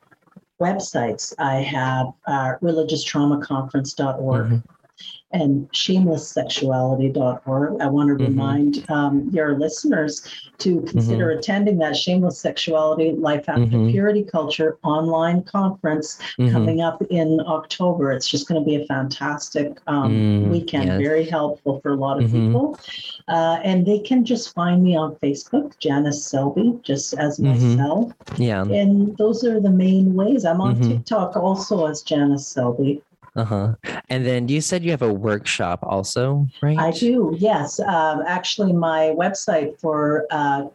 websites. 0.61 1.33
I 1.39 1.55
have 1.61 2.07
uh, 2.27 2.55
religionstraumaconference.org 2.61 4.45
Mhm. 4.47 4.63
And 5.35 5.69
shamelesssexuality.org. 5.73 7.81
I 7.81 7.87
want 7.87 8.07
to 8.09 8.15
Mhm. 8.15 8.27
remind 8.27 8.85
um, 8.89 9.29
your 9.33 9.57
listeners 9.59 10.21
to 10.59 10.79
consider 10.81 11.31
attending 11.31 11.77
that 11.79 11.97
Shameless 11.97 12.37
Sexuality 12.39 13.11
Life 13.11 13.49
After 13.49 13.65
Mhm. 13.65 13.91
Purity 13.91 14.23
Culture 14.23 14.77
online 14.83 15.41
conference 15.43 16.17
Mhm. 16.39 16.51
coming 16.53 16.79
up 16.81 17.01
in 17.09 17.41
October. 17.45 18.13
It's 18.13 18.29
just 18.29 18.47
going 18.47 18.61
to 18.63 18.65
be 18.65 18.75
a 18.77 18.85
fantastic 18.85 19.81
um, 19.87 20.13
Mm, 20.13 20.49
weekend, 20.51 20.85
yes. 20.85 21.01
very 21.01 21.25
helpful 21.25 21.81
for 21.81 21.91
a 21.91 21.95
lot 21.97 22.23
of 22.23 22.29
Mhm. 22.31 22.47
people. 22.47 22.77
Uh, 23.27 23.57
and 23.63 23.85
they 23.85 23.99
can 23.99 24.23
just 24.23 24.53
find 24.53 24.81
me 24.83 24.95
on 24.95 25.15
Facebook, 25.15 25.77
Janice 25.79 26.23
Selbie, 26.31 26.81
just 26.81 27.13
as 27.15 27.39
myself. 27.39 28.13
Yeah. 28.37 28.63
And 28.63 29.17
those 29.17 29.43
are 29.43 29.59
the 29.59 29.69
main 29.69 30.15
ways. 30.15 30.45
I'm 30.45 30.61
on. 30.61 30.79
TikTok 30.79 31.35
also 31.35 31.87
as 31.87 32.01
Janice 32.01 32.47
Selbie. 32.53 33.01
Uh-huh. 33.35 33.75
And 34.09 34.25
then 34.25 34.47
you 34.47 34.61
said 34.61 34.83
you 34.83 34.91
have 34.91 35.01
a 35.01 35.13
workshop 35.13 35.79
also, 35.83 36.47
right? 36.61 36.77
I 36.77 36.91
do, 36.91 37.35
yes. 37.37 37.79
Um, 37.79 38.23
actually, 38.25 38.71
my 38.71 39.13
website 39.17 39.79
for 39.79 40.25
uh, 40.31 40.67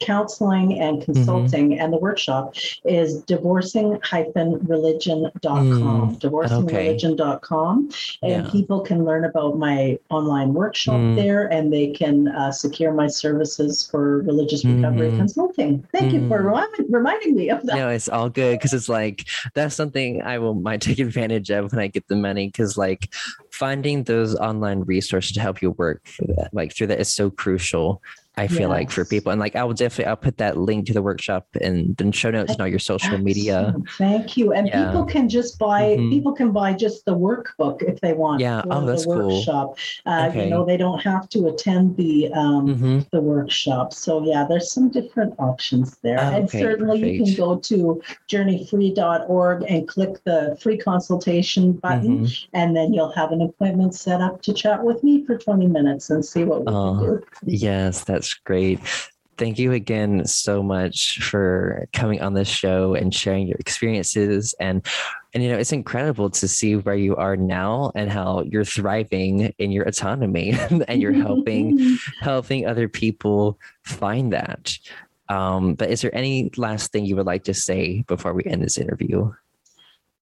counseling 0.00 0.80
and 0.80 0.90
Mm-hmm. 1.00 1.12
consulting 1.12 1.78
and 1.78 1.92
the 1.92 1.98
workshop 1.98 2.54
is 2.84 3.22
divorcing-religion.com. 3.24 6.16
Divorcingreligion.com. 6.16 7.90
And 8.22 8.32
Mm, 8.32 8.44
Yeah. 8.44 8.50
people 8.50 8.80
can 8.80 9.04
learn 9.04 9.24
about 9.24 9.56
my 9.58 9.98
online 10.10 10.52
workshop 10.54 10.96
Mm. 11.00 11.16
there 11.16 11.46
and 11.52 11.72
they 11.72 11.88
can 11.88 12.28
uh, 12.28 12.50
secure 12.50 12.92
my 12.92 13.06
services 13.06 13.86
for 13.90 14.22
religious 14.22 14.64
recovery 14.64 15.10
Mhm. 15.12 15.18
consulting. 15.18 15.84
Thank 15.92 16.12
you 16.12 16.26
for 16.28 16.40
Mm. 16.42 16.54
remi- 16.54 16.88
reminding 16.88 17.34
me 17.36 17.50
of 17.50 17.62
that. 17.66 17.76
No, 17.76 17.88
it's 17.90 18.08
all 18.08 18.28
good 18.30 18.58
because 18.58 18.72
it's 18.72 18.88
like 18.88 19.24
that's 19.54 19.74
something 19.74 20.22
I 20.22 20.38
will 20.38 20.54
might 20.54 20.80
take 20.80 20.98
advantage 21.08 21.50
of 21.50 21.70
when 21.72 21.80
I 21.80 21.86
get 21.88 22.08
the 22.08 22.16
money 22.16 22.46
because 22.48 22.76
like 22.78 23.08
finding 23.52 24.04
those 24.04 24.34
online 24.36 24.80
resources 24.80 25.32
to 25.32 25.40
help 25.40 25.60
you 25.62 25.70
work 25.72 26.00
for 26.06 26.24
that 26.36 26.48
like 26.52 26.74
through 26.74 26.86
that 26.88 27.00
is 27.00 27.12
so 27.12 27.30
crucial. 27.30 28.00
I 28.36 28.46
feel 28.46 28.68
like 28.70 28.90
for 28.90 29.04
people 29.04 29.32
and 29.32 29.40
like 29.40 29.56
I 29.56 29.64
will 29.64 29.74
definitely 29.74 30.06
I'll 30.06 30.16
put 30.16 30.38
that 30.38 30.56
link 30.56 30.86
to 30.86 30.94
the 30.94 31.02
workshop 31.02 31.46
in 31.60 31.94
the 31.98 32.10
show 32.12 32.30
notes 32.30 32.52
and 32.52 32.60
all 32.60 32.68
your 32.68 32.78
social 32.78 33.18
media. 33.18 33.74
Thank 33.98 34.36
you. 34.36 34.52
And 34.52 34.68
Yeah. 34.68 34.86
people 34.86 35.04
can 35.04 35.28
just 35.28 35.58
buy 35.58 35.96
Mhm. 35.98 36.10
people 36.10 36.32
can 36.32 36.52
buy 36.52 36.72
just 36.72 37.04
the 37.04 37.14
workbook 37.14 37.82
if 37.82 38.00
they 38.00 38.12
want. 38.14 38.40
Yeah. 38.40 38.62
Oh, 38.70 38.80
the 38.80 38.86
that's 38.86 39.04
cool. 39.04 39.16
workshop. 39.36 39.76
Uh, 40.06 40.28
Okay. 40.30 40.44
You 40.44 40.50
know, 40.50 40.64
they 40.64 40.76
don't 40.76 41.00
have 41.02 41.28
to 41.30 41.48
attend 41.48 41.96
the 41.96 42.32
um, 42.32 42.74
hmm 42.74 42.98
the 43.10 43.20
workshop. 43.20 43.92
So 43.92 44.22
yeah, 44.24 44.46
there's 44.48 44.72
some 44.72 44.88
different 44.88 45.34
options 45.38 45.98
there. 46.02 46.18
Oh, 46.18 46.22
and 46.36 46.44
okay, 46.44 46.60
certainly 46.62 47.12
you 47.18 47.24
can 47.24 47.34
go 47.34 47.56
to 47.56 48.00
journeyfree.org 48.28 49.64
and 49.68 49.86
click 49.88 50.22
the 50.24 50.56
free 50.60 50.78
consultation 50.78 51.72
button, 51.72 52.20
Mm-hmm. 52.20 52.56
and 52.56 52.76
then 52.76 52.94
you'll 52.94 53.12
have 53.12 53.32
an 53.32 53.42
appointment 53.42 53.94
set 53.94 54.20
up 54.20 54.40
to 54.42 54.52
chat 54.54 54.82
with 54.82 55.02
me 55.04 55.24
for 55.24 55.36
20 55.36 55.66
minutes 55.66 56.10
and 56.10 56.24
see 56.24 56.44
what 56.44 56.60
we 56.64 56.72
Oh, 56.72 56.94
can 56.98 57.04
do. 57.06 57.22
Yes, 57.44 58.04
that's 58.20 58.34
great. 58.34 58.78
Thank 59.38 59.58
you 59.58 59.72
again 59.72 60.26
so 60.26 60.62
much 60.62 61.22
for 61.22 61.88
coming 61.94 62.20
on 62.20 62.34
this 62.34 62.48
show 62.48 62.92
and 62.92 63.14
sharing 63.14 63.46
your 63.46 63.56
experiences 63.56 64.54
and 64.60 64.84
and 65.32 65.42
you 65.42 65.48
know 65.48 65.56
it's 65.56 65.72
incredible 65.72 66.28
to 66.28 66.46
see 66.46 66.76
where 66.76 66.96
you 66.96 67.16
are 67.16 67.38
now 67.38 67.92
and 67.94 68.12
how 68.12 68.42
you're 68.42 68.66
thriving 68.66 69.54
in 69.56 69.70
your 69.70 69.84
autonomy 69.84 70.52
and 70.88 71.00
you're 71.00 71.14
helping 71.14 71.96
helping 72.20 72.66
other 72.66 72.88
people 72.90 73.58
find 73.84 74.34
that. 74.34 74.76
Um, 75.30 75.72
but 75.72 75.88
is 75.88 76.02
there 76.02 76.14
any 76.14 76.50
last 76.58 76.92
thing 76.92 77.06
you 77.06 77.16
would 77.16 77.24
like 77.24 77.44
to 77.44 77.54
say 77.54 78.04
before 78.06 78.34
we 78.34 78.44
end 78.44 78.62
this 78.62 78.76
interview? 78.76 79.32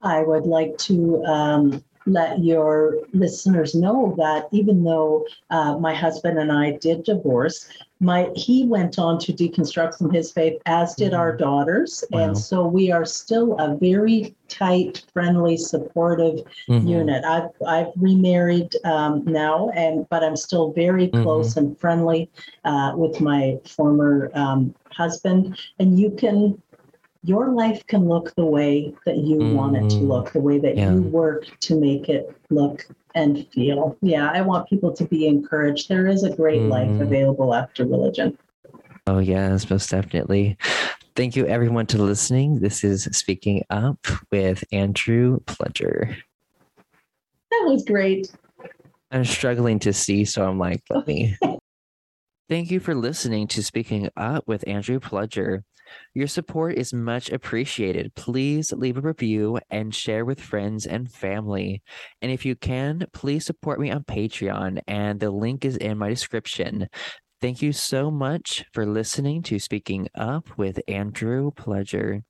I 0.03 0.23
would 0.23 0.45
like 0.45 0.79
to 0.79 1.25
um, 1.25 1.83
let 2.07 2.39
your 2.39 2.99
listeners 3.13 3.75
know 3.75 4.15
that 4.19 4.47
even 4.53 4.85
though 4.85 5.27
uh, 5.51 5.77
my 5.79 5.95
husband 5.95 6.39
and 6.39 6.53
I 6.53 6.73
did 6.73 7.05
divorce, 7.05 7.69
my 8.01 8.31
he 8.37 8.65
went 8.65 8.99
on 8.99 9.19
to 9.19 9.33
deconstruct 9.33 9.99
from 9.99 10.13
his 10.13 10.31
faith, 10.31 10.61
as 10.67 10.95
did 10.95 11.15
our 11.15 11.37
daughters, 11.37 12.05
Wow. 12.11 12.21
and 12.21 12.39
so 12.39 12.67
we 12.67 12.93
are 12.93 13.05
still 13.05 13.57
a 13.59 13.75
very 13.77 14.35
tight, 14.49 15.05
friendly, 15.13 15.57
supportive 15.57 16.41
Mhm. 16.69 16.87
unit. 16.89 17.25
I've 17.25 17.51
I've 17.67 17.93
remarried 17.97 18.75
um, 18.85 19.25
now, 19.27 19.71
and 19.71 20.09
but 20.11 20.23
I'm 20.23 20.37
still 20.37 20.71
very 20.73 21.09
Mhm. 21.09 21.23
close 21.23 21.57
and 21.57 21.77
friendly 21.79 22.31
uh, 22.65 22.93
with 22.97 23.21
my 23.21 23.59
former 23.65 24.31
um, 24.35 24.75
husband, 24.93 25.57
and 25.79 25.99
you 25.99 26.11
can. 26.11 26.61
Your 27.29 27.49
life 27.51 27.87
can 27.87 28.09
look 28.09 28.35
the 28.37 28.47
way 28.47 28.95
that 29.05 29.19
you 29.19 29.37
want 29.37 29.77
it 29.77 29.91
to 29.91 29.97
Mhm. 29.97 30.09
look, 30.09 30.33
the 30.33 30.41
way 30.41 30.59
that 30.61 30.79
Yeah. 30.79 30.95
you 30.95 31.03
work 31.03 31.45
to 31.61 31.79
make 31.79 32.09
it 32.09 32.35
look 32.49 32.87
and 33.15 33.47
feel. 33.49 33.99
Yeah, 34.01 34.31
I 34.33 34.41
want 34.41 34.67
people 34.67 34.95
to 34.95 35.05
be 35.05 35.27
encouraged. 35.27 35.91
There 35.91 36.07
is 36.07 36.25
a 36.25 36.35
great 36.35 36.63
life 36.63 36.89
Mhm. 36.89 37.03
available 37.03 37.53
after 37.53 37.85
religion. 37.85 38.39
Oh, 39.07 39.19
yes, 39.19 39.69
most 39.69 39.91
definitely. 39.91 40.57
Thank 41.17 41.37
you, 41.37 41.45
everyone, 41.47 41.85
to 41.89 42.03
listening. 42.03 42.61
This 42.61 42.83
is 42.83 43.05
Speaking 43.13 43.63
Up 43.69 43.99
with 44.33 44.65
Andrew 44.73 45.41
Pledger. 45.41 46.17
That 47.51 47.65
was 47.67 47.85
great. 47.85 48.33
I'm 49.11 49.27
struggling 49.27 49.79
to 49.81 49.93
see, 49.93 50.25
so 50.25 50.49
I'm 50.49 50.59
like, 50.59 50.81
let 50.89 51.07
me. 51.07 51.37
Thank 52.49 52.71
you 52.71 52.81
for 52.81 52.95
listening 52.95 53.49
to 53.49 53.63
Speaking 53.63 54.09
Up 54.17 54.49
with 54.49 54.67
Andrew 54.67 54.99
Pledger. 54.99 55.65
Your 56.15 56.27
support 56.27 56.77
is 56.77 56.93
much 56.93 57.31
appreciated. 57.31 58.15
Please 58.15 58.73
leave 58.73 58.97
a 58.97 59.01
review 59.01 59.59
and 59.71 59.95
share 59.95 60.25
with 60.25 60.41
friends 60.41 60.87
and 60.87 61.11
family. 61.11 61.83
And 62.23 62.33
if 62.33 62.45
you 62.45 62.57
can, 62.57 63.07
please 63.13 63.45
support 63.45 63.81
me 63.81 63.91
on 63.91 64.05
Patreon, 64.05 64.81
and 64.87 65.21
the 65.21 65.31
link 65.31 65.65
is 65.65 65.77
in 65.77 65.99
my 65.99 66.09
description. 66.09 66.89
Thank 67.41 67.63
you 67.63 67.73
so 67.73 68.11
much 68.11 68.65
for 68.73 68.85
listening 68.85 69.43
to 69.45 69.59
Speaking 69.59 70.09
Up 70.17 70.49
with 70.59 70.81
Andrew 70.89 71.53
Pledger. 71.53 72.23